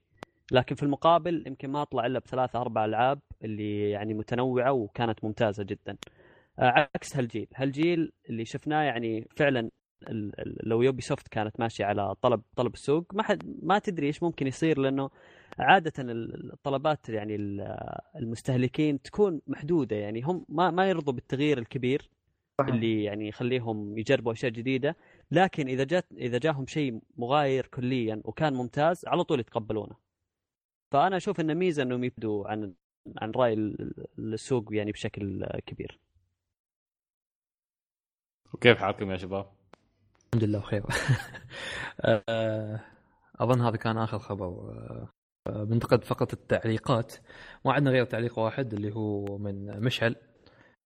لكن 0.52 0.76
في 0.76 0.84
المقابل 0.84 1.44
يمكن 1.48 1.70
ما 1.70 1.82
أطلع 1.82 2.06
إلا 2.06 2.20
بثلاثة 2.20 2.62
أربع 2.62 2.86
العاب 2.86 3.20
اللي 3.44 3.90
يعني 3.90 4.14
متنوعة 4.14 4.72
وكانت 4.72 5.24
ممتازة 5.24 5.64
جدا. 5.64 5.98
آه، 6.60 6.90
عكس 6.96 7.16
هالجيل. 7.18 7.48
هالجيل 7.56 8.12
اللي 8.30 8.46
شفناه 8.46 8.82
يعني 8.84 9.28
فعلا 9.38 9.70
لو 10.64 10.82
يوبي 10.82 11.02
سوفت 11.02 11.28
كانت 11.28 11.60
ماشية 11.60 11.86
على 11.86 12.16
طلب 12.22 12.42
طلب 12.56 12.74
السوق 12.74 13.14
ما 13.14 13.24
حد 13.24 13.60
ما 13.64 13.80
تدري 13.80 14.08
إيش 14.08 14.24
ممكن 14.24 14.48
يصير 14.48 14.80
لأنه 14.80 15.10
عادة 15.60 15.94
ال- 16.04 16.54
الطلبات 16.54 17.10
يعني 17.10 17.36
ال- 17.36 17.78
المستهلكين 18.16 19.02
تكون 19.02 19.42
محدودة 19.48 19.96
يعني 19.96 20.22
هم 20.22 20.46
ما 20.50 20.72
ما 20.72 20.90
يرضوا 20.90 21.14
بالتغيير 21.14 21.58
الكبير 21.58 22.10
صحيح. 22.62 22.74
اللي 22.74 23.04
يعني 23.04 23.28
يخليهم 23.28 23.98
يجربوا 23.98 24.32
أشياء 24.32 24.52
جديدة 24.52 24.96
لكن 25.32 25.68
إذا 25.68 25.84
جات 25.84 26.06
إذا 26.18 26.38
جاهم 26.38 26.68
شيء 26.68 27.00
مغاير 27.18 27.68
كليا 27.68 28.22
وكان 28.26 28.54
ممتاز 28.54 29.06
على 29.08 29.24
طول 29.24 29.40
يتقبلونه 29.40 29.96
فأنا 30.92 31.18
أشوف 31.18 31.40
انه 31.40 31.54
ميزة 31.54 31.84
إنهم 31.84 32.04
يبدوا 32.04 32.48
عن 32.48 32.74
عن 33.18 33.32
رأي 33.32 33.54
ال- 33.54 34.08
السوق 34.20 34.66
يعني 34.76 34.92
بشكل 34.92 35.46
كبير 35.66 36.00
وكيف 38.54 38.78
حالكم 38.78 39.12
يا 39.12 39.18
شباب؟ 39.18 39.59
الحمد 40.34 40.44
لله 40.44 40.60
بخير. 40.60 40.84
آه، 42.30 42.80
أظن 43.36 43.62
هذا 43.62 43.78
كان 43.78 43.98
آخر 43.98 44.20
خبر. 44.20 44.46
آه، 44.48 45.10
آه، 45.48 45.64
بنتقد 45.64 46.04
فقط 46.04 46.34
التعليقات. 46.34 47.16
ما 47.66 47.74
عندنا 47.74 47.92
غير 47.92 48.06
تعليق 48.06 48.40
واحد 48.40 48.74
اللي 48.74 48.96
هو 48.96 49.38
من 49.38 49.80
مشعل. 49.80 50.16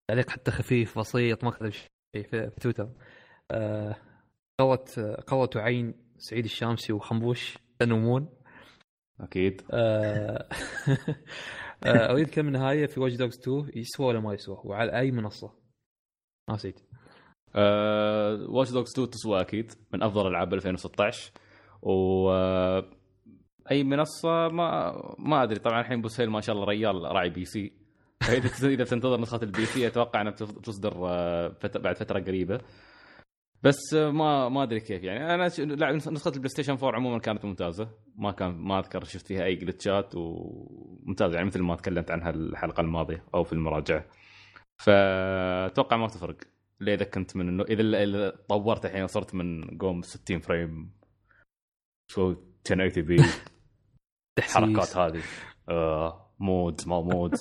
تعليق 0.09 0.31
حتى 0.31 0.51
خفيف 0.51 0.99
بسيط 0.99 1.45
ما 1.45 1.51
كتب 1.51 1.71
شيء 1.71 1.89
في, 2.23 2.51
تويتر. 2.61 2.91
آه، 3.51 3.97
قوت 4.61 5.01
قوت 5.27 5.57
عين 5.57 5.95
سعيد 6.19 6.45
الشامسي 6.45 6.93
وخنبوش. 6.93 7.59
ينومون 7.83 8.29
أكيد. 9.21 9.63
أريد 11.87 12.31
كلمة 12.31 12.51
نهايه 12.51 12.87
في 12.87 13.01
Watch 13.01 13.15
Dogs 13.15 13.39
2 13.39 13.71
يسوى 13.75 14.07
ولا 14.07 14.21
ما 14.21 14.35
يسوى؟ 14.35 14.61
وعلى 14.65 14.99
أي 14.99 15.11
منصة؟ 15.11 15.55
ما 16.49 16.57
سعيد 16.57 16.81
Watch 17.55 18.71
Dogs 18.71 18.91
2 18.93 19.11
تسوى 19.11 19.41
أكيد 19.41 19.73
من 19.93 20.03
أفضل 20.03 20.27
ألعاب 20.27 20.55
2016 20.55 21.33
و 21.83 22.31
آه، 22.31 22.85
أي 23.71 23.85
منصة 23.85 24.49
ما 24.49 24.93
ما 25.19 25.43
أدري 25.43 25.59
طبعا 25.59 25.81
الحين 25.81 26.03
بوسهيل 26.03 26.31
ما 26.31 26.41
شاء 26.41 26.55
الله 26.57 26.67
ريال 26.67 26.95
راعي 27.03 27.31
PC. 27.31 27.73
فإذا 28.21 28.69
إذا 28.69 28.85
تنتظر 28.85 29.21
نسخة 29.21 29.41
ال 29.43 29.65
PC 29.65 29.87
أتوقع 29.87 30.21
إنها 30.21 30.33
بتص- 30.33 30.59
بتصدر 30.59 30.93
آه، 31.09 31.57
بعد 31.75 31.97
فترة 31.97 32.21
قريبة. 32.21 32.61
بس 33.63 33.95
آه، 33.95 34.11
ما 34.11 34.49
ما 34.49 34.63
أدري 34.63 34.81
كيف 34.81 35.03
يعني. 35.05 35.35
أنا 35.35 35.49
لا 35.59 35.93
نسخة 35.93 36.29
البلاي 36.29 36.49
ستيشن 36.49 36.73
4 36.73 36.95
عموما 36.97 37.19
كانت 37.19 37.45
ممتازة. 37.45 37.89
ما 38.17 38.33
كان 38.33 38.51
ما 38.55 38.79
أذكر 38.79 39.05
شفت 39.05 39.27
فيها 39.27 39.45
أي 39.45 39.55
glitchات 39.55 40.13
وممتازه 40.15 41.35
يعني 41.35 41.47
مثل 41.47 41.63
ما 41.63 41.77
تكلمت 41.77 42.11
عنها 42.11 42.31
الحلقة 42.31 42.81
الماضية 42.81 43.25
أو 43.35 43.45
في 43.45 43.53
المراجعة. 43.53 44.05
فأتوقع 44.85 45.97
ما 45.97 46.07
تفرق. 46.07 46.37
الا 46.83 46.95
اذا 46.95 47.05
كنت 47.05 47.37
من 47.37 47.49
انه 47.49 47.65
إذا 47.65 48.03
إذا 48.03 48.31
طورت 48.49 48.85
الحين 48.85 49.03
وصرت 49.03 49.35
من 49.35 49.79
قوم 49.79 50.03
60 50.03 50.39
frame 50.41 50.93
شو 52.11 52.31
1080 52.31 53.07
بي 53.07 53.17
الحركات 54.39 54.97
هذه. 54.97 55.23
آه 55.69 56.35
مود 56.39 56.81
ما 56.89 57.01
مود 57.01 57.35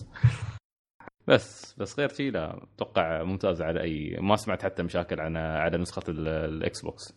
بس 1.27 1.73
بس 1.79 1.99
غير 1.99 2.09
شيء 2.09 2.31
لا 2.31 2.63
أتوقع 2.63 3.23
ممتازه 3.23 3.65
على 3.65 3.81
اي 3.81 4.17
ما 4.21 4.35
سمعت 4.35 4.63
حتى 4.63 4.83
مشاكل 4.83 5.19
عن 5.19 5.37
على 5.37 5.77
نسخة 5.77 6.03
ال- 6.11 6.27
الاكس 6.27 6.81
بوكس 6.81 7.13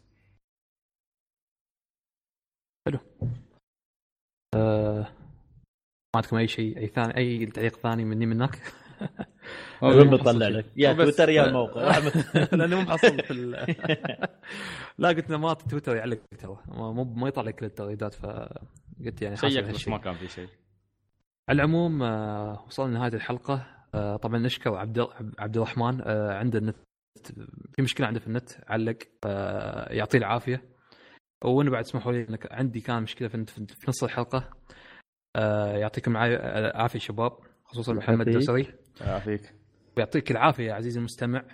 آه، 4.54 5.00
ما 6.14 6.16
عندكم 6.16 6.36
أي 6.36 6.48
شيء 6.48 6.78
أي 6.78 6.86
ثاني 6.88 7.16
أي 7.16 7.46
تعليق 7.46 7.76
ثاني 7.76 8.04
مني 8.04 8.26
منك 8.26 8.62
وين 9.82 10.10
بطلع 10.10 10.48
لك. 10.48 10.64
يا 10.76 10.92
تويتر 10.92 11.28
يا 11.28 11.44
الموقع. 11.46 11.98
لاني 12.58 12.74
مو 12.76 12.80
محصل 12.82 13.22
في 13.24 13.30
ال... 13.30 13.50
لا 14.98 15.08
قلت 15.08 15.30
له 15.30 15.38
ما 15.38 15.54
تويتر 15.54 15.96
يعلق 15.96 16.18
ترى 16.38 16.56
ما- 16.68 16.92
مو 16.92 17.04
ما 17.04 17.28
يطلع 17.28 17.42
لك 17.44 17.62
التغريدات 17.62 18.14
فقلت 18.14 19.22
يعني 19.22 19.36
هالشيء. 19.42 19.90
ما 19.90 19.98
كان 19.98 20.14
في 20.14 20.28
شيء. 20.28 20.48
على 21.48 21.56
العموم 21.56 22.02
آه، 22.02 22.64
وصلنا 22.66 22.90
لنهاية 22.96 23.14
الحلقة. 23.14 23.66
آه، 23.94 24.16
طبعا 24.16 24.38
نشكر 24.38 24.74
عبد 24.74 25.06
عبد 25.38 25.56
الرحمن 25.56 26.00
آه، 26.02 26.32
عنده 26.38 26.58
النت. 26.58 26.76
في 27.72 27.82
مشكلة 27.82 28.06
عنده 28.06 28.20
في 28.20 28.26
النت 28.26 28.50
علق 28.68 28.96
يعطيه 29.90 30.18
العافية. 30.18 30.62
وأنا 31.44 31.70
بعد 31.70 31.84
اسمحوا 31.84 32.12
لي 32.12 32.26
إنك 32.28 32.52
عندي 32.52 32.80
كان 32.80 33.02
مشكلة 33.02 33.28
في 33.28 33.44
في 33.46 33.84
نص 33.88 34.04
الحلقة. 34.04 34.50
يعطيكم 35.76 36.16
الع- 36.16 36.26
العافية 36.58 36.98
شباب. 36.98 37.32
خصوصا 37.72 37.92
محمد. 37.92 38.28
الدوسري. 38.28 38.66
يعافيك. 39.00 39.54
ويعطيك 39.96 40.30
العافية 40.30 40.64
يا 40.68 40.74
عزيزي 40.74 40.98
المستمع. 40.98 41.44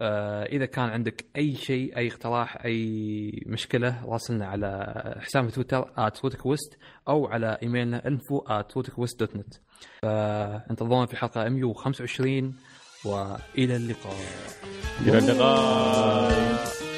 آه، 0.00 0.44
إذا 0.44 0.66
كان 0.66 0.84
عندك 0.88 1.24
أي 1.36 1.54
شيء 1.54 1.96
أي 1.96 2.08
اقتراح 2.08 2.64
أي 2.64 3.42
مشكلة 3.46 4.06
راسلنا 4.06 4.46
على 4.46 4.94
حساب 5.20 5.48
في 5.48 5.54
تويتر 5.54 5.92
@ووتكويست 6.24 6.78
أو 7.08 7.26
على 7.26 7.58
إيميلنا 7.62 8.00
info 8.00 8.64
@wotkwist.net 8.74 9.58
فانتظرونا 10.02 11.06
في 11.06 11.16
حلقة 11.16 11.48
125 11.48 12.56
وإلى 13.04 13.76
اللقاء. 13.76 14.16
إلى 15.00 15.18
اللقاء. 15.18 16.91